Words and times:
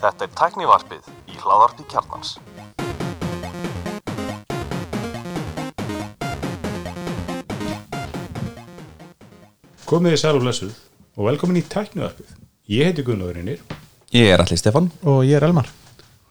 Þetta 0.00 0.26
er 0.26 0.32
tæknivarpið 0.40 1.08
í 1.32 1.38
hláðarpi 1.42 1.86
kjarnans. 1.90 2.36
Komið 9.86 10.16
þið 10.16 10.20
sæl 10.20 10.34
og 10.34 10.42
blessuð 10.44 10.76
og 11.16 11.28
velkomin 11.30 11.60
í 11.60 11.64
tæknivarpið. 11.70 12.30
Ég 12.74 12.88
heiti 12.90 13.04
Gunnar 13.06 13.36
Einir. 13.38 13.60
Ég 14.14 14.32
er 14.32 14.42
allir 14.42 14.58
Stefan 14.58 14.88
og 15.06 15.24
ég 15.26 15.36
er 15.38 15.44
Elmar 15.48 15.68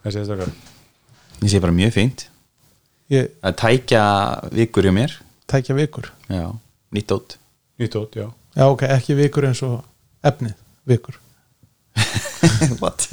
Þessi 0.06 0.22
er 0.22 0.28
stakar. 0.30 0.52
Ég 1.42 1.52
sé 1.52 1.60
bara 1.64 1.76
mjög 1.76 1.92
fínt 1.96 2.28
ég 3.12 3.34
að 3.46 3.58
tækja 3.62 4.04
vikur 4.56 4.88
hjá 4.88 4.94
mér 4.96 5.16
tækja 5.52 5.76
vikur 5.78 6.08
Já, 6.32 6.48
nýtt 6.96 7.12
út 7.14 7.36
Nýtt 7.78 7.98
ótt, 8.00 8.16
já. 8.16 8.30
já 8.56 8.66
ok, 8.72 8.86
ekki 8.96 9.18
vikur 9.20 9.46
eins 9.50 9.62
og 9.68 9.84
efnið 10.26 10.56
vikur. 10.90 11.18
What? 12.82 13.08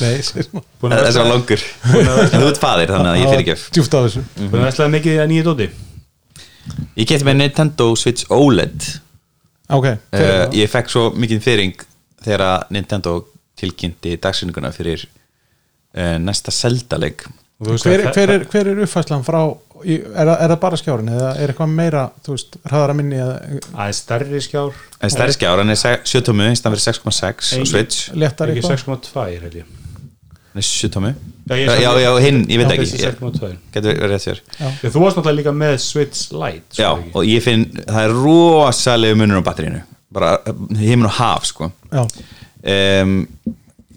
nei, 0.00 0.20
Það 0.80 0.96
er 0.96 1.12
svo 1.14 1.26
langur. 1.26 1.62
þú 2.32 2.42
ert 2.46 2.60
faðir 2.62 2.92
þannig 2.94 3.12
að 3.12 3.20
ég 3.20 3.30
fyrir 3.32 3.44
ekki 3.44 3.76
djúft 3.76 3.96
á 3.96 4.00
þessu. 4.00 4.24
Búin 4.40 4.60
að 4.60 4.66
versla 4.68 4.90
mikið 4.94 5.22
að 5.24 5.30
nýja 5.32 5.46
dóti. 5.48 5.70
Ég 6.98 7.08
kefti 7.08 7.26
með 7.26 7.40
Nintendo 7.40 7.88
Switch 7.98 8.28
OLED 8.34 8.86
ok, 9.72 9.86
uh, 9.86 10.44
Ég 10.54 10.70
fekk 10.70 10.90
svo 10.92 11.06
mikið 11.16 11.42
fyrring 11.44 11.84
þegar 12.20 12.66
Nintendo 12.74 13.16
tilkynnti 13.60 14.16
dagsyninguna 14.20 14.72
fyrir 14.74 15.06
uh, 15.06 16.16
næsta 16.20 16.52
seldaleg 16.54 17.24
þú 17.24 17.39
hver, 17.60 18.04
að- 18.06 18.14
hver, 18.14 18.30
er, 18.36 18.44
hver 18.50 18.66
er 18.72 18.78
uppfæslan 18.86 19.24
frá 19.26 19.40
er, 19.84 20.04
það- 20.14 20.40
er 20.44 20.48
það 20.54 20.60
bara 20.60 20.76
skjárin 20.80 21.08
eða 21.12 21.30
er 21.40 21.52
eitthvað 21.52 21.74
meira 21.74 22.04
þú 22.24 22.34
veist, 22.36 22.56
hraðara 22.68 22.94
minni 22.96 23.16
eða 23.20 23.34
Aðeins 23.74 24.00
stærri 24.04 24.40
skjár. 24.44 24.72
En 25.00 25.10
stærri 25.12 25.32
skjár, 25.36 25.58
hann 25.62 25.70
er 25.70 25.76
7 26.04 26.22
tómu 26.24 26.48
í 26.50 26.56
staðan 26.56 26.76
fyrir 26.76 26.86
6,6 26.88 27.52
á 27.52 27.56
Ein- 27.58 27.66
Switch 27.66 28.10
léttar 28.14 28.48
Ekki 28.52 28.60
eitthvað 28.60 28.76
6,2 28.76 29.40
held 29.44 29.54
ég. 29.60 29.64
Hann 30.50 30.62
er 30.62 30.66
7 30.66 30.90
tómu 30.96 31.14
Já, 31.50 31.54
ég 31.56 31.80
Já, 31.82 31.90
já, 31.98 32.10
hinn, 32.22 32.44
ég 32.48 32.58
veit 32.60 32.70
ekki 32.70 32.84
þessi 32.86 33.00
Ég- 33.00 33.18
6,2. 33.18 33.56
Getur 33.72 33.94
verið 33.94 34.10
rétt 34.14 34.24
sér 34.26 34.40
Já, 34.60 34.90
Þú 34.90 35.00
varst 35.04 35.16
náttúrulega 35.18 35.38
líka 35.40 35.52
með 35.56 35.78
Switch 35.80 36.32
Lite. 36.32 36.68
svo 36.74 36.82
Já, 36.84 36.90
ekki? 36.98 37.12
og 37.14 37.24
ég 37.24 37.42
finn, 37.42 37.64
það 37.86 38.04
er 38.04 38.12
rosalegu 38.24 39.16
munur 39.16 39.40
á 39.40 39.48
batterínu 39.48 39.82
bara 40.12 40.38
heimin 40.76 41.06
og 41.06 41.12
haf 41.20 41.44
sko 41.46 41.70
já, 41.92 42.02
um, 43.02 43.28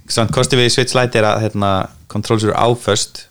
samt 0.07 0.31
kosti 0.31 0.55
við 0.59 0.69
Switch 0.71 0.93
Lite 0.95 1.15
er 1.19 1.23
að 1.25 1.41
hérna, 1.47 1.71
controls 2.07 2.43
eru 2.45 2.53
áföst 2.53 3.23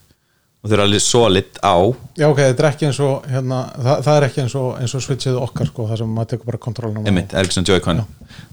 og 0.62 0.70
þau 0.70 0.74
eru 0.76 0.84
alveg 0.84 1.02
solid 1.02 1.58
á. 1.58 1.74
Já 2.20 2.28
ok, 2.28 2.38
þetta 2.38 2.62
er 2.62 2.68
ekki 2.68 2.86
eins 2.86 3.00
og 3.02 3.26
hérna, 3.26 3.60
það, 3.74 4.04
það 4.06 4.18
er 4.18 4.26
ekki 4.28 4.42
eins 4.44 4.54
og, 4.60 4.68
eins 4.78 4.94
og 4.94 5.02
switchið 5.02 5.40
okkar 5.42 5.70
sko, 5.72 5.88
það 5.90 6.02
sem 6.02 6.14
maður 6.14 6.30
tekur 6.32 6.50
bara 6.52 6.62
kontrolna 6.62 7.02
einmitt, 7.02 7.32
það 7.32 7.40
er 7.40 7.48
ekki 7.48 7.58
svona 7.58 7.70
Joy-Con. 7.72 8.04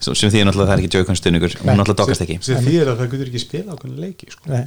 Sem, 0.02 0.18
sem 0.18 0.34
því 0.34 0.44
náttúrulega 0.48 0.72
það 0.72 0.76
er 0.76 0.84
ekki 0.84 0.92
Joy-Con 0.98 1.20
stuðningur. 1.20 1.56
Hún 1.62 1.72
náttúrulega 1.78 2.02
dokast 2.02 2.26
ekki. 2.26 2.40
Sem 2.46 2.66
þýðir 2.66 2.94
að 2.94 3.04
það 3.04 3.14
getur 3.14 3.30
ekki 3.30 3.44
spila 3.46 3.78
ákveðin 3.78 4.02
leiki, 4.08 4.32
sko. 4.34 4.50
Nei, 4.50 4.66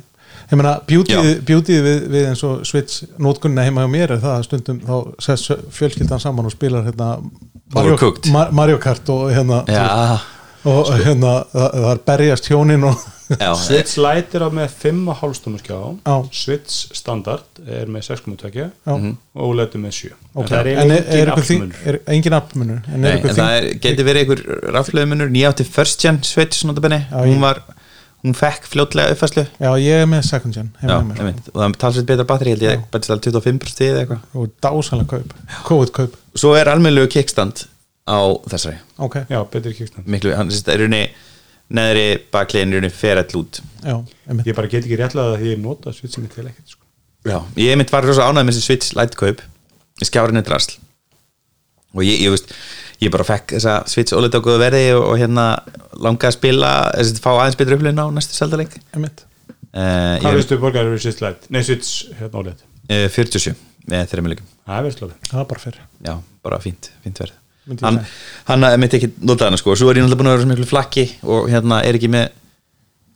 ég 0.53 1.11
Já. 1.11 1.21
beauty 1.47 1.79
við, 1.83 2.05
við 2.13 2.29
eins 2.31 2.43
og 2.47 2.63
switch 2.69 3.09
nótkunna 3.21 3.65
heima 3.67 3.85
hjá 3.85 3.91
mér 3.91 4.15
er 4.17 4.23
það 4.23 4.37
að 4.37 4.47
stundum 4.47 4.79
þá 4.87 4.95
sess 5.27 5.53
fjölskyldan 5.75 6.23
saman 6.23 6.49
og 6.49 6.55
spilar 6.55 6.87
hérna 6.87 7.17
Mario, 7.73 7.97
Mario 8.53 8.79
Kart 8.79 9.09
og 9.13 9.31
hérna 9.33 9.63
Já, 9.69 10.19
og 10.69 10.93
hérna 11.03 11.35
það, 11.53 11.69
það 11.77 11.91
er 11.93 12.03
berjast 12.07 12.51
hjónin 12.51 12.89
og 12.89 13.07
Switch 13.63 13.99
Lite 14.01 14.39
er 14.39 14.45
á 14.47 14.49
með 14.53 14.77
5,5 14.83 15.37
stónu 15.39 15.61
skjá. 15.63 15.77
Já. 16.07 16.17
Switch 16.37 16.97
Standard 16.99 17.63
er 17.67 17.91
með 17.93 18.09
6,2 18.11 18.53
Já. 18.55 18.71
og 18.93 19.45
OLED 19.49 19.77
er 19.79 19.85
með 19.85 19.99
7. 19.99 20.15
ok, 20.35 20.49
það 20.49 20.59
er 20.61 20.73
en 20.73 20.97
er, 20.97 21.05
eiginlega 21.13 21.85
er, 21.93 22.01
engin 22.15 22.33
er 22.33 22.39
afmunur 22.41 22.83
en 22.89 23.07
en 23.13 23.29
það 23.29 23.59
er, 23.59 23.69
geti 23.85 24.09
verið 24.09 24.25
einhver 24.25 24.43
raflöðu 24.77 25.13
munur. 25.13 25.33
Nýja 25.33 25.53
átti 25.53 25.69
first 25.69 26.03
gen 26.03 26.23
Switch 26.27 26.65
hún 26.65 27.41
var 27.43 27.63
hún 28.23 28.37
fekk 28.39 28.69
fljótlega 28.71 29.15
uppfæslu 29.17 29.43
já, 29.59 29.71
ég 29.83 30.05
er 30.05 30.07
með 30.07 30.23
second 30.29 30.55
gen 30.55 30.69
Já, 30.79 30.95
einmitt, 31.01 31.49
og 31.51 31.59
það 31.59 31.67
er 31.67 31.79
talsveit 31.83 32.09
betra 32.11 32.27
batteri 32.29 32.55
held 32.55 32.65
ég, 32.67 32.85
betist 32.93 33.11
alveg 33.11 33.35
25% 33.35 33.89
eða 33.89 34.05
eitthvað. 34.05 34.23
Og 34.39 34.53
dásalega 34.63 35.09
kaup, 35.11 35.35
COVID 35.67 35.93
kaup. 35.97 36.17
Svo 36.39 36.55
er 36.59 36.71
almennilegu 36.71 37.11
kickstand 37.17 37.65
á 38.07 38.21
þessari. 38.53 38.79
Ok, 39.03 39.19
Já, 39.27 39.41
betri 39.51 39.75
kickstand. 39.75 40.07
miklu, 40.07 40.37
hann 40.39 40.53
er 40.55 40.55
í 40.55 40.85
rauninni 40.85 41.03
neðri 41.77 42.07
bakliðin 42.35 42.73
í 42.75 42.79
rauninni 42.79 42.93
ferall 42.95 43.39
út 43.41 43.61
já, 43.83 43.97
Ég 44.47 44.55
bara 44.57 44.71
get 44.71 44.85
ekki 44.87 44.99
réttlega 45.01 45.33
að 45.35 45.43
því 45.43 45.51
ég 45.55 45.61
nota 45.63 45.93
sem 45.95 46.07
ég 46.07 46.33
til 46.35 46.47
ekkert, 46.47 46.75
sko. 46.75 46.83
Já, 47.29 47.39
ég 47.63 47.77
mynd 47.79 47.93
var 47.93 48.07
rosa 48.07 48.29
ánægð 48.29 48.49
með 48.49 48.57
þessi 48.57 48.67
Switch 48.67 48.97
Lite 48.99 49.19
kaup 49.21 49.43
skjárin 50.03 50.41
er 50.41 50.47
drasl 50.47 50.79
og 51.93 52.05
ég, 52.07 52.23
ég 52.25 52.33
veist 52.35 52.53
ég 53.03 53.13
bara 53.13 53.27
fekk 53.27 53.57
þessa 53.57 53.77
Switch 53.91 54.15
OLED 54.17 54.39
á 54.39 54.41
góðu 54.45 54.63
verði 54.63 54.85
og, 54.97 55.05
og 55.13 55.19
hérna 55.21 55.47
langaði 56.03 56.31
að 56.33 56.39
spila 56.39 56.71
þessi 56.97 57.23
fá 57.23 57.31
aðeins 57.35 57.59
betur 57.61 57.77
upplifin 57.79 58.03
á 58.03 58.07
næstu 58.15 58.57
einmitt 58.59 59.25
uh, 59.73 60.17
Hvað 60.23 60.29
ég, 60.29 60.39
veistu 60.41 60.59
borgar 60.63 60.89
eru 60.89 61.01
Switch 61.03 61.23
Lite? 61.25 61.51
Nei, 61.53 61.63
Switch, 61.67 62.09
hérna 62.19 62.43
OLED. 62.43 62.65
uh, 62.89 63.07
47 63.13 63.55
með 63.91 64.11
þeirra 64.13 64.27
mjög 64.29 64.43
Það 64.63 64.77
er 64.79 64.85
verðslega. 64.87 65.17
það 65.31 65.41
er 65.43 65.49
bara 65.53 65.63
fyrir 65.67 65.81
já, 66.07 66.15
bara 66.47 66.61
fínt, 66.63 66.91
fínt 67.05 67.23
verð 67.23 67.39
hann, 67.83 67.99
hann 68.49 68.65
er 68.69 68.79
mitt 68.83 68.95
ekki 68.99 69.13
notað 69.23 69.51
hana 69.51 69.61
sko, 69.61 69.75
svo 69.79 69.91
er 69.93 70.01
ég 70.01 70.07
náttúrulega 70.07 70.21
búin 70.23 70.31
að 70.31 70.37
vera 70.37 70.45
svo 70.45 70.53
miklu 70.53 70.69
flakki 70.71 71.05
og 71.23 71.51
hérna 71.53 71.83
er 71.87 71.99
ekki 71.99 72.11
með 72.13 72.31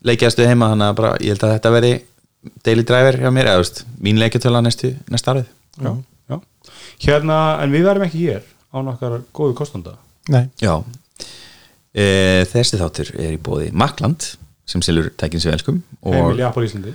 leikjaðastu 0.06 0.46
heima, 0.46 0.68
þannig 0.72 0.90
að 0.92 0.98
bara, 1.00 1.14
ég 1.24 1.34
held 1.34 1.46
að 1.48 1.54
þetta 1.56 1.72
veri 1.74 1.92
daily 2.66 2.84
driver 2.86 3.18
hjá 3.18 3.30
mér, 3.34 3.48
eða 3.50 3.58
þú 3.58 3.64
veist 3.64 3.80
mín 4.06 4.20
leikjatöla 4.22 4.60
næstu, 4.62 4.92
næsta 5.10 5.32
árið. 5.34 5.48
Já, 5.82 5.90
já. 6.30 6.36
Hérna, 7.06 7.38
en 7.64 7.74
við 7.74 7.88
verðum 7.88 8.06
ekki 8.06 8.22
hér 8.28 8.44
á 8.70 8.78
nokkar 8.86 9.18
góðu 9.34 9.56
kostanda. 9.58 9.96
nei, 10.30 10.46
Já. 10.62 10.76
E, 11.96 12.44
Þessi 12.50 12.78
þáttur 12.80 13.10
er 13.16 13.34
í 13.34 13.40
bóði 13.40 13.70
Makland 13.72 14.34
sem 14.68 14.82
selur 14.84 15.08
tækinn 15.16 15.40
sem 15.42 15.54
elskum 15.54 15.78
og 16.04 16.12
Heimil 16.14 16.42
í 16.42 16.44
Apple 16.46 16.66
Íslandi. 16.68 16.92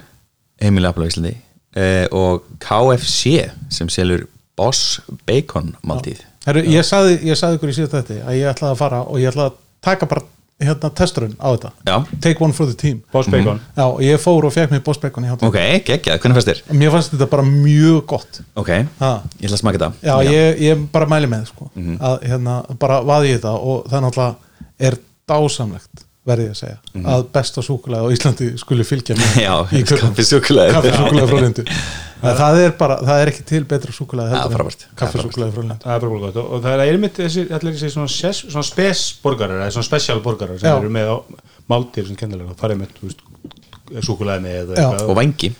Heimili 0.62 0.88
Apple 0.89 1.07
á 1.07 1.09
Íslandi. 1.09 1.31
E, 1.73 1.85
og 2.13 2.44
KFC 2.62 3.47
sem 3.73 3.89
selur 3.89 4.28
Boss 4.59 5.00
Bacon 5.25 5.73
máltíð 5.88 6.22
Heru, 6.46 6.63
ég 6.74 6.85
sagði 6.88 7.18
ég 7.29 7.38
sagði 7.38 7.59
ykkur 7.59 7.72
í 7.72 7.78
síðan 7.78 7.91
þetta 8.00 8.19
að 8.25 8.38
ég 8.40 8.52
ætlaði 8.52 8.74
að 8.74 8.79
fara 8.79 9.02
og 9.06 9.19
ég 9.22 9.29
ætlaði 9.29 9.52
að 9.52 9.59
taka 9.85 10.07
bara 10.09 10.24
hérna 10.62 10.91
testurinn 10.94 11.34
á 11.41 11.47
þetta. 11.53 11.72
Já, 11.88 11.96
take 12.22 12.44
one 12.44 12.53
for 12.53 12.69
the 12.69 12.78
team. 12.78 13.02
Boss 13.13 13.29
Bacon. 13.31 13.62
Já, 13.78 13.84
og 13.88 14.02
ég 14.06 14.22
fór 14.22 14.46
og 14.46 14.53
fekk 14.53 14.74
mér 14.74 14.84
Boss 14.85 15.01
Bacon 15.01 15.25
ok, 15.34 15.57
geggjað, 15.88 16.19
hvernig 16.22 16.38
fannst 16.38 16.51
þér? 16.51 16.62
Mér 16.78 16.94
fannst 16.94 17.13
þetta 17.16 17.28
bara 17.31 17.46
mjög 17.47 18.03
gott. 18.09 18.41
Ok, 18.62 18.69
ha. 19.01 19.12
ég 19.40 19.50
ætla 19.50 19.57
að 19.57 19.63
smaka 19.63 19.81
þetta. 19.81 19.91
Já, 20.06 20.13
ég, 20.30 20.62
ég 20.68 20.85
bara 20.94 21.09
mæli 21.09 21.30
með 21.31 21.50
sko. 21.50 21.72
að 21.97 22.28
hérna, 22.30 22.59
bara 22.81 23.01
vaði 23.06 23.34
ég 23.34 23.41
þetta 23.41 23.56
og 23.57 23.90
það 23.90 24.06
náttúrulega 24.07 24.90
er 24.90 25.00
dásamlegt 25.31 26.06
verði 26.27 26.45
ég 26.45 26.53
að 26.53 26.59
segja, 26.59 26.77
að 27.15 27.23
besta 27.33 27.63
súkulega 27.65 28.05
á 28.05 28.13
Íslandi 28.13 28.51
skuli 28.61 28.85
fylgja 28.85 29.15
mér 29.17 29.39
Já, 29.47 29.53
í 29.73 29.81
kaffisúkulega 29.89 30.81
frá 30.83 31.37
lindu. 31.41 31.65
Það 32.21 32.59
er 32.61 32.73
bara, 32.77 32.99
það 33.01 33.19
er 33.23 33.29
ekki 33.31 33.43
til 33.49 33.63
betra 33.65 33.93
súkulega 33.95 34.43
kaffisúkulega 34.99 35.55
frá 35.55 35.63
lindu. 35.63 35.77
Það 35.81 35.95
er 35.95 36.03
bara 36.03 36.19
gott 36.21 36.35
og, 36.37 36.51
það 36.61 36.75
er 36.75 36.83
einmitt 36.85 37.17
þessi, 37.17 37.47
allir 37.57 37.73
þessi 37.73 37.89
svona, 37.95 38.11
ses, 38.13 38.43
svona 38.45 38.67
spes 38.67 39.01
borgarar 39.23 39.63
eða 39.63 39.73
svona 39.73 39.87
special 39.89 40.21
borgarar 40.21 40.61
sem 40.61 40.69
Já. 40.69 40.75
eru 40.77 40.93
með 40.93 41.09
á 41.09 41.17
máltir 41.73 42.05
sem 42.05 42.19
kennilega 42.19 42.53
og 42.53 42.61
farið 42.61 42.83
með, 42.83 42.93
þú 42.99 43.09
veist, 43.09 43.25
súkulega 44.05 44.43
með 44.45 44.59
eða 44.59 44.77
Já. 44.77 44.83
eitthvað. 44.83 45.07
Og 45.09 45.17
vangi 45.17 45.51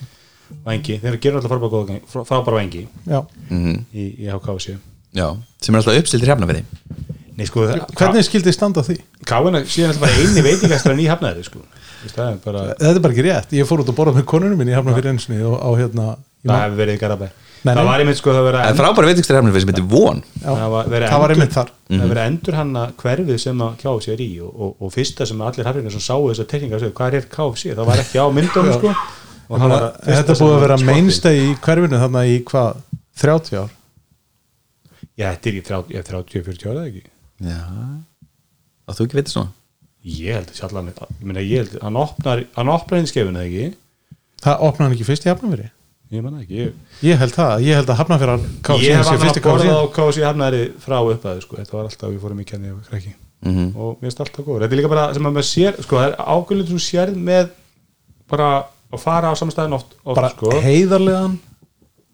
vangi, 0.66 1.00
þeir 1.02 1.18
gera 1.24 1.42
alltaf 1.42 2.28
frábæra 2.28 2.60
vangi 2.60 2.86
Já. 3.08 3.24
í, 3.50 4.06
í 4.22 4.30
HKC 4.30 4.78
Já, 5.18 5.28
sem 5.64 5.76
er 5.76 5.82
alltaf 5.82 5.98
uppstildir 6.02 6.32
hrefnafyrði 6.32 6.64
Nei, 7.38 7.46
sko, 7.48 7.64
Hvernig 7.96 8.26
skildi 8.28 8.52
standa 8.56 8.84
á 8.84 8.88
því? 8.88 8.98
Káina 9.28 9.62
síðan 9.64 9.94
alltaf 9.94 10.04
bara 10.04 10.18
eini 10.20 10.44
veitingastran 10.46 11.00
í 11.00 11.08
hafnaði 11.08 11.46
sko. 11.48 11.62
Er 12.02 12.42
bara, 12.44 12.66
Þetta 12.74 12.92
er 12.96 13.04
bara 13.04 13.14
ekki 13.14 13.26
rétt, 13.28 13.54
ég 13.56 13.70
fór 13.70 13.84
út 13.84 13.92
að 13.92 13.98
borða 14.00 14.18
með 14.18 14.28
konunum 14.32 14.60
minn 14.60 14.72
í 14.72 14.76
hafna 14.76 14.96
fyrir 14.98 15.14
einsinni 15.14 15.44
og 15.46 15.56
á 15.62 15.70
hérna 15.78 16.06
ég 16.42 16.50
það 16.50 16.64
hefur 16.66 16.80
verið 16.82 16.98
í 16.98 17.02
Garabæ 17.02 17.28
Nei, 17.62 17.76
Það 17.78 17.86
var 17.86 18.02
einmitt 18.02 18.18
sko 18.18 18.34
það 18.34 18.46
verið 18.48 18.64
Það 18.66 18.80
frábæra 18.80 19.10
veitingstæri 19.12 19.38
hrefnafyrði 19.38 19.62
sem 19.62 19.70
heitir 19.72 19.84
Von. 19.92 20.22
Já, 20.42 20.48
það 20.50 20.72
var, 21.22 21.34
einmitt 21.36 21.54
þar. 21.54 21.70
það 21.92 22.14
verið 22.14 22.30
endur 22.32 22.58
hann 22.58 22.72
að 22.82 22.94
hverfið 23.04 23.38
sem 23.44 23.62
að 23.62 23.76
KFC 23.84 24.10
er 24.16 24.24
í 24.26 24.30
og, 24.42 24.56
og, 24.66 24.72
og 24.82 24.94
fyrsta 24.96 25.28
sem 25.30 25.44
allir 25.46 25.70
hafrinu 25.70 25.94
sem 25.94 26.02
sáu 26.02 26.26
þessar 26.32 26.50
tekningar 26.56 26.88
hvað 26.98 27.18
er 27.20 27.28
KFC, 27.36 27.76
það 27.78 27.92
var 27.92 28.02
ekki 28.02 28.18
á 28.18 28.26
myndunum 28.34 28.74
sko. 28.80 28.96
og 29.46 29.62
það 29.62 29.74
var 29.76 29.86
fyrsta 29.94 30.18
Þetta 30.18 30.38
búið 30.42 30.56
að 30.56 30.66
vera 30.66 30.80
mainstay 30.90 31.44
í 31.44 31.54
hverfinu 31.62 32.02
þarna 32.02 32.26
í 32.26 32.42
hvað, 32.50 32.82
30 33.22 33.62
ár? 33.62 33.78
Já, 35.14 35.28
þetta 35.36 35.52
er 35.52 35.60
í 35.62 35.66
30 35.70 35.94
ég 35.94 36.02
er 36.02 36.10
30-40 36.10 36.66
ára 36.72 36.80
eða 36.82 36.90
ekki 36.90 37.06
Já. 37.42 37.60
Og 38.88 38.96
þú 38.98 39.06
ekki 39.08 39.18
veitir 39.20 39.34
svona? 39.36 39.52
Ég 40.06 40.34
held 40.34 40.50
að 40.50 40.58
sjallan, 40.58 40.88
ég 40.92 41.26
meina 41.30 41.44
ég 41.46 41.62
held 41.62 41.82
hann 41.84 42.00
opnar, 42.02 42.42
hann 42.58 42.72
opnar 42.74 43.00
inn 43.02 43.10
skefinu 43.10 43.38
eða 43.38 43.50
ekki? 43.50 43.78
Það 44.42 44.64
opnaði 44.68 44.88
hann 44.88 44.96
ekki 44.98 45.08
fyrst 45.12 45.28
í 45.28 45.32
hafnafyrir 45.32 45.70
ég 46.12 46.24
manna 46.26 46.42
ekki, 46.44 46.58
ég, 46.60 46.72
Ég 47.08 47.20
held 47.22 47.32
það, 47.38 47.62
ég 47.64 47.78
held 47.80 47.92
að 47.94 48.00
KFC 48.66 48.84
ég 48.84 48.98
hef 48.98 49.06
sé 49.06 49.12
hann 49.14 49.22
fyrst 49.22 49.38
að 49.40 49.46
borða 49.48 49.76
á 49.80 49.84
KFC 49.96 50.24
hafnaðri 50.26 50.64
frá 50.84 50.98
uppaði 51.08 51.44
sko, 51.46 51.60
þetta 51.62 51.78
var 51.78 51.86
alltaf, 51.88 52.10
við 52.12 52.24
fórum 52.26 52.42
í 52.42 52.48
kenni 52.50 52.72
og 52.74 52.82
krekki 52.90 53.14
Mhm. 53.42 53.72
og 53.76 53.96
mér 53.98 54.10
finnst 54.12 54.20
alltaf 54.22 54.46
góður, 54.46 54.62
þetta 54.66 54.76
er 54.76 54.78
líka 54.82 54.90
bara 54.92 55.14
sem 55.16 55.26
að 55.26 55.32
maður 55.34 55.48
sér, 55.50 55.78
sko, 55.82 55.96
það 55.98 56.10
er 56.10 56.18
ákveðlega 56.34 56.68
sem 56.68 56.82
sér 56.84 57.14
með 57.16 57.48
bara 58.30 58.50
að 58.92 59.00
fara 59.02 59.32
á 59.32 59.34
samstæðin 59.40 59.74
oft, 59.80 59.96
oft 60.06 60.16
Bara 60.20 60.30
sko. 60.30 60.52
heiðarlegan 60.62 61.40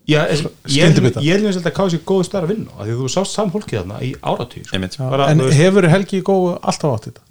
Já, 0.08 0.22
ég, 0.32 0.40
ég, 0.40 0.52
Skyndibita. 0.72 1.22
ég 1.24 1.36
er 1.36 1.42
líka 1.44 1.60
að 1.68 1.74
KFC 1.76 1.98
góðu 2.08 2.28
starf 2.28 2.48
að 2.48 2.54
vinna 2.54 2.76
af 2.78 2.86
því 2.86 2.94
að 2.94 3.00
þú 3.02 3.08
sást 3.12 3.34
saman 3.36 3.52
fólkið 3.52 3.80
þarna 3.82 3.98
í 4.08 4.12
áratug 4.24 4.68
sko. 4.70 4.78
En 5.28 5.42
hefur 5.58 5.88
Helgi 5.92 6.22
Góu 6.24 6.54
alltaf 6.56 6.94
átt 6.94 7.10
þetta? 7.10 7.26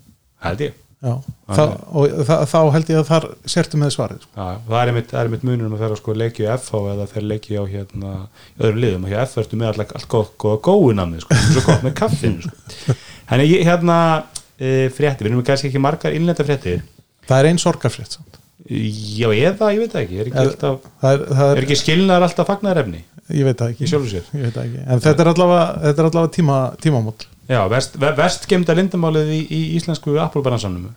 held 0.44 0.60
ég 0.66 0.74
já. 1.06 1.14
Þá, 1.46 1.62
og 1.92 2.14
það, 2.26 2.42
þá 2.50 2.58
held 2.74 2.90
ég 2.92 3.00
að 3.00 3.08
þar 3.10 3.26
sértu 3.52 3.80
með 3.80 3.92
svarið 3.94 4.22
sko. 4.24 4.30
Já, 4.36 4.60
það 4.68 4.78
er 4.80 4.92
einmitt, 4.92 5.12
er 5.14 5.28
einmitt 5.30 5.46
munur 5.46 5.68
um 5.68 5.76
að 5.76 5.84
vera 5.86 5.98
sko 6.00 6.16
leiki 6.16 6.46
á 6.48 6.56
FH 6.56 6.80
eða 6.92 7.06
fyrir 7.10 7.28
leiki 7.32 7.56
á 7.60 7.64
hérna 7.64 8.12
í 8.56 8.64
öðru 8.66 8.82
liðum 8.84 9.06
og 9.06 9.12
hér 9.12 9.24
FH 9.24 9.44
ertu 9.44 9.60
með 9.60 9.72
alltaf 9.72 9.96
allt 10.00 10.08
góð, 10.12 10.30
góða 10.44 10.60
góðu 10.68 10.96
namni 10.98 11.22
sko, 11.22 11.38
svo 11.52 11.64
gott 11.68 11.86
með 11.86 11.96
kaffinu 12.00 12.44
sko. 12.44 12.96
Þannig 13.30 13.52
ég 13.52 13.68
hérna 13.68 13.98
e, 14.58 14.88
frétti, 14.96 15.24
við 15.24 15.32
erum 15.32 15.44
kannski 15.46 15.70
ekki 15.70 15.84
margar 15.84 16.16
innlenda 16.16 16.46
fréttir 16.48 16.82
það 17.28 17.38
er 17.40 17.50
einn 17.50 17.62
sorgarfrétt 17.62 18.18
samt. 18.18 18.35
Já, 18.66 19.28
eða, 19.30 19.68
ég 19.74 19.82
veit 19.84 19.92
það 19.92 20.02
ekki, 20.06 20.16
er 20.22 20.28
ekki, 20.30 20.36
Er- 20.40 20.48
alltaf, 20.48 20.86
það 21.02 21.12
er, 21.16 21.24
það 21.36 21.50
er 21.52 21.56
er, 21.60 21.62
ekki 21.66 21.76
skilnaðar 21.82 22.24
alltaf 22.26 22.48
fagnarefni 22.48 23.00
ég 23.36 23.44
veit 23.46 23.58
það 23.60 23.68
í 23.68 23.74
ekki 23.76 23.88
sjálfu 23.90 24.08
sér? 24.10 24.30
Ég 24.32 24.44
veit 24.46 24.54
það 24.56 24.64
ekki. 24.70 24.80
en 24.94 25.02
þetta 25.04 25.22
er 25.24 25.30
allavega, 25.32 25.66
þetta 25.84 26.02
er 26.02 26.08
allavega 26.10 26.32
tíma, 26.36 26.56
tímamót. 26.82 27.26
Já, 27.50 27.60
verst, 27.70 27.98
ver- 28.02 28.16
verst 28.18 28.46
gemda 28.50 28.74
lindamálið 28.78 29.30
í, 29.36 29.40
í 29.54 29.60
íslensku 29.78 30.16
Apple-bransanum 30.24 30.88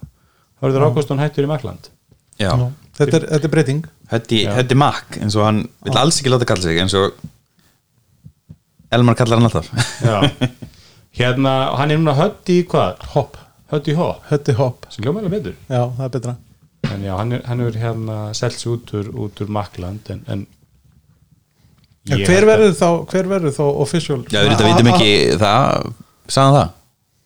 Hörður 0.63 0.87
Ágústón 0.87 1.19
hættur 1.21 1.45
í 1.45 1.51
Makland 1.51 1.91
Já, 2.39 2.49
Já. 2.55 2.65
þetta, 2.97 3.19
er, 3.19 3.25
þetta 3.35 3.47
er 3.49 3.53
breyting. 3.53 3.83
Já. 4.09 4.53
Höddi 4.55 4.75
Mack 4.79 5.19
eins 5.19 5.35
og 5.35 5.43
hann 5.45 5.59
vil 5.85 5.97
alls 5.99 6.21
ekki 6.21 6.31
láta 6.33 6.47
kalla 6.49 6.63
sig 6.63 6.79
eins 6.79 6.95
og 6.97 7.13
Elmar 8.91 9.15
kallar 9.19 9.37
hann 9.37 9.45
alltaf. 9.49 9.67
Já, 10.01 10.23
hérna, 11.19 11.51
hann 11.77 11.91
er 11.93 11.99
núna 11.99 12.15
hötti 12.17 12.61
í 12.63 12.67
hvað? 12.71 13.03
hopp, 13.13 13.35
Hötti 13.69 13.93
í 13.93 13.97
hopp, 13.99 14.23
hötti 14.31 14.55
hopp. 14.57 14.87
Sem 14.89 15.03
hljómaðlega 15.05 15.35
betur. 15.35 15.57
Já, 15.69 15.83
það 15.99 16.05
er 16.07 16.13
betra 16.15 16.37
en 16.93 17.03
já, 17.05 17.13
hann 17.17 17.35
er, 17.37 17.43
hann 17.49 17.65
er 17.65 17.77
hérna 17.81 18.17
selts 18.37 18.65
út 18.69 18.93
úr, 18.97 19.11
út 19.25 19.43
úr 19.43 19.51
Makland 19.59 20.09
en, 20.13 20.23
en 20.27 20.45
ég 22.09 22.25
hver 22.27 22.47
verður 22.49 22.75
þá, 22.79 22.89
hver 23.11 23.29
verður 23.35 23.55
þá 23.59 23.63
official? 23.85 24.21
Já, 24.31 24.41
við 24.43 24.53
þetta 24.55 24.69
vitum 24.71 24.91
ekki 24.95 25.11
það. 25.41 25.91
Sagðan 26.29 26.57
það? 26.59 26.71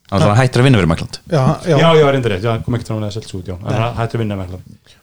Hann 0.04 0.18
var 0.20 0.26
svona 0.26 0.40
hættur 0.42 0.62
að 0.62 0.68
vinna 0.68 0.80
fyrir 0.80 0.92
Makland 0.92 1.16
já, 1.32 1.40
já, 1.64 1.78
Já, 1.80 1.88
já, 1.96 2.04
reyndir 2.12 2.34
rétt, 2.34 2.44
já, 2.44 2.52
kom 2.64 2.76
ekki 2.76 2.90
til 2.90 2.98
að 2.98 3.16
selts 3.16 3.34
út, 3.38 3.48
já. 3.48 3.56
Hann 3.64 3.98
hætti 3.98 4.18
að 4.18 4.24
vinna 4.24 4.36
með 4.36 4.44
Makland 4.44 5.00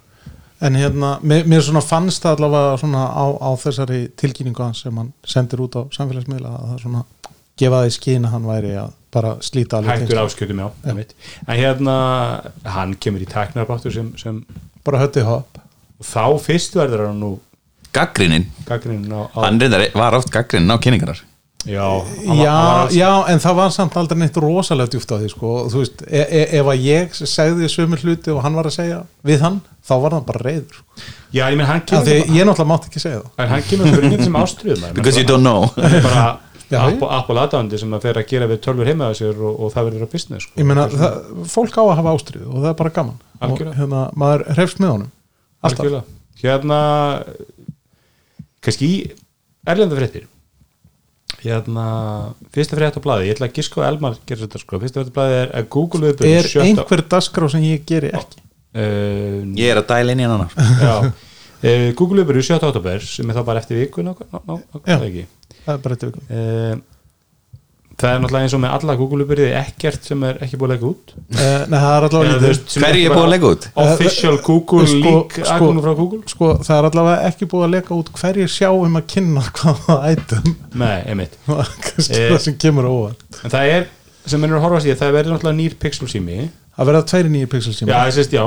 en 0.61 0.77
hérna 0.77 1.15
mér, 1.25 1.45
mér 1.49 1.63
svona 1.65 1.81
fannst 1.81 2.21
það 2.21 2.37
allavega 2.37 2.77
svona 2.77 3.05
á, 3.09 3.25
á 3.33 3.49
þessari 3.57 4.01
tilkynningu 4.19 4.61
hans 4.61 4.83
sem 4.85 4.97
hann 4.97 5.09
sendir 5.25 5.63
út 5.63 5.73
á 5.73 5.81
samfélagsmiðla 5.95 6.51
að 6.53 6.67
það 6.69 6.83
svona 6.83 7.01
gefa 7.57 7.79
það 7.79 7.87
í 7.89 7.95
skýna 7.95 8.33
hann 8.33 8.45
væri 8.45 8.75
að 8.77 8.91
bara 9.11 9.35
slíta 9.43 9.79
alveg 9.79 10.05
hættur 10.05 10.21
áskjöldum, 10.23 10.61
já, 10.63 10.69
einmitt. 10.87 11.15
en 11.47 11.57
hérna 11.59 11.95
hann 12.63 12.95
kemur 12.95 13.23
í 13.23 13.27
tæknarbáttur 13.29 13.93
sem, 13.93 14.13
sem 14.17 14.43
bara 14.85 15.01
hötti 15.03 15.25
hopp. 15.27 15.59
Og 16.01 16.05
þá 16.07 16.39
fyrst 16.41 16.77
verður 16.79 17.09
hann 17.09 17.19
nú 17.21 17.35
Gaggrinin, 17.91 18.45
gaggrinn 18.65 19.03
á, 19.11 19.27
á 19.35 19.39
hann 19.43 19.59
reyndar 19.59 19.83
var 19.93 20.15
oft 20.15 20.31
gaggrinin 20.31 20.71
á 20.71 20.79
kynningarar 20.79 21.19
já, 21.67 21.83
já, 22.23 22.53
var 22.55 22.91
já, 22.95 23.09
en 23.27 23.41
það 23.43 23.57
var 23.57 23.73
samt 23.75 23.97
aldrei 23.99 24.17
neitt 24.21 24.37
rosalega 24.39 24.93
djúft 24.93 25.11
á 25.11 25.19
því 25.19 25.31
sko, 25.33 25.49
og 25.59 25.73
þú 25.73 25.81
veist, 25.83 26.03
e 26.07 26.21
e 26.23 26.45
ef 26.61 26.69
að 26.71 26.85
ég 26.87 27.17
segði 27.19 27.67
sömu 27.69 27.99
hluti 27.99 28.31
og 28.31 28.39
hann 28.45 28.55
var 28.55 28.69
að 28.69 28.77
segja 28.77 29.01
við 29.27 29.43
hann, 29.43 29.59
þá 29.83 29.93
var 30.05 30.15
hann 30.15 30.25
bara 30.29 30.43
reyður 30.47 30.79
sko. 30.79 31.03
já, 31.35 31.43
ég 31.51 31.59
menn 31.59 31.67
hann 31.67 31.83
kemur 31.85 32.07
því 32.07 32.15
ég 32.15 32.47
náttúrulega 32.47 32.69
mátt 32.71 32.87
ekki 32.87 33.03
segja 33.03 33.19
það. 33.19 33.35
En 33.43 33.51
hann 33.51 33.67
kemur 33.67 33.91
fyrir 33.91 34.07
einhvern 34.07 34.23
sem 34.29 34.39
ástriðum 34.41 34.95
Because 34.95 35.19
you 35.19 35.27
don't 35.27 35.43
know. 35.43 35.67
bara 35.75 36.15
Já, 36.15 36.29
Apple, 36.79 37.39
aðdándi 37.41 37.79
sem 37.81 37.93
að 37.97 38.05
fer 38.07 38.19
að 38.21 38.27
gera 38.31 38.47
við 38.51 38.61
tölfur 38.65 38.89
heima 38.91 39.09
á 39.09 39.13
sér 39.17 39.35
og, 39.41 39.59
og 39.65 39.73
það 39.73 39.87
verður 39.89 40.05
að 40.07 40.13
business 40.15 40.47
sko. 40.47 40.57
ég 40.61 40.67
meina, 40.69 40.87
það, 40.91 41.17
fólk 41.51 41.77
á 41.77 41.83
að 41.83 41.95
hafa 41.99 42.13
ástriðu 42.15 42.47
og 42.51 42.59
það 42.61 42.69
er 42.71 42.77
bara 42.81 42.93
gaman 42.97 43.17
og 43.17 43.47
Algjörlega. 43.47 43.77
hérna, 43.79 44.03
maður 44.23 44.45
hrefst 44.55 44.81
með 44.83 44.93
honum 44.95 45.09
alltaf, 45.61 45.85
Algjörlega. 45.85 46.03
hérna 46.41 46.79
kannski 48.61 48.87
í 48.91 48.99
erlenda 49.71 49.97
fréttir 49.99 50.27
hérna 51.41 51.85
fyrsta 52.53 52.77
frétt 52.77 52.99
á 52.99 53.01
blaði, 53.01 53.29
ég 53.29 53.35
ætla 53.37 53.49
að 53.49 53.57
giska 53.57 53.81
á 53.81 53.87
Elmar 53.89 54.17
gerir 54.29 54.45
þetta 54.45 54.61
sko, 54.61 54.79
fyrsta 54.83 55.01
frétt 55.01 55.13
á 55.13 55.17
blaði 55.17 55.37
er 55.41 55.51
að 55.57 55.67
Google 55.73 56.11
viðbjörn 56.11 56.37
er 56.37 56.65
einhver 56.67 57.03
dagskrá 57.09 57.49
sem 57.49 57.65
ég 57.65 57.85
geri 57.89 58.11
ekki 58.13 58.41
uh, 58.77 59.41
Ég 59.57 59.71
er 59.71 59.81
að 59.81 59.87
dæla 59.89 60.13
inn 60.13 60.21
í 60.21 60.27
hann 60.27 60.35
annar 60.37 60.53
já, 60.85 60.93
uh, 61.09 61.87
Google 61.99 62.21
viðbjörn 62.21 62.47
7. 62.51 62.59
oktober 62.69 63.05
sem 63.07 63.31
er 63.31 63.39
þá 63.39 63.45
bara 63.47 63.63
eftir 63.63 63.81
viku 63.81 64.05
ná, 64.05 64.13
ná, 64.13 64.37
ná, 64.37 64.53
ná, 64.59 64.83
Já. 64.85 64.99
ekki 64.99 65.25
bara 65.67 65.95
þetta 65.95 66.09
vikum 66.09 66.31
uh, 66.31 66.79
það 68.01 68.09
er 68.15 68.21
náttúrulega 68.23 68.45
eins 68.47 68.53
og 68.57 68.61
með 68.63 68.71
alla 68.77 68.93
Google 68.97 69.25
viðbjörði 69.29 69.49
ekkert 69.59 70.07
sem 70.09 70.23
er 70.25 70.37
ekki 70.41 70.57
búið 70.57 70.71
að 70.71 70.71
leggja 70.73 70.89
út. 70.89 71.11
Uh, 71.35 71.65
nei, 71.69 71.75
það 71.83 71.91
er 71.97 72.05
allavega 72.07 72.53
Hverju 72.81 73.03
er 73.05 73.13
búið 73.13 73.25
að 73.27 73.31
leggja 73.35 73.51
út? 73.53 73.67
Official 73.83 74.37
Google 74.47 74.87
Sko- 74.89 75.01
leak 75.03 75.35
sko- 75.37 75.49
aðgónu 75.53 75.83
frá 75.85 75.93
Google? 75.99 76.21
sko, 76.33 76.49
það 76.65 76.79
er 76.79 76.87
allavega 76.89 77.27
ekki 77.29 77.49
búið 77.51 77.65
að 77.67 77.73
leka 77.75 77.97
út 77.99 78.09
hverjir 78.17 78.49
sjá 78.55 78.69
um 78.73 78.97
að 78.97 79.05
kynna 79.13 79.43
hvaða 79.59 79.97
ætum. 80.15 80.55
Nei, 80.81 80.97
einmitt. 81.13 81.37
Kannski 81.85 82.17
Eh. 82.17 82.31
það 82.31 82.41
sem 82.47 82.57
kemur 82.65 82.89
óvart. 82.89 83.21
En 83.45 83.53
það 83.53 83.75
er, 83.75 83.85
sem 84.25 84.41
mennur 84.41 84.57
að 84.57 84.65
horfa 84.65 84.81
því 84.87 84.97
það 85.03 85.13
verður 85.19 85.35
náttúrulega 85.35 85.59
nýr 85.61 85.77
pixel 85.85 86.09
sími 86.09 86.39
að 86.79 86.87
verða 86.87 87.03
tveiri 87.11 87.29
nýjir 87.33 87.49
pixel 87.51 87.73
síma 87.75 87.91
Já, 87.91 87.97
það 88.05 88.11
sést, 88.15 88.31
já, 88.37 88.43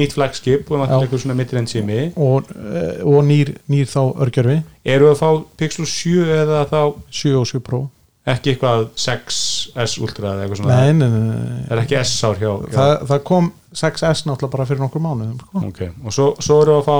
nýtt 0.00 0.14
flagskip 0.16 0.70
og 0.70 0.76
Já. 0.76 0.80
náttúrulega 0.82 1.06
eitthvað 1.06 1.22
svona 1.24 1.36
mittilend 1.38 1.70
sími 1.70 1.98
og, 2.16 2.50
eh, 2.58 3.02
og 3.06 3.24
nýr, 3.28 3.54
nýr 3.70 3.86
þá 3.86 4.00
örgjörfi. 4.26 4.56
Eru 4.84 5.10
að 5.12 5.18
fá 5.22 5.28
pixel 5.62 5.86
7 5.86 6.26
eða 6.42 6.64
þá 6.72 6.80
7 7.10 7.34
og 7.38 7.46
7 7.46 7.60
Pro. 7.62 7.82
ekki 8.26 8.52
eitthvað 8.54 8.88
6S 9.02 9.96
Ultra 10.02 10.34
eða 10.34 10.44
eitthvað 10.46 10.60
svona? 10.62 10.76
Nei, 10.82 10.92
nei, 10.92 11.08
nei. 11.08 11.62
Það 11.68 11.72
er 11.76 11.82
ekki 11.84 11.96
S-ár 12.02 12.36
hjá, 12.38 12.50
hjá 12.68 12.76
Það, 12.76 12.92
það 13.12 13.22
kom 13.30 13.52
6S 13.74 14.26
náttúrulega 14.28 14.52
bara 14.52 14.66
fyrir 14.68 14.82
nokkur 14.84 15.02
mánuðum 15.02 15.38
sko. 15.40 15.62
Ok, 15.70 15.80
og 16.04 16.12
svo, 16.14 16.26
svo 16.38 16.58
eru 16.62 16.76
að 16.78 16.86
fá 16.86 16.98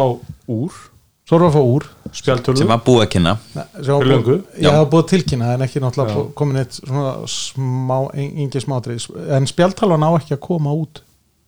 úr 0.50 0.81
svo 1.29 1.37
erum 1.39 1.49
við 1.49 1.53
að 1.53 1.57
fá 1.59 1.63
úr 1.77 1.85
spjaltölu 2.13 2.59
sem 2.59 2.69
var 2.69 2.83
búið 2.85 3.03
að 3.07 3.11
kynna. 3.15 3.37
Sem 3.55 3.63
var 3.95 4.03
Fyrir 4.03 4.13
löngu? 4.13 4.35
búið- 4.43 4.61
Já, 4.63 4.69
það 4.71 4.79
var 4.83 4.91
búið 4.93 5.03
að 5.05 5.09
tilkynna 5.13 5.53
en 5.55 5.61
ekki 5.67 5.81
náttúrulega 5.81 6.11
Já. 6.11 6.17
bú- 6.19 6.33
komin 6.35 6.57
eitt 6.63 6.73
svona 6.81 7.13
smá, 7.27 7.99
engi 8.15 8.61
smádrið. 8.61 9.07
En 9.39 9.47
spjaltalan 9.47 10.03
á 10.05 10.11
ekki 10.19 10.35
að 10.37 10.41
koma 10.41 10.71
út 10.75 11.01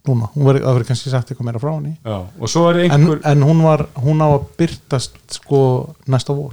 núna, 0.07 0.29
hún 0.35 0.45
verið, 0.45 0.63
það 0.65 0.75
verið 0.79 0.87
kannski 0.89 1.11
sagt 1.11 1.31
eitthvað 1.33 1.45
meira 1.49 1.59
frá 1.61 1.73
henni. 1.75 1.97
Já, 2.05 2.19
og 2.41 2.49
svo 2.49 2.69
er 2.71 2.85
en, 2.85 2.91
einhver 2.91 3.21
en 3.25 3.41
hún 3.43 3.63
var, 3.63 3.87
hún 3.97 4.21
á 4.25 4.29
að 4.39 4.47
byrtast 4.59 5.17
sko 5.39 5.95
næsta 6.09 6.35
vor. 6.37 6.53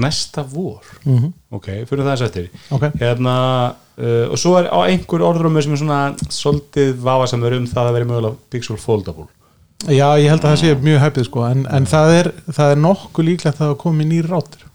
Næsta 0.00 0.42
vor? 0.48 0.80
Mm 1.04 1.18
-hmm. 1.18 1.32
Ok, 1.52 1.66
fyrir 1.86 2.04
það 2.04 2.22
eftir. 2.22 2.48
Ok, 2.70 2.82
Hérna, 2.98 3.74
uh, 3.98 4.30
og 4.32 4.38
svo 4.38 4.56
er 4.58 4.68
á 4.72 4.78
einhver 4.88 5.20
orðrumur 5.20 5.62
sem 5.62 5.72
er 5.72 5.76
svona 5.76 6.16
svolítið 6.28 6.94
vafasamur 6.96 7.52
um 7.56 7.66
það 7.66 7.88
að 7.88 7.92
vera 7.92 8.04
mögulega 8.04 8.36
pixel 8.50 8.76
foldable 8.76 9.26
já 9.90 10.06
ég 10.20 10.28
held 10.30 10.42
að 10.42 10.50
það 10.50 10.58
sé 10.60 10.74
mjög 10.86 11.00
hæpið 11.02 11.26
sko 11.28 11.46
en, 11.48 11.64
en 11.78 11.88
það, 11.90 12.12
er, 12.18 12.28
það 12.50 12.74
er 12.74 12.82
nokkuð 12.82 13.28
líklegt 13.28 13.56
að 13.56 13.64
það 13.64 13.78
komi 13.82 14.06
nýr 14.08 14.28
rátur 14.30 14.68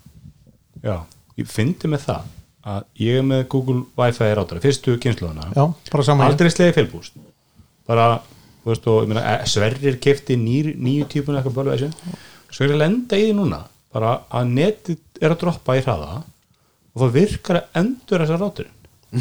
Já, 0.84 0.98
ég 1.40 1.50
fyndi 1.50 1.90
með 1.92 2.04
það 2.08 2.34
að 2.68 2.84
ég 3.02 3.20
er 3.22 3.28
með 3.28 3.44
Google 3.54 3.84
Wi-Fi 3.98 4.32
rátara 4.36 4.64
fyrstu 4.64 4.98
kynsluðuna, 5.02 5.52
já, 5.56 5.64
bara 5.92 6.06
saman 6.06 6.28
aldrei 6.28 6.52
slegið 6.52 6.80
félbúst 6.82 7.18
bara, 7.88 8.08
þú 8.64 8.74
veist 8.74 8.90
og 8.92 9.04
ég 9.06 9.12
meina, 9.14 9.24
eh, 9.32 9.46
Sverrir 9.48 10.00
kefti 10.04 10.36
nýr, 10.40 10.74
nýju 10.76 11.08
típun 11.14 11.40
eitthvað 11.40 11.56
bölva 11.62 11.78
þessu, 11.78 12.18
svo 12.52 12.68
er 12.68 12.76
að 12.76 12.82
lenda 12.84 13.20
í 13.20 13.30
því 13.30 13.38
núna 13.38 13.62
bara 13.96 14.18
að 14.28 14.52
netið 14.58 15.24
er 15.24 15.34
að 15.34 15.40
droppa 15.46 15.78
í 15.80 15.84
hraða 15.86 16.18
og 16.20 17.04
það 17.06 17.16
virkar 17.16 17.62
að 17.62 17.80
endur 17.82 18.26
þessa 18.26 18.42
ráturinn 18.42 18.74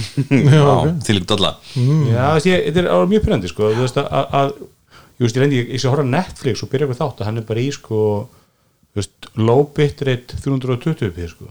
já, 0.50 0.62
ok. 0.66 0.88
Til 1.06 1.14
ekki 1.20 1.28
dolla. 1.30 1.52
Já, 1.78 2.24
þú 2.26 2.32
veist, 2.34 2.48
ég, 2.50 2.64
þetta 2.66 2.82
er 2.82 3.10
mjög 3.12 3.22
pyrrandi 3.22 3.50
sko, 3.52 3.68
þú 3.70 3.84
veist 3.84 4.00
að, 4.02 4.08
að, 4.10 4.32
að 4.40 4.56
ég 5.16 5.24
veist, 5.24 5.36
ég 5.36 5.42
reyndi, 5.42 5.60
ég, 5.60 5.70
ég 5.74 5.82
skal 5.82 5.94
horfa 5.94 6.08
Netflix 6.08 6.64
og 6.64 6.72
byrja 6.72 6.86
eitthvað 6.86 7.02
þátt 7.02 7.22
að 7.22 7.30
hann 7.30 7.40
er 7.40 7.46
bara 7.48 7.62
í 7.62 7.70
sko 7.74 8.00
þú 8.96 9.00
veist, 9.00 9.30
low 9.40 9.64
bitrate 9.76 10.40
320 10.44 11.14
p 11.16 11.30
sko, 11.30 11.48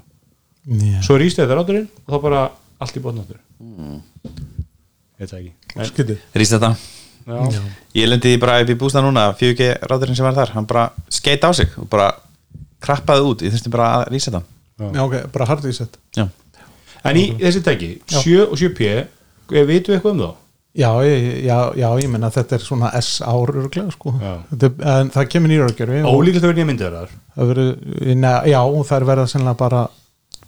Já. 0.66 1.00
svo 1.06 1.18
er 1.18 1.26
ístæðið 1.28 1.58
ráturinn 1.60 1.90
og 2.06 2.14
þá 2.14 2.20
bara 2.28 2.44
allt 2.82 3.00
í 3.00 3.04
botnáttur 3.04 3.40
mm. 3.62 3.98
ég 4.26 5.24
veit 5.24 5.32
það 5.32 5.40
ekki. 5.42 6.20
Rýst 6.36 6.56
þetta 6.58 6.72
já, 7.26 7.62
Ég 7.96 8.10
lendi 8.10 8.36
bara 8.42 8.60
upp 8.62 8.72
í 8.74 8.78
bústa 8.80 9.04
núna 9.04 9.28
4G 9.38 9.72
ráðurinn 9.90 10.18
sem 10.18 10.26
var 10.28 10.36
þar. 10.38 10.54
Hann 10.58 10.68
bara 10.70 10.90
skeit 11.10 11.46
á 11.46 11.50
sig 11.58 11.72
og 11.82 11.88
bara 11.90 12.12
krappaði 12.84 13.26
út. 13.26 13.46
Ég 13.46 13.54
þurfti 13.56 13.72
bara 13.74 13.92
að 14.00 14.10
rýsa 14.14 14.34
þetta 14.34 14.44
já, 14.94 15.04
ok, 15.06 15.16
bara 15.34 15.48
hard 15.50 15.66
reset. 15.66 16.00
Já, 16.18 16.28
en 17.08 17.20
í 17.20 17.28
þessi 17.40 17.62
tæki 17.66 17.92
7 18.12 18.50
og 18.50 18.58
7p, 18.60 18.90
við 19.54 19.70
vitum 19.70 19.94
við 19.94 20.00
eitthvað 20.00 20.16
um 20.16 20.24
þá 20.26 20.45
Já, 20.76 20.90
já, 21.08 21.58
já, 21.80 21.88
ég 22.04 22.10
menna 22.12 22.28
að 22.28 22.36
þetta 22.42 22.58
er 22.58 22.64
svona 22.66 22.90
S 23.00 23.22
ár 23.24 23.52
örglega 23.56 23.94
sko. 23.96 24.12
Er, 24.20 24.74
en 24.92 25.12
það 25.14 25.30
kemur 25.32 25.52
nýra 25.54 25.70
örgjörfi 25.70 26.02
og 26.04 26.18
ólíklegt 26.20 26.44
að 26.44 26.50
vera 26.52 26.58
nýja 26.60 26.68
myndir 26.72 26.98
þar. 26.98 27.14
Það 27.38 27.52
verður, 27.54 27.70
neða, 28.20 28.42
já, 28.52 28.60
það 28.90 28.98
er 28.98 29.06
verða 29.12 29.28
sennilega 29.32 29.60
bara 29.62 29.84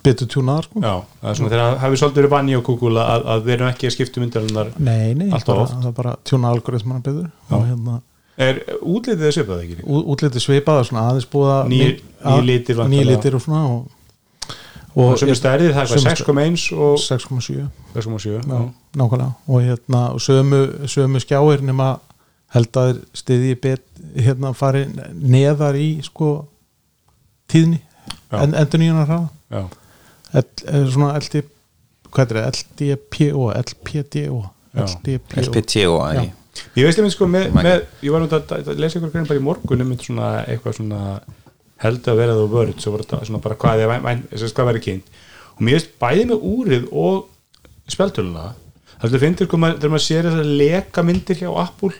betur 0.03 0.27
tjúnaðar 0.33 0.67
sko. 0.67 0.83
Já, 0.83 0.93
það 1.21 1.31
er 1.31 1.39
svona 1.39 1.53
þegar 1.53 1.79
hafið 1.85 2.01
svolítið 2.01 2.19
verið 2.21 2.33
vanni 2.35 2.59
á 2.59 2.61
Google 2.67 3.05
að, 3.07 3.25
að 3.33 3.47
við 3.47 3.55
erum 3.55 3.71
ekki 3.71 3.87
að 3.89 3.95
skipta 3.95 4.23
myndarinnar 4.23 4.69
Nei, 4.77 5.07
nei, 5.15 5.29
bara, 5.31 5.65
það 5.71 5.87
er 5.91 5.95
bara 6.01 6.15
tjúna 6.27 6.51
algoritmana 6.55 7.03
betur. 7.07 7.31
Hérna, 7.51 7.97
er 8.37 8.59
útlitið 8.83 9.27
að 9.31 9.35
það 9.55 9.63
ekki? 9.65 9.79
Ú- 9.87 10.03
útlitið 10.13 10.43
svipað 10.43 10.83
svona 10.91 11.07
aðeins 11.09 11.29
búið 11.31 11.53
að 11.55 11.61
að- 11.63 11.71
nýir 11.71 12.43
litir 12.51 12.83
nýir 12.91 13.07
litir 13.13 13.39
og 13.39 13.43
svona 13.47 13.63
og, 13.71 13.87
og 14.97 15.17
sömu 15.21 15.37
stærðir, 15.37 15.73
það 15.75 15.83
er 15.83 15.91
sömu 15.91 16.03
hvað 16.03 16.21
6,1 16.21 16.67
og 16.87 16.99
6,7 17.03 17.57
6,7 17.95 18.29
já, 18.33 18.41
já. 18.41 18.61
nákvæmlega. 18.97 19.31
Og 19.47 19.61
hérna, 19.61 20.03
og 20.15 20.21
sömu, 20.21 20.61
sömu 20.89 21.21
skjáir 21.23 21.63
nema 21.65 21.89
held 22.55 22.79
að 22.79 22.87
þeir 22.91 23.01
stiði 23.21 23.55
bet, 23.61 23.83
hérna 24.15 24.53
fari 24.55 24.85
neðar 25.13 25.77
í 25.79 25.89
sko 26.05 26.31
tíðni, 27.51 27.81
en, 28.31 28.55
endur 28.55 28.81
nýjunar 28.81 29.07
hraða 29.09 29.63
eh, 30.35 30.83
svona 30.91 31.13
LD 31.19 31.43
hvað 32.11 32.33
er 32.33 32.39
það, 32.39 32.49
LDPO 32.55 33.47
LPTO 33.61 34.41
í 36.23 36.27
Ég 36.73 36.87
veist 36.87 36.97
mynd 36.97 37.13
sko 37.13 37.27
með, 37.29 37.51
með 37.53 37.67
ég 38.01 38.13
var 38.13 38.23
náttúrulega 38.23 38.71
að, 38.71 38.79
lesa 38.81 38.97
ykkur 38.97 39.11
grein 39.13 39.27
bara 39.29 39.37
í 39.37 39.43
morgun 39.45 39.83
um 39.83 39.91
svona 40.01 40.29
eitthvað 40.49 40.79
svona 40.79 41.01
held 41.83 42.07
að 42.09 42.17
vera 42.21 42.35
þú 42.37 42.47
vörð 42.53 42.79
svo 42.81 42.93
var 42.95 43.03
þetta 43.05 43.25
svona 43.29 43.43
bara 43.43 43.55
hvað 43.61 43.83
ég 43.83 43.91
væn, 44.05 44.23
þess 44.31 44.47
að 44.47 44.55
hvað 44.57 44.69
væri 44.71 44.83
kynnt 44.87 45.11
og 45.57 45.61
mér 45.65 45.77
veist 45.77 45.91
bæði 46.01 46.25
með 46.31 46.47
úrið 46.53 46.87
og 46.91 47.27
spjaldtöluna 47.91 48.47
það 48.97 49.13
er 49.13 49.21
finnir 49.23 49.47
sko 49.47 49.59
maður- 49.61 49.79
þegar 49.81 49.93
maður 49.93 50.05
sér 50.07 50.27
þessar 50.27 50.51
leka 50.63 51.03
myndir 51.05 51.39
hjá 51.41 51.49
Apple 51.63 51.93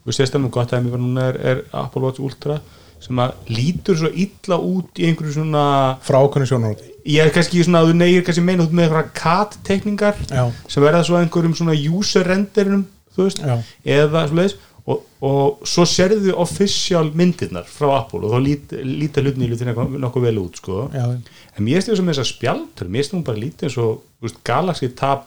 og 0.00 0.12
það 0.34 0.40
nú 0.42 0.50
gott 0.50 0.72
að 0.74 0.84
mér 0.86 0.98
núna 1.04 1.26
er, 1.30 1.36
er 1.52 1.64
Apple 1.72 2.02
Watch 2.02 2.20
Ultra 2.24 2.60
sem 3.00 3.16
að 3.22 3.32
lítur 3.48 3.96
svo 3.96 4.10
illa 4.12 4.56
út 4.60 4.98
í 5.00 5.06
einhverju 5.08 5.32
svona 5.38 5.62
frá 6.04 6.18
ákveðinu 6.20 6.50
sjónaróti 6.50 6.90
ég 7.08 7.22
er 7.24 7.30
kannski 7.32 7.62
svona 7.64 7.80
að 7.84 7.92
þú 7.92 7.94
negir 8.02 8.24
kannski 8.26 8.42
meina 8.44 8.66
út 8.66 8.74
með 8.76 8.88
eitthvað 8.90 9.12
cat-tekningar 9.22 10.18
Já. 10.28 10.42
sem 10.68 10.82
verða 10.84 11.04
svo 11.06 11.16
einhverjum 11.20 11.54
svona 11.56 11.76
user 11.78 12.26
renderinum 12.28 12.82
þú 13.16 13.24
veist, 13.24 13.40
Já. 13.40 13.56
eða 13.96 14.26
svoleiðis 14.28 14.58
og, 14.86 15.02
og 15.26 15.66
svo 15.68 15.84
sérðu 15.88 16.32
official 16.40 17.10
myndirnar 17.16 17.68
frá 17.68 17.90
Apple 17.98 18.24
og 18.24 18.32
þá 18.34 18.44
lít, 18.44 18.74
líta 18.86 19.24
hlutin 19.24 19.44
í 19.44 19.50
hlutin 19.50 19.72
nokkuð 20.00 20.26
vel 20.28 20.38
út 20.42 20.60
sko. 20.60 20.86
Já. 20.94 21.06
en 21.10 21.66
mér 21.66 21.84
sem 21.84 22.06
þess 22.06 22.22
að 22.24 22.30
spjaldur 22.32 22.88
mér 22.92 23.10
hún 23.12 23.26
bara 23.26 23.42
lítið 23.42 23.68
eins 23.68 23.78
og 23.82 24.38
Galaxy 24.46 24.88
Tab 24.96 25.26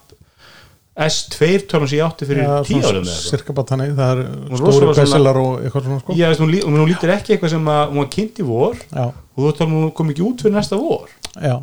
S2 0.93 1.63
tölum 1.65 1.88
sem 1.89 1.98
ég 1.98 2.05
átti 2.05 2.25
fyrir 2.29 2.45
Já, 2.45 2.60
tíu 2.67 3.00
cirka 3.10 3.53
bara 3.57 3.65
þannig, 3.72 3.95
það 3.98 4.19
er 4.22 4.60
stóri 4.60 4.89
besselar 4.93 5.39
og 5.41 5.63
eitthvað 5.63 5.88
svona 5.88 6.01
sko. 6.03 6.17
Já, 6.19 6.27
hún, 6.38 6.51
lí- 6.53 6.62
hún, 6.62 6.83
lítir 6.86 7.13
ekki 7.15 7.33
eitthvað 7.33 7.53
sem 7.55 7.72
að 7.74 7.81
hún 7.89 8.01
var 8.03 8.12
kynnt 8.13 8.41
í 8.41 8.45
vor 8.45 8.77
Já, 8.77 9.05
og 9.10 9.39
þú 9.39 9.53
talum 9.57 9.74
hún 9.79 9.93
kom 9.98 10.12
ekki 10.13 10.25
út 10.27 10.43
fyrir 10.45 10.53
næsta 10.53 10.77
vor. 10.77 11.10
Já, 11.33 11.55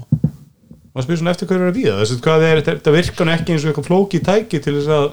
maður 0.90 1.06
spyrir 1.06 1.20
svona 1.22 1.34
eftir 1.36 1.46
hvað 1.46 2.42
er 2.48 2.58
að 2.58 2.58
þetta, 2.58 2.74
þetta 2.80 2.96
virkar 2.96 3.32
ekki 3.36 3.54
eins 3.54 3.62
og 3.62 3.70
eitthvað 3.70 3.90
flókið 3.92 4.24
tæki 4.26 4.62
til 4.64 4.74
þess 4.80 4.90
að 4.98 5.06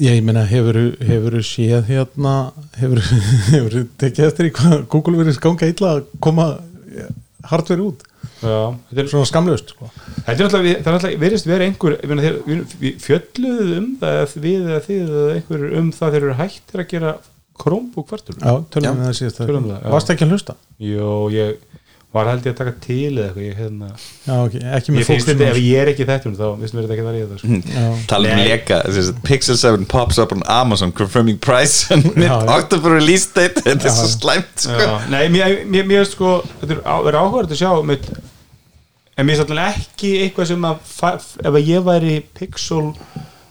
ég 0.00 0.20
meina 0.24 0.44
hefur 0.48 0.78
hefur 1.04 1.40
séð 1.44 1.88
hérna 1.90 2.34
hefur 2.80 3.02
hefur 3.52 3.82
tekið 4.00 4.28
eftir 4.30 4.48
í 4.48 4.54
hvað 4.56 4.86
Google 4.92 5.18
verið 5.20 5.40
ganga 5.44 5.68
illa 5.70 5.96
að 5.98 6.06
koma 6.24 6.46
hardware 7.50 7.84
út, 7.84 8.02
já, 8.42 8.76
þetta 8.90 9.02
er, 9.02 9.08
svona 9.12 9.28
skamlaust 9.28 9.72
sko. 9.72 9.88
þetta 10.26 10.34
er 10.34 10.46
alltaf, 10.46 10.64
það 10.66 10.90
er 10.90 10.96
alltaf 10.96 11.18
verist 11.22 11.48
verið 11.48 11.70
einhver 11.70 11.96
ég 11.96 12.10
meina, 12.10 12.24
þeir, 12.26 12.38
við, 12.46 12.74
við 12.82 12.98
fjölluðu 13.04 13.76
um 13.78 13.90
það 14.00 14.16
eða 14.20 14.44
við 14.44 14.58
eða 14.60 14.80
þið 14.86 15.02
eða 15.04 15.36
einhver 15.36 15.66
um 15.80 15.92
það 15.96 16.16
þeir 16.16 16.22
eru 16.26 16.38
hættir 16.40 16.84
að 16.84 16.90
gera 16.94 17.14
Chromebook 17.60 18.08
kvartur 18.08 18.38
Já, 18.40 18.52
tölum 18.72 18.86
Já. 18.86 18.92
við 18.96 19.06
það 19.06 19.16
síðast 19.18 19.40
Tölum 19.42 19.66
við 19.66 19.72
það, 19.74 19.82
já. 19.84 19.90
Varst 19.94 20.12
ekki 20.14 20.26
að 20.26 20.30
hlusta? 20.34 20.54
Jó, 20.80 21.08
ég 21.34 21.69
var 22.10 22.26
held 22.26 22.46
ég 22.48 22.54
að 22.54 22.58
taka 22.58 22.72
til 22.82 23.10
eða 23.12 23.26
eitthvað 23.28 23.44
ég, 23.44 23.52
hérna, 23.60 23.88
Já, 24.24 24.32
ok, 24.42 24.54
ekki 24.74 24.94
ég 24.96 25.06
finnst 25.06 25.28
þetta, 25.30 25.50
ef 25.52 25.58
ég 25.62 25.78
er 25.78 25.90
ekki 25.92 26.06
þetta 26.08 26.32
þá 26.34 26.46
finnst 26.58 26.74
mér 26.74 26.88
þetta 26.88 26.96
ekki 26.96 27.04
það 27.06 27.18
í 27.18 27.20
þetta 27.22 27.38
sko. 27.38 27.58
Já, 27.76 27.84
tala 28.10 28.32
um 28.34 28.40
leka 28.40 28.78
Pixel 29.28 29.58
7 29.60 29.86
pops 29.92 30.18
up 30.18 30.34
on 30.34 30.42
Amazon 30.50 30.90
confirming 30.90 31.38
price 31.38 31.86
and. 31.94 32.10
October 32.50 32.96
release 32.96 33.30
date 33.36 33.62
þetta 33.68 33.86
er 33.92 33.94
svo 33.94 34.10
slæmt 34.16 34.66
sko. 34.66 34.90
Nei, 35.12 35.22
mér, 35.30 35.60
mér, 35.70 35.86
mér 35.92 36.10
sko 36.10 36.40
þetta 36.64 36.80
er 36.80 37.20
áhverð 37.20 37.54
að 37.54 37.62
sjá 37.62 37.70
mitt, 37.86 38.10
en 39.14 39.30
mér 39.30 39.36
er 39.36 39.42
svolítið 39.44 39.64
ekki 39.68 40.12
eitthvað 40.24 40.50
sem 40.50 40.66
að 40.72 40.94
ef 41.46 41.52
að 41.52 41.70
ég 41.70 41.86
væri 41.86 42.16
pixel 42.40 42.88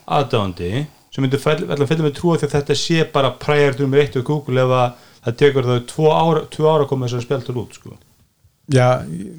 aðdándi 0.10 0.74
sem 1.14 1.24
myndi 1.24 1.40
fylgja 1.42 2.04
með 2.04 2.18
trúa 2.20 2.36
því 2.36 2.50
að 2.50 2.58
þetta 2.58 2.78
sé 2.84 3.08
bara 3.16 3.32
prior 3.40 3.80
nummer 3.80 4.04
eitt 4.04 4.20
við 4.20 4.28
Google 4.28 4.68
ef 4.68 4.76
að 4.82 5.08
það 5.24 5.40
tekur 5.46 5.72
þau 5.72 5.80
tvo 5.90 6.12
ára, 6.12 6.46
tvo 6.52 6.70
ára 6.70 6.86
að 6.86 6.92
koma 6.92 7.08
þess 7.08 7.22
að 7.22 7.26
spjaltur 7.30 7.64
út 7.64 7.80
sko. 7.80 7.96
Já, 8.70 8.88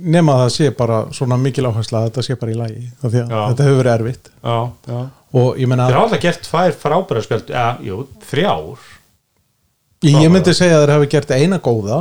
nema 0.02 0.32
að 0.34 0.40
það 0.44 0.52
sé 0.56 0.70
bara 0.76 1.00
svona 1.14 1.36
mikil 1.38 1.64
áhersla 1.68 2.00
að 2.00 2.06
þetta 2.10 2.22
sé 2.26 2.34
bara 2.40 2.50
í 2.52 2.56
lagi 2.58 2.86
af 3.02 3.10
því 3.12 3.20
að 3.20 3.28
Já. 3.30 3.40
þetta 3.50 3.66
hefur 3.68 3.80
verið 3.82 3.92
erfitt. 4.00 4.30
Já, 4.42 4.56
já. 4.90 5.00
Og 5.40 5.58
ég 5.62 5.68
meina, 5.70 5.84
þeir 5.86 5.94
hafa 6.00 6.06
alltaf 6.08 6.22
gert 6.24 6.42
tvær 6.48 6.72
frábæra 6.80 7.22
spjald 7.22 7.50
ja, 7.54 7.66
jú, 7.86 7.98
þrjár. 8.30 8.78
Ég, 10.02 10.16
ég 10.24 10.32
myndi 10.32 10.54
segja 10.56 10.78
að 10.80 10.86
þeir 10.86 10.92
hafi 10.96 11.10
gert 11.12 11.30
eina 11.36 11.58
góða 11.62 11.98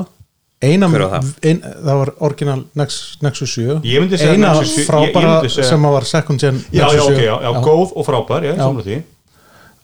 eina, 0.63 0.87
Hver 0.91 1.03
var 1.05 1.11
það? 1.21 1.27
ein, 1.47 1.59
það 1.63 1.97
var 2.01 2.09
orginal 2.27 2.63
Nex- 2.75 3.17
Nexus 3.23 3.53
7 3.55 3.77
Ég 3.87 4.01
myndi 4.03 4.17
segja 4.19 4.33
eina 4.35 4.49
Nexus 4.55 4.73
7 4.75 4.79
ég- 4.79 4.81
ég 4.81 4.87
frábæra 4.89 5.35
segja- 5.49 5.69
sem 5.69 5.85
að 5.87 5.91
var 5.95 6.03
second 6.09 6.39
gen 6.41 6.57
já, 6.71 6.79
já, 6.81 6.83
Nexus 6.87 7.05
ok, 7.05 7.15
7. 7.15 7.25
já, 7.29 7.35
já, 7.45 7.51
góð 7.63 7.93
og 7.95 8.05
frábær 8.07 8.43
já, 8.43 8.55
Já. 8.55 8.63
samla 8.65 8.83
því. 8.83 8.97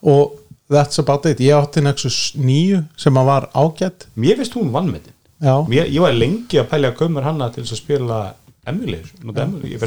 Og 0.04 0.32
that's 0.70 1.00
about 1.00 1.26
it, 1.26 1.38
ég 1.40 1.54
átti 1.56 1.82
Nexus 1.84 2.34
9 2.36 2.84
sem 2.98 3.14
að 3.14 3.26
var 3.26 3.50
ágætt. 3.54 4.08
Mér 4.18 4.36
finnst 4.42 4.54
hún 4.58 4.72
vannmetin 4.72 5.14
já, 5.14 5.25
Mér, 5.44 5.90
ég 5.92 6.00
var 6.00 6.16
lengi 6.16 6.60
að 6.62 6.70
pælja 6.72 6.92
að 6.94 7.00
kaumur 7.02 7.26
hanna 7.28 7.50
til 7.52 7.66
að 7.66 7.76
spila 7.76 8.20
nota 8.66 9.46
emulate, 9.46 9.70
ég 9.70 9.82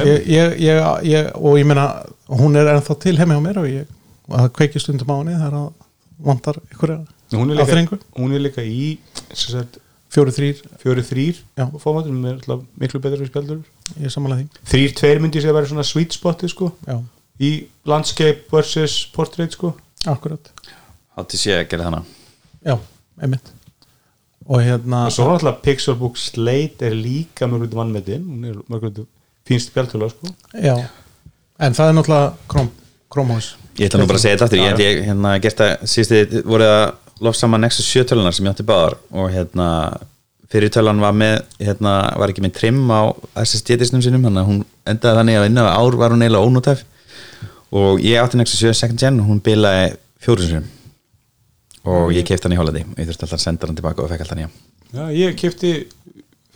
ég, 0.63 0.83
ég, 1.09 1.31
og 1.35 1.59
ég 1.59 1.67
meina 1.67 1.87
hún 2.31 2.59
er 2.59 2.69
ennþá 2.75 2.99
til 3.03 3.17
heimi 3.19 3.35
á 3.35 3.43
mér 3.43 3.59
og 3.63 4.35
það 4.37 4.53
kveiki 4.59 4.83
stundum 4.83 5.11
á 5.11 5.17
henni 5.19 5.39
þar 5.41 5.57
að 5.59 5.69
vantar 6.29 6.61
ykkur 6.69 6.95
hún 6.95 7.51
er, 7.51 7.57
líka, 7.57 7.65
aðþrengu 7.65 7.99
hún 8.19 8.37
er 8.37 8.45
líka 8.45 8.63
í 8.63 8.99
fjóru 10.13 10.33
þrýr, 10.33 10.63
fjóri 10.81 11.05
þrýr 11.05 11.43
Já. 11.59 11.67
fómatum, 11.83 12.23
með 12.23 12.39
alltaf 12.39 12.63
miklu 12.81 13.03
betur 13.05 13.25
við 13.25 13.33
spjaldur 13.33 13.61
þrýr 14.71 14.97
tveir 15.01 15.23
myndi 15.25 15.43
segja 15.43 15.53
að 15.53 15.61
vera 15.61 15.73
svona 15.73 15.89
sweet 15.89 16.17
spotið 16.17 16.55
sko, 16.55 16.71
já, 16.87 16.97
í 17.45 17.53
landscape 17.89 18.49
versus 18.53 19.03
portrait 19.15 19.55
sko. 19.55 19.75
Akkurat. 20.09 20.53
Hátti 21.19 21.41
sé 21.41 21.59
að 21.59 21.69
gera 21.73 21.91
hana 21.91 22.05
já, 22.63 22.79
einmitt 23.21 23.58
og 24.49 24.65
hérna 24.65 25.05
og 25.07 25.15
svo 25.15 25.29
er 25.29 25.37
alltaf 25.37 25.63
Pixelbook 25.63 26.19
Slate 26.21 26.89
er 26.89 26.97
líka 26.97 27.47
mörgulegt 27.47 27.77
vannmetin 27.77 28.25
hún 28.25 28.49
er 28.49 28.59
mörgulegt 28.69 29.05
fínst 29.49 29.73
spjaldtölu 29.73 30.11
sko. 30.11 30.35
já, 30.55 30.77
en 31.61 31.75
það 31.75 31.89
er 31.89 31.99
náttúrulega 31.99 32.33
Chrome, 32.49 32.71
Chromehouse 33.13 33.69
Ég 33.79 33.87
ætla 33.87 34.01
nú 34.01 34.09
bara 34.11 34.19
að 34.19 34.25
segja 34.25 34.37
þetta 34.41 34.47
aftur, 34.49 34.61
ég 34.65 34.81
ég 34.83 35.05
hérna 35.07 35.33
gert 35.39 35.61
að 35.63 35.73
síðusti 35.87 36.41
voruð 36.43 36.73
að 36.73 36.87
lofa 37.23 37.39
saman 37.39 37.63
Nexus 37.63 37.91
7 37.93 38.09
tölunar 38.11 38.35
sem 38.35 38.47
ég 38.47 38.55
átti 38.55 38.67
báðar. 38.67 38.97
Og 39.15 39.29
hérna 39.31 39.69
fyrir 40.51 40.73
tölan 40.75 41.03
var 41.03 41.15
með, 41.15 41.37
hérna 41.63 41.93
var 42.19 42.33
ekki 42.33 42.43
með 42.43 42.57
trim 42.57 42.81
á 42.91 43.13
SSD-disnum 43.45 44.03
sinum 44.03 44.25
þannig 44.27 44.43
að 44.43 44.51
hún 44.51 44.63
endaði 44.89 45.21
þannig 45.21 45.39
að 45.39 45.47
innan 45.51 45.71
ár 45.71 45.99
var 46.01 46.15
hún 46.15 46.25
eiginlega 46.25 46.49
ónútæf 46.49 46.83
og 47.79 48.03
ég 48.03 48.23
átti 48.23 48.41
Nexus 48.41 48.65
7 48.65 48.75
second 48.81 49.05
gen 49.05 49.21
og 49.23 49.29
hún 49.29 49.43
bilaði 49.45 49.93
fjóru 50.25 50.47
sinum 50.49 50.67
og 51.85 52.13
ég 52.15 52.27
kefti 52.27 52.49
hann 52.49 52.57
í 52.57 52.61
Hollandi. 52.61 52.85
Og 52.89 52.99
ég 52.99 53.09
þurfti 53.11 53.27
alltaf 53.27 53.39
að 53.39 53.45
senda 53.45 53.69
hann 53.69 53.79
tilbaka 53.79 54.05
og 54.05 54.11
fekk 54.13 54.25
alltaf 54.25 54.39
nýja 54.39 54.51
Já, 54.89 55.05
ég 55.13 55.37
kefti 55.37 55.73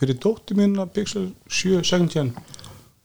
fyrir 0.01 0.17
dóttir 0.19 0.57
mín 0.57 0.73
að 0.81 0.95
Pixel 0.97 1.29
7 1.47 1.83
second 1.85 2.11
gen. 2.13 2.33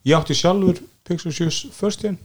Ég 0.08 0.16
átti 0.16 0.36
sjálfur 0.36 0.80
Pixel 1.08 1.34
7 1.34 1.70
first 1.76 2.02
gen. 2.04 2.18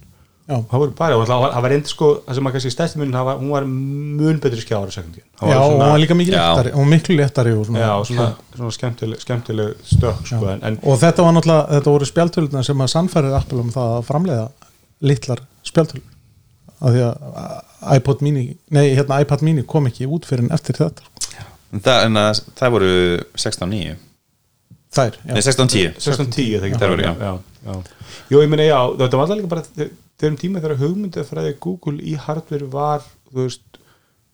Já, 0.43 0.57
það 0.67 0.81
voru 0.81 0.93
bara, 0.97 1.15
og 1.15 1.27
það 1.27 1.41
var, 1.45 1.65
reynd 1.71 1.87
sko 1.87 2.07
það 2.25 2.35
sem 2.35 2.47
að 2.49 2.55
kannski 2.55 2.71
stærsti 2.73 2.99
mun, 2.99 3.13
var, 3.15 3.37
hún 3.39 3.51
var 3.53 3.67
mun 3.67 4.39
betri 4.43 4.59
skjára 4.59 4.91
second 4.91 5.15
gen. 5.15 5.23
Það 5.39 5.53
já 5.53 5.55
var 5.55 5.61
og 5.63 5.69
svona, 5.71 5.85
hún 5.85 5.93
var 5.93 6.01
líka 6.01 6.17
léttari 6.19 6.73
hún 6.73 6.83
var 6.83 6.89
miklu 6.91 7.15
léttari 7.15 7.53
og, 7.55 7.61
svona, 7.69 7.83
já, 7.85 7.93
svona, 8.09 8.25
svona 8.57 8.73
skemmtileg, 8.75 9.21
skemmtileg 9.23 9.85
stök 9.87 10.27
sko, 10.27 10.41
en, 10.51 10.65
en 10.67 10.79
og 10.83 10.99
þetta 10.99 11.23
var 11.23 11.37
náttúrulega, 11.37 11.69
þetta 11.77 11.93
voru 11.95 12.09
spjaltölunar 12.09 12.67
sem 12.67 12.83
að 12.83 12.91
sannfærið 12.91 13.37
Apple 13.39 13.63
um 13.63 13.71
það 13.71 13.95
að 13.95 14.03
framleiða 14.09 14.49
litlar 15.13 15.43
spjaltölur 15.63 16.11
af 16.83 16.91
því 16.91 17.05
að 17.07 17.72
iPod 17.97 18.21
mini 18.25 18.43
nei, 18.73 18.93
hérna 18.97 19.19
iPad 19.23 19.41
mini 19.45 19.63
kom 19.67 19.87
ekki 19.89 20.07
út 20.07 20.25
fyrir 20.29 20.45
en 20.47 20.53
eftir 20.55 20.77
þetta. 20.79 21.03
En 21.73 21.81
það, 21.81 21.99
en 22.07 22.19
að, 22.21 22.41
það 22.59 22.73
voru 22.75 22.89
16.9 23.41 23.95
þær, 24.93 25.15
já, 25.25 25.33
Nei, 25.33 25.41
16.10 25.41 25.95
1610 25.97 26.59
það 26.61 26.75
Þær 26.83 26.91
voru, 26.93 27.05
já. 27.07 27.13
já, 27.17 27.33
já. 27.65 27.77
Jú, 28.29 28.41
ég 28.43 28.49
meina, 28.51 28.67
já, 28.67 28.79
þetta 28.99 29.17
var 29.19 29.23
alltaf 29.25 29.39
líka 29.39 29.51
bara 29.55 29.63
þe- 29.65 29.89
þegar 30.21 30.31
um 30.35 30.37
tíma 30.43 30.61
þegar 30.61 30.81
hugmyndið 30.83 31.29
fræði 31.31 31.53
Google 31.65 31.97
í 32.05 32.13
hardware 32.27 32.67
var, 32.75 33.01
þú 33.31 33.39
veist 33.47 33.79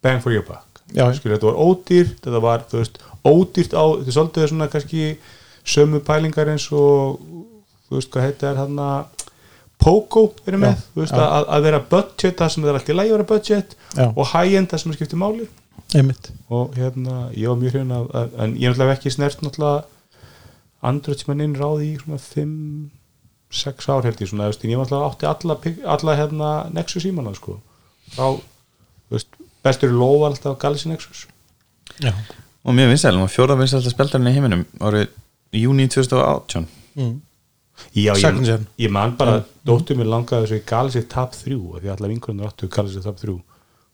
bang 0.03 0.19
for 0.23 0.35
your 0.35 0.43
buck. 0.47 0.65
Skilur, 0.89 1.37
þetta 1.37 1.47
var 1.51 1.59
ódýrt, 1.63 2.17
þetta 2.25 2.41
var, 2.43 2.65
þú 2.71 2.81
veist 2.81 2.99
ódýrt 3.29 3.75
á, 3.77 3.83
þetta 3.87 4.09
er 4.11 4.17
svolítið 4.17 4.49
svona 4.51 4.67
kannski 4.73 5.03
sömu 5.69 5.99
pælingar 6.03 6.49
eins 6.51 6.65
og 6.75 7.19
þú 7.87 7.97
veist 7.99 8.11
hvað 8.13 8.27
heita 8.27 8.51
er 8.51 8.59
hann 8.65 8.79
Poco 9.79 10.25
er 10.45 10.57
með, 10.59 10.74
Já, 10.75 10.81
veist 11.00 11.15
já. 11.15 11.21
að, 11.24 11.45
að 11.55 11.63
vera 11.69 11.79
budget, 11.93 12.36
það 12.39 12.50
sem 12.53 12.63
það 12.65 12.69
er 12.74 12.77
alltaf 12.79 12.98
lægi 13.00 13.12
að 13.12 13.15
vera 13.15 13.27
budget 13.29 13.75
Já. 13.95 14.05
og 14.09 14.25
high-end 14.33 14.69
það 14.74 14.81
sem 14.83 14.91
er 14.91 14.98
skiptið 15.00 15.21
máli 15.21 15.45
einmitt 15.95 16.27
og 16.51 16.75
hérna, 16.77 17.13
ég 17.33 17.48
var 17.50 17.57
mjög 17.62 17.74
hrjón 17.77 17.93
að, 17.95 18.09
að, 18.19 18.33
en 18.43 18.51
ég 18.59 18.67
er 18.67 18.74
náttúrulega 18.75 18.98
ekki 18.98 19.13
snert 19.15 19.39
náttúrulega 19.45 21.45
inn 21.45 21.55
ráði 21.57 21.88
í 21.88 21.95
svona 22.01 22.19
5-6 22.25 23.89
ár 23.95 24.05
held 24.09 24.19
ég 24.21 24.29
svona, 24.33 24.50
veist, 24.51 24.65
ég 24.67 24.75
var 24.77 24.86
náttúrulega 24.86 25.09
átti 25.13 25.29
alla, 25.31 25.55
pik- 25.63 25.88
alla 25.95 26.17
hérna 26.19 26.50
Nexus 26.75 27.03
símana 27.07 27.31
sko 27.38 27.55
veist, 29.09 29.31
bestur 29.65 29.93
í 29.93 29.98
lofa 29.98 30.29
alltaf 30.33 30.59
Galaxy 30.62 30.91
Nexus 30.91 31.24
og 32.63 32.75
mjög 32.75 32.91
vinsæl, 32.93 33.15
fjóra 33.31 33.55
vinsæl 33.59 33.81
speldarinn 33.88 34.29
í 34.29 34.36
heiminum 34.36 34.65
árið 34.83 35.07
júni 35.55 35.88
2018 35.89 36.67
mm. 37.00 37.15
Já, 37.95 38.13
ég, 38.13 38.67
ég 38.77 38.91
man 38.93 39.15
bara 39.17 39.39
mm. 39.39 39.50
dóttur 39.65 39.98
mér 39.98 40.12
langaði 40.12 40.45
þessu 40.45 40.59
í 40.59 40.65
Galaxy 40.69 41.01
Tab 41.09 41.33
3 41.33 41.57
af 41.57 41.83
því 41.83 41.91
allar 41.93 42.12
vinkurinn 42.12 42.45
áttu 42.45 42.69
Galaxy 42.71 43.01
Tab 43.03 43.17
3 43.17 43.33
og, 43.33 43.43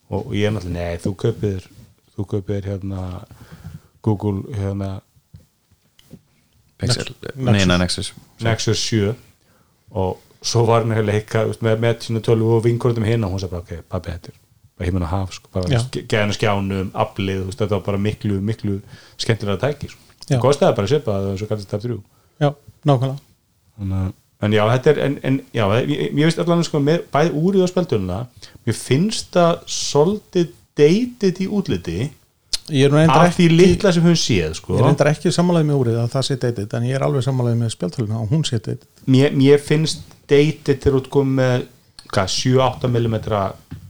og 0.10 0.34
ég 0.36 0.50
er 0.50 0.56
náttúrulega, 0.56 0.90
nei, 0.90 1.02
þú 1.04 1.14
kaupir 1.22 1.68
þú 2.16 2.28
kaupir 2.34 2.70
hérna 2.70 3.04
Google 4.06 4.44
hérna 4.56 4.90
Pixel, 6.76 7.14
neina 7.40 7.78
Nexus. 7.80 8.12
Nexus. 8.44 8.82
7 8.92 9.14
og 9.96 10.18
svo 10.46 10.66
var 10.68 10.84
hann 10.84 10.96
að 10.98 11.08
leika 11.08 11.46
með, 11.64 11.78
með 11.80 12.02
sína 12.08 12.24
12 12.26 12.50
og 12.58 12.66
vinkurðum 12.66 13.08
hinn 13.08 13.24
og 13.24 13.36
hún 13.36 13.42
sagði 13.42 13.56
bara 13.56 13.66
ok, 13.66 13.86
pabbi 13.94 14.12
þetta 14.12 14.34
er 14.34 14.42
bara 14.76 14.90
heiminn 14.90 15.06
að 15.08 15.14
haf 15.14 15.38
sko, 15.38 15.52
bara 15.56 15.84
geðan 15.96 16.36
skjánum, 16.36 16.90
aflið 17.06 17.40
þú 17.46 17.48
veist, 17.48 17.62
þetta 17.62 17.78
var 17.78 17.86
bara 17.86 18.02
miklu, 18.10 18.42
miklu 18.44 18.82
skemmtilega 19.16 19.62
tæki 19.64 19.94
sko. 19.94 20.02
Kostiði 20.42 20.76
bara 20.76 20.90
að 20.90 20.92
svipa 20.92 21.16
það 21.22 21.40
svo 21.40 21.48
kallast 21.52 21.72
það 21.72 21.86
þrjú. 21.86 22.02
Já, 22.44 22.50
nákvæmlega 22.84 23.25
Þannig, 23.80 24.04
að- 24.06 24.14
en 24.46 24.54
já, 24.56 24.64
þetta 24.74 24.92
er 24.94 25.00
en, 25.06 25.16
en 25.24 25.40
já, 25.56 25.64
ég, 25.80 26.04
ég 26.12 26.22
veist 26.28 26.40
allan 26.44 26.64
sko, 26.68 26.80
með 26.84 27.06
bæði 27.14 27.32
úrið 27.42 27.64
og 27.66 27.72
spjaldununa 27.72 28.20
mér 28.68 28.78
finnst 28.78 29.32
það 29.36 29.66
svolítið 29.78 30.54
deytið 30.76 31.42
í 31.46 31.48
útliti 31.60 31.98
af 33.14 33.36
því 33.38 33.48
litla 33.54 33.92
sem 33.94 34.04
hún 34.04 34.18
séð 34.18 34.56
sko. 34.58 34.76
ég 34.80 34.82
reyndar 34.88 35.12
ekki 35.12 35.32
sammálaðið 35.32 35.68
með 35.70 35.80
úrið 35.84 36.00
að 36.02 36.12
það 36.16 36.24
sé 36.28 36.38
deytið, 36.42 36.74
en 36.80 36.88
ég 36.90 36.96
er 36.98 37.06
alveg 37.06 37.24
sammálaðið 37.28 37.60
með 37.62 37.74
spjaldtöluna 37.76 38.22
og 38.24 38.32
hún 38.34 38.44
sé 38.48 38.58
deytið 38.58 38.88
mér, 39.16 39.36
mér 39.38 39.62
finnst 39.62 40.02
deytið 40.32 40.80
til 40.82 40.96
út 40.98 41.10
komið 41.14 41.36
með 41.40 41.68
hvað, 42.10 42.32
7-8 42.36 42.90
mm 42.90 43.18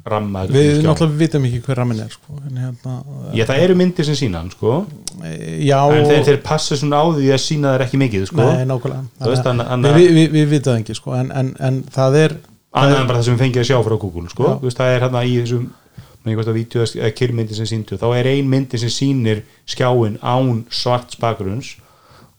ramma 0.06 0.44
við 0.46 0.84
náttúrulega 0.86 1.18
vitum 1.20 1.46
ekki 1.48 1.62
hver 1.66 1.80
ramin 1.82 2.00
er 2.04 2.10
sko. 2.14 2.36
hérna, 2.46 2.96
Já, 3.34 3.46
það 3.50 3.62
eru 3.66 3.76
myndir 3.80 4.06
sem 4.06 4.16
sína 4.20 4.44
sko. 4.52 4.86
e, 5.24 5.32
já 5.66 5.80
en 5.92 6.06
þeir, 6.10 6.24
þeir 6.28 6.42
passa 6.46 6.76
svona 6.78 7.00
á 7.02 7.06
því 7.16 7.32
að 7.34 7.42
sína 7.42 7.72
þeir 7.76 7.86
ekki 7.88 8.02
mikið 8.04 8.26
sko. 8.30 8.42
nei, 8.46 8.66
nákvæmlega 8.70 9.30
veist, 9.32 9.48
hann- 9.50 9.66
hann- 9.66 9.88
við, 9.96 10.12
við, 10.20 10.30
við 10.36 10.48
vitum 10.54 10.78
ekki 10.82 10.96
sko. 11.00 11.16
en, 11.18 11.32
en, 11.32 11.56
en 11.60 11.82
það 11.90 12.20
er 12.24 12.38
annað 12.76 13.00
en 13.02 13.08
bara 13.08 13.20
það 13.20 13.26
sem 13.30 13.36
við 13.38 13.44
fengið 13.48 13.64
að 13.64 13.68
sjá 13.72 13.80
frá 13.88 13.98
Google 14.06 14.30
sko. 14.30 14.54
Veist, 14.62 14.78
það 14.78 14.94
er 14.96 15.02
hérna 15.08 15.26
í 15.26 15.36
þessum 15.42 15.66
menn 16.26 16.34
ég 16.34 16.38
hvort 16.40 16.50
að 16.50 16.58
vídeo 16.60 16.82
eða 16.86 17.12
kyrmyndi 17.18 17.54
sem 17.56 17.66
síndu 17.70 17.98
þá 18.02 18.08
er 18.18 18.28
ein 18.32 18.48
myndi 18.50 18.78
sem 18.82 18.90
sýnir 18.90 19.44
skjáin 19.70 20.16
án 20.22 20.64
svarts 20.74 21.18
bakgrunns 21.22 21.76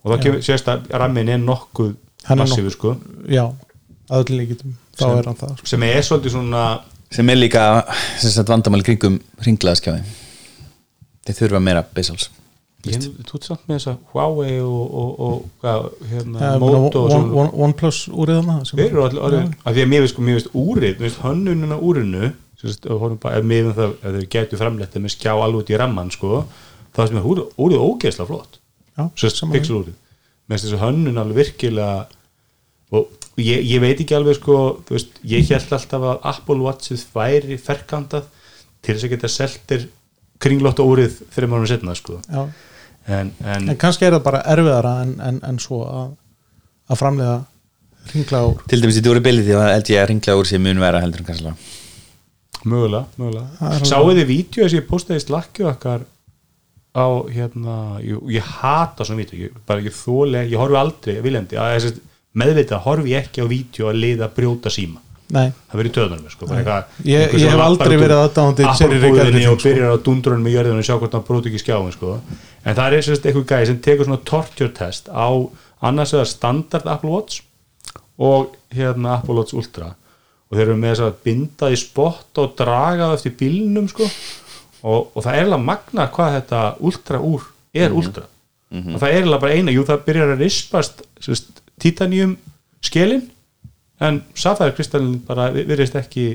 og 0.03 0.11
þá 0.13 0.23
kemur, 0.23 0.43
sést 0.43 0.67
að 0.71 0.87
rammin 0.91 1.29
er 1.31 1.39
nokkuð 1.39 1.95
Hann 2.27 2.39
massífur 2.43 2.75
sko 2.75 2.97
já, 3.31 3.45
að 4.11 4.25
öllu 4.25 4.39
líkitum 4.43 4.73
þá 4.99 5.03
Sem- 5.05 5.19
er 5.19 5.25
hann 5.31 5.39
það 5.39 5.53
sko. 5.61 5.67
sem 5.71 5.83
er 5.87 6.03
svolítið 6.03 6.35
svona 6.35 6.65
sem 7.15 7.29
er 7.31 7.39
líka 7.39 7.63
sem 8.19 8.31
sagt, 8.33 8.49
vandamál 8.51 8.83
kringum 8.87 9.21
ringlaðaskjáði 9.47 10.03
þeir 11.27 11.39
þurfa 11.41 11.61
meira 11.63 11.83
bezels 11.95 12.29
ég, 12.87 13.03
þú 13.27 13.39
ert 13.39 13.47
samt 13.49 13.65
með 13.67 13.79
þessa 13.81 13.95
Huawei 14.13 14.57
og, 14.63 14.83
og, 15.03 15.13
og 15.27 15.39
hvað, 15.63 15.87
hérna, 16.13 16.43
Ja, 16.45 16.51
Moto 16.63 17.01
og 17.03 17.07
one, 17.07 17.15
svona. 17.15 17.39
One, 17.43 17.53
OnePlus 17.67 18.01
úrið 18.15 18.41
hana 18.43 18.59
sem- 18.69 18.79
Þeir 18.79 18.91
eru 18.93 19.05
allir 19.07 19.41
af 19.65 19.75
því 19.75 19.85
að 19.87 19.91
mér 19.93 20.05
veist 20.05 20.15
sko, 20.15 20.27
mér 20.27 20.39
veist 20.39 20.53
úrið, 20.55 20.93
mér 21.01 21.07
veist 21.09 21.23
hönnununa 21.25 21.79
úrinu 21.83 22.25
ef 22.67 22.87
horfum 22.89 23.19
bara, 23.23 23.39
ef 23.41 23.45
mér 23.47 23.67
veist 23.69 23.79
það 23.81 23.97
ef 23.97 24.15
þau 24.21 24.29
getur 24.37 24.61
framleitt 24.63 24.95
með 25.03 25.15
skjá 25.17 25.33
alveg 25.35 25.61
út 25.65 25.73
í 25.75 25.79
ramman 25.83 26.13
sko, 26.15 26.45
það 26.97 27.11
sem 27.11 27.19
er 27.21 27.27
úrið, 27.33 27.51
úrið 27.67 27.83
ógeðslega 27.89 28.31
flott. 28.31 28.61
Pixel 29.53 29.77
úrið 29.83 29.97
með 30.47 30.63
þessu 30.63 30.79
hönnun 30.81 31.19
alveg 31.21 31.41
virkilega 31.43 32.07
og 32.95 33.11
ég, 33.41 33.65
ég 33.67 33.83
veit 33.83 34.01
ekki 34.01 34.17
alveg 34.17 34.39
sko, 34.39 34.59
veist, 34.89 35.19
ég 35.27 35.49
held 35.51 35.75
alltaf 35.77 36.07
að 36.13 36.29
Apple 36.33 36.63
Watchið 36.65 37.05
væri 37.15 37.59
ferkantað 37.61 38.31
til 38.81 38.95
þess 38.95 39.09
að 39.09 39.15
geta 39.15 39.33
seltir 39.33 39.89
kringlótt 40.43 40.81
úrið 40.85 41.21
þegar 41.35 41.51
maður 41.53 41.73
setna 41.73 41.97
sko. 41.99 42.21
já. 42.29 42.47
en, 43.07 43.33
en, 43.45 43.69
en 43.73 43.81
kannski 43.81 44.09
er 44.09 44.17
það 44.17 44.25
bara 44.29 44.45
erfiðara 44.55 44.95
en, 45.05 45.15
en, 45.29 45.43
en 45.47 45.61
svo 45.63 45.83
að, 45.89 46.11
að 46.91 47.01
framlega 47.03 47.39
ringla 48.13 48.43
úr 48.51 48.67
til 48.71 48.83
dæmis 48.83 49.01
í 49.01 49.05
durability 49.05 49.55
þá 49.55 49.65
held 49.73 49.93
ég 49.93 50.03
að 50.03 50.11
ringlaða 50.13 50.43
úr 50.43 50.51
sér 50.51 50.63
mun 50.65 50.83
vera 50.83 51.03
heldur 51.05 51.25
en 51.25 51.31
kannski 51.31 51.57
Mögulega, 52.67 53.05
mögulega 53.21 53.73
Sáuð 53.87 54.17
þið 54.17 54.29
vídeo 54.31 54.67
sem 54.67 54.81
ég 54.81 54.87
postaði 54.89 55.21
í 55.21 55.27
slakju 55.27 55.69
okkar 55.71 56.07
á 56.97 57.07
hérna 57.29 57.77
ég, 58.03 58.19
ég 58.33 58.53
hata 58.63 59.05
svona 59.05 59.27
ég, 59.29 59.53
bara 59.69 59.85
ég 59.85 59.95
þóli, 59.95 60.47
ég 60.49 60.59
horfi 60.59 60.79
aldrei 60.81 61.19
viljandi 61.23 61.59
að 61.61 61.75
þess 61.77 61.91
að 61.93 62.01
meðvitað 62.37 62.83
horfi 62.87 63.13
ég 63.15 63.25
ekki 63.27 63.43
á 63.43 63.47
vídeo 63.49 63.91
að 63.91 64.01
liða 64.05 64.29
að 64.29 64.35
brjóta 64.39 64.73
síma. 64.73 65.01
Nei, 65.35 65.49
það 65.73 65.81
verið 65.81 65.93
töðunum 65.97 66.31
sko, 66.31 66.47
bara 66.47 66.61
eitthvað- 66.61 67.07
Ég- 67.11 67.33
ég 67.35 67.51
hef 67.51 67.61
aldrei 67.65 67.97
verið 67.99 68.21
Apple-búðinni 68.71 69.43
Garrison, 69.43 69.53
og 69.53 69.63
byrjar 69.65 69.91
á 69.91 70.05
dundrunum 70.07 70.45
með 70.47 70.55
jörðinu 70.55 70.79
og 70.79 70.87
sjá 70.87 70.99
hvort 71.01 71.13
hann 71.17 71.25
bróti 71.27 71.51
ekki 71.51 71.63
skjáin 71.65 71.93
sko. 71.93 72.21
en 72.65 72.75
það 72.77 72.93
er 72.93 73.03
sérst 73.03 73.27
eitthvað 73.27 73.47
gæði 73.51 73.67
sem 73.67 73.79
tekur 73.81 74.05
svona 74.07 74.25
torture 74.25 74.69
test 74.73 75.09
á 75.11 75.27
annars 75.83 76.13
vegar 76.13 76.27
standard 76.31 76.87
Apple 76.87 77.11
Watch 77.11 77.41
og 78.19 78.55
hérna 78.73 79.17
Apple 79.19 79.35
Watch 79.35 79.55
Ultra. 79.55 79.95
Og 80.51 80.57
þeir 80.59 80.63
eru 80.69 80.77
með 80.79 80.93
þess 80.95 81.05
að 81.09 81.15
binda 81.25 81.71
í 81.75 81.77
spott 81.77 82.39
og 82.39 82.55
draga 82.57 83.09
það 83.11 83.17
eftir 83.19 83.37
bílnum 83.41 83.89
sko. 83.91 84.07
og, 84.87 85.09
og 85.17 85.25
það 85.25 85.35
er 85.35 85.45
alveg 85.49 85.65
magna 85.65 86.07
hvað 86.15 86.37
þetta 86.41 86.63
Ultra 86.81 87.19
úr 87.19 87.43
er 87.75 87.91
Ultra. 87.91 88.23
Og 88.73 89.01
það 89.01 89.11
er 89.13 89.23
alveg 89.27 89.41
bara 89.41 89.53
eina, 89.59 89.73
jú 89.75 89.83
það 89.85 90.05
byrjar 90.07 90.33
að 90.37 90.43
rispast 90.45 91.03
sérst, 91.21 91.56
titanium 91.83 92.37
skelin 92.85 93.23
en 94.01 94.23
Sapphire 94.37 94.75
kristallin 94.77 95.19
bara 95.27 95.51
vi- 95.55 95.65
virðist 95.69 95.95
ekki 95.97 96.27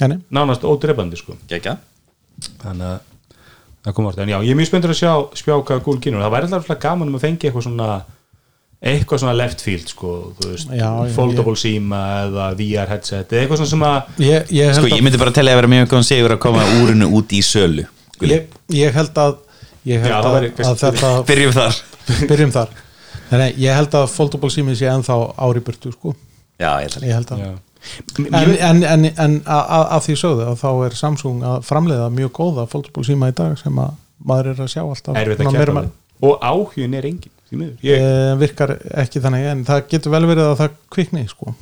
Jani. 0.00 0.20
nánast 0.30 0.62
ódreifandi 0.62 1.18
sko. 1.18 1.34
Ekki 1.50 1.72
þannig 2.62 2.86
að 2.86 3.00
það 3.88 3.94
kom 3.96 4.06
orðið, 4.10 4.22
en 4.22 4.28
já, 4.34 4.38
ég 4.46 4.50
er 4.52 4.58
mjög 4.60 4.68
spenntur 4.70 4.92
að 4.94 5.00
sjá 5.00 5.12
spjá 5.40 5.56
hvað 5.64 5.82
Google 5.82 6.00
kynur, 6.04 6.22
það 6.22 6.34
væri 6.36 6.48
alltaf 6.58 6.78
gaman 6.82 7.08
um 7.10 7.16
að 7.18 7.24
fengi 7.26 7.48
eitthvað 7.48 7.64
svona 7.66 7.88
eitthvað 8.78 9.18
svona 9.24 9.34
left 9.34 9.60
field 9.64 9.88
sko, 9.90 10.10
veist, 10.44 10.68
Já, 10.70 10.86
já, 10.86 11.14
foldable 11.16 11.56
síma 11.58 11.98
eða 12.28 12.44
VR 12.60 12.86
headset, 12.92 13.32
eða 13.32 13.42
eitthvað 13.42 13.58
svona 13.58 13.70
sem 13.72 13.86
að 13.88 14.20
ég, 14.22 14.52
ég, 14.54 14.68
held 14.70 14.78
sko 14.78 14.86
að, 14.86 14.94
ég 14.94 15.02
myndi 15.08 15.18
bara 15.18 15.34
telja 15.34 15.54
að 15.56 15.58
vera 15.62 15.70
mjög 15.72 15.88
góðan 15.90 16.06
sigur 16.06 16.34
að 16.36 16.42
koma 16.44 16.66
úrinu 16.78 17.08
út 17.18 17.34
í 17.34 17.40
sölu 17.42 17.86
ég, 18.22 18.46
ég 18.70 18.94
held 18.94 19.18
að 19.18 19.34
ég 19.88 20.04
held 20.04 20.12
Já, 20.12 20.18
það 20.22 20.28
að, 20.30 20.36
væri 20.38 20.52
að 20.68 20.78
þetta 20.84 21.10
byrjum 21.32 21.56
þar. 21.58 21.80
Byrjum 22.30 22.54
þar 22.54 22.76
Nei, 23.30 23.52
ég 23.60 23.76
held 23.76 23.94
að 23.98 24.10
foldable 24.12 24.50
símið 24.52 24.78
sé 24.80 24.88
ennþá 24.88 25.16
ári 25.36 25.60
burtu 25.64 25.92
sko. 25.92 26.14
já, 26.58 26.70
ég 26.82 26.88
ætla 26.88 27.06
ég 27.06 27.14
held 27.18 27.32
að 27.34 27.42
já. 27.44 27.52
en, 28.32 28.56
en, 28.56 28.82
en, 28.82 29.04
en 29.12 29.38
að, 29.44 29.62
að, 29.62 29.86
að 29.96 30.04
því 30.06 30.16
sögðu 30.22 30.46
að 30.48 30.60
þá 30.62 30.68
er 30.88 30.96
Samsung 30.98 31.44
að 31.46 31.62
framleiða 31.68 32.10
mjög 32.14 32.32
góða 32.40 32.66
foldable 32.72 33.04
síma 33.06 33.30
í 33.30 33.36
dag 33.38 33.58
sem 33.60 33.78
að 33.78 33.96
maður 34.18 34.52
er 34.52 34.62
að 34.64 34.72
sjá 34.72 34.82
alltaf 34.82 35.14
að 35.14 35.90
og 36.18 36.42
áhugin 36.42 36.96
er 36.98 37.06
engin 37.06 37.34
ég, 37.54 38.00
e, 38.02 38.34
virkar 38.40 38.74
ekki 39.04 39.22
þannig 39.22 39.46
en 39.52 39.64
það 39.68 39.84
getur 39.92 40.14
vel 40.16 40.24
verið 40.26 40.48
að 40.48 40.56
það 40.58 40.78
kvikni 40.90 41.22
sko. 41.30 41.54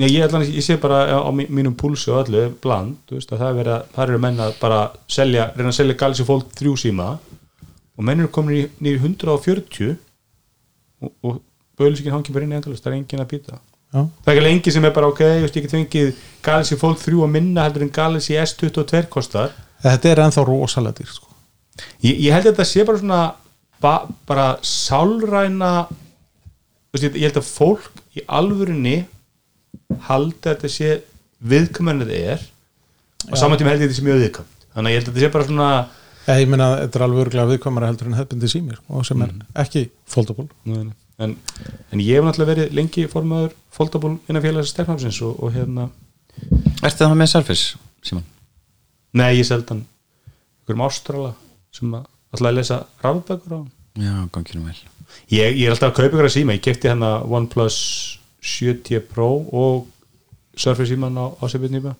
Nei, 0.00 0.06
ég, 0.08 0.22
ætla, 0.24 0.40
ég 0.46 0.64
sé 0.64 0.78
bara 0.80 1.02
á 1.20 1.28
mí- 1.34 1.48
mínum 1.52 1.74
púlsi 1.76 2.08
og 2.08 2.22
öllu 2.22 2.46
bland, 2.62 2.94
þú 3.08 3.18
veist, 3.18 3.32
að 3.34 3.42
það 3.42 3.50
er 3.50 3.58
verið 3.58 3.74
að 3.74 3.82
það 3.96 4.06
eru 4.06 4.20
menn 4.24 4.40
að 4.40 4.54
bara 4.62 4.78
selja, 5.08 5.50
reyna 5.56 5.68
að 5.68 5.76
selja 5.76 5.98
Galaxy 6.00 6.24
Fold 6.24 6.46
3 6.56 6.76
síma 6.80 7.08
og 7.98 8.06
menn 8.06 8.22
eru 8.22 8.30
komin 8.32 8.56
í 8.56 8.62
nýr 8.80 9.02
140 9.02 9.98
og, 11.02 11.12
og 11.26 11.42
bauðlýsingin 11.78 12.14
hangi 12.14 12.34
bara 12.34 12.46
inn 12.46 12.54
í 12.54 12.58
endalist, 12.58 12.84
það 12.84 12.94
er 12.94 12.98
engin 13.00 13.24
að 13.24 13.30
býta. 13.34 13.58
Já. 13.92 14.06
það 14.24 14.30
er 14.30 14.38
ekki 14.38 14.44
lengi 14.46 14.72
sem 14.72 14.86
er 14.88 14.92
bara 14.96 15.08
ok, 15.12 15.20
ég 15.20 15.52
get 15.52 15.74
fengið 15.74 16.20
Galaxy 16.44 16.78
Fold 16.80 17.02
3 17.02 17.18
og 17.26 17.28
minna 17.28 17.66
heldur 17.66 17.84
en 17.84 17.92
Galaxy 17.92 18.38
S22 18.40 19.02
kostar. 19.12 19.52
Þetta 19.84 20.08
er 20.08 20.22
ennþá 20.24 20.44
rosalega 20.48 21.02
dýr 21.02 21.10
sko. 21.12 21.28
ég, 22.00 22.16
ég 22.16 22.32
held 22.32 22.46
að 22.46 22.54
þetta 22.54 22.68
sé 22.70 22.86
bara 22.88 23.02
svona 23.02 23.20
ba, 23.82 23.92
bara 24.28 24.46
sálræna 24.64 25.72
veist, 26.92 27.04
ég, 27.04 27.20
held 27.26 27.40
að 27.42 27.50
fólk 27.50 28.02
í 28.16 28.24
alvörunni 28.24 28.96
haldi 30.08 30.40
að 30.40 30.54
þetta 30.54 30.72
sé 30.72 30.94
viðkvæmennið 31.52 32.16
er. 32.16 32.48
Og 33.28 33.36
saman 33.38 33.60
tíma 33.60 33.74
held 33.74 33.84
ég 33.84 33.90
að 33.90 33.92
þetta 33.92 34.00
sé 34.00 34.06
mjög 34.08 34.22
viðkvæmt. 34.24 34.66
Þannig 34.72 34.88
að 34.88 34.94
ég 34.94 35.00
held 35.02 35.10
að 35.10 35.12
þetta 35.12 35.26
sé 35.26 35.34
bara 35.36 35.48
svona 35.50 35.70
Eða, 36.22 36.38
ég 36.38 36.50
meina 36.52 36.68
þetta 36.84 36.98
er 36.98 37.04
alveg 37.06 37.24
örgulega 37.24 37.50
viðkvæmara 37.50 37.88
heldur 37.90 38.10
en 38.10 38.18
hefðbindi 38.18 38.50
símir 38.52 38.78
sko, 38.78 39.02
sem 39.06 39.22
er 39.24 39.32
ekki 39.64 39.84
foldable. 40.10 40.46
En, 41.22 41.34
en 41.92 42.02
ég 42.02 42.18
hef 42.18 42.26
náttúrulega 42.26 42.52
verið 42.54 42.76
lengi 42.78 43.06
formaður 43.10 43.56
foldable 43.74 44.16
innan 44.30 44.44
félags 44.44 44.72
stefnansins 44.74 45.18
og, 45.26 45.36
og 45.42 45.52
hérna, 45.56 45.88
Ertu 46.82 47.04
það 47.04 47.18
með 47.20 47.30
Surface, 47.34 47.80
Simon? 48.02 48.24
nei 49.12 49.34
ég 49.36 49.44
seldan 49.46 49.82
einhverjum 50.62 50.84
ástrala 50.86 51.34
sem 51.74 51.92
að 51.92 52.06
alltaf 52.32 52.48
að 52.48 52.56
lesa 52.56 52.78
rafbækur 53.04 53.58
á 53.58 53.60
Já, 54.00 54.14
gangi 54.32 54.56
nú 54.56 54.62
vel. 54.64 54.78
Ég, 55.28 55.52
ég 55.58 55.66
er 55.66 55.74
alltaf 55.74 55.90
að 55.90 55.98
kaupa 55.98 56.08
ykkur 56.14 56.24
að 56.30 56.32
síma. 56.32 56.54
Ég 56.56 56.62
kefti 56.64 56.88
hérna 56.88 57.10
OnePlus 57.28 57.76
7T 58.40 59.02
Pro 59.10 59.28
og 59.52 59.84
Surface 60.56 60.88
síman 60.94 61.18
á, 61.20 61.28
á 61.28 61.44
sefbjörnýpa 61.44 61.92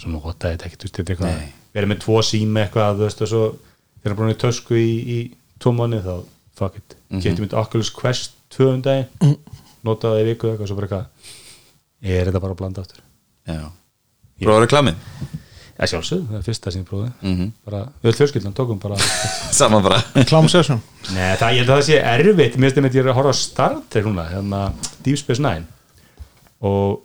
svo 0.00 0.12
notaði 0.12 0.58
þetta 0.58 0.68
ekkert, 0.68 0.84
þetta 0.88 1.02
er 1.02 1.14
eitthvað 1.14 1.34
Nei. 1.38 1.50
Verið 1.74 1.88
með 1.92 2.00
tvo 2.04 2.22
síma 2.22 2.64
eitthvað, 2.66 2.96
þú 3.00 3.06
veist, 3.06 3.22
og 3.22 3.28
svo 3.32 3.42
þegar 4.02 4.16
búin 4.18 4.32
í 4.34 4.38
tösku 4.42 4.74
í, 4.78 4.90
í 5.16 5.18
tvo 5.62 5.72
mánu 5.76 6.00
þá 6.04 6.14
fuck 6.58 6.76
it, 6.76 6.96
mm 7.08 7.18
-hmm. 7.18 7.22
kefti 7.22 7.40
mitt 7.44 7.54
Oculus 7.54 7.90
Quest 7.90 8.32
200 8.56 8.82
daginn, 8.82 9.36
notaði 9.84 10.18
það 10.18 10.22
í 10.22 10.28
viku 10.32 10.50
eitthvað, 10.50 10.66
svo 10.68 10.76
bara 10.76 10.86
eitthvað 10.86 11.06
er 12.02 12.26
þetta 12.26 12.40
bara 12.40 12.52
að 12.52 12.58
blanda 12.58 12.80
aftur? 12.82 13.00
Já. 13.46 13.70
Prófaðu 14.42 14.64
reklamið? 14.66 14.94
Já, 15.78 15.86
sjálfsög, 15.88 16.26
það 16.28 16.36
er 16.38 16.42
fyrsta 16.46 16.70
sem 16.72 16.82
ég 16.82 16.88
prófið 16.88 17.12
Mhm. 17.22 17.52
bara, 17.64 17.80
við 18.02 18.10
öll 18.10 18.18
fjölskyldan 18.18 18.54
tókum 18.54 18.78
bara 18.78 18.96
Saman 19.58 19.82
bara. 19.82 20.02
Session. 20.48 20.82
Nei, 21.14 21.36
það, 21.36 21.52
ég 21.52 21.58
held 21.58 21.70
að 21.70 21.78
það 21.78 21.86
sé 21.86 21.96
erfitt. 22.02 22.56
Mér 22.56 22.72
finnst 22.72 22.94
ég 22.94 23.06
að 23.06 23.14
horfa 23.14 23.32
á 23.32 23.36
Star 23.36 23.80
Trek 23.90 24.04
núna 24.04 24.28
hérna, 24.30 24.72
Deep 25.02 25.18
Space 25.18 25.42
Nine. 25.42 25.66
Og 26.60 27.00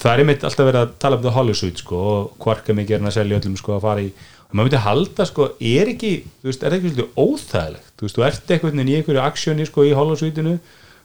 það 0.00 0.12
er 0.12 0.22
einmitt 0.24 0.44
alltaf 0.48 0.68
verið 0.68 0.82
að 0.82 0.92
tala 1.02 1.18
um 1.18 1.24
það 1.24 1.36
Hollywood 1.38 1.80
sko, 1.82 2.02
og 2.10 2.44
hvorka 2.44 2.76
mikið 2.76 2.96
er 2.96 3.02
hann 3.02 3.10
að 3.10 3.16
selja 3.18 3.40
öllum 3.40 3.56
sko, 3.60 3.76
að 3.76 3.86
fara 3.86 4.04
í 4.04 4.10
og 4.50 4.56
maður 4.58 4.66
myndi 4.66 4.82
halda 4.82 5.26
sko, 5.28 5.48
er 5.62 5.90
ekki 5.92 6.12
þú 6.26 6.48
veist, 6.48 6.64
er 6.66 6.74
ekki 6.74 6.90
svolítið 6.90 7.18
óþægilegt? 7.22 7.90
Þú 7.94 8.06
veist, 8.06 8.16
þú 8.16 8.24
ert 8.26 8.54
eitthvað 8.54 8.80
í 8.90 8.96
einhverju 8.98 9.20
aksjóni 9.22 9.66
sko, 9.68 9.84
í 9.86 9.92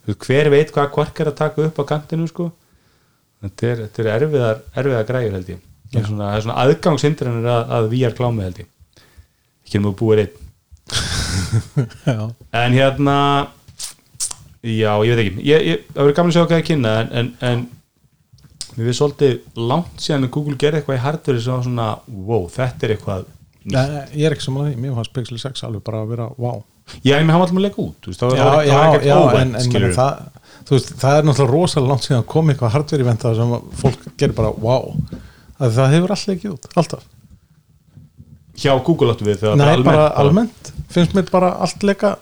veist, 0.09 0.25
hver 0.25 0.49
veit 0.53 0.71
hvað 0.73 0.91
hvork 0.95 1.21
er 1.21 1.29
að 1.29 1.37
taka 1.41 1.65
upp 1.65 1.81
á 1.81 1.83
kantinu 1.89 2.27
sko. 2.29 2.47
Þetta 3.45 3.67
er, 3.69 3.83
þetta 3.85 4.03
er 4.03 4.09
erfiðar, 4.15 4.63
erfiðar 4.81 5.07
græður 5.09 5.37
held 5.37 5.51
ég. 5.53 5.61
Það 5.91 5.99
er 6.01 6.07
svona, 6.09 6.31
er 6.33 6.45
svona 6.45 6.57
aðgangshindranir 6.63 7.47
að, 7.51 7.73
að 7.77 7.87
VR 7.93 8.17
klámi 8.17 8.45
held 8.45 8.61
ég. 8.63 8.71
Ekki 9.65 9.81
við 9.85 9.95
búið 10.01 10.23
einn. 10.23 10.41
Já, 12.05 12.19
en 12.61 12.75
hérna 12.77 13.15
já, 14.61 14.91
ég 15.05 15.17
veit 15.17 15.21
ekki. 15.23 15.45
Ég, 15.45 15.63
ég, 15.65 15.87
það 15.93 16.01
verður 16.03 16.17
gaman 16.19 16.31
að 16.31 16.35
sjá 16.35 16.43
hvað 16.43 16.55
það 16.55 16.67
kynna 16.69 16.93
en, 17.01 17.09
en, 17.21 17.31
en 17.49 17.63
mér 18.75 18.89
finnst 18.89 19.01
svolítið 19.01 19.65
langt 19.71 20.03
síðan 20.03 20.27
að 20.27 20.33
Google 20.35 20.59
gerði 20.59 20.81
eitthvað 20.81 20.99
í 20.99 21.03
hardware 21.05 21.41
sem 21.41 21.55
var 21.55 21.65
svona, 21.65 21.89
wow, 22.27 22.45
þetta 22.51 22.87
er 22.87 22.95
eitthvað 22.95 23.33
Nei, 23.65 23.85
ég 24.13 24.27
er 24.27 24.35
ekki 24.35 24.45
saman 24.45 24.61
að 24.61 24.67
því, 24.69 24.79
mér 24.83 24.97
fannst 24.99 25.13
Pixel 25.15 25.39
6 25.41 25.63
alveg 25.65 25.81
bara 25.87 26.03
að 26.03 26.11
vera 26.13 26.27
wow. 26.37 26.59
Já, 27.01 27.15
en 27.17 27.31
hann 27.33 27.39
var 27.41 27.47
alltaf 27.47 27.57
að 27.57 27.63
leika 27.65 27.81
út 27.81 28.05
þú 28.05 28.11
veist, 28.11 28.21
það 28.21 28.33
var, 28.35 28.41
það 28.41 28.67
það 28.69 29.07
já, 29.07 29.15
óvænt, 29.15 29.39
en, 29.39 29.55
en 29.57 29.71
meni, 29.73 29.89
það, 29.95 30.19
veist, 30.69 30.91
það 31.01 31.17
er 31.17 31.25
náttúrulega 31.25 31.55
rosalega 31.55 31.91
langt 31.91 32.05
síðan 32.05 32.21
að 32.21 32.27
koma 32.35 32.53
eitthvað 32.53 32.75
hardware 32.75 33.05
event 33.05 33.25
það 33.25 33.39
sem 33.39 33.55
fólk 33.81 34.05
gerir 34.21 34.37
bara 34.37 34.51
wow. 34.61 34.93
Að 35.55 35.73
það 35.79 35.95
hefur 35.95 36.13
alltaf 36.13 36.35
ekki 36.35 36.51
út, 36.51 36.69
alltaf. 36.75 37.09
Hjá 38.59 38.71
Google 38.85 39.15
áttu 39.15 39.25
við 39.25 39.41
þegar 39.41 39.57
Nei, 39.57 39.65
bara 39.65 39.83
bara 39.87 40.05
almennt, 40.21 40.69
almennt, 40.69 40.93
finnst 40.93 41.17
mér 41.17 41.27
bara 41.31 41.55
allt 41.65 41.89
leika 41.89 42.15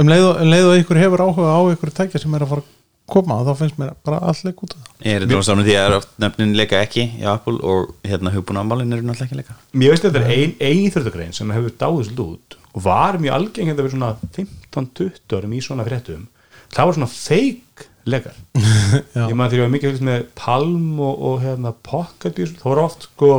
um 0.00 0.08
leið 0.08 0.24
og, 0.24 0.40
um 0.40 0.50
leið 0.50 0.68
og 0.70 0.80
ykkur 0.80 1.00
hefur 1.04 1.24
áhuga 1.26 1.52
á 1.52 1.60
ykkur 1.74 1.92
tækja 2.00 2.22
sem 2.22 2.34
er 2.34 2.46
að 2.46 2.54
fara 2.54 2.64
að 3.10 3.14
koma 3.16 3.40
þá 3.46 3.52
finnst 3.58 3.80
mér 3.80 3.92
bara 4.06 4.20
allt 4.30 4.44
leika 4.46 4.66
út 4.66 4.76
Ég 5.02 5.16
er 5.16 5.26
þetta 5.26 5.42
saman 5.48 5.66
því 5.66 5.76
að 5.80 5.96
oft 5.98 6.16
nefnin 6.22 6.56
leika 6.58 6.80
ekki 6.84 7.06
í 7.18 7.28
Apple 7.28 7.58
og 7.66 7.92
hérna 8.06 8.32
hugbúnaðamálin 8.34 8.96
eru 8.96 9.06
náttúrulega 9.08 9.28
ekki 9.28 9.40
leika. 9.40 9.56
Mér 9.74 9.94
veist 9.94 10.06
þetta 10.06 10.22
er 10.22 10.34
ein, 10.36 10.56
ein 10.60 10.82
íþjóðagrein 10.86 11.36
sem 11.36 11.54
hefur 11.56 11.76
dáið 11.80 12.02
svolítið 12.10 12.26
út 12.26 12.58
og 12.70 12.84
var 12.86 13.18
mjög 13.18 13.36
algeng 13.40 13.70
að 13.70 13.80
það 13.80 13.86
verið 13.86 13.96
svona 13.96 14.12
15-20 14.36 15.38
árum 15.40 15.56
í 15.56 15.62
svona 15.64 15.86
fréttum. 15.88 16.26
Það 16.70 16.90
var 16.90 16.98
svona 17.00 17.10
fake 17.10 17.88
legar 18.10 18.36
Já. 19.16 19.24
ég 19.26 19.34
maður 19.36 19.56
þegar 19.56 19.58
ég 19.58 19.64
var 19.64 19.72
mikið 19.74 19.90
fylgst 19.90 20.06
með 20.06 20.28
Palm 20.38 21.00
og, 21.02 21.24
og 21.30 21.42
hérna 21.42 21.74
Pocket 21.84 22.38
það 22.38 22.68
var 22.70 22.82
oft 22.84 23.08
sko 23.10 23.32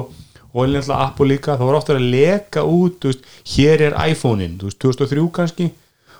og 0.51 0.65
einlega 0.65 0.97
Apple 0.99 1.29
líka, 1.31 1.55
það 1.55 1.69
var 1.69 1.77
oft 1.77 1.91
að 1.93 2.01
leka 2.11 2.63
út, 2.67 3.05
veist, 3.07 3.23
hér 3.53 3.85
er 3.87 3.95
iPhone-in 4.11 4.57
þú 4.59 4.67
veist, 4.67 4.81
2003 4.83 5.23
kannski. 5.37 5.69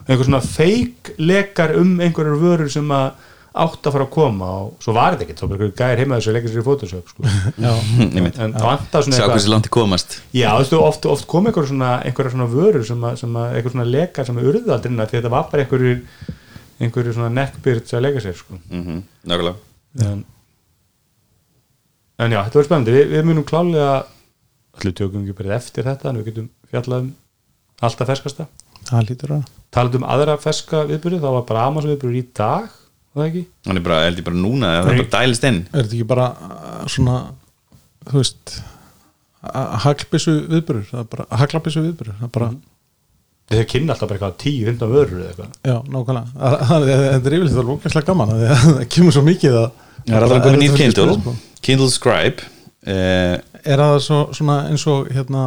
Og 0.02 0.08
einhver 0.08 0.26
svona 0.26 0.40
fake 0.42 1.16
lekar 1.20 1.74
um 1.78 1.98
einhverjar 2.00 2.40
vörur 2.40 2.72
sem 2.72 2.88
að 2.96 3.10
átt 3.52 3.84
að 3.84 3.94
fara 3.94 4.04
að 4.06 4.12
koma 4.14 4.48
og 4.62 4.84
svo 4.84 4.94
var 4.96 5.14
þetta 5.14 5.26
ekki, 5.26 5.34
þá 5.36 5.42
var 5.44 5.54
einhver 5.58 5.72
gæðir 5.76 6.00
heima 6.00 6.18
þessu 6.18 6.30
að 6.30 6.36
leika 6.38 6.50
sér 6.52 6.60
í 6.62 6.64
Photoshop 6.66 7.10
sko. 7.12 7.24
Já, 7.60 7.72
Einmitt. 8.06 8.38
en 8.40 8.54
það 8.56 8.68
vantar 8.68 9.04
svona 9.06 9.18
Sjá 9.18 9.26
hversu 9.28 9.52
langt 9.52 9.66
þið 9.68 9.74
komast. 9.76 10.16
Já, 10.32 10.48
þú 10.54 10.62
veist, 10.62 10.76
oft, 10.78 11.08
oft 11.12 11.26
kom 11.28 11.48
einhver 11.50 11.68
svona, 11.68 11.90
einhverja 12.06 12.32
svona 12.32 12.48
vörur 12.52 12.86
sem 12.88 13.04
að, 13.04 13.18
sem 13.20 13.36
að 13.42 13.58
einhver 13.58 13.74
svona 13.74 13.88
lekar 13.90 14.28
sem 14.28 14.40
er 14.40 14.48
urðaldrina 14.52 15.08
því 15.10 15.18
þetta 15.18 15.34
var 15.36 15.46
bara 15.52 15.66
einhverju 15.66 15.94
einhverju 16.82 17.16
svona 17.18 17.30
neckbyrd 17.36 17.92
að 17.92 18.04
leika 18.06 18.24
sér 18.24 18.38
sko. 18.40 18.58
mm 18.72 19.02
Nákvæmlega. 19.28 19.56
En, 20.08 20.24
en 22.24 22.34
já, 22.34 22.40
þetta 22.46 22.60
var 22.60 22.68
spennandi. 22.70 22.96
Vi, 22.96 23.04
við 23.12 23.28
munum 23.28 23.46
klálega 23.46 23.90
allir 24.78 24.96
tökum 24.96 25.26
ekki 25.26 25.36
bara 25.42 25.58
eftir 25.60 25.86
þetta 25.86 26.08
en 26.10 26.22
við 26.22 26.30
getum 26.30 26.48
fjallað 26.72 27.04
um 27.04 27.10
alltaf 27.84 28.08
ferskasta. 28.08 28.48
Það 28.88 29.10
lítur 29.10 29.34
að 29.36 29.50
talað 29.72 29.98
um 30.00 30.06
aðra 30.10 30.38
ferska 30.42 30.86
viðbyrði, 30.88 31.20
þá 31.22 31.28
var 31.36 31.44
bara 31.48 31.66
Amazon 31.68 31.92
viðbyrði 31.92 32.22
í 32.22 32.30
dag 32.36 32.78
það 33.20 33.28
ekki? 33.28 33.42
Hann 33.68 33.76
er 33.80 33.84
bara, 33.86 34.00
held 34.06 34.20
ég 34.22 34.26
bara 34.28 34.40
núna 34.40 34.70
Það 34.72 34.90
er 34.92 35.00
bara 35.02 35.12
dælist 35.18 35.44
inn. 35.48 35.60
Er 35.72 35.82
þetta 35.82 35.96
ekki 35.98 36.08
bara 36.12 36.26
uh, 36.32 36.84
svona 36.92 37.16
þú 38.08 38.18
veist 38.22 38.54
haglbissu 39.82 40.34
viðburur 40.52 40.84
það 40.90 41.00
er 41.02 41.08
bara 41.16 41.26
haglabissu 41.42 41.82
viðburur 41.82 42.14
það 42.20 42.28
er 42.28 42.32
bara, 42.36 42.48
þeir 43.52 43.66
kynna 43.72 43.94
alltaf 43.96 44.10
bara 44.12 44.18
eitthvað 44.18 44.36
10-15 44.44 44.92
vörur 44.92 45.16
eða 45.22 45.30
eitthvað. 45.32 45.56
Já, 45.66 45.76
nákvæmlega. 45.96 46.26
Það- 46.38 46.62
það- 46.70 46.86
þetta 46.92 47.30
er 47.32 47.36
yfirleitt 47.38 47.58
alveg 47.62 47.74
ógæslega 47.76 48.06
gaman 48.12 48.30
af 48.32 48.38
því 48.42 48.46
að 48.52 48.62
það 48.76 48.86
kemur 48.96 49.16
svo 49.16 49.24
mikið 49.26 49.58
að 49.62 49.70
Það 50.02 50.16
er 50.16 50.24
alltaf 50.26 50.38
að 50.46 50.54
fylgjast 50.56 50.78
Kindle. 50.82 51.06
með, 51.06 51.20
sko. 51.22 51.34
Kindle 51.66 51.90
Scribe 51.94 52.46
uh, 52.86 53.34
er 53.72 53.82
það 53.84 53.98
svo, 54.06 54.20
svona 54.34 54.56
eins 54.70 54.86
og 54.90 55.10
hérna, 55.14 55.42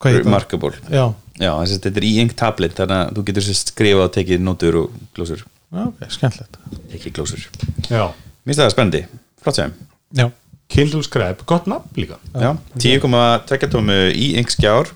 hvað 0.00 0.10
heitir 0.10 0.24
það? 0.24 0.26
Remarkable. 0.30 0.72
Já, 0.92 1.06
Já, 1.36 1.50
þess 1.60 1.76
að 1.76 1.84
þetta 1.86 2.00
er 2.00 2.04
e-ink 2.08 2.32
tablet 2.40 2.74
þannig 2.80 2.96
að 2.96 3.14
þú 3.18 3.22
getur 3.28 3.44
sér 3.46 3.56
skrifað 3.60 4.04
og 4.08 4.12
tekið 4.16 4.40
nótur 4.44 4.78
og 4.82 4.98
glósur 5.16 5.42
ok, 5.72 6.04
skemmtilegt. 6.12 6.58
Ekki 6.94 7.10
glósur. 7.16 7.42
Já, 7.90 8.06
Mér 8.46 8.52
finnst 8.54 8.60
það 8.62 8.70
spennandi, 8.76 9.00
flott 9.42 9.56
sem 9.58 9.72
já, 10.16 10.28
Kindle 10.70 11.02
Scribe, 11.02 11.42
gott 11.46 11.66
nafn 11.70 11.90
líka. 11.98 12.16
Já, 12.34 12.52
10,2 12.78 13.68
tómu 13.72 13.96
e-ink 14.12 14.50
skjár 14.54 14.92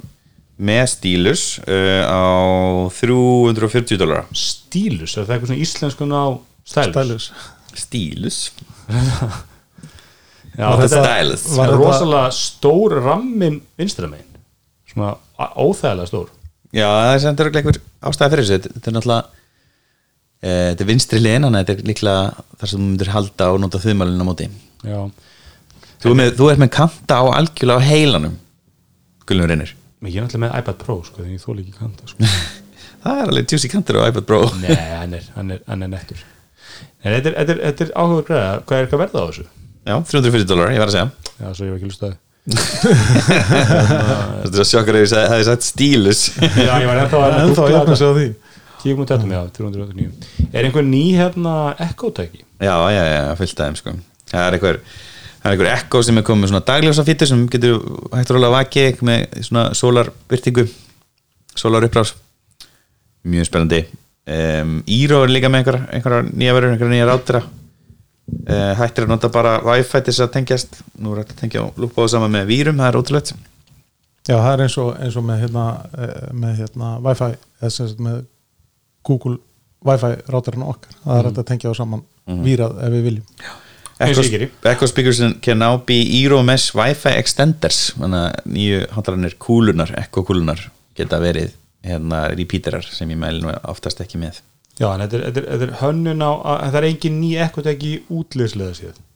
með 0.61 0.85
stílus 0.93 1.45
uh, 1.65 2.05
á 2.07 2.21
340 2.93 3.97
dólar 4.01 4.27
Stílus, 4.37 5.15
er 5.17 5.25
það 5.25 5.35
eitthvað 5.37 5.51
svona 5.51 5.63
íslenskun 5.65 6.13
á 6.15 6.25
stælus? 6.69 6.93
stælus. 6.93 7.31
Stílus? 7.81 8.41
Já, 10.59 10.67
Var 10.67 10.81
þetta 10.83 11.01
er 11.17 11.29
þetta- 11.39 11.67
rosalega 11.79 12.31
stór 12.35 12.97
rammin 13.05 13.61
vinstramein 13.79 14.27
svona 14.91 15.15
óþægilega 15.39 16.09
stór. 16.11 16.29
Já, 16.75 16.87
það 16.91 17.13
er 17.15 17.21
sem 17.23 17.37
þetta 17.37 17.45
er 17.47 17.61
einhver 17.61 17.79
ástæða 18.11 18.31
fyrir 18.35 18.49
þessu. 18.49 18.73
Þetta 18.75 18.91
er 18.91 18.97
náttúrulega 18.97 19.40
þetta 20.41 20.85
er 20.85 20.89
vinstri 20.89 21.21
liðin, 21.21 21.49
þetta 21.59 21.75
er 21.75 21.83
líklega 21.91 22.45
þar 22.61 22.71
sem 22.71 22.79
þú 22.81 22.87
myndir 22.87 23.13
halda 23.15 23.51
og 23.53 23.61
nota 23.65 23.83
þumalinn 23.83 24.25
á 24.25 24.27
móti. 24.29 24.47
Já, 24.87 25.01
Þú, 26.01 26.15
er 26.15 26.17
með, 26.17 26.31
þú 26.39 26.47
ert 26.49 26.61
með 26.63 26.71
kanta 26.73 27.19
á 27.21 27.25
algjörlega 27.37 27.77
á 27.77 27.85
heilanum 27.85 28.39
Gullum 29.29 29.51
reynir. 29.51 29.75
Ég 30.01 30.17
er 30.17 30.25
náttúrulega 30.25 30.47
með 30.47 30.55
iPad 30.63 30.79
Pro 30.81 30.97
sko, 31.05 31.23
því 31.27 31.35
ég 31.37 31.43
þóla 31.43 31.61
ekki 31.61 31.75
kanta 31.77 32.09
sko. 32.09 32.31
Það 33.05 33.21
er 33.21 33.33
alveg 33.33 33.53
juicy 33.53 33.69
kantur 33.73 34.01
á 34.01 34.09
iPad 34.09 34.27
Pro. 34.29 34.41
Nei, 34.63 34.73
hann 34.73 35.13
er, 35.17 35.29
hann 35.37 35.53
er, 35.55 35.61
hann 35.69 35.85
er 35.85 35.93
nettur. 35.93 36.25
En 37.05 37.15
þetta 37.15 37.45
er, 37.45 37.61
er, 37.69 37.93
áhuga 37.93 38.25
græða. 38.29 38.57
Hvað 38.65 38.77
er 38.79 38.87
eitthvað 38.87 39.03
verða 39.05 39.21
á 39.21 39.25
þessu? 39.29 39.47
Já, 39.89 39.95
340 40.11 40.49
dólar, 40.49 40.73
ég 40.75 40.83
var 40.83 40.91
að 40.91 40.97
segja. 40.97 41.33
Já, 41.37 41.47
svo 41.57 41.69
ég 41.69 41.73
var 41.73 41.79
ekki 41.79 41.93
lustaði 41.93 42.19
Þetta 44.41 44.51
er 44.51 44.63
að 44.65 44.69
sjokkar 44.69 44.97
að 44.97 45.15
hefði 45.35 45.47
sagt 45.51 45.67
stílus. 45.69 46.23
Já, 46.41 46.73
ég 46.81 46.89
var 46.89 47.03
ennþá 47.05 47.21
að 47.21 47.37
ennþá 47.45 47.67
jafnum 47.71 47.93
þetta. 47.93 47.99
sig 48.01 48.09
á 48.09 48.13
því 48.17 48.27
Kíkum 48.81 49.05
út 49.05 49.13
þetta 49.13 49.29
með, 49.29 49.37
já, 49.37 49.55
389 49.61 50.51
Er 50.55 50.67
einhver 50.67 50.87
ný 50.87 51.05
hérna 51.19 51.55
Echo-tæki? 51.87 52.45
Já, 52.61 52.75
já, 52.93 53.03
já, 53.05 53.23
fyllt 53.41 53.63
aðeim 53.65 53.79
sko. 53.81 53.95
Það 54.31 54.47
er 54.47 54.57
einhver 54.59 54.81
Það 55.41 55.47
er 55.49 55.55
einhver 55.55 55.71
Echo 55.73 56.03
sem 56.05 56.21
er 56.21 56.25
komið 56.27 56.43
með 56.45 56.51
svona 56.53 56.67
dagljósa 56.69 57.05
fítur 57.09 57.29
sem 57.31 57.45
getur 57.49 57.79
hægt 58.13 58.33
rólega 58.35 58.53
vakið 58.59 58.99
með 59.09 59.39
svona 59.47 59.63
sólarbyrtingu 59.77 60.67
sólar 61.57 61.87
upprás 61.87 62.13
mjög 63.25 63.49
spennandi. 63.49 63.81
Um, 64.31 64.75
Író 64.85 65.23
er 65.25 65.33
líka 65.33 65.49
með 65.49 65.63
einhver, 65.63 65.79
einhver 65.97 66.29
nýja 66.29 66.57
verður, 66.57 66.75
einhver 66.75 66.93
nýja 66.93 67.07
rátira 67.09 67.41
uh, 67.41 68.75
hættir 68.79 69.07
að 69.07 69.15
nota 69.15 69.31
bara 69.33 69.55
Wi-Fi 69.65 70.03
til 70.05 70.13
þess 70.13 70.27
að 70.27 70.35
tengjast. 70.37 70.83
Nú 71.01 71.15
er 71.15 71.23
hægt 71.23 71.33
að 71.35 71.41
tengja 71.41 71.65
og 71.65 71.81
lúpa 71.81 72.05
á 72.05 72.13
saman 72.13 72.37
með 72.37 72.51
vírum 72.53 72.81
það 72.81 72.91
er 72.91 73.01
ótrúlegt. 73.01 73.33
Já, 74.29 74.37
það 74.37 74.53
er 74.53 74.65
eins 74.67 74.77
og, 74.85 74.91
eins 75.01 75.17
og 75.17 75.25
með 75.27 75.47
hérna, 75.47 75.65
eh, 75.97 76.29
með 76.37 76.61
hérna 76.61 76.93
Wi-Fi 77.01 77.31
eða 77.33 77.73
sem 77.73 77.89
sagt 77.91 78.05
með 78.05 78.21
Google 79.07 79.39
Wi-Fi 79.87 80.13
rátarinn 80.29 80.67
okkar. 80.69 80.95
Það 81.05 81.19
er 81.19 81.29
hægt 81.31 81.43
að 81.43 81.49
tengja 81.51 81.73
á 81.73 81.75
saman 81.79 82.03
vírað 82.45 82.81
ef 82.85 82.95
við 82.95 83.07
viljum. 83.09 83.27
Eins 84.01 84.19
Echo. 84.23 84.49
Echo 84.71 84.87
speakers 84.89 85.21
can 85.45 85.59
now 85.61 85.77
be 85.77 85.99
Eero 86.21 86.43
Mesh 86.45 86.75
Wi-Fi 86.77 87.17
extenders. 87.21 87.81
Nýju 88.01 88.87
handlarnir 88.97 89.37
kúlunar 89.41 89.93
Echo 90.01 90.25
kúlunar 90.25 90.63
geta 90.97 91.21
verið 91.21 91.53
hérna 91.85 92.27
repeaterar 92.33 92.85
sem 92.85 93.09
ég 93.13 93.21
mæli 93.21 93.43
nú 93.45 93.53
oftast 93.69 94.01
ekki 94.05 94.21
með. 94.21 94.41
Já, 94.81 94.89
en 94.95 95.03
þetta 95.05 95.17
er, 95.19 95.23
þetta 95.27 95.41
er, 95.41 95.47
þetta 95.53 95.67
er 95.67 95.77
hönnun 95.83 96.25
á 96.25 96.33
að, 96.33 96.59
það 96.65 96.79
er 96.81 96.87
engin 96.89 97.17
ný 97.21 97.31
Echo-tæki 97.45 97.93
útliðslega 98.17 98.77
síðan. 98.79 99.07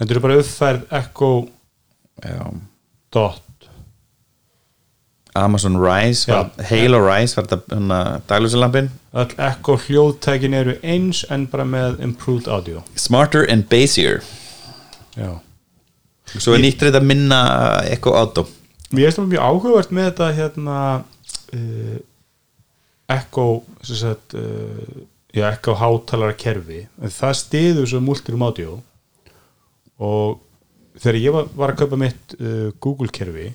Þetta 0.00 0.14
eru 0.16 0.22
bara 0.24 0.38
uppfærð 0.42 0.94
Echo 0.98 1.30
Já. 2.22 2.42
dot 3.14 3.42
Amazon 5.34 5.78
Rise, 5.80 6.28
var, 6.28 6.50
Halo 6.68 6.98
Rise 7.00 7.38
var 7.38 7.46
þetta 7.48 7.74
hérna, 7.74 8.00
dagljósalampin 8.28 8.90
Echo 9.12 9.78
hljóðtækin 9.80 10.56
eru 10.56 10.74
eins 10.84 11.22
en 11.32 11.46
bara 11.52 11.64
með 11.68 12.02
improved 12.04 12.48
audio. 12.52 12.82
Smarter 12.96 13.46
and 13.48 13.64
Bassier. 13.68 14.20
Já. 15.16 15.40
Svo 16.32 16.56
er 16.56 16.62
nýtt 16.64 16.84
þetta 16.84 17.00
minna 17.04 17.40
Echo 17.92 18.14
Auto. 18.16 18.46
Mér 18.92 19.08
finnst 19.08 19.20
það 19.20 19.32
mjög 19.32 19.48
áhugavert 19.48 19.92
með 19.92 20.08
þetta 20.10 20.28
hérna 20.36 20.78
uh, 21.56 21.98
Echo 23.12 23.46
sem 23.84 24.00
sagt, 24.00 24.36
uh, 24.36 25.02
já, 25.32 25.46
Echo 25.50 25.76
hátalara 25.80 26.36
kerfi 26.36 26.86
en 27.00 27.12
það 27.12 27.38
stiður 27.40 27.88
svo 27.88 28.02
multirum 28.04 28.44
audio. 28.48 28.78
Og 30.02 30.40
þegar 31.00 31.20
ég 31.20 31.36
var, 31.36 31.50
var 31.56 31.72
að 31.72 31.82
kaupa 31.84 32.00
mitt 32.00 32.36
uh, 32.40 32.68
Google 32.84 33.12
kerfi 33.12 33.50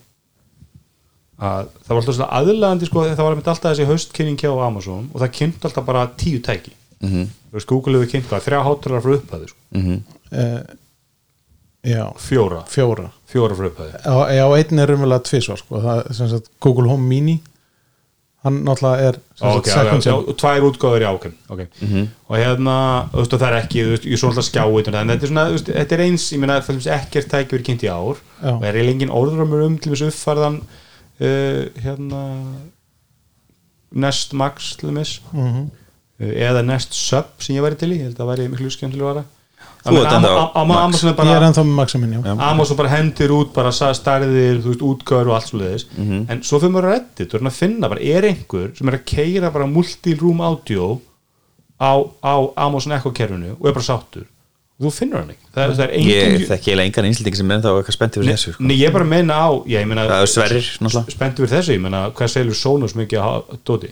að 1.37 1.69
það 1.85 1.91
var 1.91 2.01
alltaf 2.01 2.17
svona 2.17 2.39
aðlaðandi 2.39 2.89
sko, 2.89 3.05
það 3.11 3.23
var 3.27 3.37
alltaf 3.37 3.63
þessi 3.67 3.87
haustkynning 3.91 4.41
hjá 4.41 4.51
Amazon 4.65 5.05
og 5.13 5.21
það 5.21 5.35
kynnt 5.37 5.67
alltaf 5.69 5.85
bara 5.85 6.07
tíu 6.17 6.41
tæki 6.41 6.73
mm. 6.73 7.09
-hmm. 7.09 7.65
Google 7.69 7.99
hefur 7.99 8.11
kynnt 8.11 8.29
hvað, 8.29 8.45
þrjá 8.47 8.59
hátalara 8.65 9.03
frá 9.05 9.15
upphæðu 9.19 9.47
sko. 9.47 9.59
mm 9.71 10.01
eh, 10.31 10.61
já, 11.87 12.13
fjóra, 12.17 12.63
hann 18.45 18.59
náttúrulega 18.67 19.09
er 19.09 19.17
sem 19.35 19.47
sagt 19.47 19.57
ok, 19.57 19.67
já, 19.67 19.71
já, 19.71 19.77
second 19.77 20.03
já, 20.03 20.11
gen. 20.11 20.27
og 20.29 20.37
tvær 20.41 20.65
útgáður 20.67 21.03
já, 21.03 21.09
ok, 21.15 21.25
ok 21.49 21.61
og 22.27 22.35
hérna, 22.37 22.75
þú 23.11 23.21
veist, 23.21 23.33
og 23.33 23.41
það 23.41 23.47
er 23.47 23.57
ekki 23.61 23.83
þú 23.83 23.93
veist, 23.93 24.05
ég 24.05 24.13
er 24.13 24.21
svona 24.21 24.33
alltaf 24.33 24.47
skjáið 24.47 24.89
en 24.91 25.13
þetta 25.13 25.25
er 25.25 25.31
svona, 25.31 25.45
þú 25.47 25.55
veist, 25.57 25.71
þetta 25.77 25.97
er 25.97 26.03
eins, 26.05 26.27
ég 26.33 26.39
meina, 26.43 26.59
það 26.61 26.75
er 26.77 26.99
ekkert 26.99 27.31
tæki 27.33 27.55
verið 27.55 27.67
kynnt 27.69 27.87
í 27.87 27.89
ár 27.91 28.21
Já. 28.41 28.51
og 28.53 28.67
er 28.67 28.77
eiginlega 28.77 28.95
engin 28.95 29.15
orðrömmur 29.21 29.65
um 29.65 29.77
til 29.81 29.93
þess 29.93 30.07
uppfarðan 30.11 30.59
uh, 31.21 31.63
hérna 31.83 32.21
Nest 33.97 34.33
Max 34.33 34.75
til 34.79 34.91
þess 34.91 35.19
Mhm. 35.33 35.69
uh, 36.19 36.27
eða 36.49 36.63
Nest 36.65 36.93
Sub 36.93 37.25
sem 37.39 37.55
ég 37.55 37.61
væri 37.65 37.77
til 37.79 37.91
í, 37.93 37.97
ég 37.99 38.09
held 38.09 38.19
að 38.19 38.31
væri 38.33 38.47
miklu 38.51 38.69
skemmtilega 38.73 39.13
vara. 39.13 39.23
Á 39.87 39.89
Max. 40.67 40.83
Amazon 40.83 41.09
er 41.09 41.13
er 41.13 41.15
bara 41.15 41.29
bara 42.75 42.89
hendir 42.89 43.29
út 43.31 43.53
bara 43.53 43.71
stærðir, 43.95 44.59
þú 44.61 44.73
veist, 44.73 44.81
útgáður 44.83 45.29
og 45.31 45.35
allt 45.37 45.47
svo 45.47 45.59
leiðis 45.61 45.85
en 46.29 46.41
svo 46.43 46.59
fyrir 46.59 46.73
maður 46.73 46.87
að 46.89 46.93
reddit 46.97 47.33
og 47.33 47.39
að 47.47 47.55
finna 47.61 47.89
bara, 47.89 48.01
er 48.01 48.23
einhver 48.27 48.75
sem 48.77 48.87
er 48.89 48.97
að 48.97 49.05
keira 49.05 49.51
bara 49.53 49.65
multi-room 49.65 50.41
audio 50.41 50.99
á, 51.79 51.93
á 52.23 52.35
Amazon 52.57 52.91
Echo 52.97 53.11
kerfinu 53.11 53.55
og 53.59 53.65
er 53.69 53.73
bara 53.77 53.87
sáttur 53.87 54.25
þú 54.77 54.91
finnur 54.93 55.21
hann 55.23 55.31
ekki 55.33 55.47
það 55.55 55.71
það 55.77 55.83
er 55.85 55.93
Ég 56.07 56.23
engin 56.27 56.47
þekki 56.51 56.71
eiginlega 56.71 56.89
engan 56.91 57.07
einsliting 57.09 57.37
sem 57.39 57.53
er 57.55 57.61
þá 57.63 57.69
eitthvað 57.71 57.95
spenntið 57.97 58.21
fyrir 58.23 58.35
þessu 58.35 58.51
sko. 58.53 58.65
Nei, 58.69 58.75
ég 58.77 58.91
bara 58.93 59.07
meina 59.09 59.37
á 59.41 59.49
já, 59.65 59.77
ég 59.81 59.87
meina, 59.89 60.03
Það 60.11 60.25
er 60.25 60.31
Sverrir, 60.33 60.67
náttúrulega. 60.85 61.15
Spenntu 61.15 61.45
fyrir 61.45 61.53
þessu, 61.55 61.73
ég 61.77 61.81
meina, 61.87 62.01
hvað 62.19 62.33
selur 62.35 62.59
Sonos 62.59 62.93
mikið 62.99 63.23
að 63.25 63.57
dóti? 63.65 63.89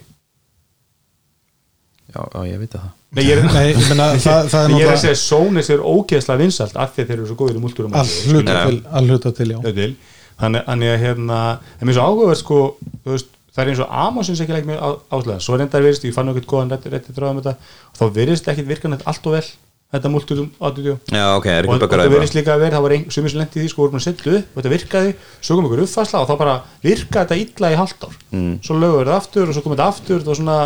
Já, 2.14 2.20
já, 2.22 2.40
ég 2.46 2.60
veit 2.62 2.76
að 2.78 2.84
það 2.84 2.92
Nei, 3.16 3.22
ég 3.26 3.38
er, 3.40 3.46
Nei, 3.50 3.64
ég 3.72 3.88
meina, 3.90 4.06
það, 4.26 4.50
það 4.52 4.60
er 4.62 4.70
Nei, 4.70 4.78
ég 4.78 4.86
er 4.86 4.92
að 4.92 4.94
náttúrulega 4.94 5.02
segja 5.02 5.20
Sonos 5.24 5.70
er 5.74 5.82
ógeðslega 5.90 6.42
vinsalt 6.44 6.78
af 6.78 6.92
því 6.94 7.06
þeir 7.08 7.16
eru 7.18 7.30
svo 7.30 7.38
góðir 7.42 7.58
í 7.58 7.62
multurum 7.66 7.96
að 7.98 8.12
hluta 8.30 8.54
Já. 8.54 8.60
til, 8.70 8.78
að 9.00 9.10
hluta 9.10 9.32
til 9.40 9.48
já. 9.50 9.58
til 9.66 9.88
þannig 10.36 10.90
að 10.92 11.00
hérna 11.02 11.40
mér 11.80 11.90
er 11.90 11.96
svo 11.96 12.06
áhugaverð 12.06 12.40
sko 12.42 12.58
þú 12.78 13.14
veist, 13.14 13.30
það 13.56 13.62
er 13.64 13.70
eins 13.72 13.82
og 13.86 13.94
Amazon 14.06 14.36
sem 14.36 14.44
ekki 14.44 14.56
leik 14.58 14.66
með 14.68 14.82
áslega 15.16 15.38
svo 15.46 15.56
reyndar 15.56 15.82
virðist, 15.86 16.04
ég 16.04 16.12
fann 16.14 16.28
ekkert 16.30 16.50
góðan 16.50 16.74
rétti, 16.74 16.92
rétti 16.92 17.14
dráðum 17.16 17.40
þetta 17.40 17.54
og 17.88 18.00
þá 18.02 18.18
virðist 18.18 18.50
ekkert 18.52 18.68
virka 18.68 18.90
neitt 18.92 19.06
allt 19.08 19.26
og 19.30 19.38
vel 19.38 19.46
þetta 19.94 20.10
multurum 20.10 20.48
audio 20.58 20.96
Já, 21.12 21.24
ok, 21.36 21.46
er 21.46 21.68
og, 21.68 21.76
ekki 21.76 21.76
og 21.76 21.78
bara 21.78 21.86
það 21.86 21.92
græði 21.92 22.12
virðist 22.14 22.36
líka 22.36 22.54
að 22.54 22.62
vera, 22.64 22.74
það 22.76 22.84
var 22.86 22.94
ein, 22.96 23.04
sumir 23.14 23.32
sem 23.32 23.40
lendi 23.40 23.60
í 23.60 23.62
því 23.62 23.70
sko 23.72 23.82
voru 23.82 23.94
búin 23.94 24.02
að 24.02 24.06
setja 24.06 24.32
upp 24.38 24.48
og 24.50 24.58
þetta 24.58 24.72
virkaði, 24.72 25.12
svo 25.38 25.56
kom 25.56 25.68
ykkur 25.68 25.82
uppfæsla 25.84 26.22
og 26.22 26.30
þá 26.30 26.34
bara 26.40 26.56
virkaði 26.82 27.22
þetta 27.22 27.38
illa 27.44 27.70
í 27.70 27.78
halvt 27.80 28.06
ár. 28.06 28.18
Mm. 28.32 28.52
svo 28.66 28.78
lögur 28.80 29.06
þetta 29.06 29.20
aftur 29.22 29.46
og 29.46 29.56
svo 29.56 29.64
kom 29.64 29.76
þetta 29.76 29.88
aftur 29.92 30.26
og 30.26 30.40
svona 30.40 30.58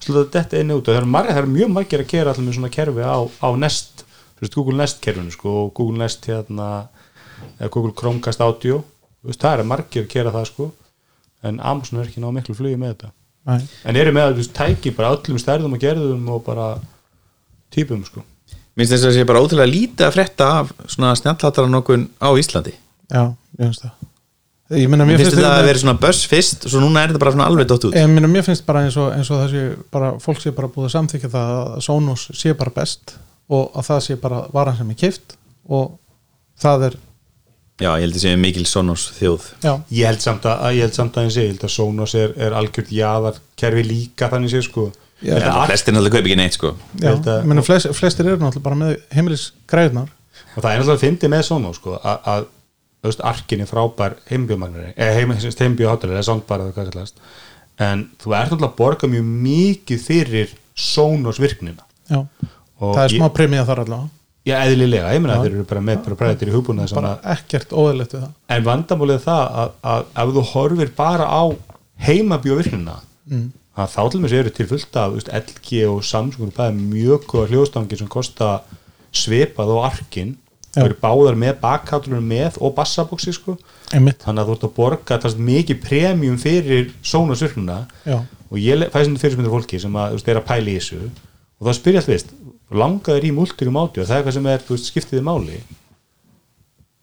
sluta 0.00 0.38
þetta 0.38 0.62
inn 0.62 0.70
og 0.70 0.80
út. 0.80 0.86
Og 0.86 0.94
það 0.94 1.02
er, 1.02 1.10
margir, 1.16 1.34
það 1.34 1.42
er 1.42 1.52
mjög 1.56 1.72
margir 1.74 2.04
að 2.04 2.10
kera 2.14 2.32
allir 2.32 2.46
með 2.46 2.58
svona 2.60 2.72
kerfi 2.78 3.04
á, 3.10 3.18
á 3.20 3.48
Nest, 3.58 4.04
þú 4.38 4.46
veist, 4.46 4.56
Google 4.56 4.78
Nest 4.78 5.02
kerfinu 5.04 5.34
sko, 5.34 5.56
og 5.64 5.72
Google 5.76 6.04
Nest 6.04 6.30
hérna 6.30 6.68
eða 7.58 7.72
Google 7.74 7.92
Chromecast 7.98 8.44
Audio. 8.46 8.84
Þú 9.20 9.32
veist, 9.32 9.42
það 9.42 9.64
er 9.64 9.68
margir 9.74 10.06
að 10.06 10.12
kera 10.14 10.32
það 10.32 10.46
sko 10.54 10.70
en 11.42 11.60
Amazon 11.64 12.00
er 12.00 12.08
ekki 12.08 12.20
ná 12.20 12.28
miklu 12.36 12.54
flugi 12.56 12.78
með 12.80 12.94
þetta. 12.94 13.14
Nei. 13.48 13.62
en 13.88 13.96
eru 13.96 14.12
með 14.12 14.26
að 14.26 14.34
þú 14.34 14.42
veist, 14.42 14.52
tæki 14.56 14.90
bara 14.92 15.14
öllum 15.16 15.38
stærðum 15.40 15.72
og 15.76 15.80
gerðum 15.80 16.26
og 16.28 16.42
bara 16.44 16.66
típum 17.72 18.02
sko 18.04 18.20
Minnst 18.80 18.94
þess 18.94 19.04
að 19.04 19.10
það 19.10 19.16
sé 19.18 19.24
bara 19.28 19.40
ótrúlega 19.44 19.68
lítið 19.74 20.06
að 20.06 20.14
frétta 20.16 20.46
af 20.60 20.70
svona 20.88 21.10
snjallhatara 21.20 21.68
nokkuð 21.68 22.06
á 22.16 22.28
Íslandi. 22.40 22.72
Já, 23.12 23.22
ég 23.60 23.66
finnst 23.66 23.84
það. 23.84 24.06
Ég 24.70 24.86
meina, 24.86 25.02
mér 25.02 25.18
Finnst 25.18 25.34
þetta 25.34 25.50
að 25.58 25.64
vera 25.66 25.80
svona 25.82 25.96
buzz 25.98 26.20
fyrst 26.30 26.64
og 26.68 26.70
svo 26.70 26.80
núna 26.84 27.00
er 27.02 27.10
þetta 27.10 27.20
bara 27.24 27.32
svona 27.34 27.48
alveg 27.50 27.66
dótt 27.72 27.88
út. 27.88 27.96
Ég 27.98 28.06
meina, 28.06 28.28
mér 28.30 28.44
finnst 28.46 28.62
bara 28.68 28.84
eins 28.86 28.94
og, 29.02 29.08
eins 29.16 29.30
og 29.34 29.40
það 29.42 29.48
sé 29.56 29.62
bara, 29.90 30.10
fólk 30.22 30.38
sé 30.44 30.52
bara 30.54 30.70
búið 30.70 30.86
að 30.86 30.92
samþykja 30.94 31.30
það 31.32 31.50
að 31.58 31.80
Sonos 31.88 32.26
sé 32.38 32.54
bara 32.54 32.74
best 32.76 33.16
og 33.50 33.74
að 33.74 33.88
það 33.88 34.00
sé 34.06 34.16
bara 34.22 34.38
varan 34.54 34.78
sem 34.78 34.92
er 34.94 35.00
kift 35.00 35.34
og 35.66 35.96
það 36.62 36.86
er, 36.90 36.98
Já, 37.80 37.88
ég 37.96 38.04
held 38.04 38.16
að 38.20 38.22
sé 38.22 38.36
mikil 38.36 38.66
Sonos 38.68 39.08
þjóð. 39.16 39.44
Já, 39.64 39.72
Ég 39.96 40.06
held 40.10 40.22
samt 40.22 40.46
að, 40.46 40.64
ég 40.76 40.86
held 40.86 40.96
samt 41.00 41.18
að 41.18 41.26
ég 41.26 41.34
sé, 41.34 41.44
ég 41.48 41.54
held 41.56 41.66
að 41.66 41.74
Sonos 41.74 42.14
er, 42.20 42.34
er 42.38 42.56
algjört 42.60 42.90
jaðar 42.94 43.38
kerfi 43.58 43.84
líka 43.88 44.28
þannig 44.30 44.52
sé 44.54 44.60
sko 44.68 44.90
Að 45.20 45.66
Flestir 45.68 45.94
náttúrulega 45.94 46.16
kaup 46.16 46.28
ekki 46.30 46.38
neitt 46.40 46.56
sko. 46.56 46.72
Já 47.00 47.10
að- 47.12 47.44
meina, 47.44 47.62
flest, 47.66 47.90
flestir 47.96 48.26
eru 48.26 48.40
náttúrulega 48.40 48.62
bara 48.68 48.80
með 48.80 48.94
heimilisgræðunar 49.16 50.08
og 50.56 50.62
það 50.62 50.70
er 50.70 50.80
náttúrulega 50.80 50.96
að 50.96 51.04
fyndi 51.04 51.28
með 51.28 51.42
Sonos 51.48 51.76
sko 51.76 51.98
að, 52.00 52.46
að 53.04 53.20
arkin 53.24 53.60
er 53.64 53.68
frábær 53.68 54.16
heimbjómagnari, 54.28 54.94
eða 54.96 55.18
heim, 55.18 55.34
heimbjóháttalega 55.34 56.18
eða 56.18 56.28
soundbar 56.28 56.64
eða 56.64 56.74
hvað 56.76 56.90
kallast. 56.92 57.20
En 57.80 58.08
þú 58.20 58.34
ert 58.36 58.50
náttúrulega 58.50 58.70
að 58.72 58.80
borga 58.80 59.08
mjög 59.08 59.28
mikið 59.44 60.02
fyrir 60.04 60.56
Sonos 60.74 61.40
virknina. 61.40 61.84
Já, 62.08 62.24
Og 62.80 62.96
það 62.96 63.04
er 63.04 63.12
smá 63.12 63.28
premiða 63.36 63.66
þar 63.68 63.82
allavega. 63.84 64.08
Já, 64.48 64.54
eðlilega, 64.64 65.12
ég 65.12 65.20
meina 65.20 65.36
Já. 65.36 65.42
þeir 65.44 65.54
eru 65.54 65.64
bara 65.68 65.80
með 65.84 65.98
bara 66.06 66.16
præðir 66.16 66.48
í 66.48 66.54
hugbúna 66.54 66.86
bara 66.96 67.10
ekkert 67.34 67.74
óðilegt 67.76 68.14
við 68.16 68.22
það. 68.22 68.30
En 68.56 68.64
vandamálið 68.64 69.18
er 69.18 69.24
það 69.26 69.58
að, 69.62 69.74
að 69.92 70.06
ef 70.22 70.32
þú 70.36 70.44
horfir 70.54 70.92
bara 70.96 71.26
á 71.28 71.42
heimabjóvirknina 72.06 72.94
mm. 73.28 73.44
Að 73.80 73.94
þá 73.94 74.02
til 74.12 74.20
mér 74.22 74.34
eru 74.40 74.52
til 74.54 74.66
fullt 74.70 74.96
af 75.00 75.14
veist, 75.16 75.30
LG 75.40 75.80
og 75.90 76.04
Samsung 76.06 76.52
það 76.56 76.70
er 76.70 76.78
mjög 76.80 77.26
góða 77.30 77.50
hljóðstangir 77.52 78.00
sem 78.00 78.10
kosta 78.10 78.50
svipað 79.10 79.72
og 79.74 79.84
arkin 79.88 80.36
það 80.70 80.84
eru 80.86 80.98
báðar 81.02 81.38
með 81.42 81.56
bakkáttunum 81.64 82.26
með 82.30 82.58
og 82.62 82.74
bassabóksi 82.76 83.32
sko. 83.34 83.56
Þannig 84.22 84.42
að 84.44 84.50
þú 84.50 84.54
ert 84.54 84.66
að 84.68 84.74
borga 84.76 85.16
mikið 85.50 85.80
premium 85.82 86.36
fyrir 86.38 86.92
já, 88.06 88.20
og 88.50 88.60
ég 88.62 88.78
le- 88.78 88.90
fæ 88.92 89.00
sem 89.02 89.16
fyrirspyndir 89.18 89.50
fólki 89.50 89.80
sem 89.82 89.96
að, 89.98 90.14
veist, 90.14 90.28
er 90.30 90.38
að 90.38 90.46
pæla 90.46 90.70
í 90.70 90.76
þessu. 90.78 91.10
Og 91.58 91.66
þá 91.66 91.74
spyrja 91.80 92.00
allt 92.04 92.12
veist 92.12 92.30
langaður 92.70 93.26
í 93.26 93.32
multirum 93.34 93.80
átjóð, 93.82 94.06
það 94.06 94.14
er 94.14 94.20
eitthvað 94.22 94.36
sem 94.38 94.46
er 94.52 94.64
veist, 94.68 94.90
skiptiði 94.92 95.24
máli? 95.26 95.58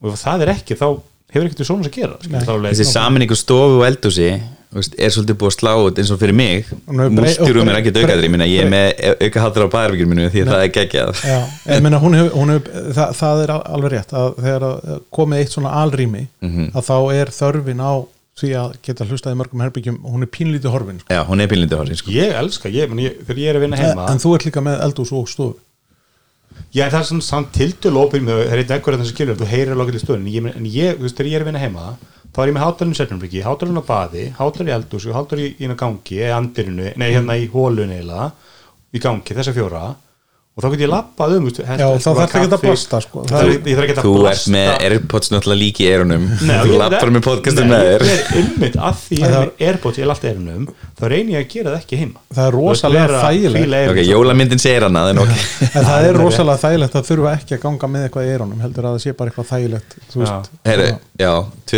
Og 0.05 0.15
það 0.21 0.45
er 0.45 0.53
ekki, 0.53 0.77
þá 0.79 0.87
hefur 1.33 1.47
ekkert 1.47 1.63
við 1.63 1.69
Sonos 1.71 1.89
að 1.89 1.97
gera 1.97 2.19
er 2.21 2.69
Þessi 2.71 2.87
saminningu 2.91 3.35
stofu 3.37 3.81
og 3.81 3.87
eldhúsi 3.87 4.29
þú 4.67 4.81
veist, 4.81 4.95
er 4.99 5.13
svolítið 5.15 5.37
búið 5.39 5.51
að 5.53 5.55
slá 5.57 5.71
út 5.79 5.99
eins 6.01 6.09
og 6.11 6.19
fyrir 6.21 6.35
mig 6.35 6.71
múltjúrum 6.87 7.69
er 7.71 7.79
ekkert 7.79 7.99
aukaðri 8.01 8.29
ég 8.51 8.65
er 8.65 8.71
með 8.71 8.87
auka 9.23 9.43
hattur 9.45 9.67
á 9.67 9.73
baðarvíkjum 9.75 10.11
minu 10.11 10.27
því 10.33 10.43
að 10.43 10.51
það 10.51 10.63
er 10.65 10.73
geggjað 10.77 11.21
já 11.23 11.37
ég 11.71 11.85
meina, 11.85 12.01
hún 12.03 12.17
hefur, 12.19 12.33
hún 12.35 12.53
hefur 12.55 12.91
það, 12.97 13.13
það 13.21 13.43
er 13.45 13.53
alveg 13.57 13.93
rétt 13.95 14.13
að 14.21 14.29
þegar 14.43 14.65
að 14.67 14.99
komið 15.17 15.43
eitt 15.43 15.55
svona 15.55 15.73
alrými 15.83 16.23
Mhm. 16.43 16.69
að 16.75 16.87
þá 16.89 16.97
er 17.15 17.31
þörfin 17.39 17.83
á 17.83 17.93
því 18.37 18.49
að 18.61 18.73
geta 18.85 19.05
hlustað 19.09 19.33
í 19.33 19.37
mörgum 19.39 19.63
herbyggjum 19.65 19.95
hún 20.05 20.21
er 20.21 20.29
pínlítið 20.29 20.69
horfin 20.69 20.99
sko. 21.01 21.09
Já, 21.09 21.23
hún 21.25 21.41
er 21.41 21.47
pínlindi 21.49 21.73
horfin 21.79 21.97
sko. 21.97 22.11
ég 22.13 22.35
elska, 22.37 22.69
ég, 22.69 22.91
ég, 23.01 23.15
þegar 23.25 23.39
ég 23.41 23.49
er 23.49 23.57
að 23.57 23.63
vinna 23.65 23.79
heima 23.81 24.05
en 24.11 24.21
þú 24.21 24.35
ert 24.35 24.45
líka 24.45 24.61
með 24.61 24.83
eldús 24.85 25.11
og 25.15 25.25
stofu 25.31 25.55
ég 26.75 26.91
það 26.91 26.99
er 26.99 27.07
svona 27.09 27.25
samt 27.25 27.53
tiltölu 27.55 28.03
ópinn 28.03 28.27
með 28.27 28.41
það 28.41 28.53
er 28.53 28.61
eitthvað 28.61 28.77
ekkur 28.77 28.97
þessi 28.97 29.13
skilur, 29.13 29.37
þú 29.39 29.49
heyrir 29.51 29.73
alveg 29.75 29.95
til 29.95 30.03
stöðun 30.03 30.51
en 30.53 30.69
ég, 30.71 30.97
þú 30.97 31.05
veist, 31.05 31.17
þegar 31.17 31.29
ég 31.31 31.37
er 31.37 31.45
að 31.45 31.49
vinna 31.51 31.63
heima 31.63 31.85
þá 32.33 32.41
er 32.43 32.49
ég 32.49 32.57
með 32.57 32.65
hátalinn 32.65 32.93
í 32.93 32.99
setnumbriki, 32.99 33.43
hátalinn 33.45 33.81
á 33.81 33.85
baði 33.87 34.25
hátalinn 34.37 34.71
í 34.71 34.75
eldús, 34.75 35.07
hátalinn 35.15 35.47
í, 35.47 35.53
í 35.63 35.77
gangi 35.79 36.19
eða 36.21 36.41
andirinu, 36.41 36.91
nei 36.99 37.07
hérna 37.13 37.37
í 37.39 37.47
hólun 37.53 37.93
eða 37.95 38.31
í 38.93 39.01
gangi, 39.01 39.37
þessa 39.37 39.55
fjóra 39.55 39.85
og 40.57 40.63
þá 40.63 40.67
get 40.73 40.81
ég 40.81 40.89
lappað 40.89 41.33
um 41.37 41.43
veist, 41.45 41.59
Já, 41.61 41.85
þá 42.01 42.07
þarf 42.07 42.21
ekki 42.25 42.39
að 42.47 42.61
blasta, 42.63 42.99
sko. 43.03 43.23
það 43.29 43.43
er, 43.45 43.91
að 43.93 44.07
Þú 44.07 44.13
ert 44.31 44.47
með 44.55 44.69
Airpods 44.87 45.29
náttúrulega 45.29 45.61
líki 45.61 45.83
í 45.85 45.89
eirunum 45.91 46.23
Nei, 46.49 46.53
Þú 46.63 46.79
lappar 46.81 47.11
með 47.13 47.23
podcastum 47.27 47.69
með 47.69 47.83
þér. 47.87 48.05
ég 48.07 48.23
er 48.23 48.39
ymmit 48.41 48.77
af 48.89 49.03
því 49.03 49.19
ég 49.19 49.27
Það 49.27 49.37
er 49.37 49.51
með 49.51 49.67
Airpods, 49.67 49.99
er 50.01 50.13
alltaf 50.15 50.31
eirunum 50.31 50.65
þá 50.97 51.03
reynir 51.13 51.35
ég 51.35 51.45
að 51.45 51.51
gera 51.53 51.73
það 51.75 51.83
ekki 51.83 51.99
heima. 52.01 52.23
Það 52.33 52.47
er 52.47 52.57
rosalega 52.57 53.21
þægilegt. 53.21 53.91
Ok, 53.91 54.01
jólamyndin 54.07 54.63
segir 54.63 54.87
hana 54.87 55.03
það 55.91 56.07
er 56.07 56.17
rosalega 56.17 56.63
þægilegt 56.63 56.97
að 56.97 57.07
þurfa 57.11 57.35
ekki 57.37 57.57
að 57.57 57.63
ganga 57.67 57.91
með 57.93 58.07
eitthvað 58.07 58.25
í 58.25 58.33
eirónum 58.33 58.65
heldur 58.65 58.89
að 58.89 58.97
það 58.97 59.03
sé 59.05 59.15
bara 59.21 59.29
eitthvað 59.29 59.51
þægilegt 59.53 59.95
Já. 61.21 61.33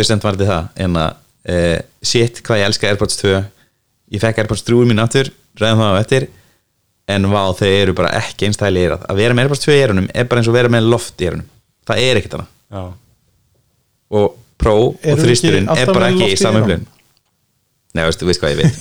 sent 0.08 0.24
varði 0.24 0.48
það 0.48 0.82
en 0.86 1.00
að 1.04 1.20
uh, 1.52 1.78
shit 2.00 2.40
hvað 2.46 2.62
ég 2.62 2.70
elska 2.70 2.88
Airpods 2.88 3.20
2 3.20 3.36
ég 4.16 4.24
fekk 4.24 4.40
Airpods 4.40 4.64
3 4.64 4.88
mín 4.88 5.04
aftur 5.04 5.28
ræðum 5.60 5.84
það 5.84 5.92
á 5.92 6.00
eftir 6.00 6.30
en 7.10 7.28
vá 7.32 7.42
þau 7.56 7.70
eru 7.70 7.96
bara 7.96 8.12
ekki 8.20 8.48
einstæli 8.48 8.84
eirað 8.84 9.06
að 9.10 9.22
vera 9.22 9.36
með 9.36 9.56
2 9.56 9.74
í 9.74 9.80
eirunum 9.80 10.08
er 10.14 10.28
bara 10.30 10.42
eins 10.42 10.50
og 10.50 10.56
vera 10.56 10.72
með 10.72 10.88
loft 10.92 11.20
í 11.20 11.28
eirunum 11.28 11.50
það 11.90 12.04
er 12.06 12.20
ekkert 12.20 12.38
hana 12.38 12.48
Já. 12.70 12.84
og 14.20 14.38
Pro 14.60 14.76
og 14.92 15.04
ekki 15.04 15.52
er 15.56 15.92
bara 15.94 16.10
ekki 16.12 16.32
í 16.34 16.64
blun 16.64 16.88
Nei, 17.90 18.04
þú 18.14 18.28
veist 18.28 18.38
hvað 18.38 18.52
ég 18.52 18.60
veit. 18.60 18.76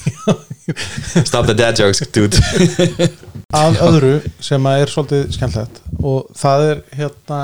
Stop 1.30 1.48
the 1.48 1.56
dad 1.58 1.80
jokes, 1.80 2.04
dude. 2.14 2.38
Að 3.58 3.80
öðru 3.82 4.12
sem 4.46 4.68
að 4.70 4.84
er 4.84 4.92
svolítið 4.94 5.24
skemmtilegt 5.34 5.80
og 6.06 6.28
það 6.38 6.66
er 6.68 6.82
hérna 7.00 7.40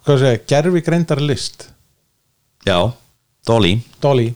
hvað 0.00 0.24
segja, 0.24 0.40
gerfi 0.50 0.82
greindar 0.82 1.22
list 1.22 1.68
Já, 2.66 2.90
Dolly. 3.46 3.76
Dolly. 4.02 4.32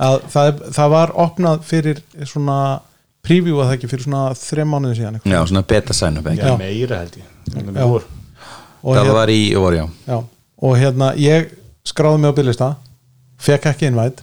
Að 0.00 0.18
það, 0.34 0.60
það 0.76 0.92
var 0.92 1.14
opnað 1.24 1.64
fyrir 1.70 2.02
svona 2.28 2.58
preview 3.26 3.60
að 3.60 3.68
það 3.68 3.76
ekki 3.76 3.90
fyrir 3.90 4.06
svona 4.06 4.22
þrem 4.38 4.72
mánuði 4.74 4.98
síðan 4.98 5.18
eitthvað. 5.18 5.34
Já, 5.34 5.40
svona 5.50 5.64
beta 5.72 5.96
sign 5.96 6.20
up 6.20 6.28
ekki 6.30 6.56
meira 6.60 7.00
held 7.02 7.18
ég. 7.20 7.32
Það 8.80 8.96
hérna, 8.96 9.16
var 9.16 9.32
í 9.32 9.40
vor, 9.60 9.76
já. 9.76 9.84
Já, 10.08 10.18
og 10.64 10.76
hérna 10.80 11.10
ég 11.20 11.50
skráði 11.86 12.22
mig 12.22 12.32
á 12.32 12.38
byrlista 12.38 12.68
fekk 13.40 13.66
ekki 13.72 13.90
innvætt 13.90 14.22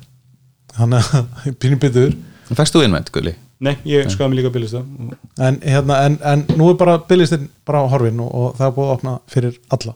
hann 0.77 0.95
er 0.97 1.57
pínu 1.61 1.79
byttur 1.81 2.15
Fækst 2.47 2.77
þú 2.77 2.85
innvænt, 2.85 3.11
Gulli? 3.11 3.33
Nei, 3.63 3.73
ég 3.89 4.07
skaði 4.13 4.31
mig 4.31 4.39
líka 4.39 4.51
byrja 4.53 4.77
það 4.77 5.45
en, 5.47 5.57
hérna, 5.65 5.97
en, 6.05 6.17
en 6.21 6.43
nú 6.59 6.69
er 6.71 6.77
bara 6.79 6.99
byrlistin 7.09 7.49
bara 7.67 7.81
á 7.83 7.89
horfin 7.91 8.21
og, 8.23 8.29
og 8.29 8.59
það 8.59 8.69
er 8.69 8.75
búið 8.77 8.87
að 8.87 8.95
opna 8.97 9.15
fyrir 9.33 9.57
alla. 9.73 9.95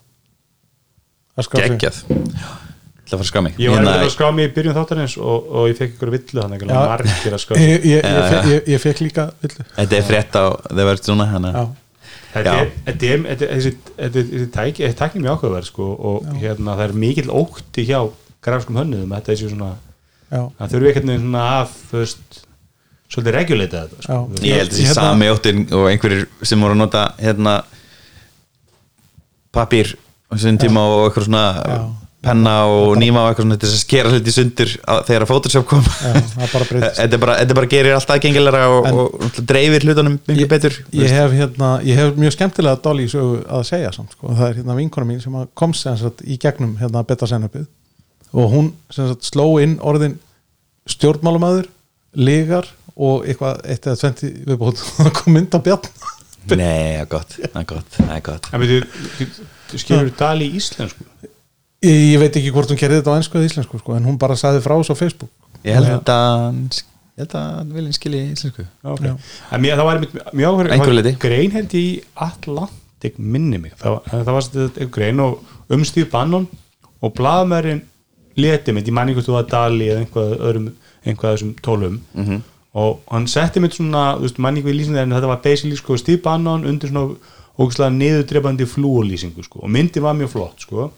Að 1.37 1.47
skrá 1.47 1.61
sig. 1.61 1.77
Geggjað 1.77 2.01
ætla 3.11 3.17
að 3.17 3.21
fara 3.21 3.27
að 3.27 3.31
skrá 3.31 3.43
mig. 3.45 3.59
Ég 3.59 3.75
var 3.75 3.89
að 3.91 4.09
skrá 4.15 4.31
mig 4.35 4.47
í 4.47 4.53
byrjun 4.55 4.77
þáttarins 4.77 5.17
og, 5.19 5.51
og 5.51 5.69
ég 5.69 5.77
fekk 5.77 5.95
ykkur 5.97 6.11
villu 6.15 6.41
þannig 6.41 6.65
að 6.65 6.71
Já. 6.71 6.81
margir 6.93 7.35
að 7.35 7.43
skrá 7.43 7.59
ég, 7.59 7.69
ég, 7.69 7.85
ég, 7.91 8.01
Já, 8.07 8.57
ég, 8.71 8.81
fekk 8.81 9.03
líka 9.05 9.27
villu. 9.43 9.67
Þetta 9.75 9.97
er 9.99 10.07
frétt 10.07 10.37
á 10.39 10.45
The 10.71 10.87
Verge 10.87 11.05
svona 11.05 11.27
Þetta 12.31 12.51
er, 12.55 12.69
þetta 12.85 13.07
er, 13.11 13.23
þetta 13.25 13.45
er, 13.45 13.49
þessi, 13.57 13.71
þetta 13.97 14.19
er, 14.21 14.27
þessi 14.31 14.45
tæki, 14.55 14.83
þessi 14.85 14.97
tækni 15.01 15.23
mjög 15.25 15.33
ákveðverð 15.35 15.67
sko 15.67 15.87
og 16.09 16.29
hérna 16.39 16.75
það 16.77 16.83
er 16.85 16.93
mikill 17.01 17.33
ótti 17.41 17.83
hjá 17.89 17.97
grafskum 18.45 18.79
hönnuðum 18.79 19.11
að 19.11 19.25
þetta 19.25 19.33
er 19.33 19.51
svona, 19.51 19.71
já, 20.31 20.39
það 20.61 20.71
þurfi 20.75 20.89
ekkert 20.93 21.09
neginn 21.09 21.25
svona 21.25 21.41
að, 21.57 21.73
þú 21.89 21.99
veist, 21.99 22.39
svolítið 23.11 23.35
reguleita 23.35 23.81
þetta 23.83 24.05
sko. 24.05 24.19
Ég 24.47 24.61
held 24.61 24.71
þessi 24.71 24.87
Hérna- 24.87 25.09
sami 25.09 25.29
óttin 25.33 25.65
og 25.75 25.89
einhverjir 25.91 26.23
sem 26.47 26.63
voru 26.63 26.77
að 26.77 26.81
nota 26.85 27.03
hérna 27.19 27.57
papír 29.51 29.91
á 30.31 30.33
þessum 30.37 30.61
tíma 30.63 30.85
og 30.87 31.03
eitthvað 31.09 31.27
svona 31.27 31.43
Já. 31.59 31.77
Penna 32.21 32.53
og 32.69 32.91
nýma 33.01 33.23
og 33.23 33.31
eitthvað 33.31 33.45
svona 33.47 33.57
til 33.57 33.67
þess 33.69 33.77
að 33.79 33.81
skera 33.81 34.09
hluti 34.13 34.33
sundur 34.35 34.71
þegar 35.07 35.23
að 35.25 35.29
Photoshop 35.31 35.65
kom. 35.71 35.87
Er 36.05 36.19
Þetta 36.99 37.07
er 37.17 37.21
bara, 37.23 37.37
þetta 37.41 37.57
bara 37.57 37.69
gerir 37.71 37.95
allt 37.97 38.13
aðgengilega 38.13 38.61
og, 38.69 38.89
og, 38.91 39.15
og 39.25 39.39
dreifir 39.49 39.85
hlutunum 39.87 40.19
miklu 40.29 40.47
betur 40.51 40.75
þú 40.77 41.01
ég 41.01 41.15
hef, 41.17 41.33
hérna, 41.39 41.71
ég 41.87 41.97
hef 41.97 42.19
mjög 42.21 42.35
skemmtilega 42.37 42.77
Dolly 42.85 43.07
sögu 43.09 43.39
að 43.49 43.63
segja 43.71 43.93
samt 43.95 44.13
sko. 44.13 44.29
það 44.37 44.47
er 44.51 44.59
hérna 44.59 44.77
vinkona 44.77 45.09
mín 45.09 45.23
sem 45.23 45.37
að 45.41 45.47
kom 45.57 45.73
sem 45.77 45.97
sagt, 45.97 46.21
í 46.21 46.37
gegnum 46.41 46.75
hérna 46.81 47.01
beta 47.09 47.29
senapið 47.29 47.65
og 48.37 48.53
hún 48.53 48.69
sem 48.93 49.09
sagt, 49.09 49.25
sló 49.31 49.47
inn 49.63 49.79
orðin 49.81 50.19
stjórnmálumæður 50.93 51.71
ligar 52.21 52.69
og 53.01 53.25
eitthvað 53.25 53.65
eitt 53.65 53.87
eða 53.89 53.97
tventi 54.03 54.31
viðbót 54.45 54.81
og 55.05 55.11
kom 55.17 55.37
mynd 55.39 55.57
á 55.57 55.59
bjarn 55.63 55.89
Nei, 56.41 56.57
það 56.57 57.01
er 57.03 57.09
gott, 57.09 57.33
það 57.37 57.57
er 57.59 57.65
gott, 57.69 57.89
það 57.99 58.13
er 58.15 58.21
gott. 58.25 58.47
En 58.49 58.63
þú- 58.65 59.27
þú 59.69 59.79
skilur 59.83 60.07
dali 60.17 60.47
í 60.49 60.55
íslensku 60.57 61.05
ég, 61.85 61.97
ég 62.13 62.21
veit 62.21 62.37
ekki 62.37 62.53
hvort 62.53 62.71
hún 62.71 62.79
gerði 62.79 63.01
þetta 63.01 63.15
á 63.15 63.17
ennsku 63.19 63.39
eða 63.39 63.49
íslensku 63.49 63.81
sko, 63.81 63.97
en 63.97 64.07
hún 64.07 64.19
bara 64.21 64.37
sagði 64.39 64.63
frá 64.65 64.75
þessu 64.77 64.95
á 64.95 65.01
Facebook. 65.01 65.31
Ég 65.65 65.77
held 65.77 66.09
að 66.09 66.31
hann 66.45 66.61
ég 66.71 67.23
held 67.23 67.35
að 67.37 67.47
hann 67.57 67.73
vilja 67.75 67.97
skilja 67.97 68.23
í 68.23 68.33
íslensku. 68.35 68.65
Okay. 68.93 69.15
En 69.51 69.63
mér, 69.63 69.77
það 69.79 69.87
var 69.89 69.99
einmitt 69.99 70.15
mjög 70.31 70.59
áhverju. 70.61 71.15
Grein 71.21 71.55
held 71.55 71.75
í 71.77 71.85
Atlantic 72.27 73.17
minni 73.17 73.61
mig. 73.61 73.75
Það, 73.81 73.97
það 74.11 74.31
var 74.37 74.47
þetta 74.47 74.67
einhver 74.85 74.93
grein 74.97 75.23
og 75.25 75.73
um 75.75 75.87
Steve 75.87 76.09
Bannon 76.11 76.47
og 77.01 77.13
blaðmærin 77.17 77.83
leti 78.39 78.73
mitt, 78.73 78.87
ég 78.87 78.95
man 78.95 79.11
einhvern 79.11 79.27
þú 79.27 79.37
að 79.39 79.51
Dali 79.51 79.89
eða 79.91 80.05
einhvað 80.05 80.33
öðrum, 80.37 80.71
einhvað 81.03 81.29
af 81.29 81.35
þessum 81.35 81.51
tólum 81.65 81.99
-hmm. 82.15 82.41
og 82.79 82.99
hann 83.11 83.27
setti 83.27 83.59
mitt 83.59 83.75
svona 83.75 84.15
þú 84.15 84.27
veist, 84.27 84.39
man 84.39 84.55
einhver 84.55 84.73
lýsing 84.73 84.95
þegar 84.95 85.03
en 85.03 85.15
þetta 85.17 85.31
var 85.33 85.41
basically 85.43 85.75
sko 85.75 85.97
Steve 85.97 86.21
Bannon 86.21 86.65
undir 86.65 86.89
svona 86.89 87.15
ógæslega 87.59 87.89
niðurdrefandi 87.89 88.65
flúolýsingu 88.65 89.43
sko. 89.43 89.59
Og 89.59 89.69
myndin 89.69 90.03
var 90.03 90.15
mjög 90.15 90.29
flott 90.29 90.61
sko 90.61 90.91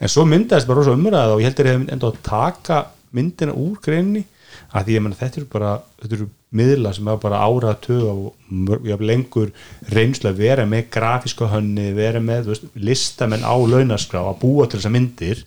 en 0.00 0.12
svo 0.12 0.26
myndaðist 0.28 0.68
bara 0.68 0.80
rosa 0.80 0.96
umræða 0.96 1.36
og 1.36 1.42
ég 1.42 1.50
held 1.50 1.62
að 1.62 1.70
ég 1.70 1.78
hef 1.78 1.94
enda 1.94 2.10
að 2.10 2.20
taka 2.26 2.82
myndina 3.16 3.56
úr 3.56 3.78
greinni 3.84 4.24
að 4.70 4.86
því 4.86 4.96
ég 4.96 5.04
menna 5.04 5.18
þetta 5.18 5.40
eru 5.40 5.48
bara 5.50 5.72
þetta 6.02 6.16
eru 6.18 6.28
miðla 6.60 6.92
sem 6.94 7.08
hafa 7.10 7.22
bara 7.22 7.40
árað 7.46 7.80
tög 7.86 8.04
og 8.10 9.02
lengur 9.06 9.50
reynslu 9.94 10.30
að 10.32 10.42
vera 10.42 10.66
með 10.66 10.88
grafíska 10.96 11.48
hönni 11.52 11.90
vera 11.94 12.22
með 12.22 12.50
veist, 12.50 12.68
listamenn 12.74 13.46
á 13.46 13.54
launaskrá 13.54 14.22
að 14.26 14.40
búa 14.42 14.66
til 14.66 14.80
þessar 14.80 14.94
myndir 14.96 15.44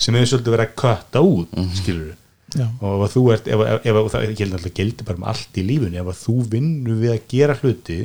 sem 0.00 0.16
hefur 0.16 0.32
svolítið 0.34 0.56
verið 0.56 0.66
að 0.66 0.80
kötta 0.84 1.22
út 1.24 1.54
mm 1.56 1.70
skilur 1.80 2.16
Já. 2.50 2.66
og 2.82 3.04
ef 3.06 3.12
þú 3.14 3.20
ert 3.30 3.46
ef, 3.46 3.60
ef, 3.62 3.84
ef, 3.86 3.96
og 4.00 4.08
það 4.10 4.32
gildi 4.34 4.56
alltaf 4.56 4.72
gildi 4.74 5.04
bara 5.06 5.20
með 5.22 5.28
allt 5.32 5.58
í 5.60 5.62
lífunni 5.68 6.00
ef 6.00 6.08
að 6.10 6.22
þú 6.24 6.32
vinnur 6.50 6.96
við 6.98 7.12
að 7.12 7.28
gera 7.30 7.54
hluti 7.60 7.98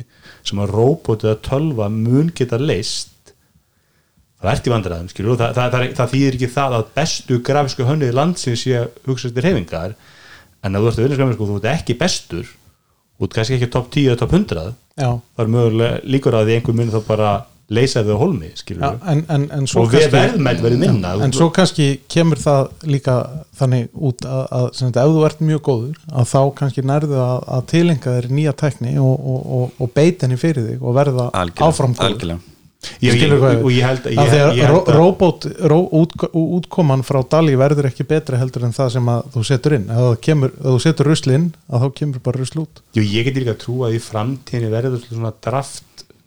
sem 0.46 0.60
að 0.62 0.74
róbot 0.76 1.24
eða 1.26 1.40
tölva 1.48 1.88
mun 1.90 2.30
geta 2.30 2.60
leist 2.60 3.15
það 4.42 4.52
ert 4.52 4.68
í 4.68 4.74
vandræðum 4.74 5.08
skilur. 5.12 5.38
Það, 5.40 5.56
það, 5.56 5.72
það, 5.72 5.88
það 5.96 6.12
þýðir 6.12 6.38
ekki 6.38 6.52
það 6.52 6.76
að 6.76 6.86
bestu 6.98 7.40
grafisku 7.48 7.88
hönniði 7.88 8.16
landsins 8.16 8.62
sé 8.66 8.76
að 8.82 9.00
hugsa 9.08 9.32
til 9.32 9.46
reyfingar 9.46 9.96
en 10.66 10.76
að 10.76 10.86
þú 10.86 10.90
ert 10.90 11.00
að 11.00 11.08
vinna 11.08 11.34
sko, 11.34 11.50
þú 11.50 11.58
ert 11.60 11.68
ekki 11.72 11.98
bestur 12.00 12.54
þú 13.16 13.26
ert 13.28 13.36
kannski 13.36 13.58
ekki 13.58 13.72
top 13.72 13.92
10 13.92 14.08
eða 14.10 14.22
top 14.22 14.32
100 14.36 14.64
já, 14.96 15.10
það 15.36 15.44
er 15.44 15.52
mögulega 15.52 16.00
líkur 16.04 16.36
að 16.36 16.48
því 16.48 16.56
einhver 16.58 16.76
mun 16.76 16.90
þá 16.92 16.98
bara 17.06 17.34
leysa 17.66 18.04
þau 18.06 18.16
holmi 18.20 18.52
skilur. 18.54 18.84
Já, 18.84 19.06
en, 19.10 19.22
en, 19.32 19.46
en 19.56 19.64
svo 19.66 19.82
og 19.82 19.94
við 19.94 20.04
verðmætt 20.12 20.60
verið 20.62 20.82
minna 20.84 21.14
en 21.24 21.32
svo 21.34 21.48
kannski 21.54 21.86
kemur 22.12 22.38
það 22.38 22.68
líka 22.86 23.16
þannig 23.58 23.88
út 23.94 24.26
að, 24.28 24.42
að 24.58 24.66
sem 24.78 24.90
þetta, 24.90 25.06
ef 25.06 25.16
þú 25.16 25.24
ert 25.26 25.42
mjög 25.48 25.62
góður 25.66 25.96
að 26.12 26.28
þá 26.30 26.40
kannski 26.60 26.84
nærðu 26.86 27.18
að, 27.24 27.38
að 27.56 27.64
tilenga 27.72 28.18
þér 28.18 28.28
nýja 28.38 28.54
tækni 28.62 28.94
og, 29.02 29.16
og, 29.16 29.48
og, 29.58 29.80
og 29.82 29.96
beita 29.96 30.28
henni 30.28 30.38
fyrir 30.40 30.68
þig 30.68 30.84
og 30.84 30.94
verða 31.00 31.26
Algjörlega, 31.32 32.38
algjörlega 33.12 33.52
ég, 33.52 33.62
og 33.64 33.72
ég 33.74 33.86
held 33.88 34.06
að 34.06 34.10
að 34.10 34.34
ég, 34.36 34.42
að 34.46 34.58
ég 34.60 34.68
held 34.70 34.76
ro- 34.76 34.96
robot, 34.96 35.46
ro, 35.72 35.78
út, 36.00 36.16
útkoman 36.32 37.04
frá 37.06 37.20
Dali 37.36 37.56
verður 37.58 37.88
ekki 37.90 38.06
betri 38.08 38.40
heldur 38.40 38.66
en 38.68 38.76
það 38.76 38.92
sem 38.96 39.10
að 39.12 39.30
þú 39.36 39.44
setur 39.50 39.76
inn. 39.78 39.86
Ef, 39.90 40.02
það 40.06 40.18
kemur, 40.28 40.54
ef 40.56 40.68
þú 40.70 40.76
setur 40.86 41.10
rusl 41.12 41.34
inn 41.36 41.48
að 41.70 41.86
þá 41.86 41.88
kemur 42.00 42.24
bara 42.28 42.42
rusl 42.42 42.62
út. 42.64 42.82
Jú, 42.96 43.06
ég 43.06 43.28
get 43.30 43.40
líka 43.40 43.54
að 43.56 43.62
trúa 43.64 43.90
að 43.90 43.98
í 43.98 44.02
framtíðinni 44.06 44.72
verður 44.74 45.06
svona 45.08 45.34
draft. 45.44 45.84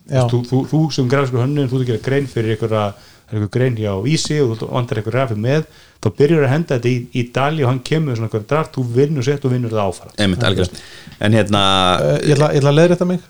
Já. 0.09 0.23
þú, 0.25 0.39
þú, 0.49 0.63
þú 0.71 0.79
sem 0.95 1.09
grafisku 1.09 1.37
hönnun, 1.37 1.69
þú 1.69 1.83
að 1.83 1.89
gera 1.91 2.01
grein 2.01 2.25
fyrir 2.29 2.55
einhverja, 2.55 2.87
er 3.29 3.43
grein 3.53 3.75
hjá 3.77 3.91
Ísi 4.09 4.39
og 4.41 4.55
þú 4.57 4.69
vantar 4.73 4.97
einhver 4.97 5.13
grafið 5.13 5.41
með 5.43 5.67
þá 5.99 6.07
byrjar 6.17 6.45
að 6.47 6.53
henda 6.53 6.77
þetta 6.77 6.89
í, 6.89 6.95
í 7.13 7.23
dali 7.35 7.65
og 7.65 7.69
hann 7.69 7.81
kemur 7.85 8.09
með 8.09 8.19
svona 8.19 8.29
einhver 8.29 8.45
draft, 8.49 8.77
þú 8.77 8.85
vinnur 8.95 9.27
sett 9.27 9.45
og 9.45 9.53
vinnur 9.53 9.75
það 9.75 9.91
áfram. 9.91 10.13
Einmitt, 10.17 10.81
En 11.19 11.35
hérna, 11.35 11.61
uh, 11.99 12.15
ég, 12.23 12.37
ætla, 12.39 12.49
að 12.55 12.77
leiða 12.77 12.95
þetta 12.95 13.09
mig 13.09 13.27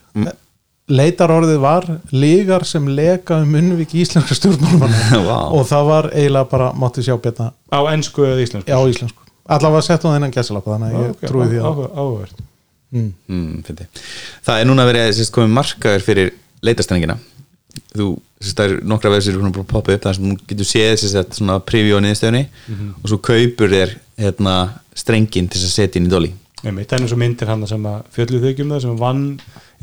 mm. 0.89 0.95
leitar 0.97 1.31
orðið 1.33 1.59
var 1.63 1.85
lígar 2.11 2.65
sem 2.67 2.87
leka 2.97 3.39
um 3.43 3.55
unnvík 3.61 3.93
íslenska 4.01 4.35
stjórnmálumanna 4.37 5.21
Vá. 5.29 5.37
og 5.53 5.65
það 5.69 5.89
var 5.89 6.09
eiginlega 6.13 6.49
bara 6.51 6.69
mátti 6.73 7.05
sjá 7.05 7.15
betna 7.21 7.51
á 7.69 7.79
ennsku 7.93 8.25
eða 8.25 8.43
íslensku 8.45 8.73
á 8.73 8.81
íslensku 8.89 9.25
allavega 9.49 9.85
sett 9.85 10.05
hún 10.05 10.15
þennan 10.17 10.33
gæsalapa 10.35 10.75
þannig 10.75 10.93
að 10.93 11.03
ég 11.03 11.13
Ok, 11.15 11.25
trúi 11.29 11.47
því 11.49 11.61
að 11.61 11.83
áhugavert. 11.93 12.41
mm. 12.91 13.11
mm, 13.27 13.87
það 14.45 14.59
er 14.61 14.69
núna 14.69 14.87
verið 14.89 15.13
sérst, 15.17 15.33
komið 15.35 15.55
markaður 15.57 16.05
fyrir 16.05 16.33
leitarstenningina 16.65 17.17
þú, 17.93 18.09
sérst, 18.41 18.57
það 18.57 18.65
er 18.65 18.75
nokkra 18.89 19.13
vefsir 19.15 19.39
búin 19.39 19.53
að 19.53 19.63
poppa 19.69 19.95
upp 19.95 20.05
þar 20.05 20.17
sem 20.19 20.27
þú 20.29 20.51
getur 20.51 20.69
séð 20.69 20.93
sérst, 21.03 21.39
svona 21.39 21.59
preview 21.61 21.97
á 21.97 22.03
niðurstöðunni 22.05 22.45
og 23.03 23.09
svo 23.09 23.21
kaupur 23.29 23.73
þér 23.73 23.95
hérna, 24.19 24.55
strengin 24.97 25.47
til 25.49 25.61
þess 25.61 25.69
að 25.71 25.77
setja 25.79 26.01
inn 26.01 26.09
í 26.09 26.13
dolly 26.13 26.33
Einmitt, 26.65 26.89
það 26.91 26.97
er 26.97 27.03
eins 27.05 27.13
og 27.15 27.19
myndir 27.21 27.47
hann 27.47 27.67
sem 27.69 27.85
að 27.87 27.99
fjölluð 28.15 28.41
þau 28.43 28.49
ekki 28.51 28.63
um 28.65 28.71
það 28.73 28.81
sem 28.85 28.97
vann 28.99 29.21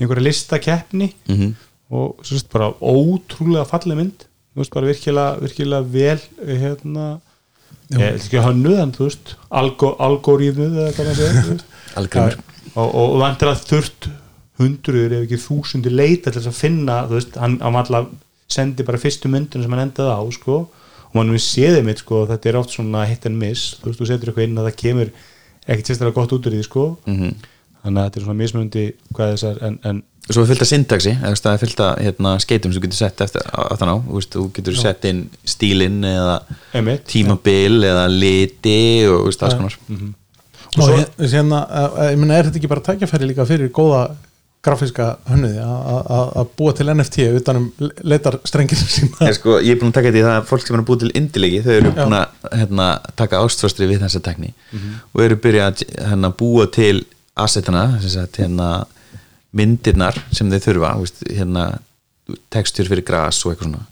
einhverja 0.01 0.27
listakeppni 0.27 1.09
Mhm. 1.29 1.55
og 1.91 2.19
svo 2.27 2.35
veist 2.37 2.51
bara 2.53 2.73
ótrúlega 2.83 3.65
falleg 3.71 3.97
mynd. 3.97 4.27
Þú 4.53 4.61
veist 4.61 4.75
bara 4.75 4.87
virkilega, 4.91 5.41
virkilega 5.41 5.83
vel 5.93 6.21
hérna 6.45 7.07
ég 7.93 8.03
ætla 8.03 8.27
ekki 8.27 8.43
hönnu 8.45 8.75
þann, 8.77 8.93
þú 8.97 9.05
veist 9.07 9.35
algo, 9.51 9.95
algoríðnuð 10.03 10.77
eða 10.83 10.93
hvað 10.97 11.07
maður 11.07 11.21
segir 11.23 12.39
og, 12.77 12.95
og, 12.95 12.95
og 13.15 13.19
vantir 13.23 13.49
að 13.53 13.65
þurft 13.71 14.09
hundruður 14.59 15.13
ef 15.19 15.27
ekki 15.27 15.39
þúsundir 15.45 15.93
leita 15.95 16.33
til 16.33 16.41
þess 16.41 16.51
að 16.51 16.61
finna 16.61 16.97
þú 17.09 17.19
veist, 17.19 17.37
hann, 17.41 17.59
hann 17.61 17.77
alltaf 17.77 18.09
sendi 18.49 18.85
bara 18.87 18.99
fyrstu 19.01 19.29
myndunum 19.31 19.65
sem 19.67 19.73
hann 19.77 19.85
endaði 19.89 20.13
á 20.17 20.23
sko, 20.35 20.59
og 21.07 21.15
mann 21.15 21.31
við 21.35 21.43
séði 21.45 21.85
mitt 21.87 21.99
sko, 22.03 22.25
þetta 22.31 22.49
er 22.53 22.59
oft 22.61 22.75
svona 22.75 23.05
hit 23.09 23.27
and 23.29 23.39
miss, 23.41 23.77
þú 23.81 23.91
veist, 23.91 24.01
þú 24.01 24.07
setur 24.11 24.31
eitthvað 24.33 24.49
inn 24.49 24.59
að 24.61 24.69
það 24.71 24.77
kemur 24.83 25.11
ekkert 25.67 25.87
sérstaklega 25.91 26.15
gott 26.21 26.33
út 26.37 26.47
úr 26.47 26.57
því 26.57 26.65
sko. 26.67 26.85
Mhm. 27.07 27.33
þannig 27.87 28.01
að 28.03 28.07
þetta 28.09 28.19
er 28.19 28.25
svona 28.27 28.41
mismunandi 28.43 28.85
hvað 29.15 29.33
þessar 29.37 29.59
en, 29.63 29.79
en 29.87 30.03
svo 30.27 30.43
er 30.43 30.49
fyllt 30.51 30.63
að 30.65 30.71
syntaxi 30.73 31.13
það 31.23 31.53
er 31.53 31.61
fyllt 31.63 31.81
að 31.87 31.99
hérna, 32.03 32.31
skeitum 32.43 32.73
sem 32.73 32.81
þú 32.81 32.87
getur 32.89 32.99
sett 32.99 33.21
eftir 33.23 33.45
að 33.47 33.77
það 33.79 33.87
ná 33.87 33.95
þú, 34.09 34.15
veist, 34.17 34.33
þú 34.35 34.47
getur 34.57 34.79
sett 34.81 35.05
inn 35.07 35.21
stílinn 35.47 36.01
eða 36.09 36.37
einmitt, 36.75 37.05
tímabil 37.13 37.77
eða 37.87 38.07
liti 38.11 38.79
og 39.07 39.29
veist, 39.29 39.45
alls 39.47 39.55
konar. 39.55 39.77
Og 39.87 40.83
og 40.83 40.89
svo- 40.91 40.97
ég, 40.99 41.31
hérna, 41.31 41.61
uh, 41.71 42.01
ég 42.11 42.19
meina 42.19 42.35
er 42.41 42.49
þetta 42.49 42.59
ekki 42.59 42.69
bara 42.75 42.83
tækjafæri 42.89 43.29
líka 43.31 43.47
fyrir 43.47 43.71
góða 43.71 44.01
grafíska 44.67 45.07
hönnuði 45.31 45.63
að- 45.63 46.49
búa 46.59 46.73
til 46.77 46.87
NFT 46.93 47.27
utanum 47.39 47.69
leitar 48.03 48.37
strengir 48.49 48.79
sína. 48.83 49.31
Sko, 49.39 49.57
ég 49.63 49.77
er 49.77 49.81
búin 49.81 49.93
að 49.93 49.97
taka 50.01 50.11
þetta 50.11 50.21
í 50.21 50.27
það 50.27 50.37
að 50.41 50.49
fólk 50.51 50.67
sem 50.67 50.77
er 50.77 50.83
að 50.83 50.89
búið 50.91 51.05
til 51.05 51.13
indilegi 51.23 51.61
þau 51.67 51.73
eru 51.77 51.93
búin 51.97 52.17
að 52.19 52.51
hérna, 52.61 52.89
taka 53.23 53.41
ástfastri 53.47 53.89
við 53.91 54.03
þessa 54.05 54.23
tekni 54.27 54.53
og 55.15 55.23
eru 55.27 55.39
byrjað 55.47 55.71
að 55.71 55.85
hérna, 56.11 56.33
búa 56.43 56.67
til 56.75 57.05
assetana, 57.37 57.85
hérna, 58.37 58.71
myndirnar 59.57 60.17
sem 60.35 60.51
þau 60.53 60.59
þurfa 60.67 60.91
hérna, 61.31 61.67
textur 62.51 62.89
fyrir 62.91 63.05
gras 63.07 63.39
og 63.47 63.53
eitthvað 63.55 63.71
svona. 63.71 63.87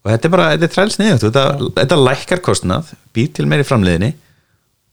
Og 0.00 0.08
þetta 0.10 0.26
er 0.26 0.32
bara, 0.32 0.44
þetta 0.56 0.66
er 0.66 0.74
træls 0.74 0.98
niður 0.98 1.18
þetta, 1.26 1.44
þetta 1.76 1.98
lækkar 2.00 2.40
kostnað, 2.44 2.90
býr 3.14 3.32
til 3.36 3.44
meiri 3.50 3.66
framleiðinni 3.68 4.14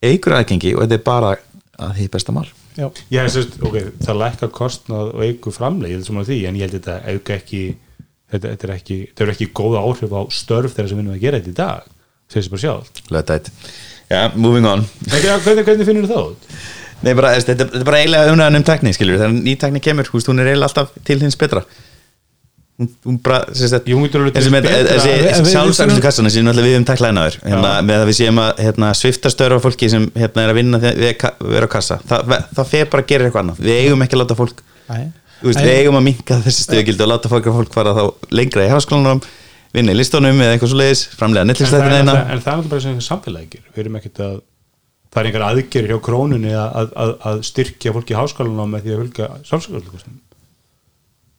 eigur 0.03 0.35
aðgengi 0.37 0.75
og 0.75 0.83
þetta 0.83 0.97
er 0.99 1.05
bara 1.07 1.29
að 1.79 1.93
því 1.97 2.07
besta 2.13 2.35
mál 2.35 2.45
já, 2.77 3.21
sérst, 3.33 3.59
ok, 3.65 3.77
það 4.05 4.21
lækkar 4.21 4.53
kostnað 4.55 5.11
og 5.13 5.25
eigu 5.25 5.53
framlegið 5.55 6.07
sem 6.07 6.19
á 6.19 6.23
því, 6.23 6.39
en 6.47 6.57
ég 6.59 6.67
held 6.67 6.77
þetta 6.77 6.97
auka 7.13 7.37
ekki 7.37 7.61
þetta, 8.31 8.47
þetta 8.47 8.67
er 8.67 8.73
ekki, 8.77 8.97
þetta 9.11 9.25
er 9.25 9.33
ekki 9.33 9.49
góða 9.57 9.83
áhrif 9.83 10.15
á 10.15 10.21
störf 10.33 10.75
þeirra 10.75 10.91
sem 10.91 11.01
vinnum 11.01 11.15
að 11.15 11.23
gera 11.25 11.41
þetta 11.41 11.53
í 11.53 11.59
dag 11.61 11.93
segir 12.27 12.47
sér 12.47 12.53
bara 12.53 12.63
sjálf 12.65 13.05
Löðdætt. 13.13 13.51
Já, 14.07 14.19
moving 14.39 14.67
on. 14.67 14.85
Hvernig, 15.11 15.65
hvernig 15.67 15.87
finnur 15.87 16.07
það 16.07 16.29
út? 16.31 16.49
Nei, 17.03 17.11
bara, 17.13 17.33
þetta, 17.37 17.65
þetta 17.65 17.81
er 17.81 17.87
bara 17.87 17.99
eiginlega 18.01 18.31
umræðan 18.33 18.59
um 18.59 18.65
tekni, 18.67 18.93
skilur 18.95 19.19
þegar 19.19 19.35
ný 19.35 19.53
tekni 19.59 19.81
kemur, 19.83 20.07
húst, 20.13 20.29
hún 20.31 20.41
er 20.41 20.49
eiginlega 20.51 20.71
alltaf 20.71 20.95
til 21.07 21.19
hins 21.21 21.37
betra 21.39 21.63
hún, 22.77 22.89
hún 23.07 23.17
bara, 23.25 23.39
sem 24.45 24.53
við- 24.53 24.67
við- 24.67 25.51
sjálfsækstu 25.51 25.97
við- 25.97 26.03
kassana 26.05 26.29
sem 26.33 26.45
náttúrulega 26.45 26.67
við 26.67 26.75
höfum 26.77 26.87
tæklað 26.91 27.11
hennar 27.13 27.37
hérna, 27.41 27.71
með 27.87 28.03
að 28.03 28.09
við 28.11 28.17
séum 28.19 28.41
að 28.43 28.61
hérna, 28.65 28.91
svifta 28.97 29.31
störfa 29.33 29.59
fólki 29.65 29.89
sem 29.89 30.05
hérna, 30.15 30.43
er 30.45 30.53
að 30.53 30.59
vinna 30.59 30.81
þegar 30.83 30.99
við 31.01 31.09
vera 31.55 31.65
á 31.65 31.71
kassa. 31.73 31.99
Það, 32.07 32.35
það 32.59 32.65
fer 32.73 32.85
bara 32.91 33.03
að 33.03 33.07
gera 33.07 33.25
eitthvað 33.27 33.43
annað. 33.45 33.63
Við 33.65 33.81
eigum 33.81 34.05
ekki 34.05 34.17
að 34.17 34.21
láta 34.23 34.37
fólk 34.37 34.61
veist, 35.41 35.61
við 35.61 35.73
eigum 35.77 35.97
að 35.99 36.05
minka 36.11 36.37
þessi 36.45 36.65
stöðugildi 36.67 37.03
og 37.05 37.11
láta 37.13 37.29
fólk, 37.29 37.49
fólk 37.57 37.73
fara 37.73 37.93
þá 37.97 38.03
lengra 38.31 38.65
í 38.67 38.71
háskólanum 38.73 39.21
vinna 39.73 39.91
í 39.93 39.97
listunum 39.97 40.39
eða 40.41 40.55
eitthvað 40.55 40.71
svo 40.71 40.79
leiðis 40.79 41.03
framlega 41.17 41.43
er, 41.83 41.97
eina. 42.01 42.15
en 42.31 42.41
það 42.45 42.61
er 42.63 42.69
bara 42.71 42.81
sem 42.81 43.01
samfélagi 43.03 43.49
gerir. 43.51 43.67
við 43.75 43.83
erum 43.83 43.97
ekkert 43.99 44.21
að 44.23 44.37
það 45.13 45.19
er 45.19 45.27
einhver 45.29 45.45
aðgerir 45.49 45.91
hjá 45.93 45.99
krónunni 46.07 46.53
að, 46.53 46.69
að, 46.81 46.93
að, 47.03 47.11
að 47.31 47.43
styrkja 47.49 47.93
fólki 47.93 48.15
í 48.15 48.17
háskólanum 48.17 48.73
með 48.73 48.87
því 48.87 48.95
að 48.95 49.03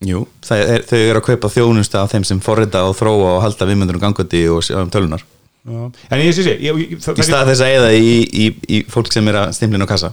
Jú, 0.07 0.20
það 0.46 0.61
er, 0.76 0.82
þau 0.86 0.99
eru 0.99 1.18
að 1.18 1.26
kaupa 1.26 1.49
þjónusta 1.51 2.03
af 2.05 2.12
þeim 2.12 2.24
sem 2.28 2.40
forrita 2.44 2.84
og 2.86 2.94
þróa 2.94 3.32
og 3.36 3.42
halda 3.42 3.66
viðmyndur 3.66 3.96
um 3.99 4.03
gangandi 4.05 4.44
og 4.53 4.62
sjá 4.62 4.76
um 4.78 4.90
tölunar 4.94 5.24
en 5.68 6.20
ég 6.22 6.30
sé 6.32 6.44
sé 6.46 6.55
ég, 6.55 6.78
ég, 6.78 6.94
í 6.96 7.24
stað 7.26 7.51
þess 7.51 7.61
að 7.66 7.72
eða 7.74 7.88
í, 7.99 8.12
í, 8.30 8.46
í 8.78 8.78
fólk 8.88 9.11
sem 9.12 9.26
er 9.28 9.36
að 9.42 9.51
stimlin 9.59 9.82
á 9.84 9.90
kassa. 9.90 10.12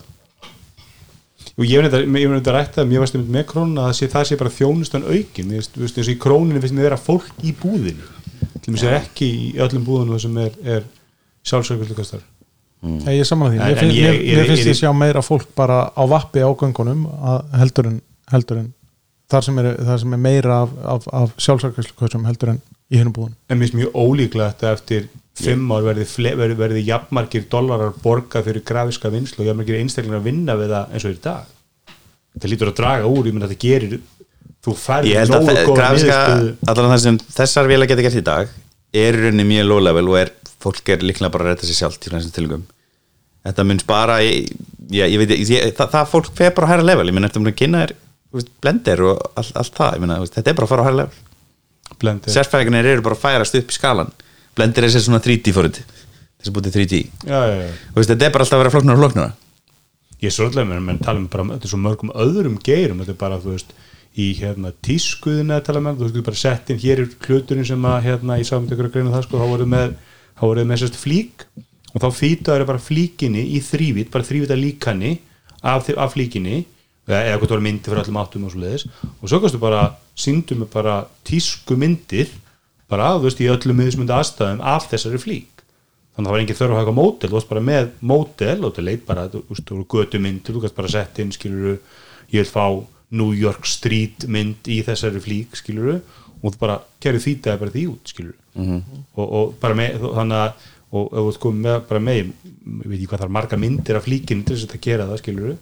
Og 1.56 1.64
ég 1.70 1.86
hef 1.86 1.94
nefnt 2.12 2.50
að 2.50 2.56
rætta 2.58 2.84
mér 2.84 3.00
varst 3.06 3.16
með 3.16 3.46
krónuna 3.48 3.86
að 3.88 3.94
sé, 4.02 4.10
það 4.12 4.26
sé 4.28 4.38
bara 4.42 4.52
þjónustan 4.52 5.06
aukin. 5.08 5.48
Mér 5.48 5.62
veist, 5.62 5.78
veist, 5.80 5.96
eins 6.02 6.10
og 6.10 6.16
í 6.18 6.20
krónunni 6.20 6.60
finnst 6.60 6.76
mér 6.76 6.90
vera 6.90 6.98
fólk 7.00 7.30
í 7.48 7.54
búðinu 7.56 8.10
til 8.66 8.74
mér 8.74 8.82
sé 8.82 8.92
ekki 8.98 9.30
í 9.30 9.48
öllum 9.64 9.86
búðinu 9.88 10.18
það 10.18 10.24
sem 10.26 10.42
er, 10.44 10.58
er 10.76 10.90
sjálfsögurleikastar 11.48 12.26
Ég 12.86 13.22
er 13.24 13.26
saman 13.26 13.54
því, 13.54 13.62
En- 13.64 13.70
mér, 13.96 14.46
finnst 14.50 14.68
ég- 14.68 14.78
sjá 14.82 14.92
meira 14.94 15.22
fólk 15.26 15.48
bara 15.58 15.86
á 15.96 16.04
vappi 16.10 16.44
á 16.44 16.50
göngunum 16.52 17.06
að- 17.08 17.56
heldur 17.62 17.88
en, 17.94 18.02
heldur 18.34 18.60
en 18.60 18.68
þar, 19.32 19.46
sem 19.48 19.62
er, 19.62 19.70
þar 19.90 20.02
sem 20.04 20.16
er 20.18 20.24
meira 20.28 20.62
af, 20.64 20.74
af, 20.96 21.10
af 21.24 21.36
sjálfsarkvæslukössum 21.46 22.26
heldur 22.30 22.56
en 22.56 22.64
í 22.92 23.00
hennum 23.00 23.16
búin 23.16 23.36
en 23.50 23.60
mér 23.60 23.68
finnst 23.68 23.80
mjög 23.82 23.96
ólíklegt 23.98 24.66
að 24.66 24.78
eftir 24.78 25.08
fimm 25.36 25.72
ár 25.76 25.84
verði, 25.84 26.06
verði, 26.40 26.58
verði 26.60 26.84
jafnmargir 26.88 27.48
dollarar 27.52 27.96
borgað 28.04 28.48
fyrir 28.50 28.64
grafiska 28.68 29.12
vinslu 29.12 29.44
og 29.44 29.50
jafnmargir 29.50 29.82
einstaklingar 29.82 30.22
að 30.22 30.30
vinna 30.30 30.56
við 30.60 30.72
það 30.72 30.94
eins 30.96 31.06
og 31.06 31.16
í 31.16 31.18
dag. 31.26 31.50
Þetta 32.36 32.52
lítur 32.52 32.72
að 32.72 32.78
draga 32.80 33.10
úr, 33.10 33.28
ég 33.28 33.36
menn 33.36 33.44
að 33.44 33.52
þetta 33.52 33.66
gerir 33.66 33.98
þú 34.66 34.76
færði 34.80 35.12
Ég 35.12 35.22
held 35.24 35.36
að 35.36 35.44
nógu 35.44 35.66
góða 35.66 35.80
grafiska, 35.80 36.20
niðurstöðu. 36.22 36.54
allan 36.72 36.94
það 36.94 37.02
sem 37.04 37.20
þessar 37.36 37.70
vélar 37.70 37.90
geta 37.92 38.06
gert 38.06 38.20
í 38.20 38.24
dag 38.30 38.56
er 38.96 39.18
í 39.18 39.26
rauninni 39.26 39.48
mjög 39.50 39.68
low 39.70 39.84
level 39.84 40.06
og 40.12 40.18
er, 40.22 40.32
fólk 40.64 40.94
er 40.96 41.04
líklega 41.06 41.34
bara 41.34 41.46
að 41.46 41.54
rætta 41.54 41.70
sér 41.70 41.80
sjálft 41.82 42.08
í 42.08 42.14
þessum 42.14 42.34
tilgum 42.36 42.64
þetta 43.46 43.66
mun 43.68 43.82
spara 43.82 44.18
ég, 44.26 44.50
ég, 44.90 45.12
ég 45.14 45.22
veit, 45.22 45.36
ég, 45.38 45.76
það, 45.78 45.92
það 45.98 46.10
fólk 46.14 46.32
fer 46.40 46.56
bara 46.56 46.70
á 46.70 46.72
hæra 46.74 46.88
level, 46.88 47.08
ég 47.10 47.18
menn 47.18 47.28
eftir 47.28 47.46
að 47.46 47.58
kynna 47.60 47.84
er 47.86 47.96
veist, 48.36 48.52
blender 48.64 49.06
og 49.08 49.24
all, 49.40 49.48
allt 49.62 49.80
það, 49.80 49.96
ég 49.98 50.04
menna 50.04 50.20
þetta 50.26 50.52
er 50.52 50.60
bara 50.60 50.70
að 50.70 50.76
fara 50.76 51.08
á 51.08 51.24
Blended. 52.02 52.34
sérfæðinir 52.34 52.88
eru 52.90 53.04
bara 53.06 53.16
að 53.16 53.22
færast 53.22 53.56
upp 53.60 53.72
í 53.72 53.76
skalan 53.76 54.12
blender 54.58 54.88
er 54.88 54.92
sér 54.92 55.04
svona 55.06 55.22
3D 55.24 55.54
fórið 55.56 55.80
þess 55.86 56.50
að 56.50 56.56
bútið 56.58 56.78
3D 56.80 57.02
já, 57.30 57.40
já, 57.40 57.58
já. 57.62 57.70
veist, 57.96 58.10
þetta 58.10 58.26
er 58.26 58.34
bara 58.34 58.46
alltaf 58.46 58.58
að 58.58 58.64
vera 58.64 58.74
flóknar 58.74 58.98
og 58.98 59.04
flóknar 59.04 59.36
ég 60.20 60.28
er 60.32 60.36
svolítið 60.36 60.68
með 60.72 60.82
menn 60.88 61.02
tala 61.06 61.22
um 61.22 61.30
bara 61.32 61.46
þetta 61.52 61.70
er 61.70 61.74
svo 61.74 61.82
mörgum 61.84 62.14
öðrum 62.26 62.58
geirum 62.66 63.04
þetta 63.04 63.14
er 63.14 63.22
bara 63.22 63.40
þú 63.44 63.54
veist 63.54 63.76
í 64.16 64.28
hérna 64.40 64.74
tískuðina 64.88 65.60
að 65.60 65.66
tala 65.70 65.84
með 65.86 66.02
þú 66.02 66.10
veist 66.10 66.28
bara 66.32 66.42
sett 66.42 66.74
inn 66.74 66.82
hér 66.82 67.04
er 67.04 67.16
hluturinn 67.28 67.70
sem 67.70 67.88
að 67.92 68.10
hérna 68.10 68.40
ég 68.42 68.50
sá 68.50 68.58
um 68.58 68.68
að 68.68 68.86
greina 68.90 69.14
það 69.14 69.28
sko 69.28 69.42
þá 69.42 69.48
voruð 69.54 69.72
með 69.76 69.96
með 70.66 70.82
sérst 70.82 71.00
flík 71.00 71.46
og 71.94 72.04
þá 72.04 72.10
fýtaður 72.12 72.68
bara 72.68 72.82
flíkinni 72.82 73.44
í 73.56 73.62
þrývit 73.64 74.12
bara 74.12 74.28
þrývita 74.28 74.58
líkanni 74.60 75.18
af, 75.62 75.88
af 75.96 76.16
flíkinni 76.16 76.66
eða 77.06 77.36
hvað 77.38 77.46
það 77.46 77.54
voru 77.54 77.66
myndi 77.66 77.90
fyrir 77.90 78.02
allum 78.02 78.22
áttum 78.22 78.48
og 78.48 78.54
svo 78.54 78.62
leiðis 78.64 78.86
og 79.06 79.30
svo 79.30 79.40
kannstu 79.42 79.62
bara 79.62 79.82
síndum 80.18 80.64
við 80.64 80.72
bara 80.74 80.96
tísku 81.28 81.78
myndir 81.78 82.32
bara 82.90 83.12
þú 83.18 83.28
veist 83.28 83.44
í 83.44 83.50
öllum 83.52 83.80
miðismynda 83.82 84.18
aðstæðum 84.22 84.64
af 84.66 84.90
þessari 84.92 85.22
flík. 85.22 85.64
Þannig 86.16 86.22
að 86.22 86.26
það 86.26 86.36
var 86.36 86.44
engin 86.44 86.58
þörf 86.60 86.66
að 86.66 86.76
hafa 86.76 86.84
eitthvað 86.84 87.00
mótel 87.00 87.30
þú 87.30 87.38
varst 87.38 87.52
bara 87.52 87.64
með 87.70 87.88
mótel 88.12 88.58
og 88.64 88.76
það 88.76 88.88
leit 88.88 89.08
bara 89.08 89.26
þú 89.32 89.42
veist, 89.50 89.66
þú 89.66 89.80
voru 89.80 89.88
götu 89.96 90.22
myndir, 90.24 90.56
þú 90.56 90.62
kannst 90.64 90.78
bara 90.78 90.94
sett 90.94 91.20
inn 91.22 91.34
skiluru, 91.36 91.74
ég 92.32 92.46
vil 92.46 92.52
fá 92.52 92.66
New 93.16 93.34
York 93.36 93.68
Street 93.70 94.28
mynd 94.32 94.70
í 94.72 94.80
þessari 94.86 95.22
flík 95.22 95.58
skiluru, 95.60 96.00
og 96.42 96.56
þú 96.56 96.62
bara 96.62 96.80
gerði 97.04 97.24
því 97.26 97.36
það 97.46 97.60
bara 97.64 97.76
því 97.76 97.84
út 97.92 98.14
skiluru 98.14 98.38
-hmm. 98.56 98.82
og, 99.16 99.28
og 99.28 99.54
bara 99.60 99.76
með, 99.76 100.00
þannig 100.16 100.38
að 100.46 100.72
og 100.96 101.28
ert 101.28 101.42
komið 101.44 101.66
með, 101.66 101.80
bara 101.90 102.00
með 102.00 102.20
ég 102.22 102.30
veit 102.86 102.98
ekki 103.00 103.10
hvað 103.12 103.26
er 103.26 103.34
marga 103.38 103.58
myndir 103.60 103.98
af 103.98 104.06
flíkinu 104.06 104.46
til 104.46 104.56
þess 104.56 104.70
að 104.70 104.86
gera 104.86 105.08
það 105.10 105.22
skiluru, 105.22 105.56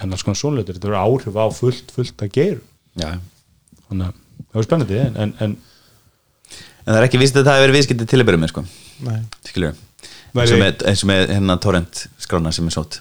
en 0.00 0.12
alls 0.14 0.24
konar 0.26 0.38
svonleitur 0.40 0.76
þetta 0.76 0.88
verður 0.88 1.02
áhrif 1.04 1.36
á 1.36 1.46
fullt, 1.54 1.92
fullt 1.96 2.24
að 2.24 2.32
gera 2.36 2.60
Já. 3.00 3.10
þannig 3.88 4.06
að 4.08 4.14
það 4.50 4.58
var 4.60 4.66
spennandi 4.68 4.98
en, 5.04 5.16
en, 5.26 5.34
en 5.44 5.56
en 6.80 6.94
það 6.94 6.98
er 7.02 7.06
ekki 7.10 7.20
vist 7.20 7.36
að 7.36 7.44
það 7.46 7.58
hefur 7.58 7.66
verið 7.68 7.76
viðskiptið 7.78 8.08
til 8.10 8.18
að 8.22 8.26
byrja 8.30 8.40
með 8.42 8.50
sko. 8.54 8.62
Nei. 9.06 9.18
skilur 9.46 9.74
Væri- 10.30 10.40
eins 10.40 10.54
og 10.54 10.60
með, 10.62 10.82
eins 10.90 11.02
og 11.04 11.08
með 11.10 11.22
hérna 11.34 11.56
torrent 11.62 12.02
skrána 12.22 12.52
sem 12.56 12.66
er 12.70 12.74
sót 12.74 13.00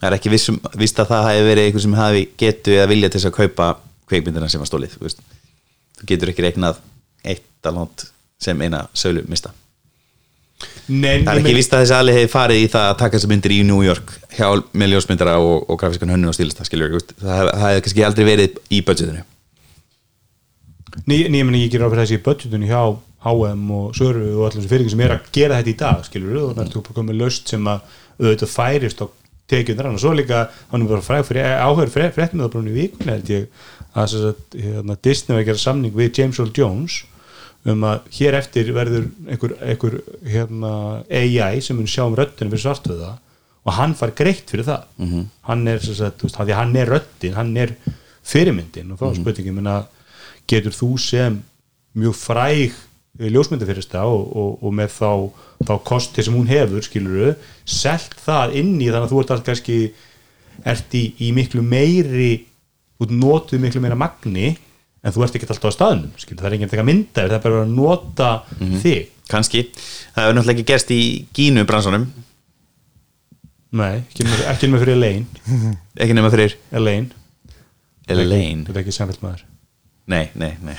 það 0.00 0.08
er 0.10 0.16
ekki 0.18 0.32
vissum, 0.32 0.58
vist 0.80 0.98
að 1.00 1.10
það 1.12 1.28
hefur 1.30 1.48
verið 1.50 1.68
einhver 1.68 1.84
sem 1.84 1.98
hafi 1.98 2.24
getu 2.40 2.74
eða 2.76 2.88
vilja 2.90 3.10
til 3.10 3.20
þess 3.20 3.30
að 3.30 3.36
kaupa 3.38 3.68
kveikmyndina 4.10 4.48
sem 4.52 4.60
var 4.62 4.68
stólið 4.70 4.96
þú 5.00 6.08
getur 6.10 6.32
ekki 6.32 6.44
reiknað 6.44 6.80
eitt 7.24 7.68
alvont 7.70 8.06
sem 8.44 8.60
eina 8.66 8.84
sölu 8.92 9.22
mista 9.30 9.54
Nei, 10.88 11.22
það 11.24 11.30
er 11.32 11.40
ekki 11.40 11.54
vist 11.56 11.72
að 11.72 11.82
þessi 11.84 11.96
alveg 11.96 12.18
hefði 12.18 12.30
farið 12.34 12.60
í 12.60 12.66
það 12.74 12.88
að 12.90 12.98
taka 13.00 13.16
þessar 13.16 13.30
myndir 13.32 13.54
í 13.54 13.60
New 13.64 13.80
York 13.84 14.10
hjá 14.36 14.48
með 14.76 14.92
ljósmyndara 14.92 15.38
og, 15.40 15.64
og 15.70 15.78
grafiskan 15.80 16.12
hönnun 16.12 16.32
og 16.32 16.36
stílista 16.36 16.66
skilur, 16.68 16.98
það, 17.22 17.48
það 17.48 17.64
hefði 17.64 17.84
kannski 17.86 18.04
aldrei 18.04 18.28
verið 18.28 18.60
í 18.68 18.82
budgetinu. 18.84 19.24
Ný, 21.08 21.16
ég 21.24 21.32
ég 21.64 21.72
gerir 21.72 21.88
á 21.88 21.92
fyrir 21.92 22.04
þessi 22.04 22.20
budgetunni 22.26 22.68
hjá 22.68 22.82
H&M 23.24 23.70
og 23.72 23.96
Söru 23.96 24.26
og 24.36 24.46
allir 24.50 24.60
þessu 24.60 24.72
fyrirtæki 24.74 24.92
sem 24.92 25.04
er 25.06 25.14
að 25.16 25.30
gera 25.32 25.60
þetta 25.60 25.72
í 25.72 25.78
dag, 25.80 26.04
skilur 26.04 26.40
og 26.42 26.50
þannig 26.58 26.66
að 26.68 26.74
þú 26.76 26.96
komið 26.98 27.20
löst 27.22 27.54
sem 27.54 27.70
að 27.72 27.94
auðvitað 28.20 28.52
færist 28.52 29.00
og 29.04 29.14
tekjundar 29.50 29.88
hann 29.88 29.96
og 29.98 30.02
svo 30.04 30.12
líka 30.16 30.44
hann 30.70 30.84
er 30.84 30.90
bara 30.90 31.04
fræg 31.04 31.24
fyrir 31.28 31.56
áhör 31.60 31.90
fréttum 31.92 32.44
það 32.44 32.68
í 32.68 32.86
ég 33.32 33.48
að 33.94 34.06
þess 34.12 34.28
að 34.28 34.60
hérna, 34.60 34.96
Disney 35.04 35.34
var 35.34 35.42
að 35.42 35.48
gera 35.50 35.62
samning 35.64 35.96
við 35.96 36.20
James 36.20 36.40
Earl 36.40 36.52
Jones 36.56 37.00
um 37.64 37.84
að 37.88 38.08
hér 38.12 38.36
eftir 38.38 38.72
verður 38.76 39.06
einhver, 39.28 39.54
einhver 39.64 39.98
hérna, 40.28 40.72
AI 41.08 41.60
sem 41.64 41.76
mun 41.78 41.88
sjá 41.88 42.04
um 42.04 42.16
röddinu 42.16 42.52
fyrir 42.52 42.64
svartuða 42.66 43.14
og 43.64 43.76
hann 43.78 43.94
far 43.96 44.12
greitt 44.16 44.50
fyrir 44.52 44.66
það 44.68 44.84
-hmm. 44.98 45.26
hann 45.48 45.68
er, 45.68 45.80
er 46.76 46.90
röddin 46.92 47.34
hann 47.34 47.56
er 47.56 47.76
fyrirmyndin 48.22 48.92
og 48.92 48.98
þá 48.98 49.04
mm 49.04 49.12
-hmm. 49.12 49.20
spurningin 49.20 49.54
minna 49.54 49.86
getur 50.46 50.72
þú 50.72 50.98
sem 50.98 51.42
mjög 51.96 52.14
fræg 52.14 52.72
ljósmyndafyrista 53.18 54.02
og, 54.10 54.36
og, 54.36 54.64
og 54.64 54.72
með 54.74 54.90
þá, 54.98 55.10
þá 55.66 55.74
kosti 55.84 56.22
sem 56.22 56.34
hún 56.34 56.50
hefur 56.50 56.82
skiluru, 56.82 57.34
selt 57.64 58.16
það 58.26 58.56
inn 58.58 58.80
í 58.80 58.90
þannig 58.90 59.06
að 59.06 59.12
þú 59.12 59.20
ert 59.20 59.30
alltaf 59.30 59.46
kannski 59.46 59.92
ert 60.64 60.94
í, 60.94 61.14
í 61.22 61.30
miklu 61.32 61.62
meiri 61.62 62.44
út 63.02 63.10
notuð 63.14 63.62
miklu 63.62 63.80
meira 63.80 63.98
magni 63.98 64.56
en 65.04 65.14
þú 65.14 65.24
ert 65.26 65.36
ekki 65.38 65.48
alltaf 65.48 65.68
á 65.68 65.76
staðnum 65.76 66.12
skilur, 66.20 66.40
það 66.42 66.48
er 66.50 66.56
enginn 66.58 66.74
að 66.82 66.88
mynda 66.88 67.24
það 67.26 67.36
er 67.38 67.42
bara 67.44 67.62
að 67.64 67.74
nota 67.74 68.30
þig. 68.82 69.10
Kannski, 69.30 69.62
það 70.14 70.20
hefur 70.26 70.34
náttúrulega 70.36 70.54
ekki 70.58 70.68
gerst 70.68 70.90
í 70.92 71.00
gínu 71.36 71.64
bransunum 71.68 72.06
nei, 73.74 74.02
ekki 74.04 74.68
nema- 74.68 74.80
fyrir 74.82 74.94
Elaine. 74.94 75.26
Ekki 76.02 76.14
nema 76.16 76.30
fyrir? 76.30 76.56
Elaine, 76.74 77.10
Elaine. 78.10 78.64
Þetta 78.66 78.78
er 78.78 78.82
ekki 78.84 78.94
samfélt 78.94 79.22
maður. 79.24 79.44
Nei, 80.10 80.28
nei, 80.36 80.52
nei. 80.60 80.74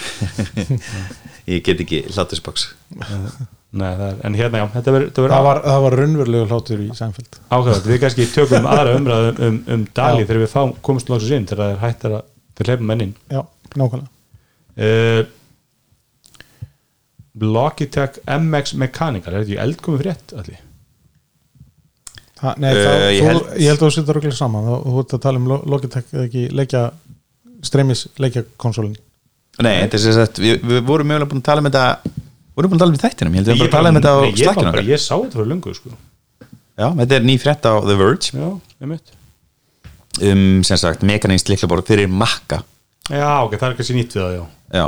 Ég 1.49 1.63
get 1.65 1.81
ekki 1.81 2.03
hlátusbox 2.13 2.67
nei, 3.75 3.89
það 3.97 4.05
er, 4.07 4.19
en 4.27 4.37
hérna 4.37 4.61
já, 4.61 4.65
þetta 4.77 4.93
verður 4.95 5.31
það, 5.33 5.43
var, 5.47 5.59
það 5.65 5.83
var 5.85 5.95
raunverulegu 5.99 6.47
hlátur 6.49 6.83
í 6.85 6.87
Seinfeld 6.95 7.39
ákveðat, 7.51 7.89
við 7.89 8.01
kannski 8.03 8.27
tökum 8.31 8.67
aðra 8.71 8.95
umræðu 8.99 9.31
um, 9.49 9.57
um, 9.75 9.85
Dali 9.97 10.23
Já. 10.23 10.27
þegar 10.29 10.41
við 10.45 10.51
fá, 10.53 10.61
komumst 10.85 11.11
lóksins 11.11 11.35
inn 11.35 11.47
þegar 11.49 11.63
það 11.65 11.73
er 11.73 11.81
hættar 11.83 12.15
að 12.19 12.27
þeir 12.55 12.71
hleypa 12.71 12.87
mennin 12.91 13.11
já, 13.33 13.41
nákvæmlega 13.75 14.14
uh, 14.77 15.23
Logitech 17.35 18.19
MX 18.31 18.75
Mechanical 18.79 19.33
er 19.33 19.41
þetta 19.43 19.49
ekki 19.49 19.61
eldkomi 19.65 19.99
frétt 19.99 20.33
allir? 20.39 20.61
Ha, 22.43 22.51
nei, 22.59 22.69
Eh, 22.71 22.77
það, 22.83 23.01
ég 23.15 23.19
þú, 23.21 23.27
held- 23.29 23.49
ég 23.63 23.69
held 23.71 23.79
að 23.79 23.83
þú 23.85 23.89
sittur 23.95 24.19
okkur 24.19 24.35
saman 24.35 24.65
þú, 24.69 24.93
ert 25.01 25.13
að 25.17 25.21
tala 25.25 25.39
um 25.41 25.47
Lo- 25.51 25.63
Logitech 25.71 26.09
eða 26.13 26.25
ekki 26.27 26.43
leikja 26.51 26.81
streymis 27.65 28.05
leikjakonsólin 28.21 28.95
nei, 29.63 29.75
þetta 29.85 29.95
er 29.97 30.03
sem 30.03 30.13
sagt, 30.17 30.39
við, 30.43 30.59
við 30.67 30.81
vorum 30.87 31.07
mögulega 31.11 31.29
búin 31.31 31.41
að 31.43 31.47
tala 31.47 31.63
um 31.63 31.69
þetta 31.69 31.85
vorum 32.55 32.71
búin 32.73 32.79
að 32.79 32.83
tala 32.83 32.91
um 32.91 32.97
þetta 32.97 33.07
í 33.07 33.13
þættinum 33.15 33.35
ég 33.35 33.39
held 33.39 33.51
við 33.51 33.59
bara 33.59 33.69
að 33.69 33.75
tala 33.77 33.89
um 33.89 33.99
þetta 33.99 34.11
á 34.11 34.19
slakkinu 34.43 34.69
okkar. 34.71 34.89
ég 34.91 34.99
sá 35.03 35.13
þetta 35.15 35.37
fyrir 35.39 35.49
lungu 35.51 35.73
sko. 35.75 35.89
já, 36.75 36.87
þetta 36.99 37.15
er 37.19 37.23
ný 37.31 37.35
frétt 37.39 37.65
á 37.67 37.73
The 37.87 37.95
Verge 38.03 38.31
já, 38.35 38.47
ég 38.83 38.91
mitt 38.91 39.15
um, 40.31 40.63
sem 40.67 40.77
sagt, 40.83 41.03
mekanist 41.07 41.49
liklaborð 41.51 41.87
fyrir 41.87 42.07
makka 42.11 42.61
já, 43.09 43.29
ok, 43.45 43.55
það 43.57 43.67
er 43.69 43.77
kannski 43.79 43.97
nýtt 43.97 44.15
við 44.15 44.23
það, 44.23 44.35
já. 44.35 44.43
Já, 44.75 44.85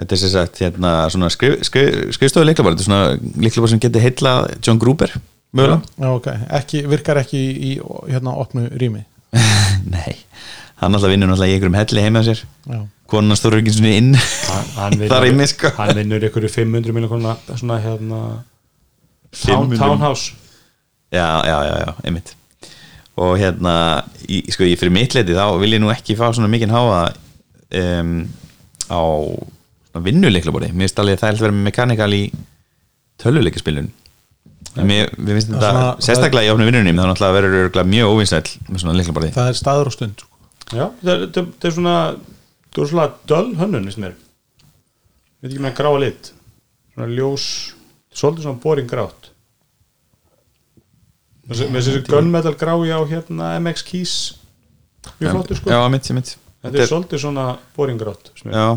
þetta 0.00 0.16
er 0.16 0.22
sem 0.22 0.32
sagt 0.34 0.60
hérna, 0.64 0.92
svona 1.14 1.30
skrif, 1.32 1.58
skrif, 1.68 1.98
skrifstofu 2.16 2.46
liklaborð 2.48 2.78
þetta 2.78 2.84
er 2.84 2.90
svona 2.90 3.42
liklaborð 3.46 3.74
sem 3.74 3.82
getur 3.86 4.04
heilla 4.04 4.36
John 4.60 4.80
Gruber 4.82 5.14
mögulega. 5.56 5.80
Já, 5.96 6.08
ok, 6.10 6.28
ekki, 6.60 6.82
virkar 6.90 7.20
ekki 7.22 7.40
í, 7.40 7.70
í 7.70 8.10
hérna 8.10 8.34
opnu 8.36 8.66
rými? 8.76 9.04
Nei, 9.94 10.16
hann 10.82 10.96
alltaf 10.96 11.12
vinnur 11.12 11.32
alltaf 11.34 11.48
í 11.48 11.56
einhverjum 11.56 11.78
helli 11.78 12.04
heima 12.04 12.24
sér. 12.26 12.42
Já. 12.66 12.80
konan 13.10 13.38
stóður 13.38 13.60
ekki 13.62 13.76
svona 13.76 13.94
inn. 14.00 14.16
Hann 14.76 14.98
þar 15.12 15.28
inni 15.28 15.46
sko 15.50 15.70
hann 15.78 15.94
vinnur 16.00 16.26
ykkur 16.28 16.48
500 16.50 16.96
miljonar 16.96 17.12
króna 17.12 17.36
svona 17.54 17.78
hérna 17.84 18.22
town, 19.30 19.70
500 19.70 19.78
townhouse. 19.78 20.34
Já, 21.14 21.28
já, 21.46 21.58
já, 21.68 21.76
já, 21.86 21.94
einmitt. 22.04 22.34
Og 23.16 23.38
hérna, 23.40 23.72
í, 24.28 24.42
sko, 24.52 24.66
ég 24.66 24.76
fyrir 24.76 24.92
mitt 24.92 25.14
leiti 25.16 25.36
þá 25.36 25.54
vil 25.62 25.76
ég 25.76 25.80
nú 25.80 25.88
ekki 25.92 26.18
fá 26.18 26.26
svona 26.34 26.50
mikinn 26.52 26.74
háa 26.74 27.06
um, 27.74 28.12
á 28.90 29.00
svona 29.90 30.04
vinnuleikla 30.06 30.52
borði, 30.54 30.72
mér 30.72 30.86
finnst 30.86 31.00
alveg 31.02 31.20
það 31.22 31.30
er 31.32 31.38
að 31.38 31.46
vera 31.46 31.56
með 31.56 31.66
mekanikal 31.70 32.10
í 32.14 32.22
tölvuleikaspilun 33.22 33.90
mér, 34.76 35.10
finnst 35.16 35.50
þetta 35.50 35.72
svona- 35.72 36.04
sérstaklega 36.04 36.50
í 36.50 36.52
ofnu 36.52 36.68
vinnunum 36.68 37.00
þá 37.00 37.06
náttúrulega 37.10 37.36
verður 37.38 37.58
örugglega 37.62 37.92
mjög 37.94 38.12
óvinsæll 38.12 38.50
með 38.68 38.82
svona 38.82 38.96
leikla 38.98 39.16
borði 39.16 39.32
það 39.36 39.52
er 39.52 39.60
staður 39.60 39.90
og 39.90 39.96
stund 39.96 40.24
sko. 40.24 40.50
já, 40.72 40.86
það 41.02 41.26
það 41.32 41.52
það 41.56 41.68
er 41.70 41.76
svona 41.78 41.96
það 42.76 42.82
er 42.84 42.90
svona 42.92 43.06
döl 43.30 43.46
hönnun 43.56 43.88
veist 43.88 44.00
mér. 44.02 44.16
Veit 45.40 45.52
ekki 45.52 45.62
með 45.64 45.74
gráa 45.78 46.00
lit. 46.00 46.28
Svona 46.92 47.08
ljós 47.12 47.46
svolítið 48.16 48.46
svona 48.46 48.60
boring 48.60 48.88
grátt. 48.90 49.30
Með 51.46 51.76
þessi 51.76 52.02
gunmetal 52.08 52.56
grái 52.58 52.90
á 52.90 53.00
hérna 53.06 53.52
MX 53.60 53.84
Keys. 53.86 54.14
Mjög 55.20 55.36
flottur 55.36 55.60
sko. 55.60 55.70
já, 55.70 55.78
mitt, 55.92 56.10
mitt 56.16 56.32
þetta 56.66 56.82
er 56.84 56.90
svolítið 56.90 57.22
svona 57.22 57.46
boring 57.76 58.00
grátt 58.00 58.30
finnst 58.34 58.44
mér. 58.46 58.58
já. 58.58 58.68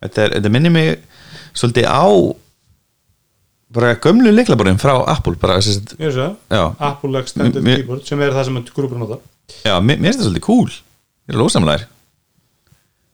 Þetta, 0.00 0.22
er, 0.24 0.34
þetta 0.38 0.52
minnir 0.54 0.72
mig 0.74 0.92
svolítið 1.52 1.88
á 1.90 2.04
bara 3.70 3.92
gömlu 4.02 4.32
leiklaborðin 4.34 4.80
frá 4.82 4.94
Apple 5.12 5.36
bara, 5.38 5.60
sérst, 5.62 5.92
Apple 6.78 7.20
Extended 7.20 7.62
Mér- 7.62 7.82
Keyboard 7.84 8.06
sem 8.08 8.22
er 8.24 8.32
það 8.34 8.48
sem 8.48 8.58
grúpur 8.74 8.98
nota. 8.98 9.20
Já, 9.66 9.76
mér 9.82 10.00
finnst 10.00 10.22
það 10.22 10.26
svolítið 10.30 10.46
cool. 10.46 10.70
Ég 11.30 11.34
er 11.36 11.38
lósamlegar 11.38 11.86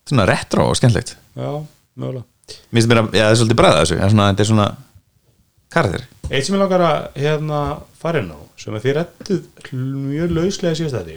Svona 0.06 0.22
retro 0.30 0.68
og 0.70 0.76
skemmtlegt 0.78 1.16
já, 1.34 1.48
mögulega. 1.98 2.24
Mér 2.70 2.78
finnst 2.78 2.90
að, 3.02 3.08
það 3.16 3.30
er 3.32 3.38
svolítið 3.40 3.58
bræða 3.58 3.78
þessu. 3.82 3.96
Er 3.98 4.12
svona, 4.12 4.26
þetta 4.30 4.44
er 4.44 4.50
svona 4.52 4.66
karakter. 5.74 6.04
Eitt 6.30 6.46
sem 6.46 6.54
ég 6.56 6.62
langar 6.62 6.84
að 6.86 7.18
hérna 7.24 7.62
fara 7.98 8.22
inn 8.22 8.30
á 8.30 8.38
sem 8.62 8.76
að 8.78 8.86
þið 8.86 8.94
rettuð 9.00 9.72
mjög 9.74 10.36
lauslega 10.36 10.78
síðast 10.78 10.96
þetta 11.00 11.16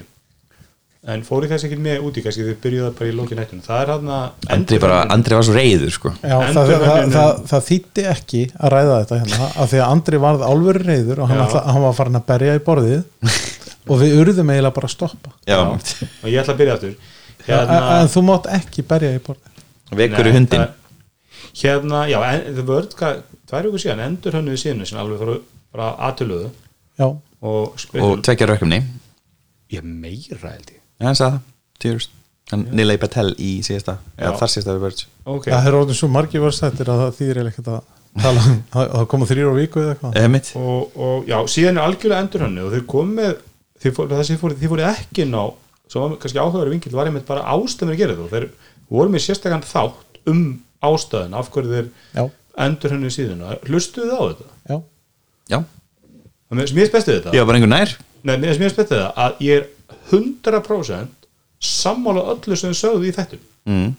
en 1.08 1.22
fóri 1.24 1.48
þess 1.48 1.64
ekki 1.68 1.78
með 1.80 2.02
út 2.04 2.18
í 2.20 2.24
kannski 2.26 2.44
þið 2.44 2.58
byrjuðu 2.64 2.90
bara 2.98 3.10
í 3.10 3.14
lókin 3.16 3.40
nættun 3.40 3.62
það 3.64 3.82
er 3.84 3.92
hann 3.94 4.10
að 4.12 4.50
Andri, 4.56 4.80
bara, 4.84 4.98
Andri 5.16 5.38
var 5.38 5.46
svo 5.48 5.54
reyður 5.56 5.94
sko. 5.96 6.12
Já, 6.20 6.36
það, 6.52 6.72
það, 6.84 7.14
það, 7.14 7.30
það 7.52 7.64
þýtti 7.70 8.06
ekki 8.12 8.42
að 8.60 8.74
ræða 8.76 8.98
þetta 9.04 9.20
hérna 9.22 9.48
af 9.64 9.72
því 9.72 9.80
að 9.80 9.94
Andri 9.96 10.20
varð 10.26 10.44
álveru 10.50 10.84
reyður 10.84 11.22
og 11.24 11.32
hann, 11.32 11.40
Já. 11.40 11.46
ætla, 11.48 11.62
hann 11.72 11.86
var 11.86 11.96
farin 12.02 12.20
að 12.20 12.26
berja 12.34 12.58
í 12.60 12.64
borðið 12.68 13.30
og 13.90 14.02
við 14.04 14.18
urðum 14.20 14.52
eiginlega 14.54 14.76
bara 14.76 14.90
að 14.90 14.96
stoppa. 14.98 15.32
Já, 15.48 15.60
og 15.64 16.28
ég 16.30 16.42
ætla 16.44 16.54
að 16.56 16.60
byrja 16.60 16.76
aftur. 16.76 16.98
En, 17.50 17.72
en 17.96 18.12
þú 18.12 18.26
mátt 18.28 18.50
ekki 18.60 18.84
berja 18.92 19.16
í 19.16 19.22
borðið. 19.24 19.64
Vekur 20.04 20.30
í 20.30 20.34
hundin 20.36 20.66
það- 20.66 20.76
hérna, 21.64 22.04
já, 22.12 22.20
Word 22.68 22.94
hvað, 23.00 23.24
tvær 23.50 23.70
ykkur 23.72 23.82
síðan 23.86 24.04
endur 24.06 24.36
hönnuði 24.38 24.60
síðan 24.62 24.86
sem 24.86 25.00
alveg 25.02 25.24
fóru 25.24 25.40
bara 25.74 25.94
aðtöluðu 26.10 26.50
Já, 27.00 27.08
og, 27.08 27.88
Og 27.96 28.22
tvekja 28.26 28.50
rökkumni 28.52 28.82
ég 29.72 29.86
meira 29.86 30.38
held 30.44 30.70
ég. 30.70 30.76
Já, 30.76 30.79
hann 31.08 31.20
sagði 31.20 31.38
það, 31.38 31.46
týrust 31.84 32.16
Hann 32.50 32.66
Nilay 32.74 32.98
Patel 32.98 33.30
í 33.38 33.60
síðasta 33.62 34.00
Eða 34.18 34.34
þar 34.40 34.52
síðasta 34.56 34.74
við 34.74 34.84
börns 34.88 35.04
ok, 35.30 35.48
það 35.52 35.68
er 35.70 35.76
orðin 35.78 35.98
svo 36.00 36.08
margir 36.10 36.42
vörstættir 36.42 36.90
að 36.90 37.04
það 37.04 37.18
þýðir 37.20 37.40
ekkert 37.52 37.70
að 37.76 37.82
tala 38.24 38.46
um 38.50 38.56
að 38.82 38.96
að 38.98 39.08
koma 39.12 39.28
þrýr 39.30 39.52
á 39.54 39.54
viku 39.54 39.84
eða 39.84 39.94
eitthvað. 39.94 40.50
Og, 40.58 40.98
og 40.98 41.30
já, 41.30 41.38
síðan 41.54 41.78
er 41.78 41.86
algjörlega 41.86 42.24
endur 42.26 42.46
hönnu 42.48 42.66
og 42.66 42.74
þau 42.74 42.88
komið 42.90 43.20
með 43.20 43.36
þið 43.80 43.96
fóru, 44.00 44.82
það 44.82 44.90
ekki 44.90 45.28
inn 45.28 45.38
á 45.38 45.46
sem 45.90 46.04
var 46.04 46.18
kannski 46.22 46.42
áhugaður 46.42 46.74
vinkill 46.74 46.96
var 46.98 47.10
einmitt 47.10 47.26
bara 47.30 47.46
ástæðum 47.50 47.94
að 47.94 48.02
gera 48.02 48.18
og 48.22 48.34
þeir 48.34 48.50
voru 48.90 49.14
með 49.14 49.24
sérstakann 49.26 49.66
þátt 49.66 50.20
um 50.30 50.44
ástæðun 50.86 51.38
af 51.40 51.50
hverju 51.54 51.72
þeir 51.74 51.88
Já, 52.14 52.24
endur 52.66 52.94
hönnu 52.94 53.14
síðuna. 53.14 53.56
Hlustuðu 53.66 54.10
þið 54.10 54.20
á 54.20 54.24
þetta? 54.30 54.50
Já, 54.70 54.78
Já, 55.50 55.60
mér 56.58 56.70
sem 56.70 56.82
ég 56.82 56.90
spestið 56.92 57.18
þetta. 57.20 57.34
Ég 57.34 57.42
var 57.42 57.50
bara 57.50 57.60
einhver 57.60 57.72
nær. 57.74 57.96
Nei, 58.22 58.36
mér 58.38 58.54
sem 58.58 58.66
ég 58.68 58.74
spestið 58.74 59.00
þetta 59.00 59.26
að 59.26 59.42
ég 59.46 59.62
er 59.62 59.68
100% 60.10 61.30
sammála 61.60 62.28
öllu 62.36 62.58
sem 62.58 62.74
þau 62.74 62.82
sögðu 62.84 63.10
í 63.10 63.16
þettum 63.16 63.42
mm. 63.70 63.90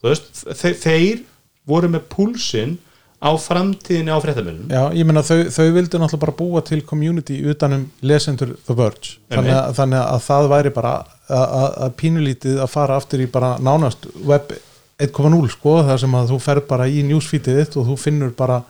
þú 0.00 0.12
veist, 0.12 0.30
þe 0.60 0.72
þeir 0.84 1.26
voru 1.68 1.90
með 1.92 2.06
púlsinn 2.12 2.78
á 3.20 3.30
framtíðinni 3.36 4.12
á 4.12 4.18
fréttamilum 4.24 4.72
já, 4.72 4.82
ég 4.96 5.04
meina 5.04 5.22
þau, 5.24 5.44
þau 5.52 5.66
vildu 5.76 6.00
náttúrulega 6.00 6.22
bara 6.24 6.36
búa 6.38 6.62
til 6.64 6.80
community 6.88 7.36
utanum 7.52 7.84
lesendur 8.00 8.54
The 8.64 8.76
Verge. 8.76 9.18
Þannig 9.28 9.56
að, 9.58 9.74
þannig 9.76 10.00
að 10.00 10.22
það 10.24 10.48
væri 10.54 10.72
bara 10.78 10.94
að, 11.28 11.92
pínulítið 12.00 12.62
að 12.64 12.72
fara 12.72 12.96
aftur 12.96 13.20
í 13.20 13.28
bara 13.30 13.52
nánast 13.60 14.08
web 14.24 14.54
1.0 15.00 15.52
sko, 15.52 15.78
þar 15.84 16.00
sem 16.00 16.16
að 16.16 16.32
þú 16.32 16.38
ferð 16.44 16.66
bara 16.68 16.88
í 16.88 17.04
newsfeedið 17.08 17.60
þitt 17.60 17.76
og 17.80 17.90
þú 17.90 17.98
finnur 18.00 18.32
bara 18.36 18.62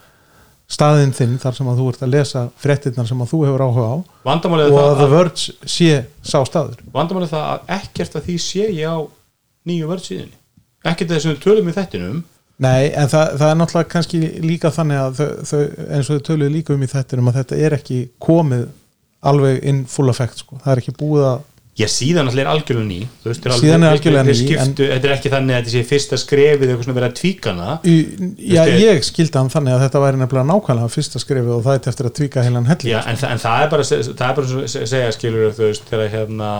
staðinn 0.71 1.15
þinn 1.17 1.39
þar 1.43 1.57
sem 1.57 1.71
að 1.71 1.81
þú 1.81 1.87
ert 1.91 2.05
að 2.07 2.13
lesa 2.15 2.43
fréttinnar 2.63 3.09
sem 3.09 3.23
að 3.23 3.33
þú 3.33 3.41
hefur 3.49 3.65
áhuga 3.67 3.87
á 3.91 3.97
vandamálið 4.29 4.75
og 4.75 4.83
að 4.83 4.99
The 5.01 5.09
Verge 5.11 5.71
sé 5.77 5.95
sá 6.23 6.39
staður. 6.47 6.85
Vandamálið 6.95 7.33
það 7.35 7.49
að 7.49 7.73
ekkert 7.81 8.19
að 8.21 8.29
því 8.29 8.37
sé 8.45 8.69
ég 8.69 8.87
á 8.87 8.99
nýju 9.67 9.89
vörðsíðinni 9.91 10.39
ekkert 10.91 11.13
þess 11.13 11.27
að 11.27 11.35
við 11.35 11.43
tölum 11.45 11.71
í 11.71 11.77
þettinum 11.77 12.21
Nei, 12.61 12.91
en 12.93 13.09
það, 13.09 13.39
það 13.41 13.51
er 13.51 13.57
náttúrulega 13.57 13.89
kannski 13.89 14.19
líka 14.45 14.71
þannig 14.75 14.99
að 15.01 15.15
þau, 15.17 15.29
þau, 15.49 15.61
eins 15.97 16.09
og 16.11 16.19
þau 16.19 16.27
töluðu 16.29 16.53
líka 16.53 16.75
um 16.75 16.83
í 16.85 16.89
þettinum 16.91 17.31
að 17.31 17.39
þetta 17.41 17.61
er 17.65 17.77
ekki 17.79 18.01
komið 18.21 18.67
alveg 19.31 19.63
in 19.69 19.79
full 19.89 20.13
effect 20.13 20.43
sko. 20.43 20.59
það 20.61 20.75
er 20.75 20.83
ekki 20.83 20.97
búið 21.01 21.25
að 21.31 21.39
ég 21.79 21.89
síðan 21.89 22.27
alltaf 22.29 22.41
er 22.43 22.49
algjörlega 22.51 22.89
ný 22.91 22.99
veist, 23.25 23.41
þeir 23.45 23.53
Síðan 23.61 23.85
er 23.85 23.87
þeir- 23.87 23.95
algjörlega 23.95 24.25
ný, 24.27 24.35
skiptu, 24.41 24.89
þetta 24.91 25.07
er 25.09 25.15
ekki 25.15 25.31
þannig 25.33 25.55
að 25.55 25.61
þetta 25.61 25.73
sé 25.77 25.83
fyrsta 25.91 26.19
skrefið 26.21 26.67
eitthvað 26.73 26.85
svona 26.89 26.97
verið 26.99 27.09
að 27.11 27.17
tvíka 27.21 27.53
hana. 27.55 27.69
Já, 27.85 28.65
Veistu- 28.67 28.83
ég 28.85 29.05
skildi 29.07 29.39
hann 29.39 29.49
þannig 29.55 29.77
að 29.77 29.85
þetta 29.87 30.03
væri 30.05 30.21
nefnilega 30.21 30.49
nákvæmlega 30.51 30.91
fyrsta 30.97 31.23
skrifið 31.23 31.55
og 31.57 31.63
það 31.65 31.79
er 31.79 31.89
eftir 31.95 32.11
að 32.11 32.15
tvíka 32.19 32.43
heilan 32.45 32.67
helling. 32.69 32.91
Já, 32.91 33.01
en, 33.07 33.17
en 33.31 33.39
það 33.47 33.63
er 33.65 33.71
bara 33.71 33.83
það 33.89 34.29
er 34.29 34.37
bara 34.41 34.47
svo 34.51 34.61
að 34.67 34.93
segja 34.93 35.13
skilur 35.17 35.55
þú 35.57 35.65
veist 35.71 35.89
þegar 35.95 36.11
hérna 36.19 36.51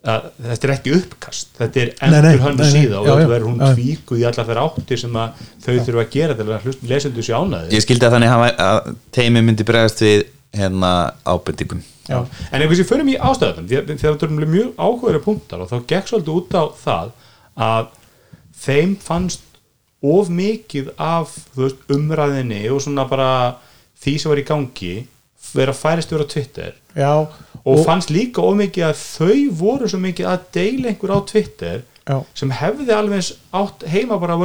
að 0.00 0.28
þetta 0.40 0.64
er 0.64 0.72
ekki 0.78 0.92
uppkast 0.96 1.48
þetta 1.60 1.80
er 1.82 1.88
Nei, 2.00 2.20
nei, 2.24 2.32
endur 2.40 2.64
nei, 2.64 2.70
síða 2.72 3.00
og 3.02 3.04
já, 3.04 3.10
þetta 3.12 3.20
já, 3.26 3.32
verður 3.34 3.48
hún 3.50 3.58
já. 3.60 3.72
tvíkuð 3.76 4.18
í 4.22 4.24
allar 4.30 4.46
þær 4.48 4.60
áttir 4.64 4.98
sem 5.02 5.18
að 5.20 5.42
þau 5.60 5.74
þurfa 5.84 6.04
að 6.06 6.12
gera 6.14 6.36
til 6.38 6.46
að 6.48 6.68
lesendur 6.88 7.26
sér 7.26 7.36
ánæði 7.36 7.74
Ég 7.76 7.84
skildi 7.84 8.06
að 8.08 8.14
þannig 8.16 8.32
að, 8.32 8.44
að 8.64 8.94
teimi 9.12 9.42
myndi 9.44 9.66
bregðast 9.68 10.00
við 10.00 10.22
hérna 10.56 10.92
ábendingum 11.28 11.82
Já. 12.10 12.18
en 12.50 12.62
einhvers 12.62 12.82
ég 12.82 12.88
förum 12.88 13.10
í 13.12 13.16
ástæðum 13.16 13.68
því 13.70 13.78
að 13.78 13.92
því 13.92 14.08
að 14.08 14.16
þetta 14.16 14.28
er 14.28 14.52
mjög 14.54 14.70
áhugaður 14.80 15.22
punktar 15.24 15.62
og 15.62 15.70
þá 15.70 15.76
gekk 15.92 16.10
svolítið 16.10 16.40
út 16.40 16.56
á 16.58 16.64
það 16.80 17.12
að 17.66 17.92
þeim 18.64 18.96
fannst 19.04 19.46
of 20.00 20.30
mikið 20.32 20.90
af 20.96 21.36
veist, 21.56 21.80
umræðinni 21.92 22.64
og 22.72 22.82
svona 22.84 23.06
bara 23.08 23.30
því 24.00 24.16
sem 24.18 24.32
var 24.32 24.40
í 24.42 24.46
gangi 24.48 24.94
vera 25.54 25.74
færist 25.76 26.12
yfir 26.12 26.24
á 26.24 26.32
Twitter 26.34 26.74
Já, 26.96 27.14
og, 27.62 27.84
fannst 27.86 28.10
líka 28.10 28.42
of 28.42 28.56
mikið 28.58 28.88
að 28.88 29.02
þau 29.04 29.38
voru 29.60 29.90
svo 29.90 30.00
mikið 30.02 30.30
að 30.32 30.46
deila 30.56 30.90
einhver 30.90 31.14
á 31.14 31.18
Twitter 31.28 31.82
já, 32.08 32.16
sem 32.34 32.50
hefði 32.50 32.94
alveg 32.96 33.30
heima 33.92 34.18
bara 34.18 34.38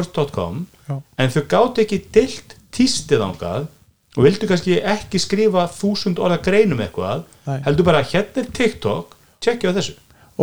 Já. 0.86 1.02
en 1.18 1.32
þau 1.34 1.44
gátt 1.50 1.80
ekki 1.82 2.04
deilt 2.14 2.56
tístið 2.76 3.24
ángað 3.26 3.68
og 4.16 4.24
vildu 4.24 4.48
kannski 4.50 4.80
ekki 4.80 5.20
skrifa 5.22 5.68
þúsund 5.76 6.20
orða 6.24 6.40
greinum 6.44 6.82
eitthvað 6.84 7.26
Nei. 7.46 7.60
heldur 7.68 7.88
bara 7.88 8.04
hérna 8.06 8.44
er 8.44 8.52
TikTok 8.56 9.16
tjekkja 9.44 9.72
á 9.72 9.78
þessu. 9.78 9.96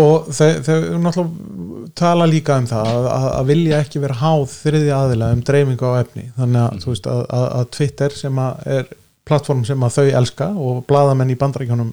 Og 0.03 0.29
þau, 0.33 0.77
náttúrulega 1.05 1.89
tala 1.99 2.27
líka 2.29 2.57
um 2.61 2.66
það 2.70 2.87
að, 2.89 3.09
að, 3.12 3.47
vilja 3.51 3.81
ekki 3.85 4.01
vera 4.01 4.16
háð 4.23 4.45
þriði 4.55 4.93
aðila 4.97 5.29
um 5.35 5.43
dreifingu 5.45 5.91
á 5.93 6.01
efni. 6.01 6.25
Þannig 6.39 6.62
að, 6.62 6.87
veist, 6.89 7.09
að, 7.12 7.25
að, 7.29 7.47
að 7.59 7.66
Twitter 7.77 8.16
sem 8.16 8.41
að 8.41 8.62
er 8.77 8.93
plattform 9.29 9.66
sem 9.68 9.85
að 9.85 9.99
þau 9.99 10.07
elska 10.23 10.49
og 10.57 10.81
bladamenn 10.89 11.35
í 11.35 11.39
bandaríkjónum 11.41 11.93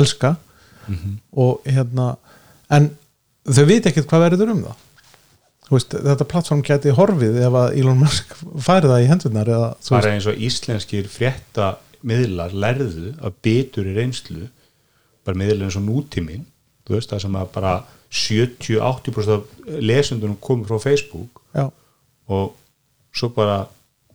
elska. 0.00 0.34
Og 1.38 1.70
hérna 1.70 2.12
en 2.74 2.90
þau 3.46 3.64
veit 3.68 3.86
ekkert 3.86 4.08
hvað 4.10 4.24
verður 4.26 4.54
um 4.56 4.62
það 4.66 4.86
veist, 5.70 5.94
þetta 5.94 6.26
plattform 6.32 6.62
geti 6.66 6.94
horfið 6.96 7.40
ef 7.46 7.58
að 7.62 7.78
Elon 7.80 8.00
Musk 8.00 8.34
færi 8.58 8.90
það 8.90 9.04
í 9.04 9.08
hendurnar 9.10 9.52
eða, 9.54 9.70
þú 9.84 9.96
bara 9.96 10.14
eins 10.16 10.28
og 10.30 10.44
íslenskir 10.48 11.10
frétta 11.10 11.72
miðlar 12.06 12.54
lærðu 12.56 13.14
að 13.20 13.40
betur 13.44 13.90
í 13.90 13.96
reynslu 13.96 14.48
bara 15.26 15.38
miðlar 15.38 15.68
eins 15.68 15.78
og 15.80 15.86
nútímin 15.86 16.46
þú 16.86 16.96
veist 16.96 17.12
það 17.12 17.24
sem 17.26 17.40
að 17.40 17.50
bara 17.56 17.74
70-80% 18.10 19.36
af 19.36 19.76
lesundunum 19.78 20.38
komur 20.42 20.66
frá 20.70 20.82
Facebook 20.82 21.42
já, 21.54 21.68
og 22.26 22.56
svo 23.14 23.30
bara 23.34 23.60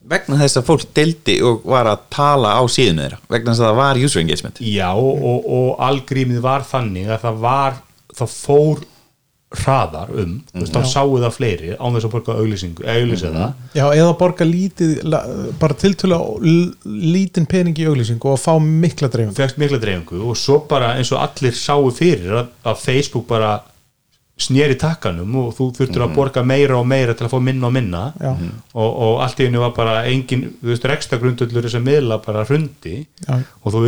vegna 0.06 0.38
þess 0.39 0.60
að 0.60 0.68
fólk 0.68 0.89
deildi 0.95 1.38
og 1.45 1.64
var 1.68 1.89
að 1.89 2.03
tala 2.14 2.56
á 2.60 2.64
síðinu 2.70 3.06
þeirra 3.06 3.22
vegna 3.32 3.53
þess 3.53 3.64
að 3.64 3.70
það 3.70 3.80
var 3.80 4.01
user 4.01 4.22
engagement. 4.22 4.62
Já, 4.62 4.89
og, 4.93 5.47
og 5.58 5.70
algrímið 5.88 6.43
var 6.45 6.66
þannig 6.68 7.10
að 7.10 7.24
það 7.24 7.39
var, 7.45 7.80
það 8.20 8.36
fór 8.36 8.84
hraðar 9.62 10.14
um, 10.14 10.34
þú 10.51 10.64
veist, 10.64 10.76
þá 10.76 10.91
sáu 10.91 11.14
það 11.24 11.36
fleiri 11.36 11.76
án 11.76 11.97
þess 11.97 12.08
að 12.08 12.16
borga 12.16 12.38
auglýsingu, 12.41 12.88
auglýsa 12.95 13.34
það. 13.36 13.53
Já, 13.78 13.86
eða 13.91 14.16
borga 14.20 14.49
lítið 14.49 14.95
bara 15.62 15.78
tiltölu 15.84 16.20
lítinn 16.86 17.47
pening 17.49 17.78
í 17.80 17.88
auglýsingu 17.89 18.34
og 18.34 18.41
fá 18.41 18.53
mikla 18.62 19.12
dreifing 19.14 19.38
fegst 19.38 19.62
mikla 19.62 19.82
dreifingu 19.82 20.24
og 20.30 20.39
svo 20.39 20.62
bara 20.70 20.95
eins 20.99 21.14
og 21.16 21.24
allir 21.24 21.56
sáu 21.58 21.88
fyrir 21.95 22.41
að, 22.41 22.51
að 22.66 22.84
Facebook 22.84 23.30
bara 23.30 23.56
sneri 24.36 24.76
takkanum 24.76 25.36
og 25.39 25.53
þú 25.56 25.70
þurftur 25.78 26.03
að 26.03 26.16
borga 26.18 26.41
meira 26.43 26.76
og 26.76 26.88
meira 26.89 27.14
til 27.16 27.24
að 27.28 27.32
fá 27.32 27.38
minna 27.43 27.70
og 27.70 27.76
minna. 27.76 28.01
Já. 28.20 28.34
og, 28.76 28.89
og 29.06 29.22
allt 29.24 29.39
í 29.39 29.47
hennu 29.47 29.62
var 29.64 29.72
bara 29.78 29.93
engin, 30.12 30.49
þú 30.60 30.74
veist, 30.74 30.88
reksta 30.91 31.20
grundullur 31.22 31.64
þess 31.64 31.80
að 31.80 31.86
miðla 31.88 32.18
bara 32.26 32.43
hrundi 32.49 32.97
og 33.32 33.72
þú, 33.72 33.86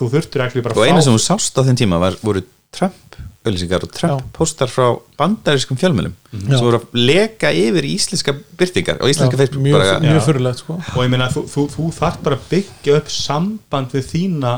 þú 0.00 0.08
þurftur 0.14 0.46
ekki 0.46 0.64
bara 0.64 0.80
og 0.80 0.88
eina 0.88 1.04
sem 1.04 1.12
þú 1.12 1.20
sást 1.26 1.60
á 1.60 1.62
þeim 1.66 1.76
tíma 1.82 2.00
var, 2.00 2.16
voru 2.24 2.44
Trump 2.74 3.18
auðlýsingar 3.40 3.84
og 3.86 3.92
Trump 3.96 4.20
Já. 4.20 4.26
postar 4.36 4.68
frá 4.68 4.86
bandarískum 5.18 5.78
fjölmjölum 5.80 6.12
sem 6.32 6.60
voru 6.60 6.80
að 6.80 6.98
leka 6.98 7.52
yfir 7.56 7.86
íslenska 7.88 8.34
byrtingar 8.60 9.00
og 9.00 9.08
íslenska 9.12 9.38
Facebook 9.40 9.64
mjög, 9.64 9.78
bara, 9.78 9.94
mjög 10.04 10.26
fyrirlegt 10.26 10.60
sko. 10.60 10.76
Og 10.76 11.06
ég 11.06 11.12
meina 11.14 11.30
þú, 11.32 11.46
þú, 11.48 11.64
þú 11.72 11.86
þarf 11.96 12.20
bara 12.26 12.36
að 12.36 12.50
byggja 12.50 12.98
upp 13.00 13.14
samband 13.14 13.96
við 13.96 14.10
þína 14.10 14.52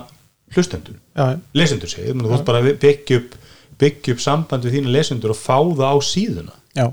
hlustendur 0.57 0.99
Já, 0.99 1.39
lesendur 1.57 1.93
segir, 1.93 2.19
þú 2.19 2.35
þarf 2.35 2.45
bara 2.51 2.63
að 2.65 2.73
byggja 2.83 3.21
upp 3.23 3.39
byggja 3.83 4.17
upp 4.17 4.23
samband 4.23 4.67
við 4.67 4.79
þína 4.79 4.95
lesendur 4.99 5.35
og 5.35 5.39
fá 5.39 5.57
það 5.59 5.87
á 5.87 5.97
síðuna. 6.07 6.55
Já. 6.77 6.87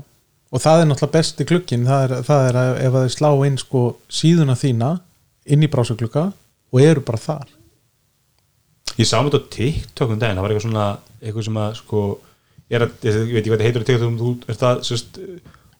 Og 0.50 0.62
það 0.62 0.82
er 0.82 0.88
náttúrulega 0.90 1.14
besti 1.18 1.46
glukkin 1.46 1.86
það 1.86 2.04
er, 2.06 2.14
það 2.26 2.48
er 2.48 2.60
að 2.60 2.70
ef 2.82 2.94
að 2.94 3.04
þið 3.06 3.16
slá 3.16 3.30
inn 3.46 3.58
sko 3.60 3.82
síðuna 4.10 4.56
þína 4.58 4.90
inn 5.50 5.66
í 5.66 5.70
brásaglukka 5.70 6.24
og 6.70 6.82
eru 6.82 7.02
bara 7.06 7.22
þar 7.22 7.52
ég 8.98 9.06
sá 9.08 9.20
mér 9.20 9.30
þetta 9.30 9.40
á 9.40 9.52
TikTok 9.54 10.12
um 10.14 10.20
daginn, 10.20 10.38
það 10.38 10.44
var 10.44 10.52
eitthvað 10.54 10.66
svona 10.66 10.88
eitthvað 11.20 11.46
sem 11.46 11.60
að 11.60 11.72
sko 11.78 12.02
er 12.70 12.84
að, 12.86 12.92
ég 13.06 13.18
veit 13.34 13.40
ekki 13.40 13.50
hvað 13.50 13.60
þetta 13.60 13.68
heitur 13.68 13.84
á 13.84 13.88
TikTok 13.88 14.18
þú, 14.20 14.32
er 14.46 14.58
það, 14.60 14.82
sérst, 14.88 15.20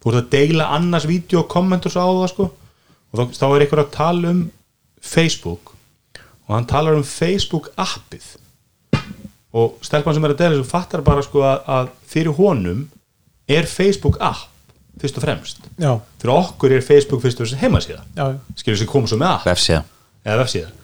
þú 0.01 0.13
ert 0.13 0.21
að 0.21 0.31
deila 0.35 0.69
annars 0.77 1.09
vídeo 1.09 1.43
og 1.43 1.51
kommentur 1.53 1.95
svo 1.95 2.05
á 2.07 2.11
það 2.21 2.31
sko. 2.35 2.49
Og 3.11 3.19
þá, 3.19 3.25
þá 3.41 3.47
er 3.49 3.65
eitthvað 3.65 3.85
að 3.85 3.93
tala 3.97 4.35
um 4.35 4.45
Facebook 5.01 5.75
og 6.47 6.55
hann 6.57 6.69
talar 6.71 6.99
um 6.99 7.07
Facebook 7.07 7.71
appið. 7.79 8.33
Og 9.55 9.79
stelpan 9.87 10.17
sem 10.17 10.27
er 10.27 10.35
að 10.35 10.43
deila 10.43 10.57
þessu 10.57 10.71
fattar 10.71 11.05
bara 11.07 11.25
sko 11.27 11.45
að, 11.47 11.63
að 11.71 11.93
fyrir 12.11 12.37
honum 12.39 12.85
er 13.51 13.67
Facebook 13.71 14.19
app 14.23 14.47
fyrst 15.01 15.17
og 15.17 15.25
fremst. 15.25 15.63
Já, 15.81 15.95
fyrir 16.21 16.35
okkur 16.35 16.75
er 16.77 16.85
Facebook 16.85 17.23
fyrst 17.23 17.39
og 17.41 17.47
fremst 17.47 17.63
heimasíða. 17.63 18.03
Já, 18.19 18.35
já, 18.35 18.59
skilur 18.61 18.83
sem 18.83 18.91
koma 18.91 19.09
svo 19.09 19.19
með 19.21 19.33
app? 19.33 19.47
Vefsíða. 19.49 19.81
Eða 20.27 20.43
vefsíða 20.43 20.75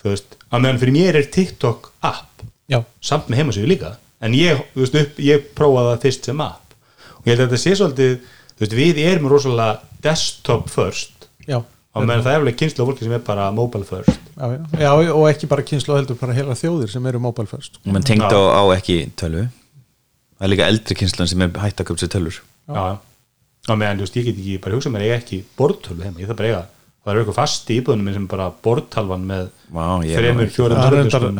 þú 0.00 0.12
veist, 0.12 0.36
að 0.48 0.64
meðan 0.64 0.80
fyrir 0.82 0.96
mér 0.96 1.18
er 1.20 1.28
TikTok 1.34 1.90
app 2.06 2.44
já, 2.70 2.80
samt 3.04 3.30
með 3.30 3.42
heimasíðu 3.42 3.70
líka. 3.70 3.94
En 4.20 4.36
ég, 4.36 4.60
þú 4.74 4.84
veist, 4.84 4.98
upp, 5.00 5.20
ég 5.24 5.50
prófaði 5.56 5.90
það 5.90 6.06
fyrst 6.06 6.30
sem 6.30 6.44
app. 6.44 6.76
Og 7.18 7.28
ég 7.28 7.34
held 7.34 7.44
að 7.44 7.50
þetta 7.50 7.62
sé 7.64 7.74
svolítið 7.78 8.14
þú 8.16 8.64
veist, 8.64 8.78
við 8.78 9.02
erum 9.04 9.28
rosalega 9.32 10.00
desktop 10.04 10.72
first. 10.72 11.28
Já, 11.48 11.60
og 11.60 12.06
meðan 12.06 12.24
það 12.26 12.34
er 12.34 12.42
alveg 12.44 12.58
kynslu 12.60 12.84
af 12.84 12.90
fólki 12.92 13.06
sem 13.06 13.14
er 13.16 13.22
bara 13.26 13.50
mobile 13.54 13.88
first. 13.88 14.18
Já, 14.36 14.56
já, 14.56 14.90
já 15.04 15.12
og 15.16 15.24
ekki 15.28 15.48
bara 15.50 15.66
kynslu 15.66 15.96
heldur 15.96 16.18
bara 16.20 16.36
heila 16.36 16.56
þjóðir 16.56 16.92
sem 16.92 17.08
eru 17.10 17.22
mobile 17.22 17.50
first. 17.50 17.80
Og 17.84 17.94
mann 17.96 18.06
tengd 18.06 18.28
á, 18.28 18.40
á 18.40 18.62
ekki 18.76 19.02
tölvu. 19.20 19.46
Það 20.40 20.46
er 20.46 20.52
líka 20.54 20.68
eldri 20.72 20.96
kynslan 20.96 21.28
sem 21.28 21.42
er 21.44 21.56
hætt 21.60 21.82
að 21.82 21.90
köpa 21.90 22.04
sér 22.04 22.12
tölvur. 22.14 22.42
Já, 22.70 22.80
já, 22.80 22.94
og 23.68 23.80
meðan, 23.80 23.98
þú 24.00 24.06
veist, 24.06 24.20
ég 24.20 24.28
get 24.28 24.38
ekki 24.38 24.60
bara 24.64 24.78
hugsað 24.78 24.94
mér, 24.94 25.06
ég 25.08 25.18
ekki 25.20 25.40
borðtölu 25.58 26.06
heima, 26.06 26.22
ég 26.22 26.30
þarf 26.30 26.38
bara 26.38 26.52
eiga 26.52 26.62
það 27.00 27.12
er 27.14 27.20
eitthvað 27.22 27.36
fast 27.38 27.70
í 27.72 27.76
íbúðunum 27.80 28.12
sem 28.16 28.26
bara 28.28 28.48
borðtalvan 28.64 29.22
með 29.28 29.46
ég 30.04 30.18
þremur, 30.20 30.44
nú- 30.48 30.54
fjórum 30.56 30.80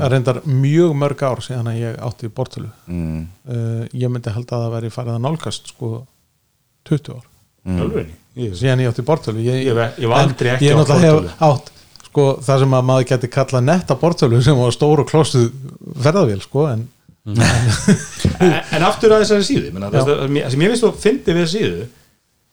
það 0.01 0.13
reyndar, 0.15 0.39
mjög 0.47 0.95
mörg 1.03 1.25
ár 1.29 1.43
síðan 1.45 1.69
að 1.73 1.81
ég 1.83 1.99
átti 2.09 2.31
bortölu 2.33 2.71
mm, 2.87 3.19
uh, 3.51 3.83
ég 3.93 4.13
myndi 4.15 4.33
halda 4.37 4.57
að 4.57 4.65
það 4.65 4.75
væri 4.77 4.93
farið 4.95 5.17
að 5.19 5.25
nálgast 5.27 5.73
sko 5.75 5.91
20 6.89 7.13
ár? 7.19 7.27
Ég- 8.41 8.55
síðan 8.57 8.81
ég 8.85 8.89
átti 8.95 9.05
bortölu 9.05 9.43
ég, 9.45 9.61
Ég 9.67 9.77
hef- 9.77 9.99
ég 10.01 10.09
hef 10.09 10.17
aldrei 10.17 10.49
en 10.51 10.57
ekki 10.57 10.71
ég 10.71 10.79
bortölu. 10.81 11.29
hef 11.29 11.45
átt 11.51 11.71
sko, 12.11 12.25
það 12.47 12.63
sem 12.65 12.73
að 12.81 12.87
maður 12.89 13.09
geti 13.13 13.29
kallað 13.37 13.67
netta 13.69 13.97
bortölu 14.01 14.41
sem 14.43 14.57
var 14.59 14.73
stór 14.75 15.03
og 15.05 15.11
klóstuð 15.13 15.51
ferðavél 16.03 16.41
sko, 16.43 16.65
en 16.73 16.89
en, 18.41 18.55
en 18.73 18.85
aftur 18.89 19.13
að 19.13 19.27
þessari 19.27 19.45
síðu 19.45 19.73
menna, 19.75 19.91
það, 19.93 20.13
sem 20.55 20.63
ég 20.65 20.73
veist 20.73 20.87
og 20.89 20.97
fyndi 20.99 21.35
við 21.37 21.51
síðu 21.53 21.83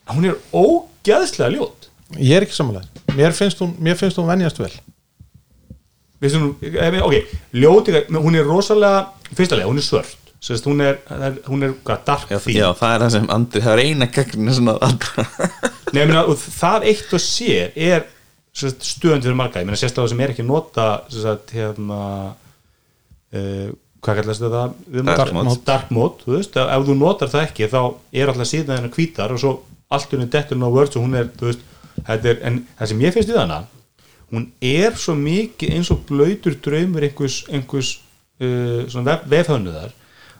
að 0.08 0.18
hún 0.20 0.28
er 0.28 0.36
ógæðslega 0.51 1.53
ljót 1.55 1.86
ég 2.16 2.38
er 2.38 2.45
ekki 2.47 2.55
samanlega 2.55 3.16
mér 3.18 3.34
finnst 3.36 3.60
hún, 3.64 3.74
mér 3.84 3.97
finnst 3.99 4.20
hún 4.20 4.30
venjast 4.30 4.60
vel. 4.62 4.72
Veistu 6.22 6.39
hún, 6.41 6.55
eh, 6.62 7.01
ok, 7.03 7.36
ljót 7.53 7.91
men 8.10 8.22
hún 8.24 8.36
er 8.38 8.45
rosalega, 8.47 9.08
fyrstulega, 9.34 9.68
hún 9.70 9.78
er 9.82 9.86
svört. 9.86 10.16
Sest, 10.39 10.66
hún 10.70 10.82
er, 10.86 10.99
er- 11.10 11.39
hún 11.49 11.64
er 11.66 11.74
hvað, 11.84 12.03
dark 12.05 12.30
já, 12.30 12.38
já, 12.53 12.68
það 12.78 12.91
er 12.93 13.01
það 13.01 13.12
sem 13.16 13.30
Andri, 13.34 13.62
það 13.66 13.74
er 13.74 13.82
eina 13.88 14.08
gegn 14.14 14.51
svona 14.53 14.76
Nei, 15.93 16.03
og 16.22 16.36
það 16.38 16.86
eitt 16.91 17.14
og 17.18 17.24
sér 17.24 17.72
er 17.74 18.05
stöðund 18.53 19.26
fyrir 19.26 19.38
marga, 19.38 19.62
ég 19.64 19.66
meina 19.66 19.80
sérstaklega 19.82 20.14
sem 20.14 20.22
er 20.22 20.34
ekki 20.36 20.45
nota 20.45 20.86
sest, 21.10 21.53
hérna 21.58 21.99
uh, 23.34 23.68
hvað 24.05 24.20
kallast 24.22 24.45
þetta? 24.45 24.64
Dark 25.10 25.34
mode. 25.34 25.58
dark 25.66 25.89
mode, 25.93 26.22
þú 26.22 26.36
veist, 26.38 26.58
ef 26.62 26.86
þú 26.86 26.97
notar 27.01 27.34
það 27.34 27.47
ekki 27.47 27.70
þá 27.74 27.80
er 28.14 28.32
alltaf 28.32 28.51
síðan 28.51 28.78
hennar 28.78 28.93
hvítar 28.93 29.34
og 29.34 29.41
svo 29.41 29.55
allt 29.89 30.14
unni 30.14 30.30
dettur 30.30 30.58
hún 30.60 30.70
á 30.70 30.76
Word 30.78 30.97
og 30.99 31.05
hún 31.08 31.18
er, 31.18 31.30
þú 31.34 31.49
veist, 31.49 31.66
er, 32.06 32.38
en 32.45 32.62
það 32.78 32.91
sem 32.91 33.04
ég 33.06 33.16
finnst 33.16 33.32
við 33.32 33.41
hana 33.41 33.64
hún 34.34 34.50
er 34.64 34.98
svo 35.00 35.16
mikið 35.18 35.78
eins 35.78 35.91
og 35.93 36.04
blöytur 36.08 36.58
draumur 36.64 37.06
einhvers, 37.08 37.41
einhvers 37.52 37.93
uh, 38.41 38.84
svona 38.91 39.14
vef, 39.14 39.28
vefhönnuðar 39.32 39.93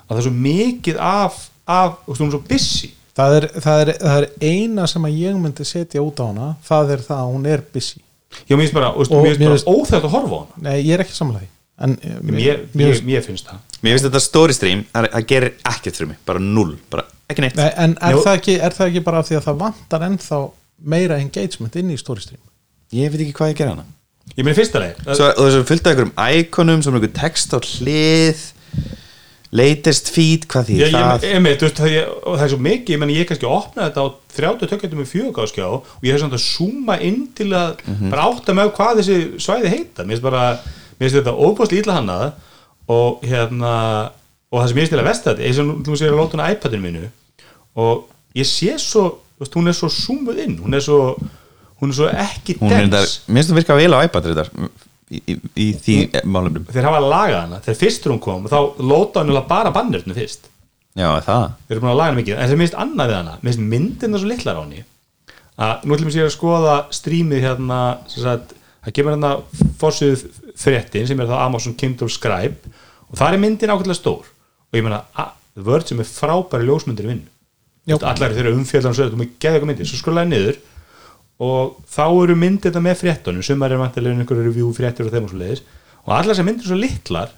að 0.08 0.12
það 0.12 0.20
er 0.20 0.28
svo 0.28 0.36
mikið 0.48 1.02
af, 1.04 1.42
af 1.68 2.00
hún 2.08 2.28
er 2.28 2.36
svo 2.36 2.44
busy. 2.48 2.94
Það 3.18 3.36
er, 3.40 3.48
það, 3.64 3.80
er, 3.82 3.94
það 4.04 4.18
er 4.22 4.28
eina 4.46 4.88
sem 4.88 5.06
að 5.08 5.20
ég 5.24 5.38
myndi 5.42 5.66
setja 5.66 6.04
út 6.06 6.20
á 6.22 6.26
hana 6.28 6.50
það 6.68 6.96
er 6.96 7.06
það 7.08 7.22
að 7.24 7.32
hún 7.34 7.48
er 7.50 7.64
busy. 7.74 8.02
Já, 8.46 8.54
mér 8.54 8.66
finnst 8.66 8.76
bara, 8.76 8.92
Og 8.94 9.10
bara 9.10 9.62
óþægt 9.64 10.04
að 10.04 10.12
horfa 10.14 10.36
á 10.36 10.40
hana. 10.44 10.64
Nei, 10.68 10.76
ég 10.84 10.98
er 10.98 11.06
ekki 11.06 11.16
samanlega 11.18 11.54
en 11.78 11.94
eh, 12.02 12.14
mér, 12.26 12.34
mér, 12.34 12.62
mér, 12.74 13.02
mér 13.06 13.26
finnst 13.26 13.50
það. 13.50 13.58
Mér 13.86 13.94
finnst 13.94 14.08
þetta 14.08 14.22
story 14.24 14.54
stream, 14.58 14.80
það 14.90 15.26
gerir 15.30 15.52
ekkert 15.62 16.00
fyrir 16.00 16.10
mig 16.10 16.22
bara 16.26 16.42
null, 16.42 16.72
bara 16.90 17.04
ekki 17.30 17.44
neitt. 17.44 17.58
Nei, 17.60 17.68
en 17.84 17.94
er 18.02 18.16
Jú. 18.16 18.24
það, 18.26 18.40
ekki, 18.40 18.56
er 18.66 18.76
það 18.78 18.90
ekki 18.90 19.04
bara 19.06 19.22
af 19.22 19.28
því 19.30 19.38
að 19.38 19.46
það 19.46 19.60
vantar 19.62 20.06
ennþá 20.08 20.40
meira 20.78 21.18
engagement 21.22 21.76
inn 21.80 21.94
í 21.94 22.00
storystream 22.00 22.44
ég 22.96 23.12
veit 23.12 23.24
ekki 23.26 23.36
hvað 23.36 23.54
ég 23.54 23.60
gera 23.62 23.74
hana. 23.76 23.88
Ég 24.36 24.44
meina 24.44 24.58
fyrsta 24.58 24.82
leið 24.84 25.02
Svo, 25.08 25.28
og 25.28 25.44
þessu 25.48 25.66
fylgta 25.68 25.92
einhverjum 25.92 26.14
íkonum 26.42 26.84
sem 26.84 26.98
einhver 26.98 27.14
text 27.16 27.56
á 27.56 27.60
hlið 27.64 28.46
latest 29.56 30.10
feed, 30.12 30.44
hvað 30.52 30.68
því 30.68 30.78
ég, 30.82 30.90
ég, 30.92 30.96
það? 30.98 31.24
ég, 31.24 31.46
ég, 31.48 31.62
það, 31.78 31.92
ég, 31.94 32.10
og 32.20 32.34
það 32.36 32.44
er 32.44 32.52
svo 32.52 32.60
mikið 32.66 32.94
ég, 32.94 33.00
meni, 33.00 33.16
ég 33.16 33.30
kannski 33.30 33.48
opnaði 33.48 33.88
þetta 33.88 34.04
á 34.04 34.08
30 34.38 34.72
tökjandum 34.74 35.00
með 35.02 35.12
fjögáskjá 35.14 35.68
og 35.70 36.04
ég 36.04 36.14
hef 36.14 36.24
samt 36.24 36.36
að 36.36 36.44
zooma 36.44 36.98
inn 37.08 37.22
til 37.38 37.48
að 37.56 37.80
bara 38.12 38.26
átta 38.28 38.56
með 38.58 38.74
hvað 38.76 39.00
þessi 39.00 39.18
svæði 39.46 39.72
heita. 39.72 40.04
Mér 40.04 40.18
finnst 40.18 40.26
bara, 40.28 40.44
mér 40.98 41.06
finnst 41.06 41.20
þetta 41.22 41.36
óbúslega 41.40 41.86
illa 41.86 41.96
hannað 42.02 42.26
og 42.98 43.24
hérna 43.24 43.72
og 44.52 44.60
það 44.60 44.68
sem 44.68 44.76
ég 44.76 44.84
finnst 44.84 44.96
til 44.98 45.02
að 45.02 45.10
vesta 45.10 45.32
þetta 45.32 45.48
er 45.48 45.58
sem 45.62 45.72
þú 45.88 46.02
sér 46.02 46.12
að 46.12 46.22
láta 46.22 46.38
hana 46.38 46.52
iPadinu 46.52 46.84
mínu 46.84 47.08
og 47.80 48.06
ég 48.38 48.52
sé 48.52 48.76
svo, 48.84 49.08
veist, 49.40 49.56
hún 49.58 49.68
er 49.72 49.78
svo 49.78 49.90
zoomuð 49.94 50.44
inn 50.46 50.58
hún 50.64 50.74
er 50.78 50.84
svo, 50.86 51.00
hún 51.82 51.94
er 51.94 51.98
svo 52.00 52.10
ekki 52.12 52.58
mér 52.62 52.90
finnst 52.92 53.52
það 53.52 53.60
virka 53.62 53.78
vel 53.80 53.94
á 53.94 54.00
iPad 54.08 54.30
þetta 54.32 54.70
í, 55.12 55.22
í, 55.24 55.38
í 55.64 55.68
því 55.80 55.98
málumrum 56.28 56.68
þeir 56.74 56.88
hafa 56.90 57.00
lagað 57.04 57.42
hana, 57.46 57.60
þegar 57.64 57.82
fyrstur 57.84 58.14
hún 58.16 58.24
kom 58.24 58.48
þá 58.52 58.60
lóta 58.84 59.24
hann 59.24 59.38
bara 59.48 59.72
bannirnu 59.76 60.16
fyrst. 60.18 60.50
Já, 60.98 61.12
það? 61.22 61.44
Þeir 61.68 61.76
eru 61.76 61.84
búin 61.84 61.92
að 61.94 62.00
laga 62.00 62.10
hana 62.10 62.18
mikið. 62.18 62.38
En 62.42 62.50
það 62.50 62.60
minnst 62.62 62.78
annað 62.82 63.12
við 63.12 63.18
hana, 63.20 63.34
minnst 63.46 63.62
myndina 63.72 64.18
svo 64.22 64.30
litlar 64.32 64.58
á 64.58 64.62
henni. 64.64 64.84
Að 65.58 65.86
nú 65.86 65.96
ætlum 65.96 66.10
ég 66.14 66.26
að 66.26 66.34
skoða 66.34 66.74
strímið 66.98 67.44
hérna 67.46 67.78
sagt, 68.10 68.56
það 68.86 68.96
kemur 68.98 69.14
hérna 69.16 69.32
fórsið 69.82 70.24
fréttin 70.58 71.08
sem 71.10 71.22
er 71.22 71.30
það 71.30 71.44
Amazon 71.46 71.76
Kindle 71.78 72.10
Scribe. 72.14 72.74
Og 73.12 73.20
það 73.22 73.38
er 73.38 73.42
myndin 73.46 73.74
ákveðlega 73.76 74.00
stór. 74.02 74.26
Og 74.74 74.80
ég 74.80 74.86
meina, 74.86 75.04
a- 75.14 75.32
The 75.58 75.66
Word 75.66 75.88
sem 75.90 76.02
er 76.02 76.10
frábæri 76.10 76.68
ljósmyndir 76.68 77.08
vinn. 77.10 77.24
Allar 77.96 78.36
þeirra 78.36 78.54
umfjöldan 78.56 78.94
og 78.94 79.26
geða 79.40 79.56
eitthvað 79.56 79.70
myndir. 79.72 79.90
Svo 79.90 80.02
skrúlaði 80.02 80.34
niður 80.34 80.62
og 81.48 81.76
þá 81.94 82.06
eru 82.10 82.38
myndir 82.40 82.72
þetta 82.72 82.84
með 82.84 83.02
fréttunum. 83.02 83.46
Sem 83.46 83.68
er 83.68 83.78
vantilega 83.80 84.18
einhverju 84.18 84.48
review 84.50 84.72
fréttur 84.76 85.10
og 85.10 85.16
þeim 85.16 85.28
og 85.28 85.34
svo 85.34 85.42
leiðis 85.42 85.66
og 86.08 86.16
allar 86.18 86.38
sem 86.38 86.48
myndir 86.48 86.70
svo 86.70 86.80
litlar 86.80 87.36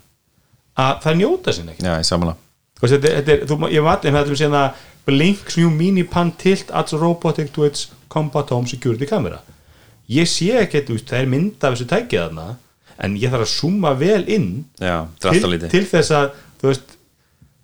að 0.80 1.02
það 1.06 1.20
njóta 1.24 1.56
sinni 1.56 1.76
ekki. 1.76 1.86
Já, 1.86 1.98
ég 1.98 2.08
samanlega 2.08 2.38
ég 2.80 3.84
var 3.84 3.98
allir 3.98 4.14
með 4.14 4.22
þetta 4.24 4.40
sem 4.40 4.56
að 4.56 4.86
Blink's 5.10 5.58
new 5.58 5.70
mini 5.74 6.04
pan 6.08 6.32
tilt 6.38 6.70
adds 6.72 6.94
robotic 6.94 7.52
to 7.52 7.66
its 7.66 7.90
combat 8.10 8.50
home 8.50 8.68
security 8.68 9.08
camera. 9.10 9.42
Ég 10.10 10.30
sé 10.30 10.54
ekki, 10.62 10.86
veist, 10.90 11.10
það 11.10 11.24
er 11.24 11.32
mynd 11.34 11.66
af 11.66 11.76
þessu 11.76 11.88
tækið 11.90 12.22
þarna 12.22 12.46
en 13.00 13.18
ég 13.20 13.32
þarf 13.34 13.46
að 13.46 13.52
zooma 13.54 13.94
vel 14.00 14.24
inn 14.28 14.50
já, 14.80 15.08
það 15.22 15.38
til, 15.40 15.60
til 15.72 15.84
þess 15.88 16.16
að 16.16 16.32
þú 16.62 16.70
veist, 16.72 16.96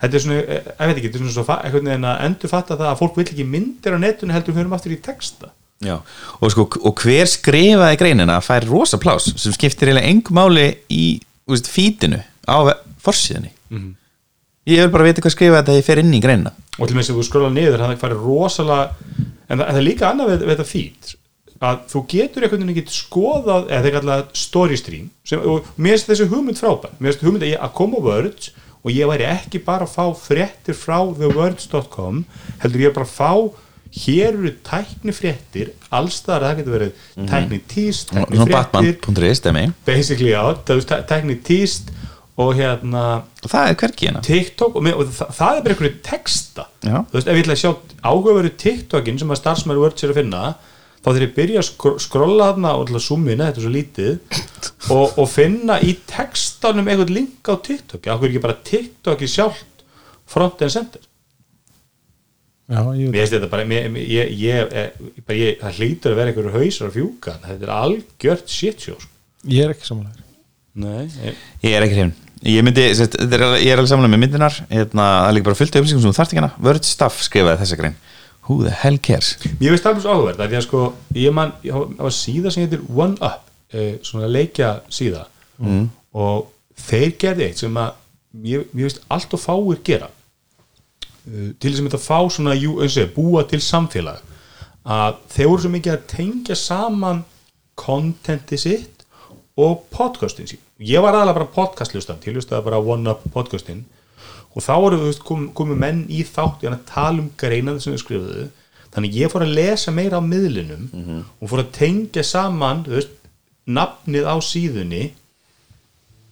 þetta 0.01 0.17
er 0.19 0.23
svona 0.25 0.39
eh, 0.41 0.71
ég 0.79 0.89
veit 0.89 0.97
ekki, 0.99 1.09
þetta 1.09 1.19
er 1.19 1.23
svona 1.25 1.35
svo 1.35 1.57
einhvern 1.57 1.89
veginn 1.91 2.07
að 2.11 2.23
endur 2.27 2.51
fatta 2.51 2.77
það 2.79 2.89
að 2.91 2.99
fólk 3.01 3.19
vil 3.19 3.25
ekki 3.27 3.45
myndir 3.47 3.95
á 3.95 3.99
netinu 4.01 4.35
heldur 4.35 4.55
við 4.55 4.61
höfum 4.63 4.75
aftur 4.77 4.95
í 4.95 5.01
texta. 5.05 5.51
Já, 5.83 5.97
og 6.39 6.51
sko, 6.53 6.65
og 6.87 7.01
hver 7.03 7.27
skrifaði 7.27 7.97
greinina 7.99 8.37
fær 8.43 8.63
rosa 8.69 8.97
plás 9.01 9.25
sem 9.35 9.51
skiptir 9.55 9.89
eiginlega 9.91 10.07
engum 10.07 10.37
máli 10.39 10.69
í 10.89 11.03
veist, 11.47 11.67
fítinu 11.71 12.21
á 12.47 12.57
forsíðinni 13.03 13.51
Mhm. 13.69 13.91
ég 14.67 14.81
vil 14.85 14.91
bara 14.93 15.03
vita 15.03 15.21
hvað 15.21 15.33
skrifaði 15.35 15.63
þetta 15.65 15.75
ég 15.79 15.85
fer 15.85 15.99
inn 15.99 16.13
í 16.13 16.21
greinina. 16.21 16.51
Og 16.79 16.87
til 16.87 16.95
með 16.95 17.03
sem 17.09 17.15
þú 17.15 17.23
skróla 17.27 17.51
niður 17.51 17.79
það 17.83 17.99
farið 17.99 18.23
rosalega 18.23 18.89
en 19.49 19.59
það, 19.59 19.67
en 19.67 19.73
það 19.75 19.79
er 19.81 19.87
líka 19.89 20.09
annað 20.11 20.29
við, 20.31 20.39
við 20.45 20.53
þetta 20.55 20.67
fít 20.69 21.15
að 21.65 21.77
þú 21.91 22.01
getur 22.11 22.43
einhvern 22.45 22.65
veginn 22.65 22.75
ekki 22.75 22.95
skoðað 22.95 23.69
eða 23.71 23.83
þeir 23.85 23.95
kalla 23.95 24.17
story 24.33 24.77
stream 24.77 25.09
sem, 25.23 25.39
og 25.39 25.65
mér 25.77 25.95
finnst 25.95 26.09
þessi 26.11 26.27
hugmynd 26.31 26.59
frábær. 26.59 26.95
Mér 26.99 27.13
finnst 27.13 27.23
hugmynd 27.25 27.45
að, 27.47 27.53
að 27.63 27.73
koma 27.77 28.01
Words 28.03 28.49
og 28.86 28.93
ég 28.93 29.09
væri 29.09 29.25
ekki 29.31 29.59
bara 29.65 29.88
að 29.88 29.95
fá 29.97 30.05
fréttir 30.27 30.77
frá 30.77 30.99
thewords.com 31.17 32.23
heldur 32.63 32.86
ég 32.86 32.93
bara 32.95 33.07
að 33.07 33.15
fá 33.17 33.31
hér 33.95 34.33
eru 34.36 34.51
tækni 34.67 35.13
fréttir 35.15 35.69
allstaðar 35.95 36.43
það 36.49 36.57
getur 36.61 36.75
verið 36.75 37.03
tækni 37.31 37.59
tíst 37.71 38.11
tækni 38.11 38.25
Nú 38.36 38.41
fréttir 38.49 38.97
basically 39.88 40.33
já, 40.33 40.41
það 40.67 40.83
tæ- 40.91 41.05
tækni 41.13 41.38
tíst 41.47 41.93
og 42.36 42.51
hérna 42.57 43.03
það 43.47 43.69
er 43.69 43.75
hvergi 43.79 44.07
hérna. 44.09 44.21
TikTok 44.25 44.73
og, 44.75 44.83
með, 44.83 44.97
og 44.99 45.11
það, 45.15 45.29
það 45.38 45.51
er 45.55 45.61
bara 45.63 45.73
einhverju 45.75 45.99
texta. 46.03 46.65
Já. 46.83 46.97
þú 47.07 47.15
veist, 47.15 47.29
ef 47.31 47.38
ég 47.38 47.45
ætla 47.45 47.55
að 47.55 47.61
sjá 47.61 47.71
áhugaveru 48.09 48.51
TikTokin 48.59 49.19
sem 49.21 49.31
að 49.31 49.39
starfsmæri 49.39 49.79
Words 49.79 50.03
er 50.03 50.11
að 50.11 50.19
finna 50.19 50.41
þá 51.06 51.12
þegar 51.12 51.26
ég 51.28 51.34
byrja 51.36 51.62
að 51.62 51.68
skro 51.68 51.91
skrolla 52.01 52.45
þarna 52.49 52.70
og 52.80 52.89
að 52.89 53.03
zoomina, 53.06 53.49
þetta 53.51 53.62
er 53.62 53.66
svo 53.66 53.74
lítið 53.76 54.39
og, 54.95 55.20
og 55.22 55.28
finna 55.30 55.78
í 55.86 55.91
textanum 56.10 56.89
einhvern 56.89 57.14
link 57.14 57.45
á 57.45 57.53
TikTok, 57.62 58.08
af 58.10 58.22
hverju 58.22 58.34
ekki 58.34 58.41
bara 58.41 58.58
TikToki 58.66 59.30
sjálft 59.30 59.86
front 60.26 60.66
and 60.66 60.74
center? 60.74 61.06
Já, 62.66 62.82
ég, 62.97 63.12
finnst 63.14 63.36
þetta 63.36 63.51
bara 63.51 63.68
mér, 63.70 63.91
ég, 64.01 64.32
ég, 64.41 64.72
ég, 64.74 65.22
bara 65.22 65.38
ég, 65.38 65.60
það 65.62 65.82
hlýtur 65.84 66.16
að 66.16 66.22
vera 66.22 66.32
einhverju 66.34 66.53
hausar 66.56 66.89
að 66.89 66.95
fjúka, 66.97 67.36
þetta 67.45 67.68
er 67.68 67.74
algjört 67.76 68.49
shit 68.49 68.88
show 68.88 68.97
sko. 68.97 69.12
ég 69.45 69.68
er 69.68 69.76
ekki 69.76 69.86
samanlega 69.91 70.24
Nei, 70.76 71.06
ég, 71.22 71.43
Ég 71.64 71.78
er 71.78 71.86
ekki 71.86 71.99
hrifin 71.99 72.16
Ég 72.45 72.66
myndi, 72.66 72.84
er, 72.89 73.45
ég 73.62 73.70
er 73.70 73.78
alveg 73.78 73.91
samanlega 73.93 74.12
með 74.12 74.24
myndinar 74.26 74.58
hérna, 74.68 75.06
það 75.06 75.30
er 75.30 75.38
líka 75.38 75.47
bara 75.47 75.58
fullt 75.62 75.78
af 75.78 75.82
upplýsingum 75.86 76.03
sem 76.03 76.12
þú 76.12 76.18
þarft 76.18 76.34
ekki 76.34 76.41
hana. 76.41 76.49
Word 76.66 76.86
Staff 76.86 77.22
skrifaði 77.26 77.62
þessa 77.62 77.78
grein 77.80 77.95
Who 78.45 78.61
the 78.63 78.73
hell 78.73 78.99
cares? 79.01 79.35
Mér 79.59 79.73
finnst 79.73 79.85
það 79.85 79.91
alveg 79.91 80.03
svo 80.03 80.15
áhugverð 80.15 80.41
því 80.43 80.57
að 80.59 80.65
sko, 80.67 80.81
ég 81.17 81.33
man, 81.33 81.53
ég 81.65 81.73
það 81.73 82.03
var 82.05 82.13
síða 82.13 82.51
sem 82.53 82.65
heitir 82.65 82.83
One 82.93 83.17
Up, 83.25 83.47
eh, 83.73 83.95
svona 84.05 84.29
leikja 84.29 84.75
síða. 84.93 85.25
Mm. 85.55 85.87
og 86.15 86.51
þeir 86.75 87.13
gerði 87.19 87.45
eitt 87.47 87.61
sem 87.61 87.77
að 87.79 87.93
mér, 88.43 88.65
finnst 88.75 89.03
allt 89.11 89.35
og 89.35 89.41
fáir 89.41 89.81
gera. 89.87 90.09
Uh, 91.25 91.51
til 91.57 91.71
þess 91.71 91.81
að 91.81 91.97
að 91.97 92.03
fá 92.05 92.19
svona 92.29 92.55
jú, 92.57 92.75
segja, 92.85 93.11
búa 93.15 93.45
til 93.49 93.61
samfélag. 93.63 94.21
Að 94.85 95.17
þeir 95.33 95.49
voru 95.49 95.63
svo 95.63 95.71
mikið 95.73 95.95
að 95.95 96.05
tengja 96.11 96.57
saman 96.59 97.23
kontenti 97.79 98.59
sitt 98.61 99.05
og 99.57 99.87
podcastin 99.89 100.49
sín. 100.51 100.61
Ég 100.83 101.01
var 101.01 101.15
aðalega 101.15 101.39
bara 101.39 101.53
podcastlustan 101.55 102.19
til 102.21 102.35
að 102.37 102.65
bara 102.67 102.81
One 102.83 103.15
Up 103.15 103.23
podcastin 103.33 103.85
og 104.56 104.64
þá 104.64 104.74
voru 104.80 105.01
þú 105.01 105.10
veist, 105.10 105.26
kom, 105.28 105.49
komu 105.58 105.76
menn 105.80 106.06
í 106.08 106.24
þátt 106.24 106.64
í 106.64 106.70
hann 106.70 106.78
að 106.78 106.88
tala 106.91 107.24
um 107.24 107.32
greinað 107.39 107.82
sem 107.84 107.95
við 107.95 108.03
skrifuðu. 108.06 108.47
Þannig 108.95 109.18
ég 109.20 109.32
fór 109.34 109.43
að 109.43 109.58
lesa 109.58 109.91
meira 109.91 110.22
á 110.24 110.24
miðlinum 110.24 110.86
og 111.41 111.51
fór 111.51 111.66
að 111.66 111.74
tengja 111.76 112.24
saman 112.24 112.86
veist, 112.88 113.12
nafnið 113.66 114.30
á 114.30 114.36
síðunni 114.39 115.03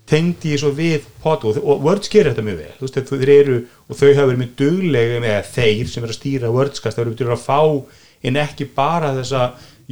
tengdi 0.07 0.53
ég 0.53 0.59
svo 0.59 0.71
við 0.75 1.03
podcast 1.23 1.59
og, 1.59 1.67
og 1.67 1.83
Words 1.83 2.11
gerir 2.11 2.31
þetta 2.31 2.45
mjög 2.47 2.57
vel. 2.61 2.71
Veist, 2.79 3.01
þeir 3.11 3.33
eru, 3.33 3.59
og 3.87 3.99
þau 3.99 4.07
hafa 4.13 4.29
verið 4.29 4.41
mjög 4.43 4.55
duglega 4.61 5.19
með 5.23 5.51
þeir 5.51 5.91
sem 5.91 6.03
er 6.03 6.13
að 6.13 6.19
stýra 6.19 6.53
Wordskast 6.53 6.97
þau 6.97 7.03
eru 7.05 7.15
byrjað 7.15 7.37
að 7.37 7.45
fá 7.45 7.61
inn 8.23 8.39
ekki 8.39 8.67
bara 8.75 9.11
þessa 9.17 9.43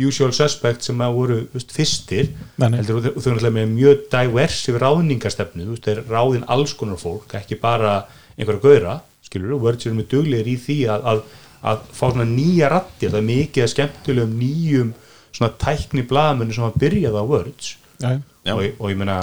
usual 0.07 0.31
suspect 0.35 0.85
sem 0.85 1.01
að 1.03 1.15
voru 1.17 1.37
veist, 1.51 1.71
fyrstir 1.75 2.29
heldur, 2.61 3.11
og 3.11 3.19
þau 3.19 3.27
þau 3.27 3.33
eru 3.33 3.53
með 3.57 3.73
mjög 3.73 4.05
diversi 4.13 4.75
ráðningarstefnu, 4.79 5.65
þú 5.67 5.75
veist, 5.75 5.87
þeir 5.89 6.03
ráðin 6.07 6.47
alls 6.47 6.75
konar 6.79 6.99
fólk, 7.01 7.35
ekki 7.41 7.59
bara 7.59 7.97
einhverja 8.41 8.63
gauðra, 8.65 8.97
skilur, 9.27 9.55
Words 9.63 9.87
eru 9.87 9.97
mjög 9.99 10.09
duglegir 10.15 10.49
í 10.51 10.57
því 10.59 10.77
að, 10.91 11.07
að, 11.13 11.23
að 11.71 11.81
fá 11.95 12.03
svona 12.11 12.27
nýja 12.27 12.69
rattir, 12.73 13.11
það 13.13 13.21
er 13.21 13.27
mikið 13.29 13.65
að 13.65 13.73
skemmtulegum 13.75 14.37
nýjum 14.41 14.93
svona 15.31 15.51
tækni 15.61 16.03
blaðamennu 16.09 16.57
sem 16.57 16.67
að 16.67 16.79
byrjaði 16.83 17.21
á 17.21 17.25
Words 17.31 17.73
já, 18.01 18.09
Já. 18.43 18.53
og, 18.57 18.63
og 18.81 18.91
ég 18.91 18.97
meina 18.99 19.19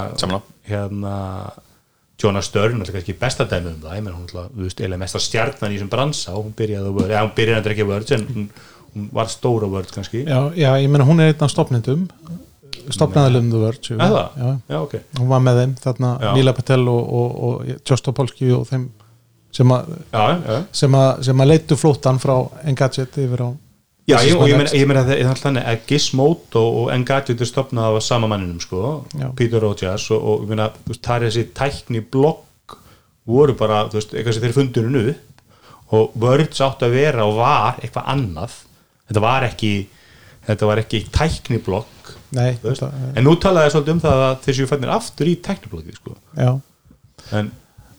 hérna 0.69 1.15
Jóna 2.19 2.41
Störn, 2.43 2.81
alltaf 2.81 2.97
kannski 2.97 3.13
besta 3.15 3.45
dæmi 3.47 3.69
um 3.71 3.77
það. 3.79 3.93
Ég 3.95 4.03
meina 4.03 4.17
hún 4.17 4.25
alltaf, 4.27 4.49
þú 4.51 4.65
veist, 4.65 4.81
eiginlega 4.81 4.99
mesta 5.05 5.21
stjarnan 5.23 5.71
í 5.71 5.77
þessum 5.77 5.91
bransa 5.93 6.33
og 6.35 6.49
hún 6.49 6.55
byrjaði 6.57 6.89
á 6.91 6.93
Word, 6.97 7.13
eða 7.13 7.21
hún 7.23 7.35
byrjaði 7.37 7.61
að 7.61 7.69
ekki 7.71 7.85
á 7.87 7.91
Word 7.93 8.11
en 8.17 8.25
hún, 8.33 8.49
hún 8.95 9.05
var 9.15 9.29
stóra 9.31 9.69
Word 9.71 9.93
kannski. 9.95 10.25
Já, 10.27 10.39
já, 10.59 10.69
ég 10.83 10.91
meina 10.91 11.07
hún 11.07 11.23
er 11.23 11.31
einn 11.31 11.45
af 11.47 11.53
stopnendum 11.53 12.03
stopnaðalum 12.89 13.49
Verge 13.53 13.93
jú. 13.93 13.97
Er 13.99 14.11
það? 14.13 14.35
já, 14.35 14.49
Já, 14.73 14.77
ok. 14.81 14.93
Hún 15.19 15.29
var 15.29 15.41
með 15.45 15.59
þeim 15.61 15.73
þarna 15.83 16.11
Já. 16.23 16.29
Mila 16.37 16.53
Patel 16.57 16.87
og, 16.89 17.13
og, 17.19 17.39
og 17.49 17.71
Jostopolski 17.87 18.51
og 18.55 18.65
þeim 18.69 18.85
sem 19.55 19.71
að 19.73 19.89
Já, 20.13 20.23
já, 20.35 20.59
sem 20.81 20.99
að, 20.99 21.09
sem 21.29 21.41
að 21.43 21.49
leittu 21.51 21.77
flóttan 21.79 22.21
frá 22.21 22.35
Engadget 22.69 23.17
yfir 23.21 23.43
á 23.45 23.49
já 24.09 24.17
ég, 24.25 24.35
og 24.37 24.49
ég 24.49 24.87
meina, 24.89 25.33
þannig 25.37 25.65
að 25.69 25.81
Gizmodo 25.89 26.63
og 26.81 26.91
Engadget 26.93 27.41
er 27.41 27.49
stopnað 27.49 27.99
af 27.99 28.05
sama 28.05 28.29
manninum 28.29 28.61
sko, 28.61 29.05
Já. 29.13 29.29
Peter 29.37 29.61
Rogers 29.61 30.09
og, 30.15 30.21
og 30.21 30.45
ég 30.45 30.53
meina, 30.53 30.69
þú 30.73 30.93
veist, 30.93 31.03
það 31.05 31.15
er 31.15 31.27
þessi 31.27 31.45
tækni 31.59 32.01
blogg 32.01 32.77
voru 33.29 33.53
bara, 33.57 33.83
þú 33.89 33.99
veist, 33.99 34.15
eitthvað 34.15 34.37
sem 34.37 34.47
þeir 34.47 34.57
fundinu 34.57 35.03
upp 35.13 35.25
og 35.99 36.17
Words 36.21 36.61
átt 36.61 36.83
að 36.85 36.97
vera 36.97 37.25
og 37.25 37.39
var 37.39 37.79
eitthvað 37.81 38.11
annað. 38.13 38.57
Þetta 39.09 39.21
var 39.23 39.45
ekki 39.47 39.71
þetta 40.49 40.69
var 40.69 40.81
ekki 40.83 41.01
tækni 41.13 41.61
blogg 41.65 42.13
Nei, 42.37 42.53
þetta, 42.61 42.91
en 43.17 43.25
nú 43.25 43.33
talaði 43.41 43.69
ég 43.69 43.73
svolítið 43.73 43.95
um 43.95 44.01
það 44.03 44.23
að 44.27 44.49
séu 44.53 44.69
fannir 44.69 44.91
aftur 44.93 45.29
í 45.29 45.35
tæknibloggi 45.45 45.95
sko. 45.97 46.13
já, 46.37 46.51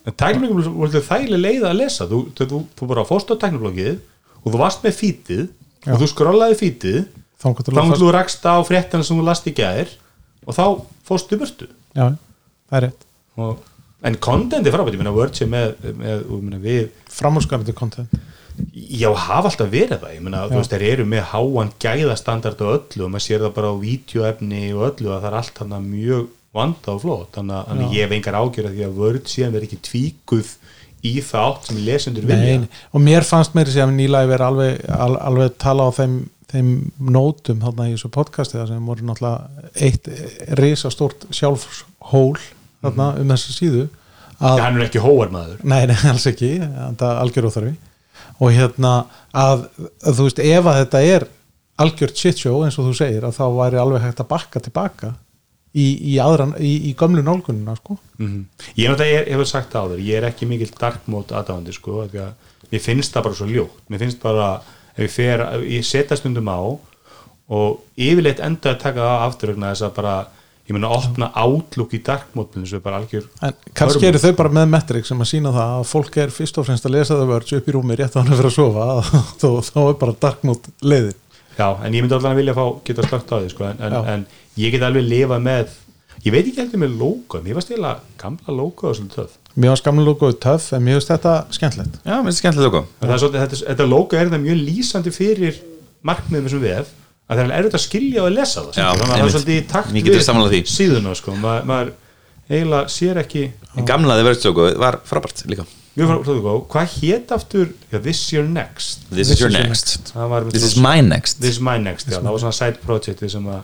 en, 0.01 0.13
en 0.13 0.19
tæknibloggi 0.23 0.75
voru 0.75 1.03
þægileg 1.07 1.43
leið 1.45 1.67
að 1.69 1.79
lesa. 1.81 2.07
Þú, 2.11 2.21
þú, 2.37 2.47
þú, 2.53 2.61
þú 2.79 2.91
bara 2.93 3.07
fórst 3.09 3.33
á 3.33 3.41
tæknibloggið 3.41 3.99
og 4.41 4.53
þú 4.53 4.61
varst 4.61 4.85
með 4.85 4.97
fítið 4.97 5.43
Já. 5.47 5.93
og 5.95 6.01
þú 6.03 6.11
skrollaði 6.15 6.59
fítið. 6.61 7.01
Þá 7.41 7.47
að 7.51 8.01
þú 8.03 8.13
rakst 8.17 8.45
á 8.45 8.57
fréttina 8.69 9.07
sem 9.07 9.17
þú 9.17 9.27
last 9.27 9.47
í 9.49 9.55
gæðir 9.57 9.95
og 10.45 10.57
þá 10.57 10.65
fórstu 11.09 11.39
burtu. 11.41 11.69
Já, 11.97 12.13
það 12.69 12.79
er 12.79 12.87
rétt. 12.89 13.07
Og, 13.41 13.63
en 14.09 14.19
contenti 14.21 14.73
frábært, 14.73 14.97
ég 14.97 15.01
meina 15.01 15.15
Word 15.15 15.39
sé 15.39 15.49
með, 15.49 15.73
með 15.97 16.27
meina, 16.41 16.61
við 16.61 16.91
framhúsgarandi 17.13 17.77
content. 17.77 18.13
Já, 18.75 19.09
hafa 19.17 19.49
alltaf 19.49 19.71
verið 19.73 20.03
það, 20.03 20.13
ég 20.19 20.25
meina, 20.25 20.43
þú 20.51 20.59
veist, 20.59 20.75
þeir 20.75 20.85
eru 20.91 21.07
með 21.09 21.23
háan 21.31 21.73
gæðastandard 21.81 22.61
og 22.65 22.75
öllu 22.75 23.07
og 23.07 23.13
maður 23.15 23.25
sér 23.25 23.45
það 23.47 23.55
bara 23.57 23.71
á 23.73 23.75
vídeoefni 23.81 24.63
og 24.75 24.85
öllu 24.91 25.15
að 25.15 25.23
það 25.23 25.29
er 25.31 25.37
allt 25.41 25.63
hann 25.63 25.77
mjög 25.87 26.29
vanda 26.57 26.95
og 26.97 27.01
flott. 27.05 27.31
Þannig 27.37 27.57
að- 27.61 27.69
að 27.77 27.95
ég 27.95 28.05
hef 28.07 28.13
engar 28.17 28.39
ágjörð 28.41 28.75
því 28.75 28.85
að 28.89 28.97
Word 29.01 29.25
síðan 29.31 29.53
verið 29.55 29.69
ekki 29.69 29.81
tvíkuð 29.91 30.49
í 31.05 31.13
það 31.25 31.47
átt 31.51 31.67
sem 31.71 31.77
lesendur 31.87 32.27
vilja. 32.29 32.69
Og 32.93 33.01
mér 33.01 33.25
fannst 33.25 33.55
meiri 33.55 33.73
sem 33.73 33.97
nýlæg 33.97 34.29
verið 34.29 34.47
alveg, 34.51 34.91
al, 34.91 35.15
alveg 35.17 35.55
tala 35.59 35.87
á 35.89 35.91
þeim, 35.97 36.17
þeim 36.51 36.73
nótum 37.01 37.61
þarna 37.63 37.87
í 37.89 37.95
þessu 37.95 38.11
podcasti 38.11 38.59
sem 38.69 38.87
voru 38.87 39.07
náttúrulega 39.07 39.71
eitt 39.81 40.11
risastórt 40.59 41.29
sjálfshól 41.31 42.37
þarna 42.83 43.07
um 43.21 43.29
þessu 43.33 43.55
síðu 43.55 43.87
að, 44.41 44.59
hann 44.65 44.81
er 44.81 44.87
ekki 44.89 45.01
hóar 45.05 45.31
maður. 45.31 45.63
Nei, 45.65 45.87
nei, 45.87 45.97
alls 46.11 46.27
ekki. 46.27 46.53
Það 46.99 47.07
er 47.11 47.23
algjör 47.25 47.49
óþarfi. 47.51 47.73
Og 48.41 48.53
hérna 48.57 48.93
að, 49.37 49.67
að 50.05 50.15
þú 50.19 50.27
veist 50.29 50.39
ef 50.45 50.65
að 50.71 50.79
þetta 50.85 51.03
er 51.15 51.27
algjört 51.81 52.17
shit 52.21 52.37
show 52.41 52.61
eins 52.65 52.77
og 52.81 52.89
þú 52.91 52.95
segir 52.97 53.25
að 53.25 53.37
þá 53.39 53.45
væri 53.57 53.81
alveg 53.81 54.03
hægt 54.05 54.21
að 54.25 54.29
bakka 54.35 54.61
tilbaka 54.65 55.15
í, 55.71 55.87
í, 56.13 56.19
aðran, 56.23 56.57
í, 56.59 56.73
í 56.91 56.95
gömlu 56.99 57.23
nálgununa 57.27 57.77
sko. 57.79 57.99
mm 58.19 58.45
Ég 58.77 58.87
er 58.87 58.95
náttúrulega, 58.95 59.25
ég 59.27 59.39
hef 59.39 59.51
sagt 59.51 59.73
það 59.73 59.87
áður 59.87 60.05
ég 60.09 60.21
er 60.21 60.29
ekki 60.31 60.49
mikill 60.51 60.73
dark 60.79 61.07
mode 61.11 61.37
aðdáðandi 61.37 61.77
sko, 61.77 62.03
að 62.05 62.19
mér 62.71 62.85
finnst 62.85 63.15
það 63.15 63.27
bara 63.29 63.39
svo 63.39 63.49
ljótt. 63.51 63.81
Mér 63.91 64.05
finnst 64.05 64.23
bara, 64.23 64.51
ef 64.97 65.05
ég 65.07 65.15
fer 65.15 65.47
ef 65.47 65.67
ég 65.71 65.87
setja 65.87 66.19
stundum 66.19 66.51
á 66.51 66.61
og 67.51 67.81
yfirleitt 67.99 68.43
enda 68.47 68.75
að 68.75 68.83
taka 68.85 69.07
það 69.07 69.25
aftur 69.27 69.55
þess 69.57 69.87
að 69.87 69.97
bara, 69.97 70.13
ég 70.69 70.77
meina 70.77 70.91
að 70.91 70.99
opna 71.01 71.31
outlook 71.43 71.95
í 71.99 72.03
dark 72.07 72.37
mode 72.39 72.63
sem 72.63 72.79
er 72.79 72.85
bara 72.85 73.01
algjör 73.01 73.27
en 73.47 73.57
kannski 73.75 74.07
eru 74.07 74.21
þau 74.23 74.37
bara 74.39 74.53
með 74.61 74.69
metrik 74.77 75.09
sem 75.09 75.23
að 75.23 75.31
sína 75.33 75.51
það 75.57 75.73
að 75.81 75.89
fólk 75.91 76.21
er 76.23 76.35
fyrst 76.35 76.61
og 76.63 76.69
fremst 76.69 76.87
að 76.87 76.95
lesa 76.95 77.19
það 77.19 77.33
vörds 77.33 77.57
upp 77.59 77.71
í 77.71 77.75
rúmi 77.75 77.99
rétt 77.99 78.15
á 78.15 78.21
hann 78.21 78.31
að 78.31 78.43
fyrir 78.43 78.53
að 78.53 78.59
sofa 78.59 78.87
þá, 79.43 79.49
þá 79.67 79.81
er 79.83 79.99
bara 80.05 80.17
dark 80.27 80.47
mode 80.47 80.75
leiðin. 80.87 81.19
Já, 81.59 81.67
en 81.75 81.97
ég 81.97 82.05
myndi 82.05 82.17
allan 82.17 82.31
að 82.31 82.39
vilja 82.41 82.55
fá 82.57 82.65
geta 82.87 83.09
slögt 83.09 83.35
á 83.35 83.37
því 83.37 83.51
sko, 83.53 83.67
en, 83.67 83.83
en, 83.83 83.97
en 84.15 84.23
ég 84.61 84.75
get 84.75 84.87
alveg 84.87 85.07
lifað 85.09 85.45
með 85.47 85.77
ég 86.25 86.35
veit 86.35 86.45
ekki 86.45 86.61
heldur 86.63 86.83
með 86.85 86.97
logo 87.01 87.41
mér 87.45 87.57
var 87.59 87.65
stila 87.67 87.95
gamla 88.21 88.55
logo 88.55 88.91
og 88.91 88.99
svolítið 88.99 89.17
töf 89.23 89.37
mér 89.57 89.73
var 89.73 89.81
skamlega 89.81 90.11
logoðu 90.11 90.39
töff 90.43 90.71
en 90.77 90.85
mér 90.85 90.99
finnst 90.99 91.11
þetta 91.11 91.35
skemmtilegt. 91.57 91.99
Já, 92.05 92.15
mér 92.21 92.29
finnst 92.29 92.43
skemmtilega 92.45 92.71
logo 92.71 92.83
svolítið, 93.25 93.41
þetta, 93.45 93.61
þetta 93.73 93.89
logo 93.91 94.19
er 94.19 94.31
það 94.31 94.45
mjög 94.45 94.61
lýsandi 94.69 95.15
fyrir 95.15 95.59
markmiðum 96.07 96.47
þessum 96.47 96.63
vef 96.65 96.93
að 97.31 97.41
það 97.41 97.45
er 97.45 97.57
erfitt 97.59 97.77
að 97.79 97.85
skilja 97.85 98.23
og 98.23 98.29
að 98.31 98.37
lesa 98.39 98.63
það 98.67 98.79
Já, 98.79 98.87
þannig 98.91 99.03
að 99.03 99.11
það 99.11 99.27
er 99.27 99.35
svolítið 99.35 99.59
í 99.59 99.67
takt 99.71 99.93
því. 100.55 100.63
síðuna 100.75 101.13
sko. 101.19 101.35
Ma, 101.39 101.57
maður 101.67 101.93
eiginlega 102.51 102.95
sér 102.95 103.21
ekki 103.23 103.45
En 103.79 103.87
gamlaði 103.87 104.27
verðslogo 104.27 104.71
var 104.83 104.99
frábært 105.07 105.45
líka. 105.51 105.67
Hvað 106.71 106.97
hét 106.97 107.35
aftur? 107.35 107.71
Já, 107.91 107.99
This 108.03 108.23
Your 108.33 108.47
Next. 108.47 109.05
This 109.11 109.31
is 109.31 109.43
your 109.43 109.51
next. 109.51 110.13
Það 110.15 110.29
var, 110.33 110.49
This 110.51 110.67
is 110.67 110.77
my 110.81 111.03
next. 111.03 111.39
This 111.43 111.59
is 111.59 111.63
my 111.63 111.77
next, 111.83 112.11
já, 112.11 112.19
það 112.19 112.31
var 112.31 112.43
svona 112.45 112.57
side 112.57 112.83
project 112.83 113.23
sem 113.31 113.47
að, 113.51 113.63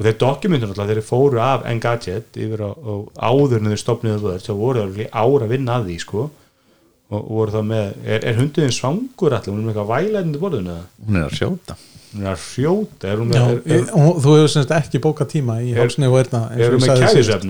og 0.00 0.06
þeir 0.06 0.16
dokumentur 0.24 0.70
náttúrulega 0.70 0.96
þeir 0.96 1.04
fóru 1.10 1.40
af 1.44 1.66
Engadget 1.68 2.38
yfir 2.40 2.62
á, 2.64 2.70
á 2.72 2.94
áður 3.30 3.58
en 3.60 3.70
þeir 3.74 3.82
stopniðu 3.84 4.22
vörð 4.24 4.46
þá 4.48 4.52
voru 4.56 4.86
það 4.86 5.00
ára 5.12 5.44
að 5.44 5.52
vinna 5.52 5.76
að 5.76 5.90
því 5.90 5.98
sko. 6.06 6.26
Og 7.10 7.24
voru 7.26 7.50
þá 7.50 7.62
með, 7.66 7.86
er, 8.06 8.24
er 8.30 8.36
hunduðin 8.38 8.74
svangur 8.74 9.34
allir, 9.34 9.50
hún 9.50 9.60
er 9.60 9.66
með 9.66 9.72
eitthvað 9.74 9.88
vælætindi 9.90 10.40
borðinu 10.44 10.70
eða? 10.76 10.84
hún 11.08 11.16
er 11.18 11.24
að 11.26 11.38
sjóta 11.40 11.74
hún 12.10 12.22
er 12.26 12.30
að 12.30 12.44
hrjóta, 12.44 13.08
er 13.10 13.20
hún 13.20 13.32
Já, 13.34 13.40
með, 13.42 13.58
er, 13.74 13.82
þú 13.90 14.34
hefur 14.36 14.52
semst 14.54 14.72
ekki 14.74 15.00
bókað 15.02 15.28
tíma 15.34 15.56
í 15.62 15.72
hálsni 15.74 16.08
og 16.10 16.16
erna 16.22 16.40
eins 16.50 16.62
er, 16.62 16.70
og 16.70 16.78
hún 16.78 16.86
með 16.86 17.02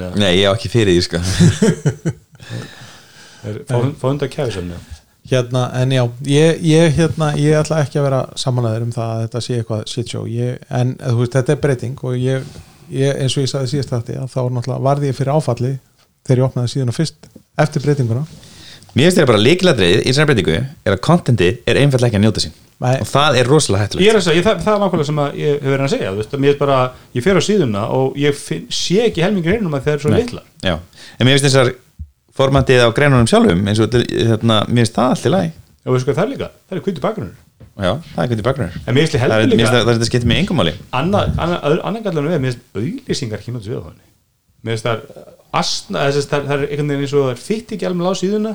eða? 0.08 0.20
nei, 0.20 0.32
ég 0.40 0.48
á 0.48 0.52
ekki 0.52 0.72
fyrir 0.72 0.96
því 0.96 1.04
sko. 1.06 1.20
Er- 3.40 3.62
fá 3.64 3.76
hund- 3.78 3.96
hérna, 5.30 5.64
en 5.80 5.94
já, 5.94 6.02
ég, 6.30 6.60
ég, 6.66 6.96
hérna, 6.98 7.30
ég 7.38 7.58
ætla 7.60 7.80
ekki 7.84 8.00
að 8.00 8.06
vera 8.08 8.20
samanlegaður 8.40 8.86
um 8.88 8.94
það 8.96 9.14
að 9.14 9.22
þetta 9.24 9.42
sé 9.46 9.58
eitthvað 9.58 9.84
shit 9.92 10.14
show, 10.14 10.26
ég, 10.30 10.60
en 10.80 10.94
þú 11.00 11.16
veist, 11.22 11.36
þetta 11.38 11.54
er 11.54 11.62
breyting 11.64 12.04
og 12.06 12.16
ég, 12.20 12.46
ég 12.94 13.22
eins 13.24 13.36
og 13.36 13.46
ég 13.46 13.52
sagði 13.52 13.72
síðast 13.74 13.94
þetta, 13.96 14.28
þá 14.30 14.40
náttúrulega 14.50 14.86
varði 14.90 15.10
ég 15.10 15.18
fyrir 15.18 15.34
áfalli 15.36 15.74
þegar 16.26 16.42
ég 16.42 16.48
opnaði 16.48 16.72
síðan 16.74 16.96
fyrst 16.96 17.30
eftir 17.60 17.84
breytinguna 17.86 18.24
mér 18.90 19.06
finnst 19.06 19.20
þetta 19.20 19.30
bara 19.30 19.42
líkiladrið 19.44 20.00
í 20.00 20.08
þessari 20.08 20.30
breytingu 20.32 20.56
er 20.58 20.96
að 20.96 21.02
kontentið 21.06 21.60
er 21.70 21.78
einfallega 21.78 22.10
ekki 22.10 22.18
að 22.18 22.24
njóta 22.24 22.42
sín 22.42 22.56
Nei. 22.80 22.96
og 22.96 23.06
það 23.10 23.36
er 23.38 23.50
rosalega 23.50 23.84
Ég 23.84 23.86
hættulegt 23.86 24.10
er 24.10 24.18
að 24.18 24.24
segja, 24.24 24.38
ég, 24.40 24.46
það, 24.46 24.62
það 24.64 24.74
er 24.74 24.80
nákvæmlega 24.82 25.08
sem 25.10 25.20
að 25.20 25.38
ég 25.40 25.52
hef 25.52 25.68
verið 25.68 25.84
að 25.84 25.92
segja, 25.92 26.10
þú 26.10 26.20
veist, 26.20 26.34
að 26.34 26.46
er 26.48 26.58
bara, 26.60 26.78
ég 27.14 27.26
fer 27.26 27.38
á 27.38 27.42
síðuna 27.44 27.82
og 27.94 28.18
ég 28.18 28.38
finn, 28.40 28.64
sé 28.72 29.04
ekki 29.04 29.24
helmingur 29.24 29.58
einum 29.58 29.76
að 29.76 29.86
þeir 29.86 29.94
eru 29.94 30.04
svo 30.06 30.12
Nei. 30.14 30.18
litlar. 30.22 30.46
Já. 30.64 30.74
en 30.80 31.28
mér 31.28 31.36
finnst 31.36 31.46
þessar 31.46 31.72
formandið 32.40 32.82
á 32.84 32.88
greinunum 32.96 33.28
sjálfum 33.30 33.68
eins 33.70 33.80
og 33.84 33.90
þetta- 33.92 34.26
hérna, 34.30 34.56
mér 34.68 34.82
finnst 34.84 34.96
það 34.98 35.14
allt 35.14 35.26
í 35.30 35.32
lagi 35.36 35.52
Og 35.80 35.94
veistu 35.94 36.10
hvað 36.10 36.18
það 36.18 36.26
er 36.26 36.30
líka? 36.34 36.48
Það 36.68 36.76
er 36.76 36.82
hvítu 36.86 37.00
bakgrunur. 37.04 37.36
já, 37.80 37.92
það 38.14 38.20
er 38.22 38.28
hvernig 38.30 38.44
bakgrunnar 38.48 38.74
En 38.86 38.94
mér 38.94 39.00
finnst 39.00 39.14
það 39.14 39.24
er, 39.24 39.30
heldur 39.40 39.56
líka, 39.56 39.70
það, 39.70 39.84
það, 39.88 39.94
það 40.00 40.08
skiptir 40.10 40.28
mig 40.30 40.38
engum 40.42 40.56
máli 40.60 40.72
annað, 41.00 41.30
annað, 41.40 41.78
annað 41.88 42.02
gallanum 42.08 42.30
við, 42.34 42.40
mér 42.44 42.50
finnst 42.50 42.64
auðlýsingar 42.80 43.38
ekki 43.40 43.54
náttúrulega 43.54 43.80
við 43.80 43.80
á 43.80 43.88
henni. 43.88 44.06
Mér 44.60 44.70
finnst 44.74 44.86
það, 44.90 44.98
þess, 45.54 46.28
það, 46.28 46.42
það 46.50 46.56
er 46.56 46.64
einhvern 46.66 46.90
veginn 46.92 47.04
eins 47.06 47.14
og 47.16 47.22
það 47.24 47.32
er 47.32 47.40
fitt 47.46 47.72
ekki 47.76 47.88
alveg 47.88 48.04
á 48.04 48.14
síðuna 48.20 48.52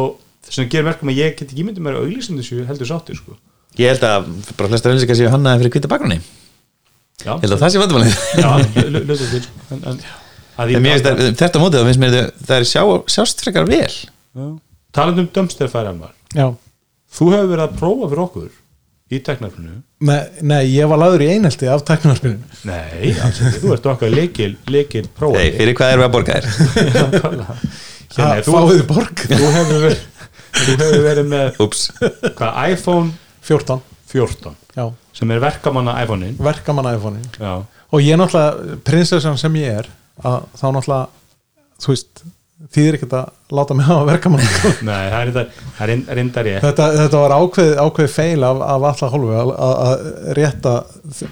og 0.00 0.08
þess 0.48 0.58
vegna 0.58 0.72
gerir 0.74 0.88
verkum 0.90 1.12
að 1.12 1.20
ég 1.20 1.36
get 1.38 1.46
ekki 1.54 1.66
myndið 1.68 1.86
mér 1.86 2.00
auðlýsingar 2.00 2.42
þessu 2.42 2.66
heldur 2.70 2.88
sáttir, 2.90 3.16
sko. 3.20 3.32
ég 3.78 3.86
held 3.94 4.02
að 4.10 4.26
bara 4.58 4.70
flestar 4.72 4.90
auðlýsingar 4.90 5.18
séu 5.20 5.30
hannaði 5.30 5.62
fyrir 5.62 5.74
hvita 5.76 5.92
bakgrunni 5.94 6.18
Þetta 10.60 11.62
mótið 11.62 11.86
finnst 11.88 12.02
mér 12.02 12.18
það 12.44 12.56
er 12.56 12.66
sjá, 12.68 12.82
sjást 13.10 13.44
frekar 13.44 13.68
vel. 13.70 13.92
Um 14.36 14.58
Almar, 14.90 16.14
já, 16.34 16.48
þú 17.14 17.28
hefur 17.30 17.50
verið 17.52 17.64
að 17.64 17.76
prófa 17.78 18.08
fyrir 18.10 18.22
okkur 18.24 18.50
í 19.10 19.18
teknarfinu 19.26 19.76
nei, 20.06 20.20
nei, 20.46 20.60
ég 20.70 20.88
var 20.90 21.00
laður 21.02 21.24
í 21.24 21.28
einhelti 21.34 21.68
af 21.70 21.82
tæknarspilinu 21.86 22.66
Nei, 22.68 23.12
alls 23.22 23.40
þú 23.62 23.74
ert 23.74 23.88
okkar 23.90 24.12
leikil, 24.14 24.52
leikil 24.70 25.04
Hey, 25.04 25.12
prófandi 25.18 25.52
fyrir 25.58 25.76
hvað 25.78 25.94
erum 25.94 26.02
við 26.02 26.08
að 26.08 26.14
borga 26.16 26.36
þér? 26.36 26.48
hérna, 27.20 27.56
þú, 28.46 28.54
fáið 28.54 28.82
borg? 28.90 29.24
þú 29.26 29.52
hefur 29.56 29.84
verið 29.86 30.04
þú 30.60 30.76
hefur 30.82 31.06
verið 31.06 31.30
með 31.30 31.60
hvað, 31.60 32.60
iPhone 32.74 33.14
14, 33.46 33.84
14 34.10 34.58
já, 34.78 34.84
sem 35.20 35.34
er 35.34 35.42
verkamanna 35.42 35.96
iPhone-in 36.04 36.36
verkamann 36.42 36.90
iPhone 36.94 37.22
Já, 37.38 37.54
og 37.62 38.06
ég 38.06 38.18
náttúrulega, 38.18 38.78
prinsessan 38.86 39.38
sem 39.38 39.58
ég 39.62 39.82
er 39.82 39.90
að 40.26 40.38
þá 40.60 40.66
náttúrulega 40.76 41.06
þú 41.80 41.92
veist, 41.94 42.24
þýðir 42.74 42.98
ekkert 42.98 43.16
að 43.20 43.30
láta 43.56 43.76
mig 43.76 43.86
hafa 43.88 44.06
verkamann 44.08 44.44
nei, 44.88 45.02
það 45.10 45.20
er 45.20 45.30
er 45.40 45.90
reynd- 45.90 46.10
reyndar 46.18 46.48
ég 46.50 46.64
þetta, 46.64 46.88
þetta 46.98 47.22
var 47.24 47.34
ákveð, 47.36 47.72
ákveð 47.84 48.10
feil 48.14 48.46
af, 48.46 48.62
af 48.66 48.88
alla 48.90 49.10
hólfu 49.14 49.36
að, 49.40 49.52
að 49.66 49.76
að 49.90 50.06
rétta 50.40 50.74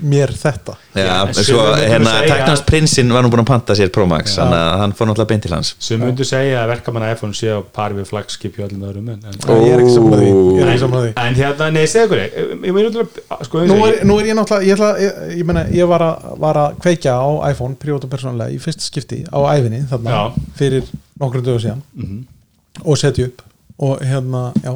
mér 0.02 0.32
þetta. 0.34 0.74
Já, 0.98 1.12
en 1.28 1.34
svo 1.36 1.62
hérna 1.78 2.14
segja- 2.16 2.34
Teknast 2.34 2.66
prinsinn 2.66 3.12
var 3.14 3.22
nú 3.24 3.30
búin 3.32 3.44
að 3.44 3.50
panta 3.52 3.76
sér 3.78 3.92
Pro 3.94 4.06
Max 4.10 4.34
þannig 4.38 4.58
að 4.58 4.80
hann 4.82 4.94
fór 4.98 5.10
náttúrulega 5.10 5.30
beint 5.32 5.44
til 5.46 5.54
hans. 5.54 5.74
Sem 5.82 6.02
myndu 6.02 6.26
segja 6.26 6.62
að 6.64 6.72
verkamanna 6.74 7.12
iPhone 7.14 7.36
sé 7.36 7.52
á 7.54 7.60
pari 7.62 7.98
við 7.98 8.10
flagskip 8.10 8.58
hjá 8.58 8.66
öllum 8.66 8.86
öðrum 8.88 9.12
en, 9.14 9.20
en, 9.22 9.38
ég 9.62 9.74
er 9.76 9.82
ekki 9.84 9.94
saman 9.94 10.18
því, 10.18 10.30
er 10.58 10.72
því. 11.06 11.12
en 11.24 11.38
hérna, 11.38 11.70
nei, 11.74 11.84
segðu 11.90 12.08
ykkur 12.08 13.44
sko, 13.46 13.64
Nú 13.68 13.78
er, 13.86 13.98
er 14.02 14.30
ég 14.32 14.38
náttúrulega, 14.38 14.66
ég, 14.66 14.78
ætla, 14.78 14.90
ég, 15.02 15.20
ég, 15.38 15.44
meina, 15.48 15.66
ég 15.74 15.90
var, 15.90 16.04
að, 16.08 16.30
var 16.42 16.62
að 16.64 16.78
kveikja 16.82 17.18
á 17.18 17.28
iPhone 17.52 17.78
prívat 17.80 18.06
og 18.08 18.12
persónulega 18.12 18.54
í 18.54 18.58
fyrst 18.62 18.86
skipti 18.88 19.22
á 19.28 19.38
æfinni 19.54 19.84
þarna 19.90 20.16
Já. 20.16 20.22
fyrir 20.58 20.88
nokkrum 21.18 21.44
dögum 21.44 21.62
síðan 21.62 21.82
Mhm. 22.08 22.84
og 22.84 22.98
setja 23.00 23.28
upp 23.28 23.42
og 23.78 24.00
hérna, 24.02 24.52
já 24.64 24.72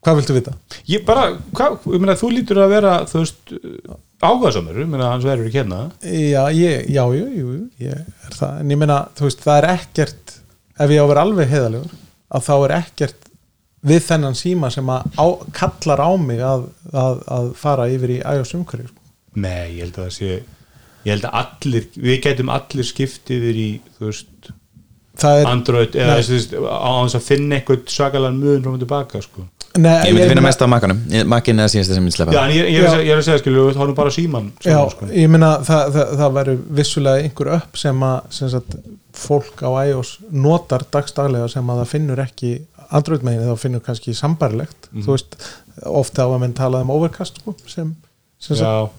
hvað 0.00 0.16
viltu 0.20 0.34
vita? 0.38 0.52
ég 0.88 1.04
bara, 1.06 1.26
hvað, 1.52 1.78
ég 1.92 2.00
meina, 2.02 2.16
þú 2.18 2.30
lítur 2.34 2.60
að 2.64 2.72
vera 2.74 2.92
þú 3.10 3.22
veist, 3.22 3.54
áhugaðsamur 4.24 4.80
ég 4.80 4.88
meina, 4.90 5.10
hans 5.12 5.24
verður 5.28 5.48
ekki 5.50 5.60
hérna 5.62 5.80
Já, 6.02 6.44
ég, 6.56 6.86
já, 6.88 7.02
jú, 7.16 7.26
jú, 7.36 7.56
ég 7.80 7.98
er 8.00 8.36
það 8.36 8.60
en 8.62 8.70
ég 8.74 8.80
meina, 8.80 9.00
þú 9.18 9.28
veist, 9.28 9.42
það 9.44 9.58
er 9.62 9.68
ekkert 9.74 10.36
ef 10.80 10.94
ég 10.94 11.00
á 11.00 11.04
að 11.04 11.10
vera 11.12 11.24
alveg 11.26 11.52
heiðalegur 11.52 11.98
að 12.30 12.46
þá 12.46 12.54
er 12.64 12.74
ekkert 12.78 13.28
við 13.90 14.02
þennan 14.04 14.36
síma 14.36 14.68
sem 14.72 14.88
að 14.92 15.06
á, 15.16 15.26
kallar 15.56 16.00
á 16.04 16.10
mig 16.20 16.40
að, 16.44 16.66
að, 16.92 17.20
að 17.36 17.52
fara 17.56 17.86
yfir 17.92 18.12
í 18.12 18.18
iOS 18.20 18.52
umhverju 18.58 18.90
sko. 18.90 18.98
Nei, 19.40 19.76
ég 19.78 19.86
held 19.86 19.96
að 19.96 20.04
það 20.04 20.16
sé 20.18 20.30
ég 21.00 21.14
held 21.14 21.24
að 21.28 21.36
allir, 21.40 21.86
við 21.96 22.18
gætum 22.26 22.50
allir 22.52 22.88
skiptið 22.88 23.46
yfir 23.46 23.60
í, 23.60 23.68
þú 23.96 24.10
veist 24.10 24.50
Android, 25.28 25.94
eða 25.94 26.16
á 26.16 26.20
þess 26.20 27.16
að 27.18 27.24
finna 27.26 27.56
eitthvað 27.60 27.86
svakalega 27.86 28.32
mun 28.36 28.62
frá 28.62 28.72
og 28.74 28.78
tilbaka, 28.84 29.22
sko. 29.22 29.46
Nei, 29.78 30.02
Ég 30.08 30.14
myndi 30.16 30.28
finna 30.32 30.42
mest 30.42 30.58
á 30.58 30.66
makkanum 30.66 30.98
Makkin 31.30 31.60
er 31.60 31.68
að 31.68 31.74
síðast 31.76 31.94
sem 31.94 32.02
myndi 32.02 32.16
slepa 32.16 32.32
ég, 32.50 32.56
ég, 32.56 32.64
er, 32.64 32.82
Já. 32.82 32.88
að 32.88 32.94
segja- 32.96 33.04
ég 33.06 33.12
er 33.14 33.18
að 33.20 33.26
segja, 33.28 33.38
skilu, 33.38 33.66
við 33.70 33.76
horfum 33.78 33.94
bara 33.94 34.10
síman 34.10 34.48
Já, 34.66 34.80
sko. 34.90 35.06
ég 35.14 35.28
meina 35.30 35.50
það, 35.62 35.92
það, 35.94 36.08
það 36.18 36.32
verður 36.34 36.58
vissulega 36.80 37.22
einhver 37.22 37.50
upp 37.54 37.76
sem 37.78 38.00
að 38.02 38.20
sem 38.34 38.48
sagt, 38.50 38.74
fólk 39.14 39.62
á 39.62 39.70
iOS 39.86 40.10
notar 40.32 40.82
dagstaglega 40.90 41.48
sem 41.48 41.70
að 41.70 41.84
það 41.84 41.86
finnur 41.92 42.18
ekki 42.26 42.50
Android 42.90 43.22
megin 43.22 43.46
þá 43.46 43.56
finnur 43.62 43.80
kannski 43.86 44.12
sambarilegt 44.18 44.88
Mhm. 44.90 45.04
þú 45.06 45.14
veist, 45.14 45.36
ofta 45.86 46.26
á 46.26 46.28
að 46.34 46.40
menn 46.40 46.52
talað 46.58 46.82
um 46.82 46.90
overcast 46.90 47.38
sko, 47.38 47.54
sem, 47.68 47.94
sem 48.40 48.56
sagt, 48.56 48.66
Já, 48.66 48.90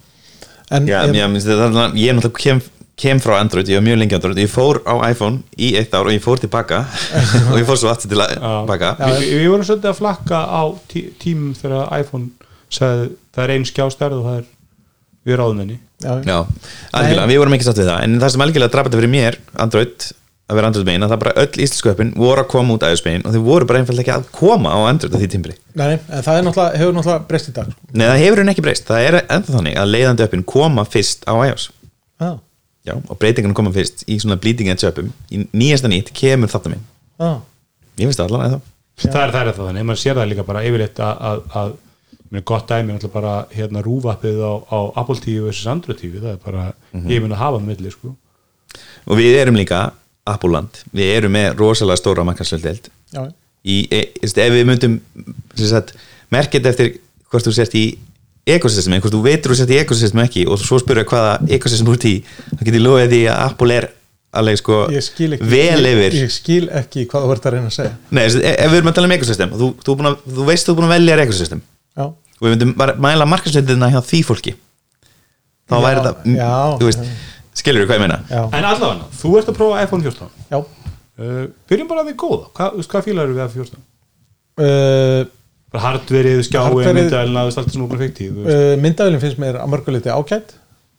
en, 0.72 0.88
Já, 0.88 1.04
en, 1.04 1.14
já, 1.20 1.28
minnst, 1.28 1.48
það, 1.48 1.98
ég 2.00 2.16
náttúrulega 2.16 2.40
kem, 2.40 2.62
kem 3.00 3.20
frá 3.22 3.38
Android, 3.40 3.70
ég 3.70 3.80
var 3.80 3.86
mjög 3.86 4.00
lengi 4.02 4.18
Android 4.18 4.42
ég 4.42 4.52
fór 4.52 4.82
á 4.86 4.94
iPhone 5.10 5.42
í 5.58 5.72
eitt 5.80 5.94
ár 5.96 6.10
og 6.10 6.14
ég 6.14 6.24
fór 6.24 6.42
tilbaka. 6.42 6.84
Og 7.52 7.60
ég 7.60 7.68
fór 7.68 7.80
svo 7.80 7.92
aftur 7.92 8.12
til 8.12 8.22
já. 8.22 8.38
baka 8.68 8.96
Já. 9.00 9.18
Við, 9.20 9.50
vorum 9.50 9.66
svolítið 9.68 9.92
að 9.92 10.00
flakka 10.00 10.42
á 10.46 10.64
tí, 10.92 11.06
tímum 11.22 11.56
þegar 11.58 11.92
iPhone 12.02 12.32
sagði, 12.72 13.12
það 13.36 13.44
er 13.46 13.54
ein 13.56 13.68
skjástærð 13.68 14.20
og 14.20 14.28
það 14.28 14.40
er 14.42 14.50
við 15.28 15.38
ráðum 15.38 15.62
henni 15.62 15.78
já, 16.02 16.14
Já, 16.26 16.38
algjörlega, 16.98 17.30
við 17.30 17.42
vorum 17.44 17.58
ekki 17.58 17.68
sátt 17.68 17.82
við 17.82 17.92
það. 17.92 18.06
En 18.06 18.18
það 18.22 18.34
sem 18.34 18.46
algjörlega 18.46 18.76
drafði 18.76 19.00
fyrir 19.02 19.14
mér, 19.16 19.40
Android 19.66 20.08
að 20.52 20.58
vera 20.58 20.70
Android 20.72 20.88
megin, 20.88 21.06
að 21.06 21.14
það 21.14 21.22
bara 21.24 21.34
öll 21.42 21.62
íslensku 21.64 21.92
öppin 21.94 22.10
voru 22.20 22.42
að 22.44 22.50
koma 22.52 22.76
út 22.76 22.84
iOS 22.84 23.04
megin 23.06 23.22
og 23.24 23.36
þau 23.36 23.44
voru 23.46 23.68
bara 23.70 23.82
einfallega 23.82 24.04
ekki 24.04 24.16
að 24.18 24.32
koma 24.36 24.74
á 24.76 24.80
Android 24.90 25.14
á 25.16 25.18
því 25.22 25.30
tímbili. 25.32 25.56
Nei, 25.80 25.94
það 26.10 26.42
náttúrulega, 26.48 26.80
hefur 26.82 26.98
náttúrulega 26.98 27.28
breyst 27.30 27.52
í 27.52 27.54
dag. 27.56 27.70
Nei, 27.94 28.04
það 28.04 28.24
hefur 28.26 28.42
henni 28.42 28.56
ekki 28.56 28.66
breyst, 28.66 28.90
það 28.90 29.06
er 29.08 29.18
ennþá 29.22 29.56
þannig 29.56 29.78
að 29.80 29.94
leiðandi 29.94 30.26
öppin 30.26 30.44
koma 30.52 30.84
fyrst 30.90 31.24
á 31.24 31.34
iOS 31.38 31.70
Já, 32.88 32.96
og 32.98 33.18
breytingunum 33.22 33.56
koma 33.58 33.72
fyrst 33.76 34.04
í 34.10 34.18
svona 34.22 34.40
bleeding 34.42 34.72
edge 34.74 34.90
öppum 34.90 35.12
í 35.30 35.44
nýjasta 35.54 35.90
nýtt 35.92 36.10
kemur 36.18 36.50
þetta 36.50 36.72
minn. 36.74 36.86
Já, 37.22 37.36
Ég 38.00 38.08
finnst 38.08 38.22
það 38.22 38.32
allan 38.32 38.48
eða? 38.48 38.60
Það 39.02 39.22
er 39.22 39.34
það 39.34 39.42
er 39.42 39.56
það 39.56 39.68
þannig, 39.68 39.86
maður 39.90 40.02
sér 40.02 40.18
það 40.18 40.30
líka 40.32 40.46
bara 40.48 40.64
yfirleitt 40.68 41.00
að, 41.02 41.22
að, 41.28 41.42
að 41.62 41.72
mér 42.32 42.44
gott 42.48 42.68
dæmi 42.70 42.82
er 42.82 42.96
náttúrulega 42.96 43.14
bara 43.16 43.34
hérna 43.54 43.84
rúvappið 43.86 44.42
á, 44.46 44.54
á 44.72 44.80
Apple 45.02 45.24
TV 45.24 45.46
versus 45.48 45.70
Android 45.72 46.00
TV, 46.00 46.22
það 46.22 46.36
er 46.36 46.42
bara 46.46 46.66
ég 47.10 47.24
mun 47.24 47.36
að 47.36 47.42
hafa 47.42 47.60
með 47.60 47.72
milli, 47.74 47.94
sko. 47.94 48.14
Og 49.10 49.20
við 49.20 49.38
erum 49.42 49.58
líka 49.60 49.82
Appuland, 50.30 50.84
við 50.96 51.14
erum 51.18 51.34
með 51.36 51.56
rosalega 51.60 52.00
stóra 52.00 52.26
í, 53.62 53.78
e, 53.94 54.02
ef 54.26 54.54
við 54.54 54.64
myndum 54.66 55.00
sem 55.54 55.68
sagt, 55.70 55.94
merkja 56.34 56.60
þetta 56.60 56.72
eftir 56.72 56.94
hvort 57.30 57.46
þú 57.46 57.54
sért 57.54 57.76
í 57.78 57.86
ekosystemi, 58.50 59.00
hvort 59.04 59.14
þú 59.14 59.22
veitur 59.26 59.54
þú 59.54 59.58
sért 59.60 59.74
í 59.74 59.80
ekosystemi 59.82 60.24
ekki 60.26 60.46
og 60.50 60.60
svo 60.62 60.80
spyrja 60.82 61.06
hvaða 61.10 61.34
ekosystem 61.58 61.90
þú 61.90 61.98
ert 61.98 62.06
í, 62.10 62.14
þá 62.52 62.62
getur 62.64 62.78
ég 62.80 62.86
loðið 62.86 63.12
því 63.14 63.20
að 63.30 63.42
Apple 63.46 63.76
er 63.78 63.88
alveg 64.42 64.58
sko 64.62 64.80
ég 64.96 65.04
skil 65.06 65.30
ekki 65.36 65.50
vel 65.52 65.84
ég, 65.86 65.92
yfir. 65.92 66.18
ég 66.24 66.32
skil 66.34 66.64
ekki 66.82 67.06
hvað 67.12 67.26
þú 67.28 67.36
ert 67.36 67.46
að 67.50 67.56
reyna 67.58 67.70
að 67.70 67.76
segja. 67.76 67.94
Nei, 68.10 68.22
veist, 68.24 68.40
ef 68.48 68.72
við 68.72 68.80
erum 68.80 68.92
að 68.92 68.98
tala 68.98 69.10
um 69.10 69.16
ekosystem 69.18 69.56
þú, 69.60 69.70
þú, 69.86 69.96
að, 70.08 70.18
þú 70.38 70.46
veist 70.48 70.68
þú 70.70 70.74
er 70.74 70.80
búin 70.80 70.88
að 70.88 70.94
velja 70.96 71.18
ekosystem. 71.26 71.64
Já, 72.00 72.06
og 72.08 72.46
við 72.48 72.54
myndum 72.56 72.72
bara 72.80 72.96
mæla 73.06 73.28
markarsvöldina 73.30 73.92
hjá 73.92 74.00
því 74.08 74.22
fólki. 74.30 74.56
Þá 75.70 75.76
Já, 75.76 75.84
væri 75.86 76.02
þetta 76.02 76.38
já, 76.40 76.54
þú 76.80 76.88
veist, 76.90 77.04
skilur 77.62 77.86
hvað 77.86 78.00
ég 78.00 78.04
meina? 78.06 78.20
Já, 78.32 78.42
En 78.58 78.70
allavega, 78.72 79.12
þú 79.20 79.34
ert 79.40 79.52
að 79.52 79.60
prófa 79.60 79.84
iPhone 79.86 80.08
14 80.08 80.32
já. 80.52 80.60
Uh, 81.22 81.44
Byrjum 81.70 81.92
bara 81.92 82.02
að 82.02 82.10
því 82.10 82.16
góða, 82.24 82.48
hvað, 82.56 82.72
þú 82.74 82.82
veist, 82.82 82.92
hvað 82.96 83.06
fílar 83.06 83.30
við 83.30 83.44
iPhone 83.46 83.68
14? 83.68 83.84
uh, 84.64 85.22
hardverið, 85.80 86.42
myndælina, 86.52 87.44
þú 87.46 87.48
veist, 87.48 87.60
allt 87.62 87.72
sem 87.72 87.84
þú 87.84 88.00
fekk 88.02 88.16
tíð 88.18 88.40
uh, 88.44 88.74
Myndavélinn 88.82 89.22
finnst 89.24 89.40
mér 89.40 89.62
að 89.62 89.72
mörguleiti 89.72 90.12
ágætt 90.12 90.56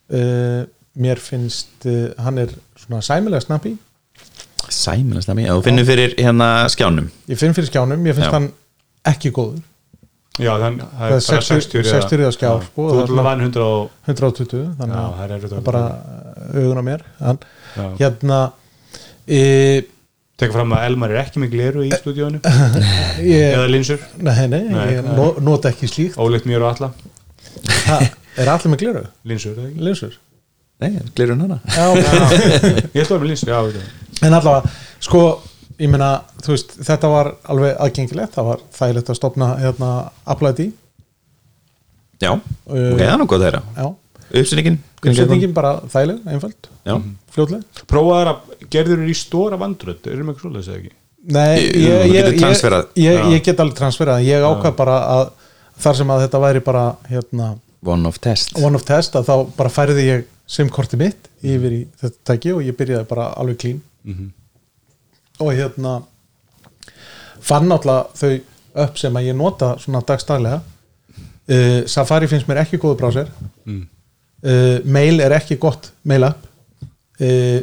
uh, 0.09 0.63
Mér 1.03 1.21
finnst 1.21 1.85
uh, 1.89 2.07
hann 2.25 2.41
er 2.41 2.53
svona 2.81 3.03
sæmilega 3.05 3.45
snabbi 3.45 3.75
Sæmilast 4.73 5.29
að 5.29 5.37
mér, 5.41 5.51
og 5.53 5.63
finnum 5.65 5.85
fyrir 5.85 6.13
hérna 6.17 6.47
skjánum. 6.71 7.09
Ég 7.29 7.39
finn 7.39 7.53
fyrir 7.55 7.67
skjánum, 7.67 8.05
ég 8.07 8.15
finnst 8.15 8.29
Já. 8.29 8.33
hann 8.37 8.49
ekki 9.11 9.31
góður. 9.35 9.59
Já, 10.41 10.55
þann, 10.57 10.79
það 10.81 11.03
er 11.03 11.11
er 11.13 11.19
bara 11.19 11.41
60 11.43 11.59
60 11.67 11.89
60 11.91 12.23
eða 12.23 12.33
skjá, 12.33 12.47
Já, 12.47 12.63
sko, 12.65 12.85
Þú 12.89 13.01
er 13.03 13.27
vann 13.27 13.43
100 13.43 13.65
og 13.67 14.07
120 14.09 14.63
Já, 14.63 14.69
þannig 14.79 14.95
að 14.97 15.17
það 15.19 15.33
að- 15.35 15.57
er 15.57 15.65
bara 15.67 15.83
augun 16.53 16.81
á 16.81 16.83
mér 16.87 17.03
hann, 17.19 17.39
hérna 17.99 18.39
e, 19.27 19.41
tekka 20.43 20.57
fram 20.59 20.75
að 20.77 20.83
Elmar 20.89 21.13
er 21.15 21.21
ekki 21.23 21.41
með 21.43 21.53
gleru 21.55 21.85
í 21.87 21.91
stúdíónu 21.95 22.41
ég, 23.33 23.47
eða 23.53 23.69
linsur, 23.71 24.03
nei, 24.19 24.43
nei, 24.51 24.61
Nei, 24.69 24.83
ég 24.97 25.05
nei. 25.07 25.15
no, 25.17 25.29
nota 25.43 25.71
ekki 25.73 25.89
slíkt. 25.91 26.19
Ólíkt 26.21 26.45
mér 26.49 26.65
og 26.67 26.73
alla 26.75 26.91
ha, 27.87 27.97
er 28.39 28.51
allir 28.53 28.73
með 28.75 28.83
gleru? 28.85 29.03
linsur, 29.29 29.55
eða 29.57 29.71
ekki? 29.71 29.87
linsur? 29.87 30.19
Nei, 30.83 30.91
glirun 31.15 31.41
hana. 31.45 31.59
Já, 31.69 31.85
ég 31.95 33.01
ætla 33.03 33.03
að 33.03 33.11
vera 33.13 33.19
með 33.23 33.27
linsur, 33.31 33.51
já, 33.53 33.83
en 34.27 34.33
allavega, 34.37 34.71
sko 35.05 35.21
ég 35.79 35.89
meina, 35.93 36.09
þú 36.43 36.53
veist, 36.55 36.73
þetta 36.85 37.09
var 37.13 37.29
alveg 37.53 37.77
aðgengilegt, 37.85 38.33
það 38.35 38.49
var 38.51 38.63
þægilegt 38.77 39.11
að 39.13 39.19
stopna 39.19 39.51
hérna, 39.61 39.91
Apple 40.29 40.51
ID 40.53 40.65
Já, 42.23 42.31
ok, 42.33 42.75
það 42.99 43.07
er 43.09 43.17
nú 43.19 43.25
að 43.27 43.41
þeirra. 43.47 43.61
já, 43.75 43.87
Uppsyningin 44.33 44.79
uppsetningin 45.03 45.53
bara 45.53 45.75
þægileg, 45.91 46.23
einföld 46.25 46.69
Já, 46.87 46.95
fljótleg 47.35 47.83
prófaðar 47.89 48.33
að 48.33 48.67
gerður 48.73 49.05
í 49.05 49.15
stóra 49.17 49.59
vandrödd 49.61 50.09
erum 50.09 50.31
eitthvað 50.31 50.47
svoleiðis 50.47 50.69
eða 50.71 50.79
ekki? 50.81 50.93
Nei, 51.23 51.59
ég, 51.59 51.77
ég, 51.79 52.25
ég, 52.99 53.19
ég, 53.31 53.43
get 53.45 53.61
alveg 53.63 53.77
transferað 53.77 54.25
ég 54.27 54.43
ákvað 54.43 54.73
bara 54.81 54.97
að 55.13 55.25
þar 55.79 55.99
sem 55.99 56.13
að 56.13 56.23
þetta 56.25 56.41
væri 56.43 56.63
bara 56.65 56.85
hérna, 57.07 57.53
one 57.85 58.09
of 58.09 58.19
test. 58.23 58.57
one 58.59 58.75
of 58.75 58.83
test 58.87 59.15
að 59.15 59.29
þá 59.29 59.35
bara 59.57 59.71
færði 59.71 60.07
ég 60.07 60.25
simkorti 60.49 60.99
mitt 60.99 61.29
yfir 61.43 61.77
í 61.77 61.81
þetta 62.01 62.33
tæki 62.33 62.55
og 62.55 62.65
ég 62.65 62.75
byrjaði 62.79 63.07
bara 63.09 63.29
alveg 63.39 63.61
clean. 63.61 63.79
Og 65.39 65.53
hérna 65.55 66.01
fann 67.43 67.69
náttúrulega 67.71 68.11
þau 68.19 68.83
upp 68.83 68.99
sem 68.99 69.17
að 69.19 69.29
ég 69.29 69.37
nota 69.37 69.73
svona 69.81 70.03
dagstaglega 70.05 70.59
uh, 70.59 71.81
Safari 71.89 72.29
finnst 72.31 72.47
mér 72.49 72.63
ekki 72.63 72.79
góðu 72.81 72.99
browser. 72.99 73.31
Mm. 73.65 73.85
Uh, 74.45 74.79
Mail 74.85 75.23
er 75.23 75.37
ekki 75.37 75.59
gott 75.61 75.91
mail 76.07 76.27
app. 76.29 76.47
Uh, 77.21 77.61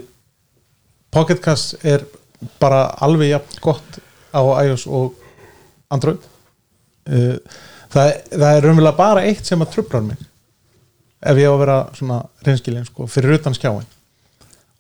Pocketcast 1.11 1.81
er 1.85 2.05
bara 2.63 2.87
alveg 3.03 3.35
jafn 3.35 3.61
gott 3.65 4.01
á 4.31 4.41
iOS 4.63 4.87
og 4.87 5.17
Android. 5.91 6.23
Uh, 7.11 7.37
það, 7.91 8.13
það 8.31 8.51
er 8.51 8.67
raunverulega 8.67 8.99
bara 8.99 9.25
eitt 9.29 9.49
sem 9.49 9.63
að 9.63 9.73
trublar 9.75 10.05
mig 10.07 10.21
ef 11.21 11.37
ég 11.37 11.51
á 11.51 11.53
að 11.53 11.63
vera 11.63 11.79
svona 11.97 12.21
reynskilin 12.47 12.87
sko, 12.89 13.09
fyrir 13.11 13.37
utan 13.37 13.57
skjáin 13.57 13.89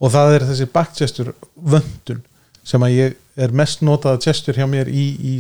og 0.01 0.13
það 0.15 0.37
er 0.37 0.47
þessi 0.49 0.69
backgesture 0.73 1.35
vöndun 1.55 2.23
sem 2.65 2.85
að 2.87 2.95
ég 2.97 3.19
er 3.41 3.53
mest 3.57 3.85
notað 3.85 4.23
gesture 4.25 4.57
hjá 4.57 4.69
mér 4.69 4.89
í, 4.89 5.05
í 5.21 5.35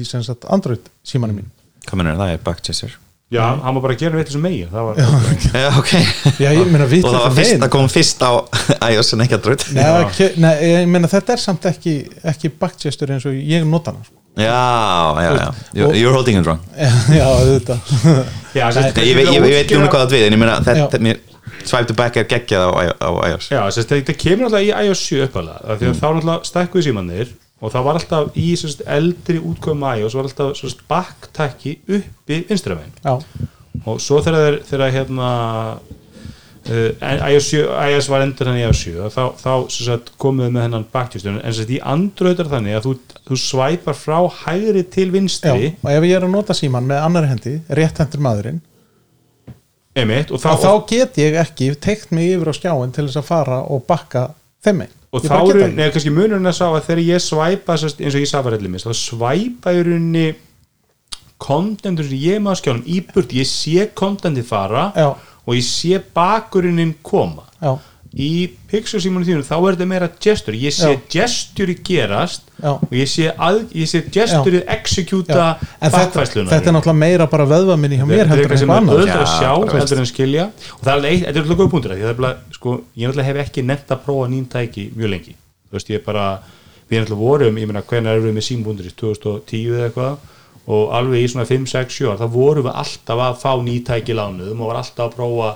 Android 0.48 0.90
símanum 1.04 1.40
mín 1.40 1.50
Hvað 1.86 1.96
mennur 2.02 2.20
það 2.20 2.34
er 2.34 2.44
backchaser 2.44 2.98
já, 3.31 3.43
hann 3.62 3.74
var 3.76 3.83
bara 3.85 3.95
að 3.97 4.01
gera 4.05 4.18
veitir 4.20 4.35
sem 4.37 4.43
megin 4.45 4.70
það 4.72 4.87
var, 4.89 5.01
Já, 5.55 5.66
ok. 5.78 5.93
Já, 6.43 6.49
ég 6.51 6.70
meina 6.70 6.87
Og 6.87 6.95
það 7.09 7.18
var 7.24 7.37
fyrst 7.39 7.66
að 7.66 7.72
koma 7.76 7.93
fyrst 7.95 8.24
á 8.26 8.31
iOS 8.91 9.12
en 9.16 9.24
ekki 9.26 9.37
að 9.39 9.45
dröð 9.49 9.66
Nei, 9.76 10.31
nei, 10.45 10.55
ég 10.66 10.89
meina 10.91 11.11
þetta 11.11 11.37
er 11.37 11.45
samt 11.45 11.68
ekki, 11.70 11.95
ekki 12.33 12.51
backgesture 12.61 13.14
eins 13.16 13.28
og 13.31 13.37
ég 13.39 13.66
nota 13.68 13.95
hana 13.95 14.03
sko. 14.07 14.16
Já, 14.41 15.14
já, 15.20 15.31
já. 15.37 15.49
You're, 15.74 15.95
you're 15.99 16.14
holding 16.14 16.39
it 16.39 16.47
wrong. 16.47 16.61
Já, 17.18 17.26
þetta 17.51 19.03
Ég, 19.03 19.16
veit- 19.16 19.28
ég, 19.28 19.35
ég 19.35 19.43
veit 19.43 19.74
um 19.76 19.85
hvað 19.91 20.05
það 20.07 20.14
við 20.14 20.26
En 20.26 20.37
ég 20.37 20.41
meina 20.41 20.61
þetta 20.64 21.01
mér 21.03 21.20
Swipe 21.66 21.91
to 21.91 21.95
back 21.99 22.16
er 22.16 22.24
geggjað 22.31 22.62
á, 22.72 22.72
á 23.05 23.11
iOS. 23.28 23.51
Já, 23.53 23.61
þetta 23.91 24.14
kemur 24.16 24.49
alltaf 24.49 24.64
í 24.64 24.70
iOS 24.70 25.03
7 25.11 25.26
uppalega 25.26 25.76
því 25.76 25.91
að 25.91 25.99
þá 25.99 26.07
náttúrulega 26.07 26.49
stækkuði 26.49 26.87
símannir 26.87 27.33
og 27.61 27.72
það 27.72 27.86
var 27.86 28.00
alltaf 28.00 28.36
í 28.40 28.50
sérst, 28.58 28.82
eldri 28.88 29.40
útkomum 29.40 29.88
iOS 30.00 30.16
var 30.16 30.28
alltaf 30.28 30.52
sérst, 30.58 30.84
baktæki 30.90 31.78
uppi 31.86 32.42
vinstramegin 32.48 32.94
Já, 33.04 33.16
og 33.84 34.00
svo 34.02 34.20
þegar 34.24 34.61
þegar 34.68 34.94
hérna 34.94 35.30
uh, 35.76 36.88
iOS, 37.30 37.50
7, 37.52 37.66
iOS 37.92 38.08
var 38.12 38.24
endur 38.24 38.50
hann 38.50 38.61
í 38.61 38.64
7 38.64 39.11
þá, 39.12 39.22
þá 39.40 39.52
sérst, 39.72 40.12
komuðu 40.20 40.54
með 40.56 40.66
hennan 40.68 40.88
baktjústun 40.94 41.40
en 41.42 41.56
sérst, 41.56 41.74
Android 41.92 42.40
er 42.40 42.50
þannig 42.54 42.78
að 42.78 42.88
þú, 42.88 42.94
þú 43.28 43.40
svæpar 43.44 43.98
frá 43.98 44.18
hægri 44.44 44.86
til 44.96 45.11
já, 45.11 45.14
vinstri 45.18 45.70
og 45.76 45.92
ef 45.92 46.08
ég 46.08 46.16
er 46.16 46.26
að 46.28 46.34
nota 46.34 46.56
síman 46.56 46.88
með 46.88 47.04
annar 47.08 47.28
hendi, 47.28 47.58
rétt 47.68 48.00
hendur 48.00 48.24
maðurinn 48.24 48.62
emitt, 50.00 50.30
og 50.30 50.40
þá, 50.40 50.54
þá, 50.54 50.64
þá 50.64 50.72
get 50.88 51.20
ég 51.20 51.36
ekki 51.42 51.74
teikt 51.82 52.14
mig 52.14 52.32
yfir 52.36 52.52
á 52.52 52.54
skjáin 52.56 52.94
til 52.94 53.04
þess 53.08 53.20
að 53.20 53.28
fara 53.28 53.61
og 53.68 53.84
bakka 53.88 54.30
þeim 54.64 54.86
einn 54.86 54.96
og 55.11 55.24
þá 55.24 55.36
eru, 55.40 55.66
neða 55.74 55.94
kannski 55.94 56.12
munurinn 56.14 56.46
að 56.46 56.56
sá 56.61 56.66
að 56.68 56.84
þegar 56.86 57.02
ég 57.06 57.24
svæpa 57.24 57.76
eins 57.76 58.14
og 58.14 58.20
ég 58.20 58.30
safarelli 58.30 58.70
mist, 58.70 58.86
þá 58.86 58.98
svæpa 58.98 59.74
í 59.74 59.82
rauninni 59.86 60.26
kontentur 61.40 62.06
sem 62.06 62.20
ég 62.20 62.38
er 62.38 62.44
með 62.44 62.54
á 62.54 62.61
skjánum 62.61 62.86
í 62.86 63.00
burt, 63.08 63.34
ég 63.34 63.48
sé 63.48 63.88
kontentið 63.96 64.46
fara 64.50 64.90
Já. 64.94 65.08
og 65.16 65.56
ég 65.56 65.66
sé 65.66 66.00
bakurinn 66.14 66.94
koma. 67.02 67.46
Já, 67.61 67.74
í 68.11 68.50
Pixar 68.70 68.98
símanu 69.04 69.22
þínu 69.28 69.44
þá 69.46 69.52
er 69.56 69.76
þetta 69.76 69.86
meira 69.86 70.08
gesture, 70.18 70.58
ég 70.58 70.74
sé 70.74 70.88
Já. 70.96 71.00
gesture 71.12 71.74
gerast 71.86 72.48
Já. 72.58 72.72
og 72.74 72.94
ég 72.96 73.06
sé, 73.06 73.28
að, 73.30 73.61
ég 73.78 73.86
sé 73.86 74.00
gesture 74.11 74.64
executa 74.74 75.36
já. 75.36 75.68
En 75.78 75.92
þetta, 75.92 76.00
bakfæsluna 76.08 76.50
þetta 76.50 76.72
er 76.72 76.74
náttúrulega 76.74 76.98
meira 77.04 77.26
bara 77.30 77.46
vöðvaminni 77.52 78.00
hjá 78.00 78.06
mér 78.11 78.24
þetta 78.24 78.24
er 78.24 78.32
heldur 78.32 78.40
en 78.40 78.50
eitthvað 78.50 78.62
sem 78.64 78.72
eitthvað 78.72 78.74
er 78.74 78.82
annað. 78.82 78.98
öðvöld 78.98 79.14
að 79.14 79.22
Já, 79.22 79.36
sjá 79.38 79.52
bara 79.70 79.78
heldur 79.84 80.02
en 80.02 80.11
skilja. 80.11 80.48
Og 80.74 80.82
það 80.82 80.90
er 80.90 80.98
alveg 80.98 81.20
þetta 81.20 81.38
er 81.38 81.44
alltaf 81.44 81.61
góð 81.62 81.70
punktur 81.76 81.94
af 81.94 82.00
því 82.00 82.04
það 82.08 82.14
er 82.14 82.20
bara, 82.24 82.32
sko, 82.58 82.74
ég 82.98 83.06
náttúrulega 83.06 83.30
hef 83.30 83.40
ekki 83.46 83.66
nefnt 83.70 83.94
að 83.94 84.02
prófa 84.08 84.26
nýn 84.34 84.50
tæki 84.50 84.88
mjög 84.98 85.14
lengi. 85.14 85.36
Þú 85.70 85.78
veist, 85.78 85.94
ég 85.94 86.04
bara, 86.11 86.26
við 86.90 87.04
náttúrulega 87.04 87.22
vorum 87.22 87.62
ég 87.62 87.70
meina, 87.70 87.82
hvernig 87.86 88.11
erum 88.16 88.26
við 88.26 88.36
með 88.40 88.46
símbúndur 88.50 88.90
2010 88.90 89.70
eða 89.78 89.86
eitthvað? 89.86 90.28
Og 90.70 90.90
alveg 90.98 91.22
í 91.24 91.30
svona 91.30 91.46
5, 91.48 91.66
6, 91.70 91.94
7 92.02 92.11
ár, 92.11 92.18
þá 92.20 92.28
vorum 92.34 92.66
við 92.66 92.74
alltaf 92.82 93.22
að 93.24 93.38
fá 93.40 93.52
ný 93.64 93.78
tæki 93.86 94.14
lánuðum 94.18 94.61
og 94.66 94.70
var 94.74 94.82
alltaf 94.82 95.06
að 95.08 95.14
prófa 95.16 95.48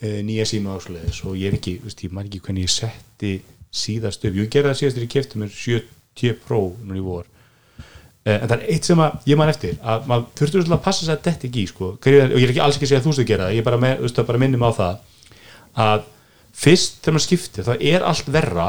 nýja 0.00 0.46
síma 0.48 0.76
og 0.76 0.84
svoleiðis. 0.84 1.22
Og 1.26 1.38
ég 1.38 1.50
er 1.50 1.58
ekki, 1.58 1.78
veist, 1.84 2.04
ég 2.06 2.14
man 2.14 2.28
ekki 2.28 2.42
hvernig 2.44 2.68
ég 2.68 2.74
setti 2.74 3.32
síðast 3.74 4.24
upp, 4.24 4.36
ég 4.38 4.52
gerði 4.52 4.70
það 4.70 4.78
síðast 4.80 4.98
þegar 4.98 5.06
ég 5.06 5.14
kefti 5.16 5.42
mér 5.42 5.56
70 5.56 6.38
Pro 6.46 6.62
núna 6.82 6.98
í 6.98 7.04
vor. 7.04 7.26
Eh, 8.28 8.36
en 8.36 8.48
það 8.48 8.56
er 8.58 8.64
eitt 8.74 8.88
sem 8.88 9.00
að 9.00 9.30
ég 9.30 9.38
man 9.40 9.50
eftir 9.52 9.76
að 9.80 10.08
maður 10.10 10.26
þurftur 10.38 10.62
svolítið 10.62 10.76
að 10.76 10.84
passa 10.84 11.04
sig 11.04 11.14
að 11.14 11.24
þetta 11.28 11.48
ekki 11.48 11.62
í 11.62 11.70
sko. 11.70 11.90
Og 11.94 12.08
ég 12.08 12.44
er 12.44 12.52
ekki 12.52 12.62
alls 12.64 12.78
ekki 12.78 12.88
að 12.88 12.92
segja 12.92 13.00
að 13.02 13.08
þú 13.08 13.14
stuð 13.16 13.28
gera 13.30 13.48
það 13.48 13.58
ég 13.58 13.66
bara, 13.68 14.24
bara 14.30 14.42
minnum 14.42 14.66
á 14.66 14.70
það 14.78 14.98
að 15.78 16.06
fyrst 16.58 16.98
þegar 17.02 17.16
maður 17.16 17.26
skiptir 17.26 17.68
þá 17.68 17.74
er 17.78 18.06
allt 18.08 18.30
verra 18.34 18.68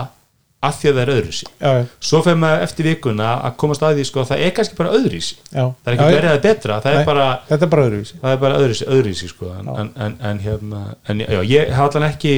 að 0.59 0.73
því 0.79 0.89
að 0.89 0.97
það 0.99 1.09
er 1.13 1.27
já, 1.39 1.69
svo 2.03 2.19
fyrir 2.25 2.39
maður 2.41 2.63
eftir 2.65 2.87
vikuna 2.89 3.27
að 3.47 3.53
komast 3.61 3.83
að 3.87 3.99
því 3.99 4.05
sko, 4.09 4.23
það 4.27 4.41
er 4.43 4.55
kannski 4.57 4.75
bara 4.79 4.95
öðruvísi. 4.97 5.37
Já. 5.53 5.61
Það 5.71 5.91
er 5.91 5.95
ekki 5.95 6.07
verið 6.17 6.31
að 6.33 6.41
betra 6.45 6.79
það 6.83 6.95
Nei, 6.95 6.99
er 6.99 7.07
bara 7.07 7.27
Þetta 7.47 7.65
er 7.67 7.71
bara 7.73 7.85
öðruvísi. 7.87 8.17
það 8.23 8.33
er 8.33 8.41
bara 8.43 8.57
öðruvísi 8.65 9.29
sko. 9.31 9.51
en, 9.55 9.69
en, 9.75 9.91
en, 10.05 10.17
en 10.31 10.41
hérna 10.43 10.81
en, 11.07 11.23
já, 11.23 11.39
ég 11.47 11.71
hef 11.71 11.85
allan 11.85 12.09
ekki 12.09 12.33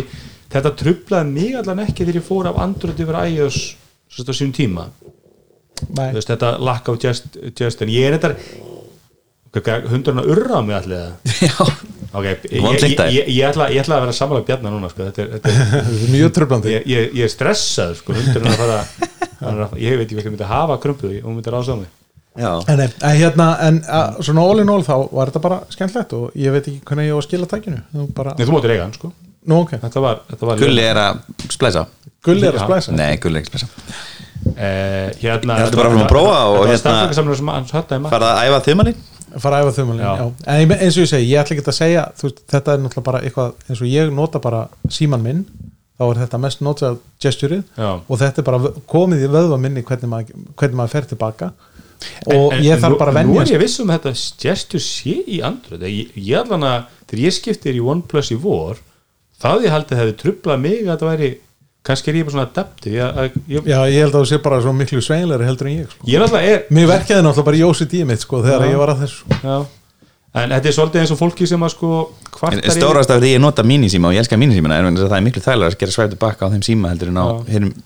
þetta 0.53 0.73
trublaði 0.83 1.33
mig 1.33 1.55
allan 1.57 1.81
ekki 1.87 2.05
þegar 2.05 2.19
ég 2.21 2.27
fór 2.27 2.51
af 2.51 2.61
Android 2.61 3.01
yfir 3.01 3.19
iOS 3.25 3.59
svo 4.11 4.27
á 4.27 4.33
sínum 4.37 4.53
tíma. 4.53 4.85
Veist, 5.89 6.29
þetta 6.29 6.59
lack 6.61 6.89
of 6.91 6.99
just, 7.01 7.39
just 7.57 7.81
en 7.81 7.89
ég 7.89 8.05
er 8.11 8.19
þetta 8.21 8.35
hundurinn 9.89 10.21
að 10.21 10.29
urra 10.35 10.59
á 10.59 10.61
mig 10.61 10.77
allir 10.77 11.09
Já, 11.49 11.57
ok, 12.11 12.25
ég, 12.25 12.43
ég, 12.51 12.91
ég, 13.15 13.31
ég, 13.31 13.45
ætla, 13.47 13.69
ég 13.71 13.83
ætla 13.83 13.97
að 13.97 14.05
vera 14.07 14.15
sammála 14.17 14.43
bjarnar 14.47 14.73
núna 14.75 14.89
sko. 14.91 15.07
þetta 15.07 15.23
er, 15.23 15.31
þetta 15.37 15.51
er, 15.51 15.71
þetta 15.71 15.95
er 15.95 16.13
mjög 16.17 16.33
tröflandi 16.37 16.73
ég, 16.75 16.85
ég, 16.91 17.09
ég 17.21 17.27
er 17.27 17.31
stressað 17.31 17.95
sko, 18.01 18.15
hundurinn 18.17 18.51
að 18.51 18.61
fara 18.61 18.79
er 19.49 19.63
að, 19.65 19.73
ég 19.81 19.97
veit 19.97 20.05
ekki 20.05 20.19
hvað 20.19 20.33
myndi 20.35 20.49
hafa 20.49 20.77
krumpuð 20.81 21.17
og 21.17 21.27
hún 21.27 21.37
myndi 21.39 21.53
rása 21.53 21.75
á 21.75 21.77
mig. 21.79 21.89
Já. 22.39 22.51
En, 22.71 22.77
nei, 22.79 22.87
en 22.87 23.17
hérna, 23.19 23.47
en 23.67 23.79
að, 23.91 24.21
svona 24.27 24.45
all 24.47 24.61
in 24.63 24.71
all 24.71 24.85
þá 24.87 24.93
var 25.11 25.31
þetta 25.31 25.41
bara 25.43 25.57
skemmtlegt 25.73 26.13
og 26.15 26.37
ég 26.39 26.53
veit 26.55 26.63
ekki 26.63 26.79
hvernig 26.87 27.09
ég 27.09 27.17
á 27.17 27.19
að 27.19 27.25
skila 27.27 27.49
tækinu. 27.51 27.81
Nú 27.97 28.07
bara, 28.15 28.35
Nei, 28.37 28.45
þú 28.47 28.55
mótir 28.55 28.75
eiga 28.75 28.85
hann 28.85 28.95
sko. 28.95 29.11
Nú 29.51 29.57
ok, 29.65 29.75
þetta 29.81 30.03
var, 30.05 30.21
þetta 30.29 30.47
var 30.47 30.61
Gulli 30.61 30.85
er 30.85 31.01
að 31.01 31.21
splæsa. 31.51 31.85
Gulli 32.23 32.47
er 32.47 32.55
að 32.55 32.67
splæsa? 32.67 32.95
Nei, 32.95 33.11
Gulli 33.21 33.41
er 33.41 33.43
ekki 33.43 33.57
að 33.57 33.65
splæsa. 33.65 33.97
Eh, 34.51 35.09
hérna 35.21 35.57
Ég 35.59 35.67
heldur 35.67 35.81
bara 35.81 35.91
að 35.91 36.07
prófa 36.09 36.37
og 36.49 36.63
þetta 36.69 36.93
hérna- 37.11 38.09
Farða 38.09 38.31
að 38.31 38.47
æfa 38.47 38.61
þumalinn 38.65 39.01
fara 39.39 39.59
að 39.61 39.67
æfa 39.69 39.75
þumalinn, 39.81 40.03
Já. 40.03 40.15
já. 40.17 40.31
En 40.47 40.71
eins 40.71 40.97
og 40.97 41.03
ég 41.05 41.09
segi, 41.09 41.29
ég 41.31 41.39
ætla 41.41 41.55
ekki 41.55 41.67
að 41.71 41.77
segja 41.77 42.05
þú 42.17 42.23
veist, 42.27 42.41
þetta 42.51 42.73
er 42.73 42.79
náttúrulega 42.83 43.03
bara 43.03 43.21
eitthvað 43.21 43.53
eins 43.69 43.81
og 43.81 43.87
ég 43.87 44.11
nota 44.13 44.39
bara 44.39 44.67
síman 44.89 45.21
minn 45.23 45.45
þá 46.01 46.03
er 46.11 46.19
þetta 46.25 46.39
mest 46.41 46.61
notað 46.65 46.97
gesturið 47.21 47.63
og 48.09 48.17
þetta 48.19 48.41
er 48.41 48.43
bara 48.43 48.59
komið 48.89 49.23
í 49.27 49.29
vöðva 49.31 49.59
minni 49.61 49.83
hvernig 49.83 50.09
maður, 50.09 50.33
hvernig 50.57 50.75
maður 50.81 50.89
fer 50.95 51.05
tilbaka 51.11 51.51
og 52.25 52.51
En- 52.53 52.57
en- 52.57 52.63
ég 52.65 52.73
en 52.73 52.79
þarf 52.81 52.95
nú- 52.95 52.97
bara 52.99 53.11
að 53.11 53.25
Nú 53.25 53.33
venja 53.37 53.41
er 53.45 53.53
ég 53.53 53.59
viss 53.61 53.79
um 53.79 53.87
að 53.93 53.99
þetta 53.99 54.13
gestur 54.41 54.79
sé 54.81 55.13
í 55.27 55.41
Android 55.45 55.81
ég, 55.85 56.09
ég 56.17 56.39
allan 56.41 56.63
að 56.63 56.83
þegar 57.07 57.23
ég 57.27 57.33
skiptir 57.37 57.75
í 57.77 57.83
OnePlus 57.93 58.31
í 58.33 58.39
vor 58.41 58.77
þá 59.41 59.61
ég 59.61 59.69
haldið 59.69 59.91
að 59.97 60.01
hefði 60.01 60.17
trublað 60.17 60.59
mig 60.59 60.81
að 60.81 60.91
þetta 60.95 61.11
væri 61.11 61.29
kannski 61.83 62.11
er 62.11 62.15
ég 62.21 62.25
bara 62.27 62.35
svona 62.35 62.47
adapti 62.49 62.91
ég, 62.93 63.01
að- 63.01 63.37
ég, 63.49 63.65
Já, 63.65 63.79
ég 63.89 63.99
held 64.05 64.13
að 64.15 64.21
þú 64.21 64.29
sé 64.31 64.37
bara 64.43 64.61
svo 64.61 64.73
miklu 64.73 65.01
sveinlega 65.01 65.45
heldur 65.47 65.67
en 65.71 65.77
ég 65.81 65.87
sko. 65.89 66.07
ég 66.07 66.19
náttúrulega 66.21 66.55
er 66.55 66.65
Mér 66.69 66.87
verkjaði 66.91 67.23
náttúrulega 67.25 67.45
bara 67.49 67.57
í 67.57 67.63
OCD 67.69 67.93
mitt 68.05 68.19
sko, 68.25 68.41
þegar 68.45 68.61
Já. 68.67 68.71
ég 68.71 68.77
var 68.83 68.89
að 68.93 69.01
þessu 69.05 69.39
já. 69.41 69.55
En 70.33 70.49
þetta 70.55 70.69
er 70.69 70.75
svolítið 70.77 71.01
eins 71.01 71.11
og 71.11 71.19
fólki 71.19 71.47
sem 71.49 71.59
að 71.65 71.73
sko 71.73 71.89
En 72.01 72.29
kvartar 72.37 72.61
yfir- 72.63 72.77
stórast 72.79 73.11
af 73.11 73.19
því 73.21 73.31
ég 73.35 73.41
nota 73.43 73.63
mínisíma 73.67 74.07
og 74.07 74.13
ég 74.15 74.21
elska 74.23 74.37
mínisímana 74.39 74.77
er 74.79 74.85
vegna 74.87 74.99
þess 75.01 75.07
að 75.09 75.11
það 75.11 75.19
er 75.19 75.25
miklu 75.27 75.41
þægilega 75.45 75.71
að 75.73 75.79
gera 75.81 75.91
svæftu 75.97 76.19
bakka 76.21 76.47
á 76.47 76.51
þeim 76.53 76.63
síma 76.65 76.91
heldur 76.93 77.11
en 77.11 77.19
á 77.19 77.25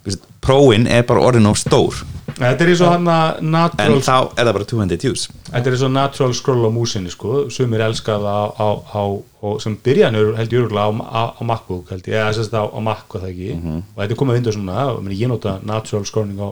veist, 0.05 0.21
próin 0.45 0.85
er 0.87 1.01
bara 1.09 1.23
orðin 1.25 1.49
of 1.49 1.57
stór. 1.57 2.03
Þetta 2.35 2.61
er 2.65 2.69
eins 2.69 2.81
og 2.85 2.91
hann 2.91 3.07
að 3.09 3.37
en 3.39 3.49
natural 3.55 4.01
þá 4.05 4.17
er 4.37 4.45
það 4.45 4.53
bara 4.59 4.67
200 4.69 5.07
use 5.09 5.29
Þetta 5.49 5.71
er 5.71 5.77
svo 5.81 5.89
natural 5.89 6.33
scroll 6.37 6.67
á 6.67 6.71
músinni 6.75 7.09
sko, 7.13 7.45
sumir 7.49 7.81
elska 7.81 8.19
það 8.21 8.29
á, 8.29 8.45
á, 8.61 8.69
á, 8.93 9.03
og 9.41 9.61
sem 9.63 9.77
byrjan 9.81 10.15
er 10.19 10.33
held 10.37 10.53
ég 10.53 10.65
örgulega 10.67 10.85
á, 10.85 10.91
á, 11.01 11.23
á 11.39 11.41
MacBook 11.41 11.89
held 11.89 12.05
ég, 12.05 12.13
eða 12.19 12.33
sérst 12.37 12.53
á, 12.53 12.61
á 12.69 12.79
Mac 12.83 13.09
og 13.09 13.21
það 13.23 13.31
ekki. 13.33 13.49
Og 13.95 13.97
þetta 14.03 14.11
er 14.13 14.19
komið 14.21 14.35
að 14.35 14.39
vinda 14.41 14.53
svona, 14.53 14.85
og 14.93 15.09
ég 15.15 15.31
nota 15.31 15.57
natural 15.65 16.05
scrolling 16.05 16.37
á 16.37 16.49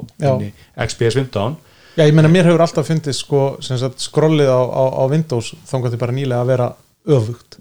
XPS 0.87 1.19
15 1.21 1.55
Já, 1.93 2.03
ég 2.07 2.13
meina 2.17 2.29
mér 2.31 2.47
hefur 2.49 2.63
alltaf 2.65 2.87
fundist 2.89 3.21
sko, 3.21 3.41
skrollið 3.61 4.49
á, 4.49 4.61
á, 4.65 4.83
á 4.97 5.03
Windows 5.11 5.51
þangað 5.69 5.93
til 5.93 6.01
bara 6.01 6.15
nýlega 6.15 6.41
að 6.41 6.51
vera 6.53 6.69
öfugt. 7.13 7.59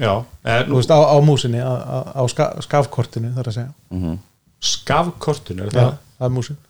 Já, 0.00 0.12
eða, 0.40 0.66
Þú 0.70 0.78
veist, 0.78 0.92
á, 0.94 0.98
á 1.04 1.16
músinni, 1.20 1.60
á, 1.60 2.22
ska, 2.32 2.48
skafkortinu 2.64 3.34
þar 3.36 3.50
að 3.50 3.58
segja. 3.58 4.14
Skafkortun 4.62 5.60
er 5.66 5.68
Já, 5.68 5.74
það 5.76 5.96
það 6.16 6.28
er 6.28 6.34
músin. 6.38 6.60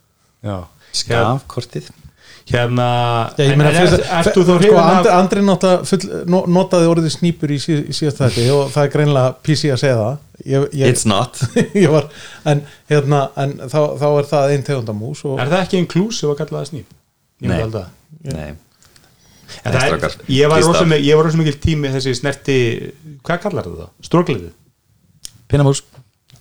Já, 0.42 0.56
skafkortið 1.02 1.92
hérna 2.51 2.86
ertu 3.38 4.43
þá 4.43 4.49
sko, 4.49 4.57
hrifin 4.59 4.78
Andri, 4.82 5.11
af 5.12 5.18
Andri 5.20 5.43
notaði 6.57 6.88
orðið 6.90 7.12
snýpur 7.14 7.53
í, 7.55 7.59
sí, 7.62 7.76
í 7.86 7.95
síðast 7.95 8.18
þetta 8.22 8.47
og 8.57 8.72
það 8.74 8.86
er 8.88 8.93
greinlega 8.97 9.34
PC 9.47 9.70
að 9.74 9.80
segja 9.84 9.99
það 10.01 10.16
ég, 10.53 10.66
ég, 10.80 10.90
it's 10.90 11.07
not 11.09 11.38
ég 11.84 11.93
var, 11.93 12.09
en, 12.51 12.64
hérna, 12.90 13.22
en 13.45 13.55
þá, 13.70 13.78
þá 14.01 14.07
er 14.11 14.28
það 14.32 14.57
einn 14.57 14.66
tegundamús 14.66 15.22
og 15.28 15.38
Er 15.43 15.53
það 15.53 15.64
ekki 15.68 15.80
inclusive 15.84 16.34
að 16.34 16.40
kalla 16.43 16.62
það 16.62 16.70
snýp? 16.72 16.99
Ég 17.43 17.51
Nei. 17.53 17.59
það. 17.76 17.86
það 19.62 19.78
er, 19.86 20.18
ég 20.32 20.51
var 20.51 20.59
kýst 20.62 20.70
rosa 20.72 20.82
af. 20.84 20.90
mi- 20.90 21.03
ég 21.07 21.18
var 21.18 21.26
rosa 21.28 21.40
mikil 21.40 21.57
tími 21.62 21.90
þessi 21.95 22.16
snerti, 22.18 22.59
hvað 23.26 23.43
kallar 23.47 23.70
það? 23.84 23.88
Strókliðið? 24.09 24.53
pinnamús 25.53 25.82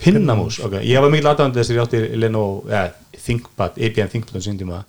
Pinnamús, 0.02 0.58
ok, 0.66 0.80
ég 0.82 1.04
var 1.04 1.12
mikil 1.14 1.30
aðdæmandi 1.30 1.62
þess 1.62 1.72
að 1.72 1.78
ég 1.78 1.84
átti 1.86 2.20
Lenovo, 2.22 2.54
eða 2.70 3.20
ThinkPad, 3.22 3.78
IBM 3.78 4.10
ThinkPad 4.10 4.40
á 4.40 4.42
sín 4.42 4.58
tíma, 4.58 4.80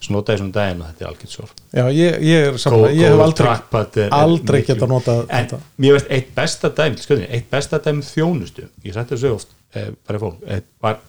svo 0.00 0.14
notaði 0.14 0.38
ég 0.38 0.40
svona 0.40 0.54
daginn 0.56 0.80
og 0.80 0.88
þetta 0.88 1.04
er 1.04 1.10
algjört 1.10 1.34
svo 1.34 1.48
já, 1.50 1.84
ég, 1.92 2.16
ég 2.24 2.46
er 2.48 2.58
saman, 2.62 2.86
ég 2.96 3.12
hef 3.12 3.24
aldrei 3.26 4.06
aldrei 4.16 4.60
geta 4.64 4.88
notað 4.88 5.22
en 5.26 5.50
þetta. 5.50 5.60
mér 5.84 5.96
veist 5.98 6.12
eitt 6.16 6.32
besta 6.36 6.72
dæmi 6.72 7.04
skoðin, 7.04 7.28
eitt 7.28 7.50
besta 7.52 7.82
dæmi 7.84 8.00
um 8.00 8.06
þjónustu 8.08 8.64
ég 8.86 8.96
sætti 8.96 9.16
þessu 9.16 9.34
oft, 9.36 9.52
eh, 9.76 9.90
bara 10.08 10.22
fólk 10.24 10.44
eh, 10.48 10.64
var 10.80 11.00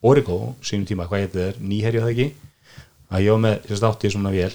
Origo, 0.00 0.54
sínum 0.64 0.88
tíma, 0.88 1.04
hvað 1.10 1.26
heitir 1.26 1.40
það 1.42 1.48
er 1.50 1.56
nýherja 1.60 2.04
það 2.06 2.12
ekki? 2.14 2.28
Að 3.10 3.24
ég 3.26 3.34
var 3.34 3.40
með, 3.44 3.56
ég 3.68 4.14
svona 4.14 4.32
vél 4.32 4.54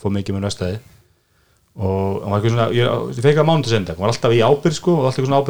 fór 0.00 0.14
mikið 0.14 0.38
með 0.38 0.46
nöstaði 0.46 0.78
og 1.76 2.22
hann 2.22 2.32
var 2.32 2.38
eitthvað 2.38 2.54
svona, 2.54 2.68
ég, 2.72 2.94
ég 3.12 3.26
fekk 3.26 3.42
að 3.42 3.48
mánuð 3.50 3.72
senda 3.74 3.92
hann 3.92 4.06
var 4.06 4.12
alltaf 4.14 4.32
í 4.32 4.40
ábyrð 4.40 4.78
sko 4.78 4.94
og 4.94 5.08
alltaf 5.10 5.20
eitthvað 5.20 5.28
svona 5.28 5.42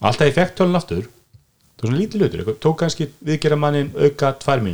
og 0.00 0.06
alltaf 0.10 0.28
ég 0.28 0.36
fekk 0.36 0.54
tölun 0.60 0.78
aftur 0.78 1.08
það 1.80 1.86
var 1.86 1.92
svona 1.94 2.00
lítið 2.00 2.24
hlutur, 2.24 2.42
eitthvað, 2.42 2.58
tók 2.60 2.80
kannski 2.82 3.06
viðgerða 3.24 3.60
mannin 3.60 3.92
auka 3.96 4.34
tvær 4.42 4.64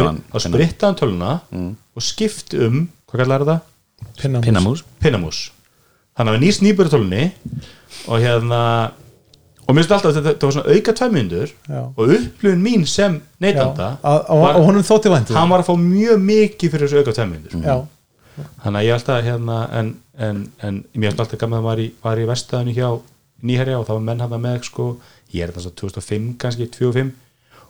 hann 0.00 0.22
þá 0.32 0.38
spritta 0.46 0.88
hann 0.88 0.96
töluna 0.96 1.32
og 1.52 2.04
skipt 2.04 2.56
um, 2.56 2.86
hvað 3.10 3.22
kallar 3.24 3.44
það? 3.44 3.58
pinnamús, 4.22 4.46
pinnamús. 4.46 4.84
Pinnamús. 5.02 5.40
Þannig 6.16 6.32
að 6.32 6.38
við 6.38 6.46
nýst 6.46 6.64
nýbur 6.64 6.88
tölunni 6.90 7.26
og 8.08 8.22
hérna 8.22 8.62
og 9.68 9.76
mér 9.76 9.84
finnst 9.84 9.92
alltaf 9.98 10.14
að 10.14 10.30
þetta, 10.30 10.46
var 10.48 10.56
svona 10.56 10.74
auka 10.78 10.94
tvær 10.96 11.12
mínútur 11.12 11.52
Já. 11.68 11.82
og 11.84 12.14
upplifun 12.16 12.64
mín 12.64 12.86
sem 12.88 13.20
neytanda 13.42 13.90
að, 14.00 14.22
að, 14.32 14.48
og 14.48 14.64
honum 14.64 14.86
þótti 14.88 15.12
væntið 15.12 15.38
hann 15.38 15.52
var 15.52 15.62
að 15.62 15.68
fá 15.68 15.74
mjög 15.82 16.24
mikið 16.24 16.72
fyrir 16.74 16.88
þessu 16.88 17.02
auka 17.02 17.14
tvær 17.18 17.28
mínútur. 17.34 17.60
Já, 17.68 17.76
þannig 18.64 18.80
að 18.80 18.88
ég 18.88 18.96
alltaf 18.96 19.28
hérna 19.28 19.60
en, 19.76 19.92
en, 20.16 20.42
en 20.64 20.80
mér 20.94 21.10
finnst 21.10 21.24
alltaf 21.26 21.42
gaman 21.42 21.60
að 21.60 21.68
var 21.68 21.84
í, 21.84 21.88
var 22.06 22.22
í 22.22 22.26
vestæðinu 22.30 22.76
hjá 22.78 22.88
nýherja 23.48 23.78
og 23.78 23.86
þá 23.86 23.92
var 23.92 24.04
menn 24.08 24.24
hann 24.24 24.40
með 24.42 24.64
sko, 24.70 24.88
ég 25.34 25.44
er 25.44 25.54
þess 25.54 25.70
að 25.70 25.78
2005 25.82 26.28
kannski 26.42 26.68
2005 26.78 27.14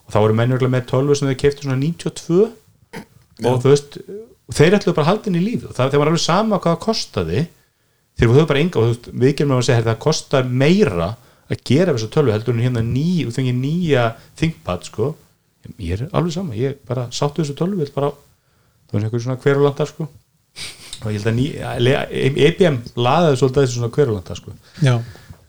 og 0.08 0.14
þá 0.14 0.18
voru 0.22 0.38
menn 0.38 0.54
örugglega 0.54 0.76
með 0.76 0.88
12 0.92 1.18
sem 1.18 1.30
þeir 1.30 1.40
keftu 1.42 1.66
svona 1.66 1.80
92 1.82 2.42
og 3.48 3.62
þú 3.62 3.72
veist 3.72 3.98
og 4.48 4.56
þeir 4.56 4.78
ætluðu 4.78 4.96
bara 4.96 5.04
að 5.04 5.10
halda 5.12 5.30
inn 5.30 5.38
í 5.38 5.44
lífi. 5.44 5.68
Og 5.68 5.76
það, 5.76 5.90
þeir 5.92 6.02
var 6.02 6.10
alveg 6.10 6.24
sama 6.24 6.58
hvað 6.58 6.74
það 6.74 6.84
kostaði. 6.86 7.42
Þeir 8.18 8.30
voru 8.32 8.46
bara 8.50 8.62
enga 8.62 8.80
og 8.80 8.86
þú 8.86 8.92
veist, 8.92 9.08
við 9.22 9.34
gerum 9.38 9.56
að 9.58 9.66
segja 9.68 9.86
það 9.88 9.98
kostar 10.04 10.48
meira 10.62 11.08
að 11.48 11.64
gera 11.68 11.94
þessu 11.96 12.08
tölvu 12.12 12.34
heldur 12.34 12.56
en 12.56 12.64
hérna 12.64 12.84
ný 12.84 13.08
og 13.26 13.34
fengi 13.36 13.52
nýja 13.56 14.06
ThinkPad 14.40 14.88
sko. 14.88 15.10
Ég 15.76 15.98
er 15.98 16.16
alveg 16.16 16.32
sama, 16.32 16.56
ég 16.56 16.80
bara 16.88 17.06
sáttu 17.14 17.44
þessu 17.44 17.56
tölvu 17.58 17.82
vill 17.82 17.92
bara, 17.92 18.10
það 18.88 18.96
var 18.96 19.06
einhver 19.06 19.24
svona 19.24 19.40
hverjulandar 19.44 19.90
sko. 19.90 20.08
Og 20.98 21.12
ég 21.12 21.20
held 21.20 21.30
að 21.30 21.36
ný, 21.38 21.46
EBM 22.48 22.80
laðaði 22.98 23.40
svolítið 23.42 23.66
þessu 23.66 23.78
svona 23.78 23.92
hverjulandar 23.94 24.40
sko. 24.40 24.56
Já, 24.82 24.94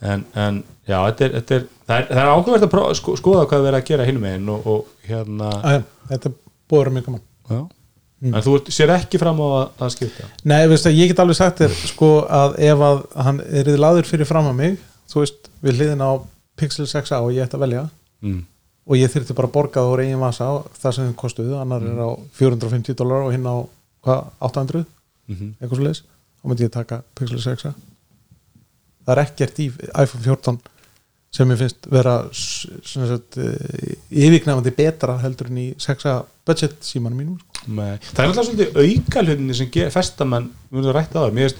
en, 0.05 0.25
en 0.35 0.61
já, 0.83 0.97
þetta 1.07 1.25
er, 1.25 1.35
þetta 1.39 1.57
er 1.57 1.67
það 1.89 1.97
er, 1.97 2.05
er 2.13 2.31
ákveðvægt 2.35 2.67
að 2.67 2.71
prófa, 2.73 2.93
sko, 2.99 3.15
skoða 3.19 3.47
hvað 3.49 3.63
við 3.63 3.69
erum 3.71 3.79
að 3.81 3.89
gera 3.89 4.07
hinum 4.07 4.25
meginn 4.25 4.51
og, 4.53 4.69
og 4.69 5.09
hérna 5.09 5.49
að, 5.71 5.85
þetta 6.11 6.31
búður 6.69 6.91
mjög 6.95 7.07
gaman. 7.09 7.23
Já. 7.49 7.61
en 8.29 8.43
þú 8.45 8.53
sér 8.75 8.93
ekki 8.93 9.21
fram 9.21 9.41
á 9.41 9.47
að, 9.47 9.65
að 9.85 9.93
skipta? 9.95 10.27
Nei, 10.51 10.59
veist 10.69 10.89
ég 10.91 11.11
get 11.11 11.23
alveg 11.23 11.39
sagt 11.39 11.63
þér 11.63 11.73
sko 11.93 12.11
að 12.39 12.59
ef 12.69 12.85
að 12.89 13.01
hann 13.25 13.41
er 13.61 13.71
laður 13.79 14.09
fyrir 14.09 14.29
fram 14.29 14.51
að 14.51 14.59
mig, 14.59 14.77
þú 15.09 15.23
veist, 15.23 15.49
við 15.65 15.79
hliðin 15.81 16.05
á 16.05 16.11
Pixel 16.59 16.87
6a 16.91 17.21
og 17.23 17.33
ég 17.33 17.47
ætti 17.47 17.55
að 17.57 17.63
velja 17.65 17.83
mm. 18.21 18.39
og 18.85 18.99
ég 18.99 19.11
þyrfti 19.13 19.35
bara 19.37 19.47
að 19.49 19.55
borga 19.55 19.81
það 19.81 19.93
úr 19.95 20.03
eigin 20.03 20.21
vasa 20.21 20.49
á 20.51 20.53
það 20.83 20.95
sem 20.97 21.07
þeim 21.07 21.17
kostuðu, 21.23 21.55
annar 21.61 21.85
er 21.87 22.01
á 22.03 22.09
450 22.37 22.97
dólar 22.99 23.25
og 23.29 23.33
hinn 23.33 23.47
á 23.47 23.55
hvað, 24.03 24.31
800 24.51 24.85
Mhm. 25.29 25.49
eitthvað 25.61 25.77
svo 25.77 25.85
leis, 25.85 25.99
þá 26.41 26.45
myndi 26.49 26.65
ég 26.65 26.71
taka 26.73 27.03
Pixel 27.17 27.37
6a 27.43 27.73
það 29.05 29.11
er 29.13 29.19
ekkert 29.23 29.59
í 29.61 29.67
iPhone 29.69 30.23
14 30.25 30.57
sem 31.31 31.51
ég 31.53 31.57
finnst 31.61 31.85
vera 31.93 32.13
s- 32.33 32.67
sem 32.89 33.05
sagt, 33.07 33.37
eh, 33.37 33.95
yfirgnæfandi 34.11 34.71
betra 34.75 35.17
heldur 35.21 35.47
en 35.51 35.57
í 35.61 35.67
6a 35.77 36.23
budget 36.45 36.79
símanum 36.81 37.17
mínum 37.21 37.35
sko. 37.39 37.67
Nei. 37.67 37.97
það 38.01 38.23
er 38.23 38.29
alltaf 38.31 38.47
svolítið 38.47 38.79
auka 38.81 39.21
hlutinni 39.25 39.55
sem 39.55 39.69
ger, 39.69 39.89
festamenn, 39.93 40.49
við 40.71 40.79
erum 40.79 40.89
að 40.93 40.97
rætta 40.97 41.19
á 41.19 41.21
það 41.27 41.33
mér 41.37 41.45
veist, 41.49 41.57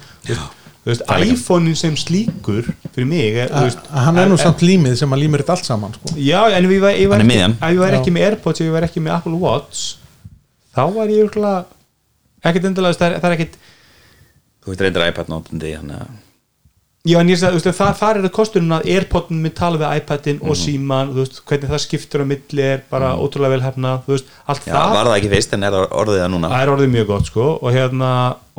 þú 0.80 0.88
veist, 0.90 1.04
iPhone-in 1.30 1.76
sem 1.76 1.94
slíkur 2.00 2.70
fyrir 2.94 3.06
mig 3.06 3.34
er, 3.44 3.52
A- 3.52 3.62
veist, 3.66 3.78
hann 3.92 4.18
er 4.18 4.26
nú 4.26 4.38
en- 4.38 4.42
samt 4.42 4.64
límið 4.64 4.96
sem 4.96 5.10
að 5.14 5.20
límur 5.22 5.42
þetta 5.44 5.54
allt 5.58 5.64
saman 5.68 5.92
sko. 5.94 6.14
já, 6.16 6.40
en 6.56 6.64
ef 6.64 6.70
ég 6.70 6.80
var, 6.80 6.92
ég 6.96 7.08
var 7.08 7.18
Hann 7.20 7.30
er 7.30 7.34
ekki, 7.34 7.36
miðjan. 7.36 7.54
ef 7.60 7.74
ég 7.76 7.78
var 7.84 7.92
Já. 7.92 8.00
ekki 8.00 8.14
með 8.16 8.26
Airpods 8.30 8.60
ef 8.60 8.66
ég 8.66 8.72
var 8.72 8.82
ekki 8.88 9.00
með 9.04 9.14
Apple 9.18 9.38
Watch 9.38 9.96
þá 10.74 10.82
var 10.94 11.06
ég 11.06 11.30
ekkert 12.42 12.64
endilega, 12.64 12.96
það 12.96 13.06
er, 13.12 13.20
það 13.20 13.30
er 13.30 13.36
ekkert 13.36 13.54
þú 14.64 14.72
veit 14.72 14.80
reyndir 14.80 15.08
iPad 15.10 15.28
notandi 15.28 15.76
hann 15.76 15.90
að 15.90 16.08
Já, 17.08 17.16
en 17.16 17.30
ég 17.32 17.38
sagði, 17.40 17.56
þú 17.56 17.64
veist, 17.64 17.78
það, 17.80 17.92
þar 17.96 18.18
er 18.18 18.24
það 18.26 18.32
kosturinn 18.36 18.72
að 18.76 18.82
Airpodin 18.92 19.38
með 19.40 19.52
tala 19.56 19.78
við 19.80 19.92
iPadin 20.02 20.36
Mhm. 20.36 20.50
og 20.50 20.56
síman, 20.60 21.12
þú 21.14 21.22
veist, 21.22 21.38
hvernig 21.48 21.70
það 21.70 21.80
skiptur 21.80 22.20
á 22.20 22.26
milli 22.28 22.60
er 22.62 22.82
bara 22.90 23.14
ótrúlega 23.16 23.52
vel 23.54 23.62
hefna, 23.64 23.92
þú 24.04 24.12
veist, 24.12 24.26
allt 24.46 24.66
já, 24.66 24.72
það, 24.74 24.92
var 24.92 25.06
það 25.08 25.16
ekki 25.16 25.30
fyrst 25.32 25.52
en 25.56 25.64
er 25.64 25.72
það 25.72 25.86
orðið 25.96 26.20
það 26.20 26.30
núna? 26.34 26.50
Það 26.52 26.62
er 26.66 26.72
orðið 26.74 26.92
mjög 26.92 27.06
gott, 27.08 27.24
sko, 27.30 27.46
og 27.62 27.72
hérna, 27.72 28.10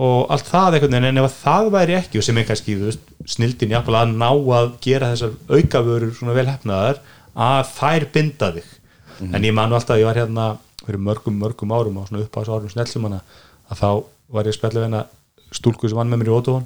og 0.02 0.32
allt 0.34 0.50
það 0.50 0.72
veginn, 0.74 1.06
en 1.12 1.18
ef 1.22 1.28
að 1.30 1.38
það 1.46 1.70
væri 1.78 1.98
ekki, 2.02 2.18
og 2.18 2.24
sem 2.24 2.38
er 2.42 2.44
kannski, 2.50 2.98
snildin 3.30 3.70
jafnvel 3.78 4.00
að 4.02 4.16
ná 4.18 4.30
að 4.58 4.72
gera 4.82 5.12
þessar 5.14 5.32
aukavörur 5.48 6.18
svona 6.18 6.34
vel 6.34 6.50
hefnaðar, 6.50 6.98
að 7.38 7.66
þær 7.78 8.08
binda 8.12 8.52
þig, 8.58 8.66
en 9.22 9.42
ég 9.44 9.54
man 9.54 9.70
nú 9.70 9.78
alltaf, 9.78 10.02
ég 10.02 10.06
var 10.10 10.18
hérna 10.18 10.58
fyrir 10.82 10.98
mörgum, 10.98 11.38
mörgum 11.38 11.70
árum 11.78 12.02
á 12.02 12.10
svona 12.10 12.26
upp 12.26 12.34
á 12.34 12.42
þessu 12.42 12.58
árum 12.58 12.74
snellsumanna, 12.74 13.22
að 13.70 13.78
þá 13.78 14.04
var 14.34 14.44
ég 14.50 14.58
spjallið 14.58 15.06
stúlku 15.52 15.88
sem 15.90 15.98
vann 16.00 16.10
með 16.10 16.24
mér 16.24 16.32
í 16.32 16.38
Ótóhon 16.42 16.66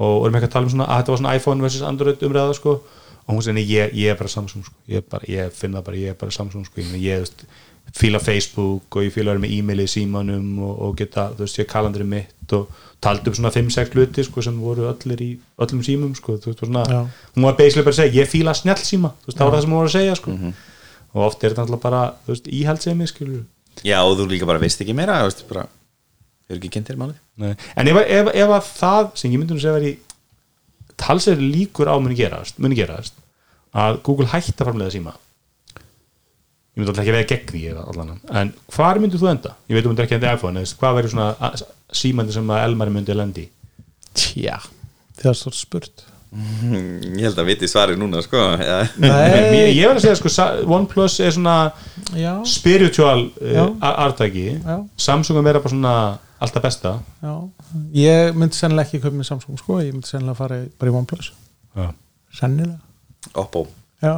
og 0.00 0.22
vorum 0.24 0.38
ekki 0.38 0.48
að 0.48 0.54
tala 0.56 0.68
um 0.68 0.74
svona 0.74 0.88
að 0.88 1.02
þetta 1.02 1.12
var 1.14 1.22
svona 1.22 1.36
iPhone 1.36 1.66
versus 1.66 1.86
Android 1.86 2.22
umræða 2.26 2.56
sko 2.56 2.76
og 3.30 3.34
hún 3.36 3.42
segir, 3.44 3.66
ég, 3.68 3.90
ég 3.94 4.12
er 4.12 4.18
bara 4.18 4.32
Samsung 4.32 4.64
sko. 4.66 4.74
ég, 4.90 5.04
bara, 5.06 5.26
ég 5.28 5.52
finna 5.54 5.82
bara, 5.86 5.98
ég 6.00 6.14
er 6.14 6.18
bara 6.18 6.34
Samsung 6.34 6.64
sko. 6.66 6.80
ég, 6.80 7.20
veist, 7.20 7.44
fíla 7.96 8.18
Facebook 8.22 8.96
og 8.96 9.04
ég 9.04 9.12
fíla 9.14 9.30
að 9.30 9.36
vera 9.36 9.44
með 9.44 9.54
e-mail 9.58 9.82
í 9.84 9.88
símanum 9.90 10.58
og, 10.62 10.72
og 10.86 10.96
geta, 10.98 11.28
þú 11.36 11.44
veist, 11.44 11.60
ég 11.60 11.68
kalandri 11.70 12.06
mitt 12.06 12.54
og 12.56 12.70
taldi 13.02 13.30
um 13.30 13.36
svona 13.38 13.52
5-6 13.54 13.94
hluti 13.94 14.24
sko, 14.26 14.42
sem 14.44 14.58
voru 14.60 14.88
allir 14.90 15.22
í 15.24 15.30
öllum 15.62 15.82
símum 15.86 16.12
sko, 16.18 16.36
þú 16.40 16.52
veist, 16.52 16.62
og 16.64 16.70
svona, 16.70 16.84
Já. 16.90 17.00
hún 17.36 17.48
var 17.48 17.56
basically 17.58 17.86
bara 17.86 17.96
að 17.96 18.02
segja, 18.02 18.22
ég 18.22 18.30
fíla 18.30 18.54
snjall 18.56 18.82
síma 18.82 19.12
þú 19.22 19.30
veist, 19.30 19.38
það 19.38 19.46
var 19.46 19.56
það 19.56 19.64
sem 19.64 19.74
hún 19.74 19.80
var 19.80 19.90
að 19.90 19.96
segja 19.96 20.18
sko. 20.20 20.36
og 21.10 21.26
oft 21.26 21.44
er 21.44 21.54
þetta 21.54 21.66
alltaf 21.66 21.82
bara, 21.82 22.02
þú 22.26 22.34
veist, 22.34 22.50
íhaldsemi 22.60 23.10
skilur 23.10 23.44
já, 23.86 23.98
og 24.02 24.16
þú 24.18 24.28
líka 24.30 24.50
bara 24.50 24.62
veist 24.62 24.82
ekki 24.84 24.96
meira 24.96 25.20
þú 25.24 25.30
veist, 25.30 25.46
bara, 25.50 25.66
er 26.50 26.58
ekki 26.58 26.72
kynnt 26.74 26.90
þér 26.90 27.00
málið 27.00 27.16
Nei. 27.42 27.54
en 27.76 27.90
ef, 27.92 28.00
ef, 28.04 28.30
ef 28.42 28.54
að 28.56 28.70
það 28.76 29.10
sem 29.22 29.34
ég 29.34 29.40
myndi 29.40 29.56
nú 29.56 29.62
segja 29.62 29.76
væri 29.76 29.94
talsir 31.00 31.40
líkur 31.40 31.90
á 31.90 31.96
muni 31.96 32.18
gerast, 32.18 32.58
muni 32.60 32.78
gerast 32.78 33.16
að 33.76 34.00
Google 34.06 34.30
hætti 34.32 34.56
að 34.58 34.70
framlega 34.70 34.94
síma 34.96 35.14
ég 35.80 36.82
myndi 36.82 36.92
alltaf 36.92 37.02
ekki 37.04 37.14
að 37.14 37.18
veða 37.18 37.30
gegn 37.32 37.50
því 37.54 37.64
eða 37.72 37.86
allan 37.92 38.12
en 38.42 38.52
hvar 38.74 39.00
myndir 39.02 39.22
þú 39.22 39.32
enda? 39.32 39.56
ég 39.68 39.76
veit 39.76 39.86
þú 39.86 39.94
myndir 39.94 40.06
ekki 40.08 40.18
enda 40.18 40.34
iPhone 40.36 40.62
eða 40.62 40.80
hvað 40.82 41.00
verður 41.00 41.14
svona 41.16 41.50
símandi 42.02 42.36
sem 42.36 42.54
að 42.54 42.64
Elmar 42.68 42.92
myndi 42.94 43.16
lendi 43.16 43.46
í? 43.46 43.50
Tja, 44.10 44.58
þegar 45.18 45.38
stórt 45.38 45.58
spurt 45.58 46.06
ég 46.30 47.24
held 47.24 47.38
að 47.42 47.48
viti 47.48 47.66
svarið 47.66 47.98
núna 47.98 48.20
sko 48.22 48.38
já. 48.54 48.84
ég, 49.02 49.72
ég 49.74 49.88
verð 49.88 49.98
að 49.98 50.04
segja 50.04 50.18
sko 50.20 50.44
OnePlus 50.76 51.16
er 51.26 51.34
svona 51.34 51.56
Já, 52.14 52.36
spiritual 52.46 53.24
Já. 53.42 53.64
uh, 53.66 53.88
artaki 53.90 54.52
Já. 54.54 54.76
Samsung 54.94 55.40
er 55.40 55.48
vera 55.48 55.62
bara 55.62 55.72
svona 55.74 55.94
alltaf 56.40 56.62
besta. 56.62 56.92
Já 57.22 57.34
Ég 57.94 58.34
myndi 58.34 58.56
sennilega 58.56 58.88
ekki 58.88 59.00
köpa 59.02 59.16
með 59.16 59.28
Samsung 59.30 59.58
sko, 59.60 59.78
ég 59.84 59.92
myndi 59.92 60.08
sennilega 60.08 60.36
fara 60.36 60.60
í- 60.64 60.70
bara 60.78 60.90
í 60.90 60.94
OnePlus. 60.94 61.32
Já. 61.76 61.90
Sennilega. 62.40 62.78
Oppo. 63.34 63.66
Já, 64.02 64.12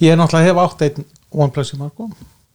ég 0.00 0.12
er 0.12 0.16
náttúrulega 0.16 0.48
hef 0.48 0.56
átt 0.66 0.82
einn 0.86 1.04
OnePlus 1.32 1.70
síma 1.74 1.90
sko, 1.92 2.08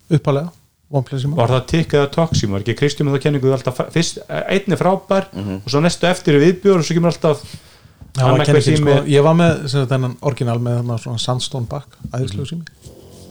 uppalega 0.10 0.50
OnePlus 0.90 1.22
síma 1.24 1.36
var 1.36 1.50
það 1.50 1.66
tikkað 1.74 2.04
að 2.08 2.12
toxi? 2.16 2.48
Var 2.48 2.60
ekki 2.64 2.76
Kristján 2.80 3.08
með 3.08 3.18
það 3.18 3.24
kenningu 3.28 3.54
alltaf 3.54 3.78
fr- 3.78 3.92
fyrst 3.92 4.20
einn 4.30 4.72
er 4.72 4.78
frábær 4.80 5.26
Mhm. 5.34 5.56
og 5.66 5.70
svo 5.72 5.82
næstu 5.84 6.08
eftir 6.08 6.36
er 6.36 6.46
viðbjör 6.46 6.78
og 6.80 6.86
svo 6.86 6.94
kemur 6.96 7.12
alltaf 7.12 7.44
Já, 8.18 8.24
sími- 8.62 8.78
sko, 8.78 9.04
ég 9.06 9.22
var 9.24 9.36
með 9.36 9.68
þennan 9.88 10.16
orginal 10.22 10.58
með 10.60 10.78
þarna 10.82 10.98
svona 11.00 11.20
sandstone 11.20 11.68
back 11.70 11.88
æðislegu 12.12 12.48
sími. 12.50 12.66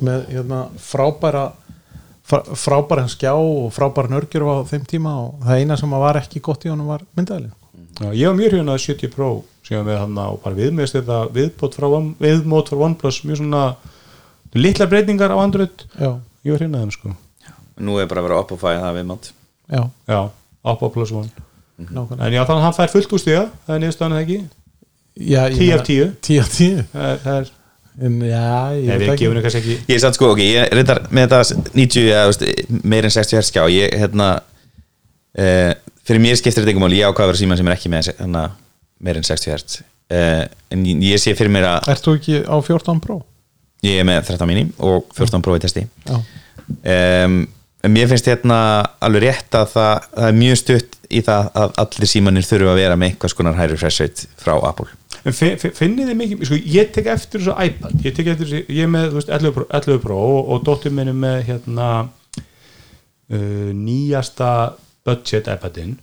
Með 0.03 0.27
hérna, 0.31 0.69
frábæra 0.79 1.53
frá, 1.53 1.53
frábæran 2.27 3.09
skjá 3.13 3.33
og 3.35 3.71
frábæran 3.75 4.17
örgjur 4.19 4.47
á 4.51 4.55
þeim 4.67 4.87
tíma 4.89 5.13
og 5.23 5.45
það 5.47 5.61
eina 5.63 5.77
sem 5.79 5.91
var 5.91 6.19
ekki 6.21 6.41
gott 6.43 6.65
í 6.67 6.73
honum 6.73 6.89
var 6.91 7.05
myndaðalinn 7.17 7.53
Já, 7.97 8.11
ég 8.13 8.27
var 8.29 8.35
mjög 8.37 8.51
hrjón 8.53 8.69
að 8.75 8.81
70 8.83 9.13
Pro 9.15 9.29
sem 9.65 9.85
við 9.87 9.97
hann 9.99 10.19
á 10.21 10.29
bara 10.43 10.57
viðmiðst 10.59 10.99
þetta 10.99 11.21
viðbót 11.33 11.77
frá 11.79 11.87
One- 11.89 12.15
viðmót 12.21 12.69
frá 12.69 12.83
OnePlus 12.87 13.23
mjög 13.25 13.39
svona 13.41 13.63
litlar 14.57 14.89
breytingar 14.91 15.33
á 15.33 15.37
Android. 15.41 15.85
Já, 15.97 16.11
ég 16.45 16.53
var 16.53 16.61
hrjón 16.61 16.77
að 16.77 16.83
þeim 16.85 16.93
sko. 16.97 17.15
Nú 17.81 17.97
er 18.01 18.07
bara 18.11 18.21
að 18.23 18.29
vera 18.29 18.41
upp 18.43 18.53
og 18.53 18.61
fæða 18.61 18.83
það 18.85 18.99
við 18.99 19.07
mátt 19.11 19.31
já, 19.73 19.83
já, 20.09 20.21
Oppo 20.65 20.89
Plus 20.93 21.13
One. 21.13 21.29
Nákvæmlega. 21.77 22.27
En 22.27 22.33
já, 22.37 22.43
þannig 22.45 22.61
að 22.61 22.67
hann 22.67 22.77
fær 22.77 22.93
fullt 22.93 23.13
úr 23.17 23.21
stiga 23.25 23.43
það 23.67 23.75
er 23.75 23.83
niðurstaðan 23.83 24.17
eða 24.17 24.25
ekki? 24.27 24.39
Já, 25.17 25.41
ég 25.49 25.57
10 25.57 25.61
meina- 25.61 25.81
af 25.81 25.87
10 25.87 26.13
10 26.21 26.39
af 26.41 26.49
10 26.53 26.85
það 26.93 27.33
er, 27.41 27.51
en 28.03 28.17
já, 28.21 28.43
ég 28.77 28.89
Nei, 28.91 28.99
veit 29.01 29.11
ekki. 29.15 29.29
ekki 29.61 29.75
ég 29.89 29.95
er 29.97 30.03
satt 30.03 30.19
sko 30.19 30.33
ok, 30.35 30.43
ég 30.45 30.73
reyndar 30.77 31.01
með 31.09 31.31
þetta 31.33 31.71
90 31.73 32.09
eða 32.11 32.25
þú 32.27 32.33
veist, 32.33 32.75
meir 32.85 33.09
en 33.09 33.15
60 33.15 33.39
hertz 33.39 33.51
skjá. 33.53 33.63
Ég 33.73 33.97
hérna 34.03 34.29
uh, 35.41 35.73
fyrir 36.07 36.23
mér 36.23 36.39
skiptir 36.39 36.63
þetta 36.63 36.75
einhver 36.75 36.85
mál, 36.87 36.97
ég 36.97 37.09
ákvað 37.09 37.27
að 37.27 37.33
vera 37.33 37.41
síman 37.43 37.61
sem 37.61 37.71
er 37.71 37.77
ekki 37.79 37.93
með 37.93 38.11
hérna, 38.13 38.45
meir 39.01 39.21
en 39.21 39.27
60 39.29 39.55
hertz. 39.55 39.81
Uh, 40.07 40.45
en 40.75 40.85
ég, 40.87 41.03
ég 41.15 41.23
sé 41.23 41.35
fyrir 41.39 41.51
mér 41.57 41.67
að 41.73 41.91
Ert 41.97 42.05
þú 42.05 42.17
ekki 42.21 42.43
á 42.47 42.57
14 42.63 43.03
Pro? 43.03 43.21
ég 43.87 44.01
er 44.01 44.07
með 44.09 44.33
13 44.33 44.49
mini 44.51 44.67
og 44.83 45.09
14 45.17 45.43
Pro 45.45 45.57
í 45.57 45.63
testi. 45.63 45.85
Já, 46.07 46.17
um, 47.27 47.41
en 47.87 47.93
mér 47.95 48.09
finnst 48.11 48.27
hérna 48.27 48.59
alveg 49.05 49.29
rétt 49.29 49.57
að 49.59 49.69
það, 49.75 50.07
það 50.17 50.29
er 50.29 50.39
mjög 50.41 50.61
stutt 50.63 50.97
í 51.07 51.21
það 51.27 51.51
að 51.63 51.75
allir 51.83 52.11
símanir 52.11 52.47
þurfa 52.49 52.73
að 52.73 52.81
vera 52.81 52.97
með 52.99 53.13
einhvers 53.13 53.37
konar 53.39 53.59
high 53.59 53.71
refresh 53.71 54.03
rate 54.03 54.27
frá 54.43 54.57
Apple 54.59 54.89
En 55.27 55.35
fi- 55.35 55.57
fi- 55.59 55.73
finnið 55.75 56.11
þið 56.13 56.19
mikið, 56.21 56.43
sko, 56.47 56.57
ég 56.71 56.91
tek 56.95 57.07
eftir 57.11 57.41
þessu 57.43 57.55
iPad, 57.67 57.95
ég 58.07 58.15
tek 58.15 58.29
eftir 58.31 58.47
þessu, 58.47 58.61
ég 58.71 58.85
er 58.87 58.91
með, 58.93 59.07
þú 59.11 59.19
veist, 59.19 59.31
11 59.35 59.55
Pro, 59.57 59.65
11 59.81 60.03
Pro 60.05 60.19
og, 60.23 60.51
og 60.55 60.61
dóttir 60.69 60.93
minni 60.95 61.15
með, 61.17 61.41
hérna, 61.49 61.89
uh, 63.31 63.71
nýjasta 63.75 64.51
budget 65.07 65.49
iPadin 65.51 65.97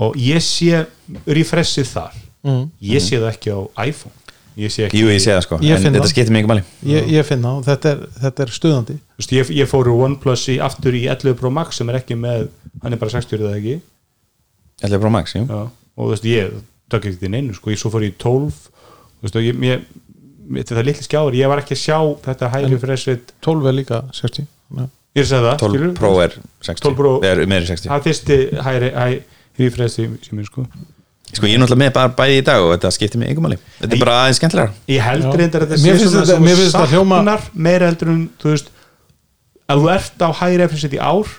og 0.00 0.16
ég 0.18 0.40
sé 0.42 0.84
refreshið 1.28 1.90
þar, 1.92 2.16
mm. 2.46 2.64
ég 2.90 3.04
sé 3.04 3.20
það 3.20 3.28
ekki 3.34 3.52
á 3.54 3.60
iPhone, 3.86 4.14
ég 4.60 4.72
sé 4.72 4.86
ekki, 4.88 5.02
jú 5.02 5.10
ég 5.12 5.20
sé 5.22 5.34
það 5.34 5.44
sko, 5.46 5.58
Ég 5.66 5.76
en 5.76 5.84
þetta 5.90 6.02
það. 6.06 6.12
skiptir 6.14 6.38
ekki 6.40 6.50
máli. 6.50 6.64
Ég, 6.88 7.10
ég 7.14 7.26
finn 7.28 7.44
það. 7.44 7.58
Og 7.60 7.66
þetta 7.68 7.92
er, 7.94 8.00
þetta 8.24 8.44
er 8.46 8.52
stuðandi. 8.56 8.96
Þú 8.96 9.20
veist, 9.22 9.34
ég, 9.36 9.52
ég 9.60 9.68
fór 9.70 9.90
úr 9.92 10.02
OnePlus 10.08 10.46
í 10.54 10.56
aftur 10.64 10.96
í 10.96 11.04
11 11.12 11.36
Pro 11.38 11.52
Max 11.54 11.78
sem 11.80 11.92
er 11.92 12.00
ekki 12.00 12.16
með, 12.18 12.48
hann 12.82 12.96
er 12.96 13.00
bara 13.02 13.12
60 13.14 13.44
eða 13.44 13.54
ekki, 13.60 13.76
11 14.88 15.02
Pro 15.04 15.12
Max, 15.12 15.36
jú. 15.36 15.44
Já, 15.46 15.60
og 15.70 16.02
þú 16.08 16.10
veist, 16.14 16.28
ég 16.32 16.58
tök 16.90 17.08
ekki 17.10 17.20
til 17.24 17.32
neinu, 17.32 17.54
sko, 17.56 17.70
ég 17.72 17.80
svo 17.80 17.90
fór 17.94 18.04
í 18.06 18.12
12, 18.18 18.54
þú 19.20 19.26
veist, 19.26 19.36
og 19.40 19.44
ég, 19.46 19.58
ég, 19.66 19.82
ég 20.54 20.64
þetta 20.66 20.80
er 20.82 20.88
litli 20.90 21.06
skjáður, 21.06 21.36
ég 21.38 21.50
var 21.52 21.62
ekki 21.62 21.76
að 21.76 21.82
sjá 21.84 21.98
þetta 22.26 22.48
high 22.54 22.64
En- 22.66 22.72
refreshið 22.74 23.20
12 23.46 23.68
er 23.70 23.76
líka 23.80 24.00
60 24.16 24.46
Já. 24.46 24.86
Ég 25.18 25.20
er 25.20 25.26
að 25.26 25.28
segja 25.32 25.42
það 25.46 25.58
12 25.58 25.74
skilurðu? 25.74 25.94
Pro 25.98 26.10
er 26.22 26.34
60 26.68 26.84
12 26.86 26.96
Pro- 27.00 27.18
er 27.26 27.40
meiri 27.50 27.66
60 27.66 27.90
Það 27.90 27.98
er 27.98 28.04
fyrsti 28.06 28.38
hæri, 28.66 28.90
hæri 28.94 29.20
refresh 29.60 29.96
sem 30.26 30.38
er 30.40 30.46
sko. 30.48 30.64
Sko 31.30 31.46
ég 31.46 31.54
er 31.54 31.60
náttúrulega 31.62 31.82
með 31.84 31.92
bara 31.94 32.10
bæði 32.18 32.36
í 32.40 32.44
dag 32.46 32.62
og 32.64 32.70
þetta 32.74 32.90
skiptir 32.94 33.20
mig 33.20 33.28
einhver 33.30 33.44
máli. 33.44 33.58
Þetta 33.80 33.94
er 33.94 34.00
bara 34.02 34.14
aðeins 34.24 34.38
skemmtilegar 34.40 34.70
Ég 34.90 35.02
held 35.06 35.26
Já. 35.26 35.32
reyndar 35.38 35.62
að 35.66 35.74
þetta 35.74 35.82
sé 35.82 36.08
svona 36.10 36.38
mér 36.46 36.58
þú 36.58 36.70
saknar 36.74 37.44
meira 37.54 37.90
heldur 37.90 38.10
en 38.14 38.22
þú 38.42 38.50
veist 38.54 38.70
að 39.70 39.82
þú 39.84 39.90
ert 39.94 40.24
á 40.26 40.28
hæri 40.40 40.56
refresh 40.62 40.90
í 40.90 40.98
ár 41.02 41.34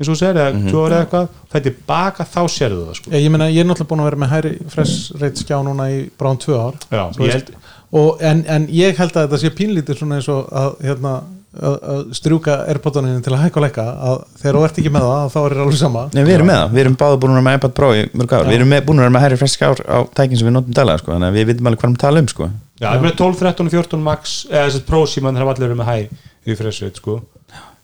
eins 0.00 0.08
og 0.08 0.14
þú 0.14 0.18
segir 0.22 0.38
eða 0.40 0.52
Mhm. 0.56 0.68
tvö 0.72 0.84
ára 0.86 0.94
eða 0.96 1.04
eitthvað 1.04 1.28
það 1.52 1.66
er 1.70 1.74
baka 1.86 2.24
þá 2.24 2.40
sérðu 2.48 2.84
það 2.88 2.94
sko. 3.00 3.10
Ég, 3.10 3.24
ég 3.26 3.30
meina, 3.30 3.48
ég 3.52 3.60
er 3.60 3.68
náttúrulega 3.68 3.90
búin 3.90 4.00
að 4.00 4.08
vera 4.10 4.22
með 4.24 4.32
hæri 4.34 4.52
fresh 4.72 5.12
rate 5.20 5.42
skjá 5.44 5.58
núna 5.66 5.90
í 5.92 5.98
bráðum 6.18 6.40
tvö 6.40 6.56
ár 6.56 6.74
Já, 6.90 7.04
ég 7.20 7.32
held 7.36 7.50
og, 7.92 8.16
en, 8.22 8.44
en 8.48 8.66
ég 8.70 8.96
held 8.96 9.12
að 9.12 9.28
þetta 9.28 9.38
sé 9.44 9.50
pínlítið 9.50 9.98
svona 9.98 10.16
eins 10.20 10.28
og 10.30 10.46
að, 10.54 10.70
hérna, 10.86 11.12
að, 11.60 11.74
að 11.92 12.00
strjúka 12.14 12.54
airpodaninu 12.70 13.20
til 13.26 13.32
að 13.34 13.42
hækka 13.44 13.58
og 13.58 13.64
leika 13.66 13.84
að 13.90 14.18
þegar 14.40 14.54
þú 14.54 14.62
ert 14.68 14.78
ekki 14.78 14.92
með 14.94 15.06
það 15.10 15.24
þá 15.34 15.38
er 15.42 15.50
það 15.56 15.62
alveg 15.64 15.80
sama. 15.80 16.04
Nei, 16.14 16.22
við 16.24 16.34
erum 16.36 16.46
með 16.46 16.58
það, 16.60 16.70
við 16.76 16.80
erum 16.84 16.96
báða 17.02 17.18
búin 17.20 17.30
að 17.30 17.38
vera 17.40 17.46
með 17.50 17.56
iPad 17.58 17.74
Pro 17.74 17.88
í 17.90 18.04
mörg 18.14 18.32
ár, 18.38 18.46
við 18.46 18.54
erum 18.60 18.70
með, 18.70 18.84
búin 18.86 18.98
að 19.00 19.04
vera 19.04 19.14
með 19.16 19.24
herri 19.26 19.40
fresk 19.42 19.60
ár 19.66 19.78
á 19.90 19.98
tækin 20.14 20.38
sem 20.38 20.46
við 20.46 20.54
notum 20.54 20.72
daglega, 20.78 21.02
sko, 21.02 21.10
þannig 21.16 21.28
að 21.28 21.34
við 21.40 21.46
vitum 21.50 21.66
alveg 21.66 21.80
hvað 21.82 21.90
við 21.90 21.98
tala 22.06 22.22
um, 22.22 22.28
sko. 22.30 22.44
Já, 22.80 22.86
það 22.86 22.94
er 22.94 23.04
með 23.08 23.16
12, 23.18 23.34
13 23.42 23.66
og 23.66 23.72
14 23.74 24.00
max 24.06 24.46
eða 24.48 24.70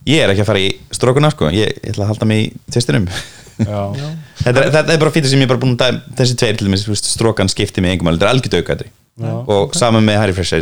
Ég 0.07 0.23
er 0.23 0.31
ekki 0.33 0.45
að 0.45 0.51
fara 0.53 0.63
í 0.63 0.69
strókuna, 0.95 1.31
sko, 1.35 1.49
ég, 1.51 1.73
ég 1.83 1.91
ætla 1.93 2.05
að 2.07 2.13
halda 2.13 2.29
mig 2.31 2.45
í 2.47 2.53
testinum. 2.77 3.09
Þetta, 3.57 4.61
er, 4.61 4.67
þetta 4.69 4.93
er 4.93 4.99
bara 5.01 5.11
fyrir 5.15 5.31
sem 5.33 5.41
ég 5.41 5.47
er 5.47 5.51
bara 5.55 5.61
búin 5.63 5.79
að, 5.81 5.97
þessi 6.19 6.35
tveir 6.39 6.59
til 6.61 6.67
dæmis, 6.69 6.83
strókan 7.09 7.49
skipti 7.49 7.81
mig 7.83 7.95
einhver 7.95 8.05
máli, 8.11 8.19
þetta 8.21 8.27
er 8.29 8.35
algjörð 8.35 8.59
aukvæðri. 8.61 8.91
Já. 9.17 9.33
Og 9.57 9.73
saman 9.79 10.05
með 10.05 10.19
Harry 10.21 10.35
Fresh 10.37 10.53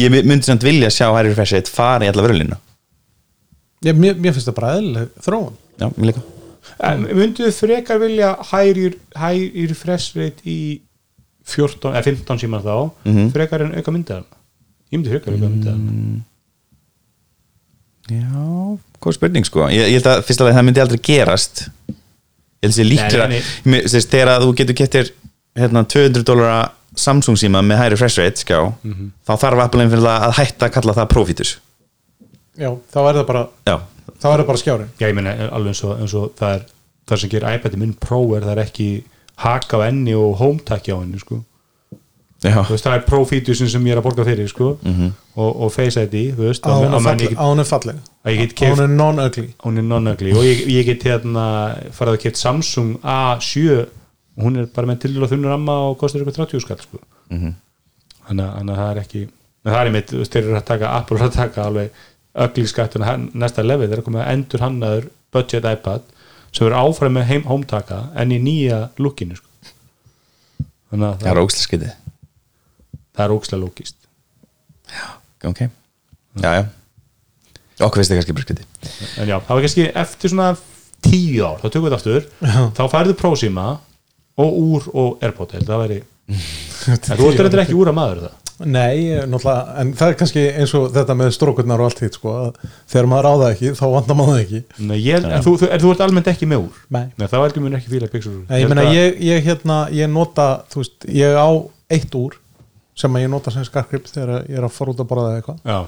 ég 0.00 0.10
myndi 0.10 0.42
samt 0.48 0.64
vilja 0.66 0.90
sjá 0.90 1.06
Harry 1.14 1.30
Fresh 1.36 1.54
fara 1.70 2.06
í 2.06 2.10
alla 2.10 2.24
vörulina. 2.26 2.58
ég, 3.86 3.94
mér, 3.94 4.16
mér 4.18 4.34
finnst 4.34 4.48
það 4.50 4.56
bara 4.58 4.72
eðlileg 4.78 5.08
þróun 5.22 5.54
Já, 5.78 5.86
mér 5.96 6.08
líka. 6.10 6.22
En 6.82 7.06
myndu 7.06 7.46
þið 7.46 7.56
frekar 7.60 7.98
vilja 8.02 8.32
refresh 9.70 10.16
rate 10.18 10.42
í 10.46 10.80
14, 11.46 11.90
eða 11.94 12.04
15 12.06 12.38
síman 12.42 12.62
þá 12.62 12.90
Mhm. 13.04 13.30
frekar 13.34 13.62
en 13.62 13.74
auka 13.74 13.90
myndaðan 13.94 14.26
Ég 14.92 14.98
myndi 14.98 15.10
frekar 15.14 15.34
auka 15.34 15.48
myndaðan 15.48 16.24
Já, 18.10 18.78
hvað 19.02 19.16
spurning, 19.16 19.46
sko. 19.46 19.66
Ég, 19.70 19.86
ég 19.92 20.00
held 20.00 20.10
að 20.10 20.24
fyrst 20.26 20.42
alveg 20.42 20.56
það 20.58 20.66
myndi 20.68 20.82
aldrei 20.82 21.02
gerast. 21.06 21.64
Ég 21.92 22.66
held 22.66 22.72
að 22.72 22.78
sé 22.78 22.86
líklega, 22.86 23.42
þegar 24.10 24.32
að 24.34 24.46
þú 24.46 24.54
getur 24.60 24.78
kettir 24.78 25.12
hérna, 25.58 25.84
200 25.86 26.26
dólara 26.26 26.60
Samsung 26.98 27.38
síma 27.40 27.62
með 27.64 27.80
Harry 27.80 27.96
Fresh 27.96 28.20
Rate, 28.20 28.42
skjá, 28.42 28.58
þá 29.24 29.32
þarf 29.40 29.62
Apple 29.64 29.86
að 30.10 30.34
hætta 30.36 30.68
að 30.68 30.74
kalla 30.74 30.96
það 30.98 31.08
Profitus. 31.14 31.54
já, 32.58 32.68
þá 32.92 32.98
er 33.00 33.16
það 33.16 33.26
bara 33.30 33.42
Já, 33.64 33.76
þá 34.20 34.26
er 34.28 34.42
það 34.42 34.46
bara 34.50 34.60
skjárin 34.60 34.90
Já, 35.00 35.06
ég 35.08 35.16
meina 35.16 35.32
alveg 35.48 35.72
eins 35.72 35.80
og, 35.86 35.94
eins 36.02 36.14
og 36.18 36.34
það 36.36 36.56
er 36.58 36.66
það 37.08 37.22
sem 37.22 37.32
gerir 37.32 37.56
iPad 37.56 37.78
minn 37.80 37.94
Pro 37.96 38.20
er 38.36 38.44
það 38.44 38.52
er 38.52 38.62
ekki 38.66 38.88
haka 39.42 39.80
á 39.80 39.86
enni 39.88 40.14
og 40.18 40.36
hometaki 40.40 40.92
á 40.92 41.00
henni 41.00 41.20
sko. 41.22 41.40
Veist, 42.42 42.84
það 42.86 42.96
er 42.96 43.04
Pro-featuresin 43.06 43.70
sem 43.70 43.84
ég 43.86 43.94
er 43.94 44.00
að 44.00 44.06
borga 44.08 44.24
fyrir 44.26 44.48
sko. 44.50 44.72
og, 45.36 45.50
og 45.62 45.72
Face 45.72 46.02
ID 46.02 46.16
þú 46.36 46.46
veist, 46.48 46.64
að 46.66 46.82
hún 46.82 46.96
að 46.98 47.04
er 47.62 47.68
falleg, 47.70 47.98
hún 48.72 48.82
er 48.82 48.92
non-ugly 48.96 49.46
non-ugly 49.92 50.32
og 50.34 50.44
ég, 50.48 50.64
ég 50.74 50.88
get 50.90 51.06
hérna 51.06 51.44
farið 51.94 52.16
að 52.16 52.22
keft 52.26 52.40
Samsung 52.42 52.96
A7 53.02 53.78
og 53.82 54.46
hún 54.46 54.58
er 54.58 54.66
bara 54.74 54.90
með 54.90 55.04
til 55.04 55.14
og 55.22 55.30
þunnur 55.30 55.54
amma 55.54 55.76
og 55.90 55.98
kostar 56.00 56.22
eitthvað 56.24 56.40
30 56.48 56.64
skall 56.64 56.80
sko. 56.82 56.98
Mhm. 57.30 57.54
þannig 58.28 58.44
að 58.44 58.56
þannig 58.58 58.74
að 58.74 58.82
það 58.82 58.90
er 58.90 59.02
ekki 59.02 59.22
en 59.62 59.72
það 59.72 59.80
er 59.86 59.92
mitt, 59.94 60.10
þú 60.10 60.18
veist, 60.22 60.32
þeir 60.32 60.44
eru 60.48 60.58
að 60.58 60.64
taka 60.72 60.92
Apple 60.98 61.18
er 61.18 61.28
að 61.28 61.36
taka 61.36 61.66
alveg 61.68 61.90
ugly 62.42 62.66
skattun 62.66 63.30
næsta 63.34 63.62
lefi, 63.62 63.86
þeir 63.86 63.92
eru 63.98 64.02
að 64.02 64.08
koma 64.08 64.24
að 64.24 64.32
endur 64.32 64.64
hannaður 64.64 65.08
budget 65.32 65.68
iPad 65.68 66.02
sem 66.52 66.66
eru 66.66 66.76
áfram 66.76 67.16
með 67.16 67.28
heim, 67.30 67.42
hometaka 67.48 68.02
en 68.18 68.32
í 68.34 68.38
nýja 68.42 68.88
lukkinu 69.00 69.36
sko. 69.38 69.48
þannig 70.90 71.06
að 71.08 71.22
Það 71.22 71.30
er 71.32 71.42
ógstlega 71.42 71.68
skytið. 71.68 71.92
Það 73.12 73.24
er 73.26 73.36
ókslega 73.36 73.62
lókist 73.62 73.98
Ok. 75.42 75.60
Já, 76.38 76.50
já. 76.54 76.66
Okkur 77.82 77.98
finnst 77.98 78.12
það 78.12 78.20
kannski 78.20 78.34
bara 78.36 78.46
skytið. 78.46 78.66
en 79.18 79.30
já, 79.32 79.36
það 79.40 79.56
var 79.56 79.64
kannski 79.64 79.86
eftir 80.04 80.30
svona 80.30 80.50
tíu 81.02 81.42
ár, 81.42 81.56
þá 81.58 81.66
tökum 81.66 81.88
við 81.88 81.96
þetta 81.96 81.98
aftur. 81.98 82.28
Þá 82.76 82.82
færðu 82.92 83.16
prósíma 83.18 83.64
og 84.42 84.60
úr 84.60 84.86
og 84.92 85.24
Airpod, 85.24 85.56
held 85.56 85.66
að 85.66 85.72
það 85.72 85.82
væri 85.82 85.98
en 86.92 87.18
þú 87.18 87.26
ert 87.26 87.42
reyndar 87.42 87.64
ekki 87.64 87.76
úr 87.76 87.90
að 87.90 87.98
maður 87.98 88.22
það. 88.26 88.38
Nei, 88.62 89.08
náttúrulega, 89.26 89.74
en 89.82 89.88
það 89.98 90.12
er 90.12 90.16
kannski 90.20 90.42
eins 90.60 90.72
og 90.78 90.84
þetta 90.94 91.16
með 91.18 91.32
strókurnar 91.34 91.82
og 91.82 91.88
allt 91.88 92.02
hitt 92.04 92.14
sko, 92.14 92.34
að 92.44 92.68
þegar 92.92 93.08
maður 93.10 93.26
á 93.26 93.34
það 93.40 93.46
ekki, 93.48 93.72
þá 93.80 93.84
vandar 93.96 94.18
maður 94.20 94.36
það 94.36 94.42
ekki. 94.44 94.60
Nei, 94.86 94.96
ég, 95.02 95.26
en 95.26 95.42
þú, 95.42 95.54
þú, 95.58 95.68
er, 95.74 95.82
þú 95.82 95.90
ert 95.96 96.04
almennt 96.06 96.30
ekki 96.30 96.48
með 96.52 96.68
úr? 96.68 96.84
Nei. 96.94 97.02
Nei 97.18 97.26
þá 97.26 97.36
heldur 97.40 97.64
mér 97.64 97.78
ekki 97.80 97.90
fíla 97.96 98.10
úr. 98.12 98.38
Nei, 98.46 98.60
ég 98.62 98.70
meina, 98.70 98.86
ég, 98.94 99.18
ég 99.26 99.48
hérna, 99.48 99.80
ég 99.96 100.12
nota 100.12 100.46
þú 100.70 100.84
veist, 100.84 101.08
ég 101.10 101.34
á 101.34 101.50
eitt 101.96 102.14
úr 102.14 102.38
sem 102.98 103.16
að 103.16 103.24
ég 103.24 103.30
nota 103.32 103.52
sem 103.54 103.64
skarkrip 103.66 104.08
þegar 104.10 104.42
ég 104.48 104.58
er 104.58 104.66
að 104.66 104.74
fara 104.76 104.92
út 104.92 105.00
að 105.02 105.08
borða 105.12 105.28
eða 105.30 105.40
eitthvað. 105.40 105.62
Já, 105.64 105.78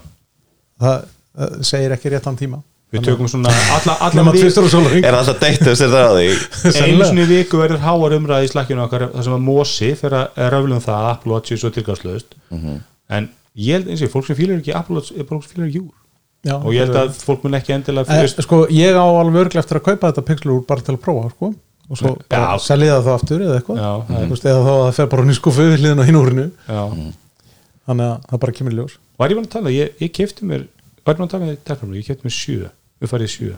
það, 0.84 1.10
það 1.40 1.58
segir 1.70 1.96
ekki 1.98 2.14
réttan 2.14 2.38
tíma. 2.40 2.62
Við 2.94 3.08
tökum 3.08 3.26
svona 3.30 3.50
alla, 3.74 3.94
alla 4.06 4.22
og 4.30 4.36
Er 4.38 5.08
það 5.08 5.16
alltaf 5.18 5.40
deitt 5.42 5.64
að 5.66 5.78
setja 5.80 6.02
á 6.06 6.12
því? 6.14 6.26
einu 6.84 7.08
sinni 7.08 7.24
í 7.24 7.30
viku 7.32 7.58
verður 7.58 7.82
háar 7.82 8.14
umræði 8.20 8.46
í 8.46 8.52
slakkinu 8.52 8.84
okkar 8.84 9.08
það 9.10 9.26
sem 9.26 9.34
að 9.34 9.42
Mosi 9.48 9.90
fyrir 9.98 10.18
að 10.20 10.52
röflum 10.54 10.84
það 10.84 11.00
að 11.00 11.08
Apple 11.10 11.34
Watch 11.34 11.54
er 11.56 11.60
svo 11.62 11.72
tilgangslöðust 11.74 12.36
en 13.18 13.28
ég 13.58 13.78
held 13.80 13.90
eins 13.90 14.04
og 14.06 14.12
fólk 14.14 14.28
sem 14.28 14.38
fílar 14.38 14.60
ekki 14.62 14.76
Apple 14.78 15.00
Watch 15.00 15.16
er 15.16 15.26
fólk 15.26 15.42
sem 15.42 15.56
fílar 15.56 15.72
ekki 15.72 15.82
úr 15.82 15.92
Já, 16.44 16.58
og 16.60 16.74
ég 16.76 16.84
held 16.84 16.96
að 17.00 17.14
fólk 17.24 17.44
mun 17.46 17.56
ekki 17.56 17.72
endilega 17.72 18.12
Eh, 18.12 18.20
fyrst, 18.20 18.42
sko, 18.44 18.58
ég 18.68 18.92
á 18.92 19.00
alveg 19.06 19.46
örglega 19.46 19.62
eftir 19.64 19.80
að 19.80 19.86
kaupa 19.86 20.10
þetta 20.10 20.24
pixel 20.28 20.50
úr 20.52 20.64
bara 20.68 20.84
til 20.84 20.92
að 20.92 21.00
prófa 21.00 21.30
sko. 21.32 21.48
Og 21.90 21.98
svo 22.00 22.14
bara 22.30 22.58
selja 22.64 22.96
það 22.98 23.06
þá 23.08 23.12
aftur 23.18 23.44
eða 23.44 23.58
eitthvað. 23.60 23.80
Já, 23.82 23.90
það 24.08 24.16
er- 24.20 24.24
Þú 24.26 24.34
veist, 24.34 24.46
eða 24.50 24.62
þá 24.64 24.72
að 24.74 24.84
það 24.86 24.96
fer 25.00 25.10
bara 25.14 25.34
skuffu 25.38 25.66
við 25.68 25.78
hliðin 25.82 26.00
á 26.00 26.08
hinn 26.08 26.20
úrinu 26.20 26.46
já. 26.68 26.82
þannig 27.86 28.06
að 28.08 28.26
það 28.30 28.40
bara 28.44 28.56
kemur 28.58 28.72
í 28.72 28.78
ljós. 28.80 28.96
Var 29.18 29.28
ég 29.30 29.36
búin 29.38 29.46
að 29.48 29.54
tala, 29.54 29.70
ég, 29.74 29.92
ég 30.00 30.12
kefti 30.16 30.48
mér 30.48 30.66
var 31.04 31.14
ég 31.14 31.18
búin 31.20 31.28
að 31.28 31.34
tala 31.34 31.44
með 31.44 31.56
þetta, 31.58 31.90
ég 31.94 32.06
kefti 32.08 32.24
mér 32.28 32.36
sjö. 32.40 32.70
Við 33.00 33.10
farið 33.12 33.56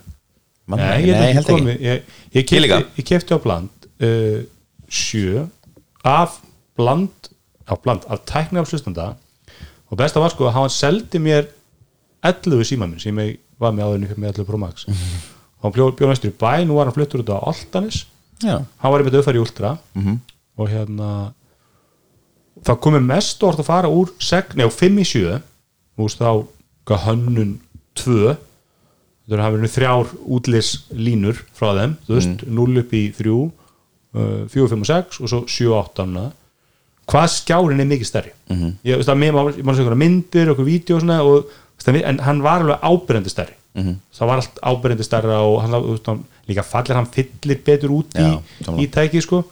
Man- 0.67 0.81
Nei, 0.81 1.07
ég, 1.07 1.15
nei, 1.15 1.33
held 1.33 1.35
held 1.35 1.47
ekki. 1.47 1.61
komið. 1.61 1.77
Ég, 1.81 2.03
ég, 2.03 2.03
Ég 2.35 2.47
kefti, 2.47 2.87
ég 2.99 3.05
kefti 3.07 3.35
á 3.35 3.39
bland 3.39 3.69
uh, 4.03 4.41
sjö 4.91 5.45
af 6.03 6.41
bland 6.77 7.31
á 7.71 7.75
bland 7.83 8.03
af 8.11 8.25
tækni 8.27 8.59
af 8.59 8.67
hlustanda. 8.71 9.15
Og 9.91 9.99
besta 10.01 10.19
var 10.19 10.31
sko 10.35 10.49
að 10.49 10.57
hann 10.59 10.69
seldi 10.75 11.21
mér 11.23 11.47
11 12.27 12.65
síma 12.67 12.89
minn 12.91 12.99
sem 12.99 13.15
ég 13.23 13.39
var 13.63 13.71
með 13.73 13.87
áðurinn 13.87 14.19
með 14.19 14.33
11 14.43 14.47
Pro 14.49 14.59
Max. 14.59 14.89
Og 14.91 15.63
hann 15.69 15.73
bjó, 15.77 15.87
bjó 15.95 16.11
næstur 16.11 16.33
í 16.33 16.35
bæ, 16.35 16.65
nú 16.67 16.75
var 16.81 16.91
hann 16.91 16.97
fluttur 16.99 17.23
út 17.23 17.31
á 17.31 17.39
Altanis 17.47 18.03
Já, 18.45 18.61
hann 18.61 18.93
var 18.93 19.01
einmitt 19.01 19.15
auðfæri 19.17 19.41
í 19.41 19.45
Ultra 19.45 19.79
og 20.57 20.69
hérna 20.69 21.33
það 22.65 22.81
komið 22.85 23.07
mest 23.07 23.43
orð 23.43 23.63
að 23.63 23.69
fara 23.71 23.89
úr 23.93 24.13
seg, 24.21 24.55
nei, 24.57 24.67
5 24.69 24.99
í 25.01 25.05
7 25.05 25.39
þú 25.97 26.03
veist 26.07 26.21
þá 26.21 26.33
hönnun 27.07 27.61
2 27.97 28.37
það 29.27 29.43
hafa 29.43 29.57
verið 29.57 29.75
þrjár 29.75 30.11
útlis 30.37 30.73
línur 30.95 31.41
frá 31.57 31.73
þeim, 31.75 31.97
þú 32.07 32.15
veist, 32.15 32.45
0 32.47 32.83
upp 32.83 32.93
í 32.95 33.05
3 33.17 33.31
uh, 33.37 34.45
4, 34.53 34.69
5 34.71 34.85
og 34.85 34.91
6 34.91 35.21
og 35.23 35.33
svo 35.33 35.41
7 35.51 35.71
og 35.73 35.79
8 35.81 36.07
hana. 36.07 36.27
hvað 37.07 37.27
skjárin 37.31 37.81
er 37.81 37.87
mikið 37.87 38.07
stærri 38.07 38.33
-hmm. 38.49 38.73
ég 38.85 38.97
veist 38.97 39.09
að 39.09 39.19
mér 39.19 39.33
má 39.33 39.43
má 39.63 39.75
segja 39.75 39.95
myndir 39.95 40.49
og 40.49 40.53
okkur 40.55 40.65
vídeo 40.65 40.97
og 40.97 41.01
svona 41.01 41.23
og, 41.23 41.45
en 41.87 42.21
hann 42.21 42.43
var 42.43 42.61
alveg 42.61 42.79
ábyrjandi 42.83 43.31
stærri 43.31 43.55
-hmm. 43.83 43.99
það 44.19 44.31
var 44.31 44.43
allt 44.43 44.63
ábyrjandi 44.63 45.07
stærra 45.07 45.41
og 45.45 45.59
hann, 45.63 45.77
þú 45.77 45.93
veist, 45.97 46.07
hann 46.11 46.25
líka 46.49 46.65
fallir 46.65 46.97
hann 46.97 47.11
fyllir 47.13 47.61
betur 47.67 47.93
út 47.99 48.17
Já, 48.17 48.41
í, 48.41 48.87
í 48.87 48.89
tæki 48.93 49.23
sko. 49.25 49.43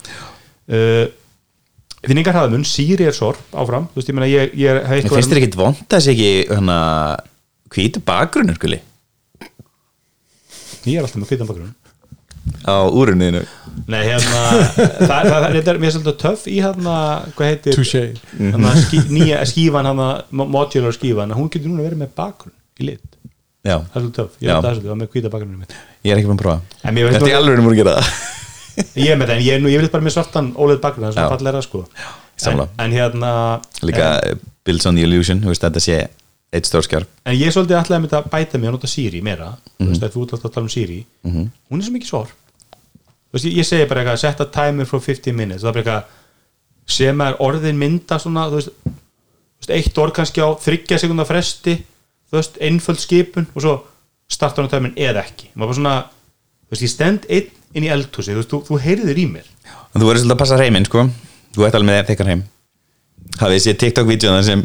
Uh, 0.65 1.07
finningar 2.05 2.37
hraðamun, 2.37 2.65
síri 2.69 3.07
er 3.09 3.17
sorp 3.17 3.53
áfram, 3.53 3.89
þú 3.93 4.01
veist, 4.01 4.11
ég 4.11 4.17
meina 4.17 4.31
ég, 4.31 4.57
ég 4.57 4.81
hef 4.81 4.91
en 4.91 4.99
eitthvað 4.99 5.21
finnst 5.21 5.33
þér 5.33 5.43
ekkit 5.43 5.61
vond 5.61 5.97
að 5.97 6.05
sé 6.05 6.15
ekki 6.15 6.33
hana, 6.53 6.79
hvítu 7.75 8.03
bakgrunnur 8.05 8.61
gulli? 8.61 8.81
Ég 10.85 10.99
er 10.99 11.07
alltaf 11.07 11.21
með 11.21 11.31
kvitan 11.33 11.49
bakgrunn. 11.49 11.73
Á 12.69 12.77
úrunniðinu. 12.93 13.41
Nei, 13.89 14.03
hérna, 14.05 14.41
það, 14.77 14.99
það, 15.09 15.31
það, 15.31 15.47
það 15.57 15.71
er 15.73 15.81
mér 15.81 15.95
svolítið 15.95 16.19
töff 16.21 16.45
í 16.49 16.59
hérna, 16.61 16.97
hvað 17.37 17.51
heitir 17.51 17.81
hérna, 17.81 18.75
skí, 18.85 19.01
nýja 19.11 19.41
skífan, 19.49 19.89
hérna, 19.89 20.09
mo- 20.31 20.49
modular 20.53 20.95
skífan 20.95 21.33
hún 21.35 21.49
getur 21.53 21.73
núna 21.73 21.87
verið 21.89 22.05
með 22.05 22.13
bakgrunn 22.21 22.55
í 22.81 22.91
lit 22.91 23.19
Já, 23.65 23.77
það 23.81 23.95
er 23.97 24.01
svolítið 24.03 24.16
töff, 24.19 24.32
ég 24.41 24.49
veit 24.51 24.55
það 24.55 24.70
er 24.70 24.74
svolítið, 24.74 24.89
það 24.89 24.95
er 24.95 25.01
með 25.03 25.11
hvita 25.15 25.31
bakgrunnum 25.32 25.61
mitt. 25.65 25.74
Ég 26.05 26.12
er 26.12 26.19
ekki 26.20 26.28
búin 26.28 26.39
að 26.39 26.43
prófa. 26.45 26.59
En 26.85 26.99
Þetta 27.15 27.28
er 27.31 27.36
alveg 27.39 27.62
múið 27.65 27.74
að 27.74 27.81
gera 27.81 27.95
það. 27.97 28.09
Ég 29.05 29.11
er 29.15 29.16
með 29.20 29.28
það, 29.31 29.36
en 29.39 29.45
ég 29.47 29.55
er 29.55 29.61
nú, 29.62 29.69
ég 29.70 29.81
vil 29.85 29.89
bara 29.93 30.03
með 30.05 30.15
svartan 30.16 30.49
óleið 30.59 30.81
bakgrunn, 30.82 31.05
það 31.07 31.11
er 31.12 31.15
svona 31.15 31.32
fallegra 31.36 31.61
sko. 31.62 31.81
En, 32.51 32.62
en 32.82 32.95
hérna 32.99 33.31
Líka 33.86 34.09
uh, 34.19 34.39
Builds 34.66 34.86
on 34.91 34.97
the 34.99 35.05
Illusion, 35.07 35.39
þú 35.45 35.53
veist 35.53 35.62
þetta 35.62 35.82
sé 35.85 35.99
eitt 36.55 36.66
stórskjár 36.66 37.05
en 37.27 37.35
ég 37.39 37.47
er 37.47 37.55
svolítið 37.55 37.78
alltaf 37.78 37.95
að 37.97 38.03
mynda 38.03 38.19
að 38.20 38.27
bæta 38.32 38.59
mig 38.59 38.69
að 38.69 38.74
nota 38.74 38.91
Siri 38.91 39.20
meira, 39.23 39.53
þú 39.78 39.85
Mhm. 39.85 39.93
veist, 39.93 40.03
að 40.03 40.12
þú 40.16 40.24
ert 40.27 40.35
alltaf 40.35 40.51
að 40.51 40.55
tala 40.57 40.66
um 40.66 40.73
Siri. 40.74 40.99
Hún 41.24 41.78
er 41.78 41.86
svo 41.86 41.95
mikið 41.95 42.11
svár 42.11 42.28
þú 42.35 43.39
veist, 43.39 43.47
ég, 43.47 43.55
ég 43.62 43.66
segi 43.70 43.86
bara 43.91 44.03
eitthvað, 44.03 44.20
setta 44.27 44.47
timer 44.59 44.85
for 44.91 45.01
50 45.01 45.32
minutes, 45.32 45.62
það 45.62 45.70
er 45.70 45.82
bara 45.82 45.95
er 52.25 52.33
þú 52.33 52.41
veist, 52.41 52.61
einföld 52.69 53.03
skipun 53.03 53.49
og 53.53 53.65
svo 53.65 53.75
starta 54.31 54.63
hann 54.63 54.71
á 54.71 54.75
timer 54.75 54.95
eða 54.97 55.25
ekki. 55.25 55.51
Maður 55.55 55.71
bara 55.71 55.79
svona, 55.81 55.97
þú 56.65 56.75
veist, 56.75 56.87
ég 56.87 56.95
stend 56.95 57.29
einn 57.29 57.51
inn 57.75 57.87
í 57.87 57.93
eldhúsi, 57.93 58.33
þú 58.33 58.41
veist, 58.41 58.53
þú, 58.53 58.63
þú 58.71 58.81
heyrðir 58.85 59.21
í 59.21 59.27
mér. 59.31 59.51
En 59.95 60.01
þú 60.03 60.09
verður 60.09 60.25
svolítið 60.25 60.37
að 60.37 60.43
passa 60.45 60.61
heiminn 60.63 60.89
sko. 60.89 61.07
Þú 61.55 61.67
ert 61.67 61.77
alveg 61.79 61.91
með 61.91 62.09
þekkan 62.11 62.33
heim. 62.33 62.43
Hafið 63.41 63.63
séð 63.65 63.79
TikTok-vídeóna 63.83 64.43
sem 64.47 64.65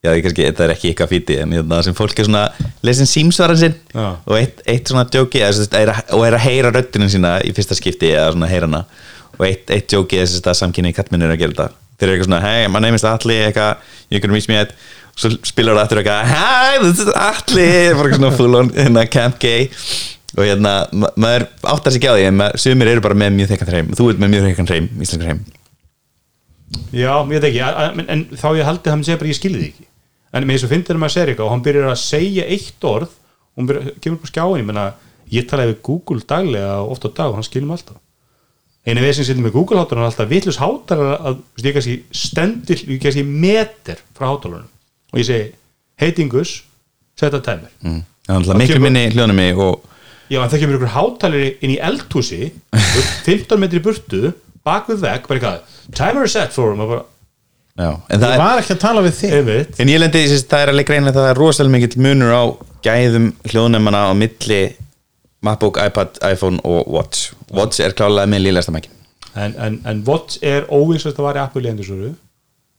Já, 0.00 0.14
kannski, 0.16 0.46
þetta 0.46 0.62
er 0.64 0.70
ekki 0.72 0.90
ykkar 0.94 1.08
fíti 1.10 1.34
En 1.42 1.50
það 1.52 1.82
sem 1.84 1.96
fólk 1.96 2.20
er 2.22 2.24
svona 2.24 2.46
Lesin 2.88 3.08
símsvaran 3.08 3.58
sinn 3.60 3.74
Já. 3.92 4.06
Og 4.24 4.36
eitt, 4.38 4.62
eitt 4.64 4.88
svona 4.88 5.04
djóki 5.04 5.42
er 5.44 5.52
að, 5.52 5.98
Og 6.16 6.24
er 6.24 6.36
að 6.38 6.44
heyra 6.46 6.70
röddinin 6.72 7.12
sína 7.12 7.34
í 7.44 7.52
fyrsta 7.52 7.76
skipti 7.76 8.08
Eða 8.14 8.30
svona 8.32 8.48
heyra 8.48 8.70
hana. 8.70 8.80
Og 9.36 9.44
eitt, 9.44 9.68
eitt 9.68 9.90
djóki 9.92 10.16
er 10.16 10.24
þess 10.24 10.40
að 10.48 10.56
samkynni 10.62 10.94
kattminn 10.96 11.26
er 11.26 11.34
að 11.34 11.42
gera 11.42 11.52
þetta. 11.52 11.68
Þeir 12.00 12.06
eru 12.06 12.14
eitthvað 12.16 12.30
svona 12.30 12.40
Hey, 12.46 12.70
my 12.72 12.80
name 12.80 12.96
is 12.96 13.04
Atli 13.04 13.36
Eitthvað, 13.44 13.84
reach 14.32 14.48
me 14.48 14.56
at 14.62 14.72
Svo 15.20 15.28
spilar 15.44 15.76
það 15.76 15.82
aftur 15.82 16.00
eitthvað 16.00 16.30
Hi, 16.30 16.78
this 16.80 17.00
is 17.02 17.10
Atli. 17.12 17.68
Bara 17.98 18.16
svona 18.16 18.32
full 18.32 18.56
on 18.56 18.70
hérna, 18.72 19.04
camp 19.12 19.36
gay. 19.42 19.66
Og 20.38 20.46
hérna, 20.46 20.72
ma 20.96 21.10
maður 21.20 21.44
áttar 21.74 21.92
sig 21.92 22.00
ekki 22.00 22.08
á 22.08 22.16
því 22.16 22.26
en 22.30 22.44
sumir 22.62 22.88
eru 22.92 23.02
bara 23.04 23.18
með 23.18 23.34
mjög 23.36 23.50
þekkan 23.52 23.72
hreim. 23.74 23.90
Þú 23.98 24.06
ert 24.12 24.22
með 24.22 24.32
mjög 24.34 24.46
þekkan 24.46 24.70
hreim, 24.70 24.88
íslenskar 24.96 25.28
hreim. 25.28 25.42
Já, 26.94 27.10
ég 27.18 27.32
veit 27.34 27.46
ekki, 27.50 27.62
en, 28.14 28.24
þá 28.38 28.48
ég 28.54 28.68
haldi 28.68 28.86
að 28.88 28.94
hann 28.94 29.04
segja 29.08 29.20
bara 29.20 29.32
ég 29.32 29.40
skilði 29.40 29.60
því 29.60 29.70
ekki. 29.72 29.86
En 30.30 30.46
með 30.46 30.56
þess 30.56 30.68
að 30.68 30.74
finnir 30.76 31.02
maður 31.02 31.16
segir 31.16 31.32
eitthvað 31.32 31.48
og 31.48 31.54
hann 31.56 31.64
byrjar 31.66 31.90
að 31.90 32.00
segja 32.04 32.48
eitt 32.54 32.86
orð 32.86 33.10
og 33.10 33.60
hann 33.60 33.70
byrjar, 33.72 33.92
kemur 33.98 34.20
upp 34.20 34.28
á 34.30 34.30
skjáin 34.30 34.60
ég 34.62 34.68
menna, 34.70 34.84
ég 35.34 35.48
talaði 35.50 35.74
við 35.74 35.80
Google 35.90 36.28
daglega 36.30 36.76
oft 36.86 37.04
á 37.04 37.10
dag 37.10 37.32
og 37.32 37.40
hann 37.40 37.48
skilur 37.50 37.66
mig 37.66 37.80
alltaf. 37.80 37.98
Einu 38.86 39.02
við 39.02 39.16
sem 39.18 39.26
sittum 39.26 39.44
með 39.44 39.56
Google 39.58 39.82
er 39.82 40.04
alltaf 40.06 40.30
vitlus 40.30 40.62
hátar 40.62 41.02
að 41.18 41.42
ég 41.66 41.74
kannski 41.74 41.96
stendur, 42.14 42.84
ég 42.86 43.02
kannski 43.02 43.26
meter 43.26 43.98
frá 44.14 44.30
hátalunum 44.30 44.70
og 45.12 45.18
ég 45.20 45.26
segi 45.28 45.52
heitingus, 46.00 46.56
setja 47.18 47.40
timer. 47.44 47.70
Mm. 47.84 48.02
það 48.28 48.50
er 48.54 48.60
miklu 48.62 48.74
kemur- 48.76 48.86
minni 48.88 49.06
hljónum 49.14 49.34
mig 49.40 49.58
og 49.58 49.86
Já, 50.30 50.38
en 50.44 50.50
það 50.52 50.60
kemur 50.62 50.76
ykkur 50.78 50.92
hátalari 50.94 51.46
inn 51.66 51.72
í 51.74 51.78
eldhúsi 51.82 52.52
15 53.26 53.58
metri 53.58 53.80
í 53.80 53.82
burtu 53.82 54.30
bak 54.64 54.86
við 54.92 55.00
vegg, 55.02 55.24
bara 55.26 55.40
eitthvað 55.40 55.96
timer 55.98 56.28
is 56.28 56.36
set 56.36 56.52
for 56.54 56.70
him. 56.70 56.78
Bara, 56.86 57.02
já, 57.80 57.88
en, 57.96 58.20
það 58.20 58.28
Ég 58.28 58.36
er, 58.36 58.42
var 58.44 58.60
ekki 58.62 58.74
að 58.76 58.82
tala 58.84 59.02
við 59.02 59.16
þig. 59.18 59.32
Einmitt. 59.40 59.80
En 59.82 59.90
ég 59.90 59.98
lendi 60.02 60.22
í 60.22 60.28
þess 60.30 60.46
það 60.52 60.62
er 60.66 60.72
alveg 60.74 60.86
greinlega 60.92 61.16
það 61.18 61.28
er 61.32 61.40
rosalega 61.42 61.74
mikill 61.74 62.04
munur 62.06 62.30
á 62.36 62.42
gæðum 62.86 63.26
hljóðnefnana 63.50 64.04
á 64.06 64.12
milli 64.14 64.60
MacBook, 65.42 65.78
iPad, 65.80 66.18
iPhone 66.30 66.60
og 66.68 66.86
Watch. 66.92 67.32
Watch 67.56 67.80
er 67.82 67.94
klálega 67.96 68.28
með 68.30 68.44
lílegasta 68.46 68.72
mækin 68.76 68.94
en, 69.34 69.54
en, 69.62 69.80
en 69.88 70.00
Watch 70.06 70.38
er 70.46 70.66
óvissast 70.70 71.18
að 71.18 71.26
vara 71.26 71.44
Apple 71.48 71.62
í 71.66 71.70
endursöru 71.72 72.12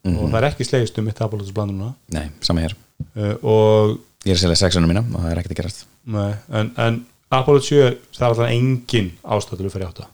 og 0.09 0.23
það 0.31 0.39
er 0.39 0.47
ekki 0.49 0.67
slegist 0.67 0.97
um 1.01 1.09
blanduna 1.53 1.91
nei, 2.15 2.29
sama 2.41 2.63
hér, 2.65 2.77
uh, 3.15 3.35
og 3.41 3.99
ég 4.25 4.33
er 4.33 4.39
að 4.39 4.43
selja 4.45 4.61
sexunum 4.63 4.89
mína 4.91 5.03
og 5.05 5.19
það 5.19 5.31
er 5.31 5.41
ekkert 5.41 5.55
að 5.55 5.61
gerast. 5.61 5.85
Nei, 6.11 6.31
en, 6.49 6.71
en 6.81 7.03
Apple 7.31 7.61
7 7.61 7.83
það 8.15 8.25
er 8.25 8.31
alltaf 8.31 8.49
engin 8.49 9.11
ástættur 9.23 9.69
fyrir 9.73 9.87
átta. 9.89 10.09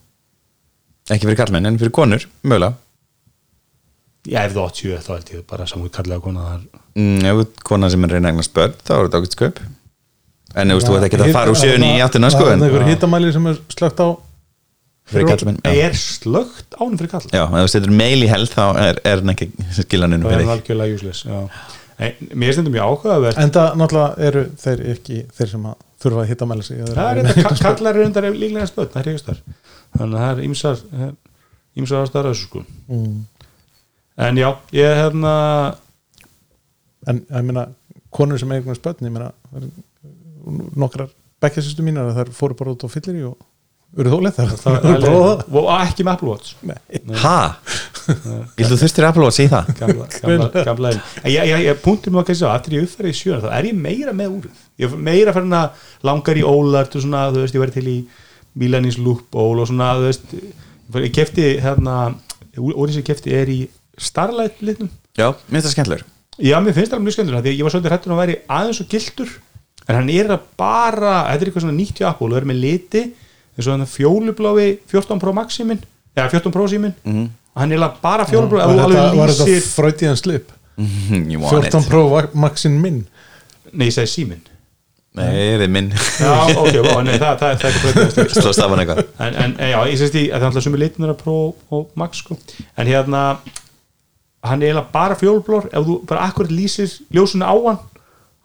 Ekki 1.08 1.30
fyrir 1.30 1.40
kallmenn, 1.40 1.70
en 1.70 1.80
fyrir 1.80 1.94
konur, 1.96 2.28
mögulega. 2.44 2.76
Já, 4.28 4.42
ef 4.44 4.56
það 4.58 4.66
87 4.76 5.04
þá 5.06 5.12
held 5.14 5.30
ég 5.32 5.44
bara 5.48 5.66
samúið 5.70 5.92
kallega 5.96 6.24
kona 6.24 6.46
þar 6.50 6.64
mm, 7.00 7.20
ef 7.24 7.38
þú 7.38 7.44
ert 7.46 7.62
kona 7.70 7.90
sem 7.94 8.04
er 8.04 8.14
reyna 8.18 8.32
eignast 8.34 8.54
börn 8.56 8.74
þá 8.82 8.92
er 8.98 9.06
þetta 9.06 9.22
ágætt 9.22 9.36
sköp 9.38 9.62
en 10.58 10.74
þú 10.74 10.78
veist, 10.78 10.88
þú 10.90 10.98
ert 10.98 11.06
ekki 11.08 11.20
að 11.22 11.32
fara 11.36 11.54
úr 11.54 11.60
sjöunni 11.62 11.92
í 11.94 12.02
áttina 12.04 12.32
sko, 12.34 12.44
Það 12.44 12.52
en 12.52 12.66
er 12.66 12.68
einhver 12.68 12.88
hittamæli 12.90 13.32
sem 13.36 13.48
er 13.52 13.62
slögt 13.72 14.02
á. 14.04 14.08
Er 15.88 15.98
slögt 15.98 16.78
ánum 16.78 16.98
fyrir 17.00 17.12
kall 17.14 17.28
Já, 17.32 17.44
ef 17.46 17.58
þú 17.58 17.72
setur 17.74 17.96
mail 18.02 18.22
í 18.26 18.30
held 18.32 18.52
þá 18.54 18.64
er, 18.84 19.02
er 19.08 19.22
hann 19.24 19.34
ekki 19.34 19.50
skiljaninu 19.80 20.28
það 20.28 20.36
er 20.38 20.46
fyrir 20.46 22.36
mér 22.38 22.54
stundum 22.54 22.76
mjög 22.76 22.92
áhugavert. 22.92 23.40
En 23.42 23.54
það 23.56 23.80
náttúrulega 23.82 24.28
eru 24.28 24.44
þeir 24.62 24.84
ekki 24.92 25.22
þeir 25.34 25.50
sem 25.54 25.64
að 25.66 25.80
þurfa 26.04 26.22
að 26.22 26.30
hittamæli 26.30 26.68
sig 26.68 26.84
það 26.92 27.08
er 27.08 27.32
þetta, 27.32 27.56
kallar 27.64 27.98
er 27.98 28.06
undar 28.06 28.28
líklega 28.36 28.68
spöld, 28.70 28.92
það 28.94 29.02
er 29.02 29.10
ekki 29.14 29.26
þar 29.32 29.40
þannig 29.98 30.20
að 30.20 30.22
það 30.22 30.30
er 30.30 30.44
ýmsar 30.46 30.84
ýmsar 31.78 32.04
ástæður 32.06 32.30
þessu 32.30 32.50
sko. 32.52 32.62
Mm. 32.92 33.18
en 34.28 34.42
já, 34.44 34.50
ég 34.78 35.02
hérna 35.02 35.34
En 37.08 37.22
ég 37.24 37.46
meina, 37.46 37.68
konur 38.14 38.40
sem 38.42 38.52
eignast 38.52 38.84
börn 38.84 39.08
ég 39.08 39.14
meina, 39.14 39.30
það 39.52 39.62
eru 39.62 40.72
nokkrar 40.80 41.12
bekkjasistu 41.44 41.86
mínar 41.86 42.12
að 42.12 42.20
þær 42.20 42.32
fóru 42.36 42.58
bara 42.60 42.74
út 42.74 42.84
á 42.84 42.90
fyllir 42.92 43.20
í 43.20 43.24
og 43.30 43.38
eru 44.04 44.12
þólið 44.14 44.36
þar 44.38 45.06
og 45.58 45.70
ekki 45.78 46.06
með 46.06 46.12
Apple 46.14 46.30
Watch. 46.30 46.56
Ha? 47.24 47.38
Vildu 48.58 48.78
þurftir 48.80 49.08
Apple 49.08 49.26
Watch 49.26 49.42
í 49.44 49.48
það? 49.52 49.72
gamla, 49.80 50.08
mig 52.14 52.22
að 52.22 52.30
kannski 52.30 52.48
á, 52.48 52.54
eftir 52.54 52.78
ég 52.78 52.86
uppfæri 52.88 53.14
í 53.14 53.18
sjön 53.18 53.42
þá 53.44 53.50
er 53.58 53.70
ég 53.72 53.80
meira 53.88 54.14
með 54.16 54.36
úrið. 54.38 54.62
Ég 54.78 54.94
er 54.94 55.02
meira 55.10 55.34
fyrir 55.36 55.58
að 55.58 55.88
langar 56.08 56.40
í 56.40 56.46
ólart 56.46 56.98
og 56.98 57.04
svona, 57.04 57.26
þú 57.34 57.44
veist, 57.44 57.58
ég 57.58 57.66
verið 57.66 57.80
til 57.80 57.88
í 57.92 57.98
Milanís 58.58 59.00
Loopból 59.02 59.64
og 59.64 59.70
svona, 59.72 59.90
þú 59.98 60.08
veist 60.12 60.38
ég, 60.38 61.12
kefti, 61.18 61.50
hérna 61.64 61.98
úrið 62.58 62.98
sem 62.98 63.04
ég 63.04 63.10
kefti 63.10 63.36
er 63.38 63.52
í 63.52 63.60
Starlight 63.98 64.62
litnum. 64.62 64.94
Já, 65.18 65.32
mér 65.50 65.58
finnst 65.58 65.72
það 65.72 65.76
skemmtilegur. 65.76 66.08
Já, 66.38 66.58
mér 66.62 66.76
finnst 66.78 66.94
það 66.94 67.02
mjög 67.02 67.16
skemmtilega 67.16 67.46
því 67.48 67.54
ég 67.58 67.66
var 67.66 67.74
svolítið 67.74 67.94
hættur 67.96 68.14
að 68.14 68.20
væri 68.22 68.42
aðeins 68.46 68.82
og 68.84 68.90
gildur 68.92 69.32
en 69.88 69.96
hann 69.96 70.12
er 70.14 70.34
að 70.36 70.44
bara, 70.60 71.14
þetta 71.32 71.40
er 71.40 71.50
eitthvað 71.50 71.64
svona 71.66 71.78
nýtt 71.78 72.02
hjá 72.02 72.08
Apple 72.12 72.30
og 72.30 72.38
er 72.38 72.48
með 72.50 72.60
liti 72.62 73.04
eins 73.58 73.68
og 73.68 73.74
hann 73.78 73.88
fjólubláfi 73.90 74.68
14 74.92 75.20
Pro 75.24 75.34
Max 75.34 75.58
síminn 75.60 75.82
eða 76.18 76.30
14 76.36 76.52
Pro 76.54 76.68
síminn 76.72 76.94
Mhm. 77.04 77.30
hann 77.58 77.72
er 77.74 77.88
bara 78.02 78.26
fjólubláfi 78.30 78.76
Var 78.78 79.16
var 79.18 79.30
þetta 79.34 79.62
fröytíðan 79.76 80.18
slip? 80.20 80.52
You 80.78 81.40
want 81.42 81.66
14 81.66 81.82
it. 81.82 81.90
Pro 81.90 82.22
Maxin 82.38 82.76
minn. 82.82 83.00
Nei, 83.74 83.88
ég 83.88 83.94
segi 83.96 84.08
síminn. 84.12 84.44
Nei, 85.18 85.26
það 85.58 85.64
er 85.66 85.72
minn. 85.74 85.88
Já, 86.22 86.34
ok, 86.54 86.76
wow, 86.86 87.00
nei, 87.02 87.16
það, 87.18 87.40
það, 87.40 87.56
það 87.58 87.64
er 87.64 87.72
ekki 87.72 87.94
breytast 87.96 88.36
Sló 88.38 88.52
stafan 88.54 88.82
eitthvað. 88.84 89.00
En, 89.26 89.34
en 89.42 89.56
já, 89.72 89.78
ég 89.90 89.98
sést 89.98 90.14
í 90.20 90.28
að 90.28 90.36
það 90.36 90.44
er 90.44 90.46
alltaf 90.52 90.66
sumi 90.68 90.78
litnir 90.84 91.10
að 91.16 91.18
Pro 91.24 91.38
og 91.74 91.88
Max 91.98 92.22
sko. 92.22 92.38
en 92.78 92.88
hérna 92.92 93.24
hann 94.46 94.62
er 94.62 94.68
eiginlega 94.70 94.92
bara 94.94 95.18
fjólblár 95.18 95.66
ef 95.74 95.88
þú 95.90 95.96
bara 96.08 96.28
akkurat 96.30 96.54
lýsir 96.54 96.94
ljósuna 97.10 97.50
á 97.50 97.56
hann 97.58 97.80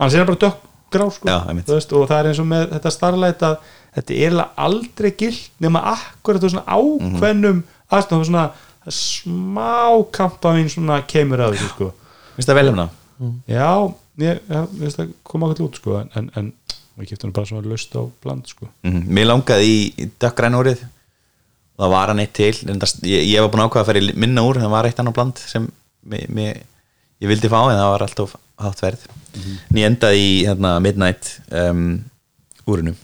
annars 0.00 0.14
er 0.16 0.22
hann 0.24 0.30
bara 0.32 0.40
dökk, 0.46 0.64
grá 0.96 1.06
sko. 1.12 1.28
Og 2.00 2.08
það 2.08 2.18
er 2.22 2.30
eins 2.32 2.40
og 2.40 2.48
með 2.48 2.72
þetta 2.78 2.90
starlæt 2.96 3.44
að 3.50 3.56
þetta 3.96 4.18
er 4.26 4.36
aldrei 4.56 5.10
gilt 5.18 5.50
nema 5.60 5.82
akkurat 5.92 6.42
þú 6.42 6.50
svona 6.54 6.66
ákveðnum 6.66 7.62
Mhm. 7.62 7.64
aðstæðum. 7.92 8.24
Svona 8.24 8.50
smá 8.88 10.02
kampavín 10.14 10.68
svona 10.72 11.02
kemur 11.06 11.38
að 11.44 11.56
þessu 11.56 11.68
sko. 11.74 11.90
Finnst 12.36 12.48
það 12.48 12.58
vel 12.60 12.68
um 12.72 12.80
það? 12.80 12.98
já, 13.46 13.94
ég, 14.18 14.40
ég 14.50 14.72
veist 14.80 14.98
það 14.98 15.12
koma 15.22 15.46
okkur 15.52 15.66
út 15.68 15.76
sko 15.78 15.98
en, 16.00 16.08
en, 16.18 16.30
en 16.36 16.48
við 16.98 17.12
kiptum 17.12 17.32
bara 17.36 17.46
svona 17.46 17.68
löst 17.70 17.94
á 17.94 18.02
bland 18.24 18.48
sko. 18.50 18.66
Mm 18.82 19.04
Mér 19.14 19.28
langaði 19.30 19.68
í, 19.68 19.78
í 20.02 20.08
dökkgræn 20.20 20.56
úrið 20.58 20.82
og 20.82 21.84
það 21.84 21.92
var 21.94 22.08
hann 22.12 22.18
eitt 22.24 22.32
til. 22.36 22.52
Reyndar- 22.66 22.96
ég, 23.06 23.22
ég 23.30 23.40
var 23.44 23.50
búin 23.52 23.62
að 23.62 23.70
ákveða 23.70 23.82
að 23.84 23.90
fara 23.92 24.02
í 24.02 24.16
minna 24.24 24.42
úr 24.48 24.58
það 24.60 24.70
var 24.74 24.88
eitt 24.90 24.98
annar 25.00 25.14
bland 25.16 25.38
sem 25.38 25.68
mér, 26.08 26.26
mér, 26.28 26.62
ég 27.22 27.28
vildi 27.30 27.48
fá 27.52 27.60
en 27.70 27.78
það 27.78 27.92
var 27.94 28.06
alltaf 28.08 28.34
hátt 28.62 28.80
verð. 28.82 29.06
En 29.70 29.76
ég 29.80 29.86
endaði 29.88 30.24
í 30.26 30.34
hérna, 30.46 30.74
Midnight 30.84 31.36
um, 31.50 32.04
úrinu 32.66 32.96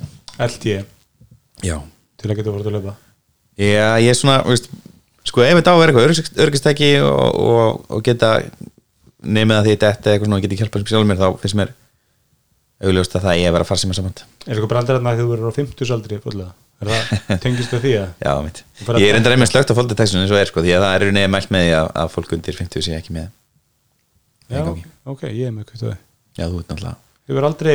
LT 0.46 0.76
Já. 1.66 1.76
Til 2.18 2.30
að 2.30 2.38
geta 2.38 2.54
voruð 2.54 2.70
að 2.70 2.78
löpa 2.78 2.94
Já, 3.58 3.98
ég 3.98 4.12
er 4.12 4.18
svona, 4.18 4.38
veist, 4.46 4.68
sko 5.26 5.42
ef 5.42 5.56
þetta 5.58 5.74
á 5.74 5.76
að 5.76 5.82
vera 5.82 5.94
eitthvað 5.94 6.44
örgistæki 6.46 6.92
og, 7.02 7.40
og, 7.42 7.80
og 7.90 8.04
geta 8.06 8.36
nefnið 9.18 9.58
að 9.58 9.66
því 9.66 9.74
þetta 9.74 10.12
eitthvað 10.12 10.28
svona 10.28 10.38
og 10.38 10.46
geta 10.46 10.58
hjálpað 10.60 10.84
sem 10.84 10.90
sjálf 10.92 11.08
mér 11.08 11.18
þá 11.18 11.28
finnst 11.42 11.58
mér 11.58 11.74
augljóst 12.78 13.16
að 13.18 13.24
það 13.26 13.40
ég 13.40 13.48
að 13.50 13.56
vera 13.56 13.66
að 13.66 13.70
fara 13.72 13.82
sem 13.82 13.92
er 13.92 13.98
samant 13.98 14.22
er 14.22 14.52
eitthvað 14.54 14.70
brandar 14.70 14.98
þarna 14.98 15.14
þegar 15.16 15.24
þú 15.26 15.32
verður 15.32 15.50
á 15.50 15.58
50 15.58 15.94
aldri 15.96 16.20
fullega 16.22 16.52
er 16.78 16.92
það 16.92 17.40
tengist 17.42 17.72
það 17.74 17.82
því 17.82 17.94
að 17.98 18.10
Já, 18.22 18.32
mitt. 18.44 18.60
Ég 19.02 19.08
er 19.08 19.18
enda 19.18 19.32
reyndar 19.32 19.50
slögt 19.50 19.72
á 19.74 19.78
fólkdetextunum 19.78 20.22
eins 20.22 20.34
og 20.34 20.38
er 20.38 20.50
sko, 20.52 20.62
því 20.62 20.76
að 20.76 20.84
það 20.84 20.94
er 20.94 21.04
rauninni 21.04 21.32
mælt 21.34 21.50
með 21.54 21.64
því 21.66 21.72
að, 21.80 21.88
að 22.04 22.12
fólk 22.14 22.34
undir 22.38 22.58
50 22.60 22.86
sé 22.86 22.94
ekki 22.94 23.16
með 23.16 23.26
já, 24.48 24.62
ok, 25.10 25.24
ég 25.26 25.50
er 25.50 25.56
með 25.56 25.72
það 25.74 25.90
er 25.96 25.98
Já, 26.38 26.44
þú 26.46 26.60
ert 26.62 26.70
náttúrulega 26.70 26.94
ég 27.28 27.34
verður 27.34 27.48
aldrei 27.50 27.74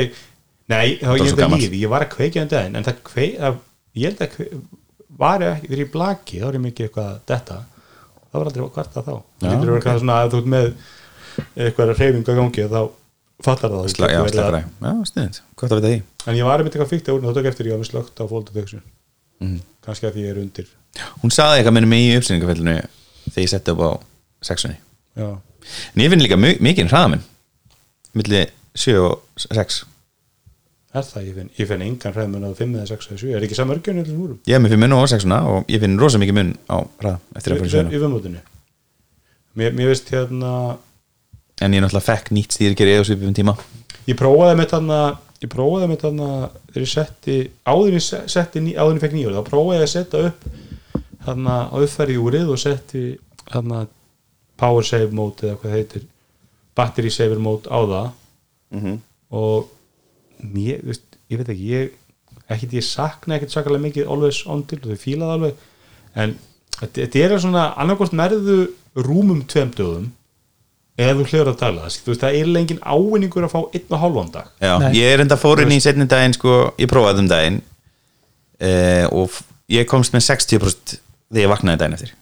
nei, 0.73 0.95
þá 1.01 1.11
ég 1.19 1.27
er 1.31 1.37
gamall. 1.39 1.59
lífi, 1.61 1.81
ég 1.83 1.91
var 1.93 2.05
að 2.05 2.11
kveikja 2.15 2.41
en 2.45 2.51
daginn 2.53 2.75
en 2.79 2.87
það 2.87 2.97
kveik, 3.09 3.37
það, 3.43 3.59
ég 4.01 4.09
held 4.09 4.23
að 4.25 4.33
kveik, 4.35 4.57
var 5.23 5.43
ég 5.45 5.53
ekki, 5.57 5.67
þegar 5.69 5.83
ég 5.85 5.91
blaki 5.93 6.41
þá 6.41 6.47
er 6.49 6.57
ég 6.57 6.63
mikið 6.65 6.87
eitthvað 6.87 7.13
detta. 7.29 7.57
Það 8.33 8.39
var 8.41 8.49
aldrei 8.49 8.63
hvart 8.73 8.93
það 8.95 9.07
þá 9.07 9.15
það 9.43 9.53
að 9.53 9.63
vera 9.63 9.77
eitthvað 9.77 9.99
svona 10.03 10.15
að 10.23 10.31
þú 10.33 10.39
ert 10.43 10.51
með 10.53 10.67
eitthvað 11.63 11.91
reyfingu 11.99 12.33
að 12.33 12.39
gangi 12.41 12.65
þá 12.73 12.81
fattar 13.43 13.73
það 13.73 13.87
Sla, 13.93 14.07
Já, 14.09 14.17
Getur 14.17 14.23
verið 14.23 14.37
slappar 14.37 14.55
að- 14.57 14.63
að 14.63 14.89
Já, 14.89 15.07
sniðið, 15.11 15.39
gott 15.59 15.71
að 15.73 15.79
vita 15.81 15.91
því. 15.93 15.99
En 16.31 16.35
ég 16.39 16.45
var 16.47 16.59
einmitt 16.63 16.73
eitthvað 16.77 16.91
fíkt 16.93 17.09
að 17.09 17.15
úr 17.17 17.23
þá 17.27 17.33
tók 17.37 17.47
eftir 17.51 17.67
ég 17.69 17.73
var 17.75 17.81
með 17.83 17.89
slögt 17.91 18.21
á 18.21 18.25
fold 18.29 18.45
detection 18.49 18.81
Mhm. 19.43 19.59
kannski 19.85 20.07
að 20.07 20.13
því 20.15 20.21
ég 20.23 20.29
er 20.33 20.39
undir. 20.41 20.67
Hún 21.21 21.31
saði 21.33 21.59
eitthvað 21.59 21.73
minnum 21.77 21.93
í 21.97 22.01
uppsýningafellinu 22.17 22.75
þegar 23.29 23.43
ég 23.43 23.49
setti 23.49 23.71
upp 23.73 23.81
á 23.83 23.91
sexunni. 24.41 24.77
Já, 25.17 25.29
En 25.95 26.01
ég 26.03 26.09
finn 26.09 26.21
líka 26.21 26.37
mi- 26.37 26.57
mikinn 26.59 26.89
hraðaminn 26.89 27.21
milli 28.15 28.47
7 28.75 28.97
og 28.99 29.21
6 29.37 29.83
er 30.93 31.05
það? 31.09 31.25
Ég 31.27 31.35
finn 31.37 31.49
ég 31.57 31.67
finn 31.71 31.81
engan 31.81 32.13
hræðmun 32.13 32.45
á 32.45 32.49
5 32.53 32.75
eða 32.77 32.87
6 32.91 33.07
eða 33.09 33.19
7 33.23 33.35
er 33.37 33.45
ekki 33.47 33.57
samörgjörn 33.57 33.99
í 33.99 34.03
þessum 34.05 34.23
úrum 34.25 34.39
Ég 34.47 34.65
fyrir 34.67 34.81
munn 34.83 34.93
og 34.97 35.07
6 35.09 35.25
og 35.33 35.65
ég 35.73 35.79
finn 35.83 35.97
rosa 35.99 36.19
mikið 36.21 36.37
munn 36.37 36.51
á 36.69 36.77
hraða 37.01 37.19
eftir 37.35 37.53
að 37.55 37.57
fara 37.57 37.65
í 37.65 37.69
í 37.69 37.73
sjöuna. 37.73 37.93
viðmótinu? 37.93 38.41
Mér, 39.55 39.73
mér 39.77 39.87
veist 39.93 40.09
hérna 40.13 40.51
En 41.61 41.73
ég 41.73 41.81
náttúrulega 41.83 42.07
fekk 42.09 42.31
nýtt 42.33 42.55
stýrikeri 42.57 42.97
á 42.97 43.03
svipum 43.05 43.33
tíma. 43.33 43.53
Ég 44.09 44.17
prófaði 44.19 44.55
með 44.59 44.69
þarna 44.73 44.99
ég 45.43 45.49
prófaði 45.53 45.89
með 45.91 45.99
þarna 46.03 46.29
þegar 46.73 46.83
ég 46.83 46.91
setti 46.93 47.35
áður 47.65 47.93
ég 47.97 48.01
se- 48.03 48.23
setti 48.27 48.63
áður 48.73 48.95
ég 48.97 49.03
fekk 49.05 49.13
nýjur 49.17 49.35
þá 49.37 49.43
prófaði 49.49 49.77
ég 49.79 49.85
að 49.85 49.93
setja 49.93 50.23
upp 50.27 50.47
þarna 51.25 51.57
á 51.71 51.75
uppfæri 51.79 52.17
úrið 52.19 52.49
og 52.51 52.59
setti 52.59 53.03
þarna 53.51 53.85
power 54.57 54.83
save 54.83 55.11
mode 55.15 55.45
eða 55.47 55.57
hvað 55.61 55.75
heitir 55.77 56.03
battery 56.75 57.09
saver 57.13 57.39
mode 57.39 57.69
á 57.69 57.79
það. 57.85 58.11
Mhm. 58.73 58.99
og 59.31 59.69
mér, 60.43 60.81
veist, 60.87 61.05
ég 61.31 61.39
veit 61.39 61.51
ekki 61.53 61.69
ég, 61.71 61.93
ekkit 62.51 62.75
ég 62.79 62.85
sakna 62.87 63.37
ekkit 63.37 63.53
sakalega 63.53 63.87
mikið 63.87 64.09
always 64.11 64.41
on 64.49 64.65
til 64.67 64.81
og 64.81 64.91
þau 64.91 65.01
fílaði 65.01 65.37
alveg. 65.37 65.69
En 66.13 66.35
þetta, 66.79 67.05
þetta 67.05 67.23
er 67.27 67.37
svona 67.43 67.69
annarkvort 67.81 68.15
merðu 68.17 68.57
rúmum 68.93 69.43
tveim 69.49 69.73
dögum 69.73 70.09
eða 70.99 71.15
þú 71.19 71.27
hljóður 71.29 71.53
að 71.53 71.61
tala. 71.63 71.91
Þú 71.93 72.11
veist, 72.11 72.25
það 72.25 72.39
er 72.39 72.51
lengin 72.55 72.81
ávinningur 72.85 73.47
að 73.47 73.55
fá 73.55 73.61
einn 73.63 73.95
og 73.95 74.03
hálfan 74.03 74.33
dag. 74.35 74.51
Já, 74.61 74.73
ég 74.93 75.13
er 75.13 75.23
enda 75.23 75.39
fórin 75.41 75.73
í 75.73 75.79
setni 75.81 76.09
daginn 76.09 76.35
sko, 76.37 76.57
ég 76.81 76.91
prófaði 76.91 77.23
um 77.23 77.31
daginn 77.31 77.61
uh, 78.61 79.07
og 79.09 79.39
ég 79.73 79.87
komst 79.89 80.13
með 80.13 80.27
60% 80.27 80.99
þegar 81.33 81.47
ég 81.47 81.53
vaknaði 81.53 81.81
daginn 81.81 81.97
eftir 81.97 82.19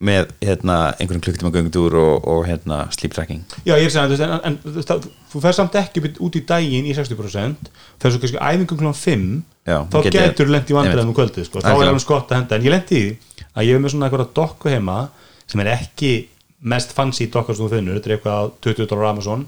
með 0.00 0.26
hérna, 0.44 0.74
einhverjum 1.00 1.22
klukktíma 1.24 1.50
göngutúr 1.54 1.94
og, 1.96 2.26
og 2.28 2.42
hérna, 2.44 2.82
sleep 2.92 3.14
tracking. 3.16 3.40
Já, 3.64 3.76
ég 3.80 3.86
er 3.86 3.94
að 4.02 4.12
segja, 4.16 4.26
en, 4.44 4.58
en, 4.60 4.82
það- 4.84 5.06
þú 5.32 5.40
fer 5.40 5.56
samt 5.56 5.78
ekki 5.80 6.02
út 6.20 6.36
í 6.36 6.42
daginn 6.44 6.84
í 6.84 6.92
60% 6.96 7.70
fer 8.02 8.12
svo 8.12 8.20
kannski 8.20 8.42
æfingum 8.44 8.80
klón 8.82 8.94
5 8.98 9.24
Já, 9.66 9.78
þá 9.88 9.96
geti- 10.04 10.18
getur 10.20 10.52
lent 10.52 10.68
í 10.68 10.76
vandræðum 10.76 11.12
um 11.14 11.16
kvöldið 11.16 11.48
sko. 11.48 11.62
þá 11.64 11.70
er 11.72 11.88
alveg 11.88 12.04
skott 12.04 12.28
að 12.28 12.42
henda, 12.42 12.56
en 12.60 12.66
ég 12.68 12.74
lendi 12.74 13.00
í 13.00 13.06
því 13.06 13.46
að 13.56 13.64
ég 13.70 13.72
hef 13.72 13.80
með 13.86 13.94
svona 13.94 14.10
eitthvað 14.10 14.34
dokku 14.36 14.68
heima 14.74 14.98
sem 15.46 15.60
er 15.64 15.72
ekki 15.78 16.12
mest 16.60 16.92
fancy 16.92 17.26
dokkar 17.32 17.56
sem 17.56 17.64
þú 17.64 17.70
finnur, 17.78 17.96
þetta 17.96 18.10
er 18.12 18.16
eitthvað 18.18 18.36
á 18.36 18.44
20 18.68 18.86
dólar 18.92 19.10
Amazon. 19.14 19.46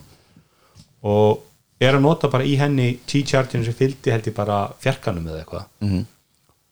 Og 1.04 1.44
er 1.80 1.94
að 1.94 2.02
nota 2.02 2.28
bara 2.32 2.44
í 2.48 2.56
henni 2.58 2.88
T-chargin 3.06 3.64
sem 3.68 3.76
fylgdi 3.76 4.10
held 4.10 4.26
ég 4.26 4.34
bara 4.34 4.64
fjarkanum 4.82 5.28
eða 5.28 5.44
eitthvað. 5.44 5.68
Mhm. 5.84 6.06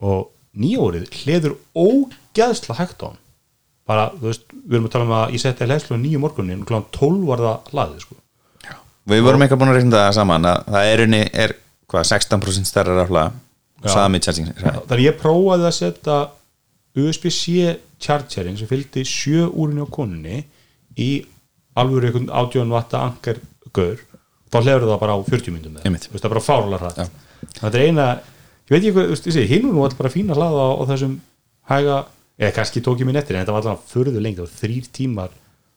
og 0.01 0.27
nýjórið 0.57 1.07
hliður 1.23 1.55
ógeðsla 1.77 2.75
hægt 2.77 3.01
á 3.01 3.09
hann 3.09 3.17
bara, 3.87 4.07
þú 4.17 4.29
veist, 4.31 4.47
við 4.53 4.79
erum 4.79 4.89
að 4.89 4.95
tala 4.95 5.07
um 5.07 5.17
að 5.17 5.35
ég 5.37 5.43
setti 5.43 5.69
hlæslu 5.69 5.99
á 5.99 5.99
nýju 6.03 6.23
morgunin 6.23 6.63
og 6.65 6.71
klán 6.71 6.87
12 6.97 7.27
var 7.29 7.45
það 7.45 7.73
hlaðið 7.73 8.07
sko. 8.07 8.19
Við 9.07 9.23
vorum 9.23 9.45
eitthvað 9.45 9.61
búin 9.61 9.71
að 9.71 9.79
reikna 9.79 10.01
það 10.01 10.17
saman 10.19 10.49
að 10.51 10.63
það 10.75 10.89
er 10.93 11.03
unni, 11.05 11.21
er 11.45 11.55
hvað, 11.87 12.09
16% 12.11 12.71
stærra 12.71 12.97
rafla 12.99 13.27
sami 13.87 14.19
charging 14.25 14.51
þannig 14.57 15.05
ég 15.05 15.19
prófaði 15.21 15.69
að 15.69 15.77
setja 15.77 16.17
USB-C 16.97 17.77
chargerin 18.03 18.57
sem 18.59 18.69
fylgdi 18.71 19.05
sjö 19.07 19.47
úrinu 19.47 19.87
á 19.87 19.89
konunni 19.93 20.41
í 20.97 21.11
alvöru 21.77 22.09
einhvern 22.09 22.31
18 22.33 22.73
vatta 22.73 23.03
angar 23.05 23.39
gaur. 23.77 24.01
Þá 24.51 24.59
hlefur 24.63 24.87
það 24.89 25.01
bara 25.03 25.17
á 25.17 25.21
40 25.29 25.55
myndum 25.55 25.77
það 25.77 26.19
er 26.25 26.33
bara 26.33 26.45
fárlega 26.45 26.83
hrætt 26.83 27.01
Já. 27.03 27.07
þetta 27.61 27.73
er 27.79 27.87
eina, 27.87 28.07
ég 28.67 28.73
veit 28.73 28.81
ekki 28.81 28.95
hvað, 28.97 29.49
hinn 29.51 29.67
var 29.67 29.75
nú 29.77 29.85
alltaf 29.85 30.01
bara 30.01 30.13
fín 30.15 30.33
að 30.33 30.41
hlaða 30.41 30.67
á, 30.67 30.71
á 30.73 30.83
þessum 30.91 31.17
hæga, 31.71 31.97
eða 32.41 32.53
kannski 32.59 32.83
tók 32.85 33.01
ég 33.03 33.09
minn 33.09 33.17
eftir 33.21 33.37
en 33.37 33.43
þetta 33.45 33.55
var 33.57 33.63
alltaf 33.65 33.93
furðu 33.93 34.21
lengi, 34.23 34.39
það 34.41 34.47
var 34.49 34.57
þrýr 34.63 34.89
tímar 35.01 35.35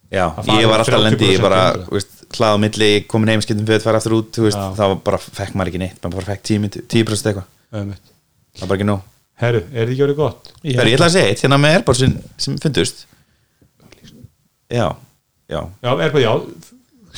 Já, 0.09 0.23
Að 0.41 0.47
ég 0.57 0.65
var 0.71 0.81
alltaf 0.81 0.95
30% 0.97 1.05
lendi 1.05 1.27
í 1.35 1.41
bara, 1.41 1.57
lengra. 1.69 1.85
þú 1.85 1.93
veist, 1.99 2.13
hlað 2.33 2.55
á 2.57 2.57
milli 2.63 2.87
komin 3.05 3.29
heim, 3.29 3.41
skiptum 3.45 3.67
fyrir, 3.69 3.83
fara 3.83 3.99
aftur 4.01 4.15
út 4.17 4.31
þú 4.39 4.45
veist, 4.47 4.63
þá 4.79 4.85
bara 5.05 5.19
fekk 5.21 5.53
maður 5.59 5.69
ekki 5.69 5.81
neitt 5.83 5.99
maður 6.01 6.17
bara 6.17 6.29
fekk 6.31 6.47
10%, 6.49 6.79
10% 6.89 7.29
eitthvað, 7.29 7.45
það 7.69 8.63
var 8.63 8.71
bara 8.71 8.79
ekki 8.79 8.87
nóg. 8.89 9.03
Herru, 9.39 9.61
er 9.69 9.85
þetta 9.85 9.93
ekki 9.93 10.03
orðið 10.07 10.17
gott? 10.19 10.49
Er 10.65 10.89
ég 10.89 10.97
ætla 10.97 11.07
að 11.11 11.13
segja 11.13 11.29
eitt, 11.35 11.43
hérna 11.45 11.59
með 11.61 11.75
Airpodsin 11.77 12.15
sem 12.41 12.57
fundust. 12.59 13.05
Já, 14.69 14.87
já. 15.49 15.61
Já, 15.85 15.91
er 15.93 16.11
bara, 16.13 16.23
já, 16.23 16.33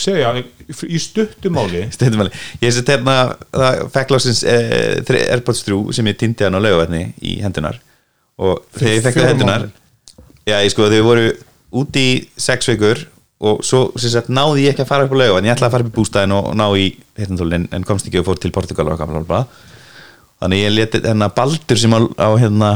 segja 0.02 0.34
í 0.88 1.00
stuttumáli 1.02 1.86
Stundum 1.96 2.24
alveg. 2.26 2.36
Ég 2.64 2.76
sett 2.76 2.92
hérna 2.94 3.16
það 3.52 3.82
fekk 3.96 4.14
lóksins 4.14 4.44
eh, 4.48 5.00
Airpods 5.32 5.64
3 5.68 5.80
sem 5.98 6.08
ég 6.12 6.20
týndi 6.22 6.46
hann 6.48 6.56
á 6.56 6.62
laugavætni 6.64 7.02
í 7.28 7.40
hendunar 7.44 7.80
og 8.42 8.62
þegar 8.76 8.94
ég 8.96 9.06
fekk 9.06 9.20
það 9.20 9.32
hendunar 9.32 9.66
já, 10.48 10.58
ég 10.58 10.72
sko, 10.74 10.90
þau 10.92 11.02
voru 11.06 11.26
úti 11.82 12.06
í 12.06 12.14
sex 12.42 12.70
vikur 12.72 13.06
og 13.42 13.62
svo 13.66 13.88
sagt 14.02 14.30
náði 14.30 14.68
ég 14.68 14.76
ekki 14.76 14.86
að 14.86 14.92
fara 14.92 15.08
upp 15.08 15.14
á 15.16 15.22
laugavætni 15.22 15.50
ég 15.50 15.56
ætlaði 15.56 15.70
að 15.70 15.76
fara 15.76 15.86
upp 15.86 15.92
í 15.92 15.98
bústæðin 15.98 16.36
og, 16.38 16.50
ná 16.58 16.66
í 16.78 16.88
hérna, 17.18 17.62
en 17.78 17.86
komst 17.88 18.10
ekki 18.10 18.22
og 18.22 18.28
fór 18.28 18.42
til 18.42 18.54
Portugal 18.54 18.90
og 18.90 18.98
eitthvað 18.98 19.48
þannig 20.42 20.64
ég 20.66 20.74
leti 20.74 21.02
hérna 21.06 21.30
Baldur 21.34 21.80
sem 21.80 21.94
á, 21.94 22.00
á 22.18 22.30
hérna 22.42 22.72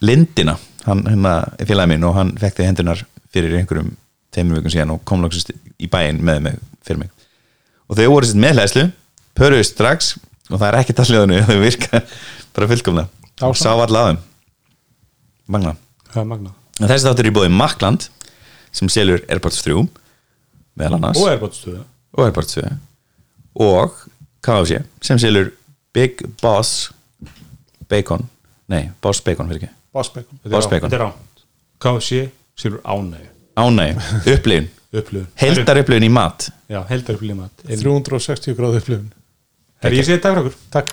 Lindina, 0.00 0.54
hann 0.86 1.02
hérna 1.06 1.32
er 1.58 1.66
félagi 1.66 1.90
minn 1.90 2.06
og 2.06 2.14
hann 2.14 2.34
fekk 2.38 2.60
þau 2.60 2.68
hendunar 2.68 3.02
fyrir 3.34 3.56
einhverjum 3.58 3.90
tveimur 4.34 4.60
vikum 4.60 4.72
síðan 4.72 4.94
og 4.94 5.02
kom 5.08 5.24
lóksins 5.24 5.48
í 5.50 5.90
bæinn 5.90 6.22
með 6.24 6.40
mig 6.44 6.60
fyrir 6.86 7.02
mig. 7.02 7.10
Og 7.88 7.98
þau 7.98 8.06
voru 8.12 8.28
sér 8.28 8.42
með 8.44 8.58
hlæslu 8.58 8.86
pöruðust 9.38 9.74
strax 9.74 10.14
og 10.48 10.56
það 10.56 10.68
er 10.68 10.78
ekkert 10.82 11.02
að 11.02 11.12
hljóðinu 11.12 11.44
þau 11.48 11.58
virka 11.64 12.02
bara 12.54 12.70
fullkomna. 12.70 13.06
Já, 13.38 13.46
og 13.50 13.58
sá 13.58 13.72
þeim 13.74 14.22
magna. 15.48 15.74
Það 16.12 16.20
er 16.22 16.28
magna. 16.32 16.52
En 16.78 16.90
þessi 16.90 17.08
þáttur 17.08 17.26
er 17.26 17.30
í 17.30 17.34
bóði 17.38 17.52
Makland 17.54 18.08
sem 18.78 18.90
selur 18.92 19.24
Airpods 19.28 19.62
3 19.64 19.86
meðal 20.78 20.98
annars. 20.98 21.22
Og 21.22 21.42
bátt 21.42 21.58
stuðu 21.58 21.80
og 22.18 22.24
Airpods 22.26 22.54
2 22.58 22.68
og 23.64 23.96
KFC 24.46 24.82
sem 25.04 25.18
selur 25.20 25.50
Big 25.96 26.22
Boss 26.42 26.92
Bacon. 27.90 28.28
Nei, 28.70 28.90
Boss 29.02 29.24
Bacon 29.24 29.48
fyrir 29.50 29.64
ekki. 29.64 29.74
Bossbacon 29.96 30.44
Boss 30.44 30.68
Bacon. 30.70 30.90
þetta 30.90 31.00
er 31.00 31.04
ránt 31.08 31.44
KFC 31.82 32.28
sérur 32.58 32.82
ánæg 32.84 33.26
ánæg, 33.58 33.98
upplifun. 34.34 34.68
Heldar 35.38 35.80
upplifun 35.82 36.06
í 36.06 36.10
mat. 36.12 36.48
Já, 36.70 36.80
heldar 36.88 37.18
upplöfun 37.18 37.42
mat. 37.42 37.64
360 37.66 38.56
gráðu 38.56 38.80
upplifun. 38.80 39.08
Herri, 39.82 40.00
ég 40.00 40.06
segi 40.06 40.20
takk 40.22 40.36
fyrir 40.36 40.46
okkur. 40.46 40.58
Takk 40.74 40.92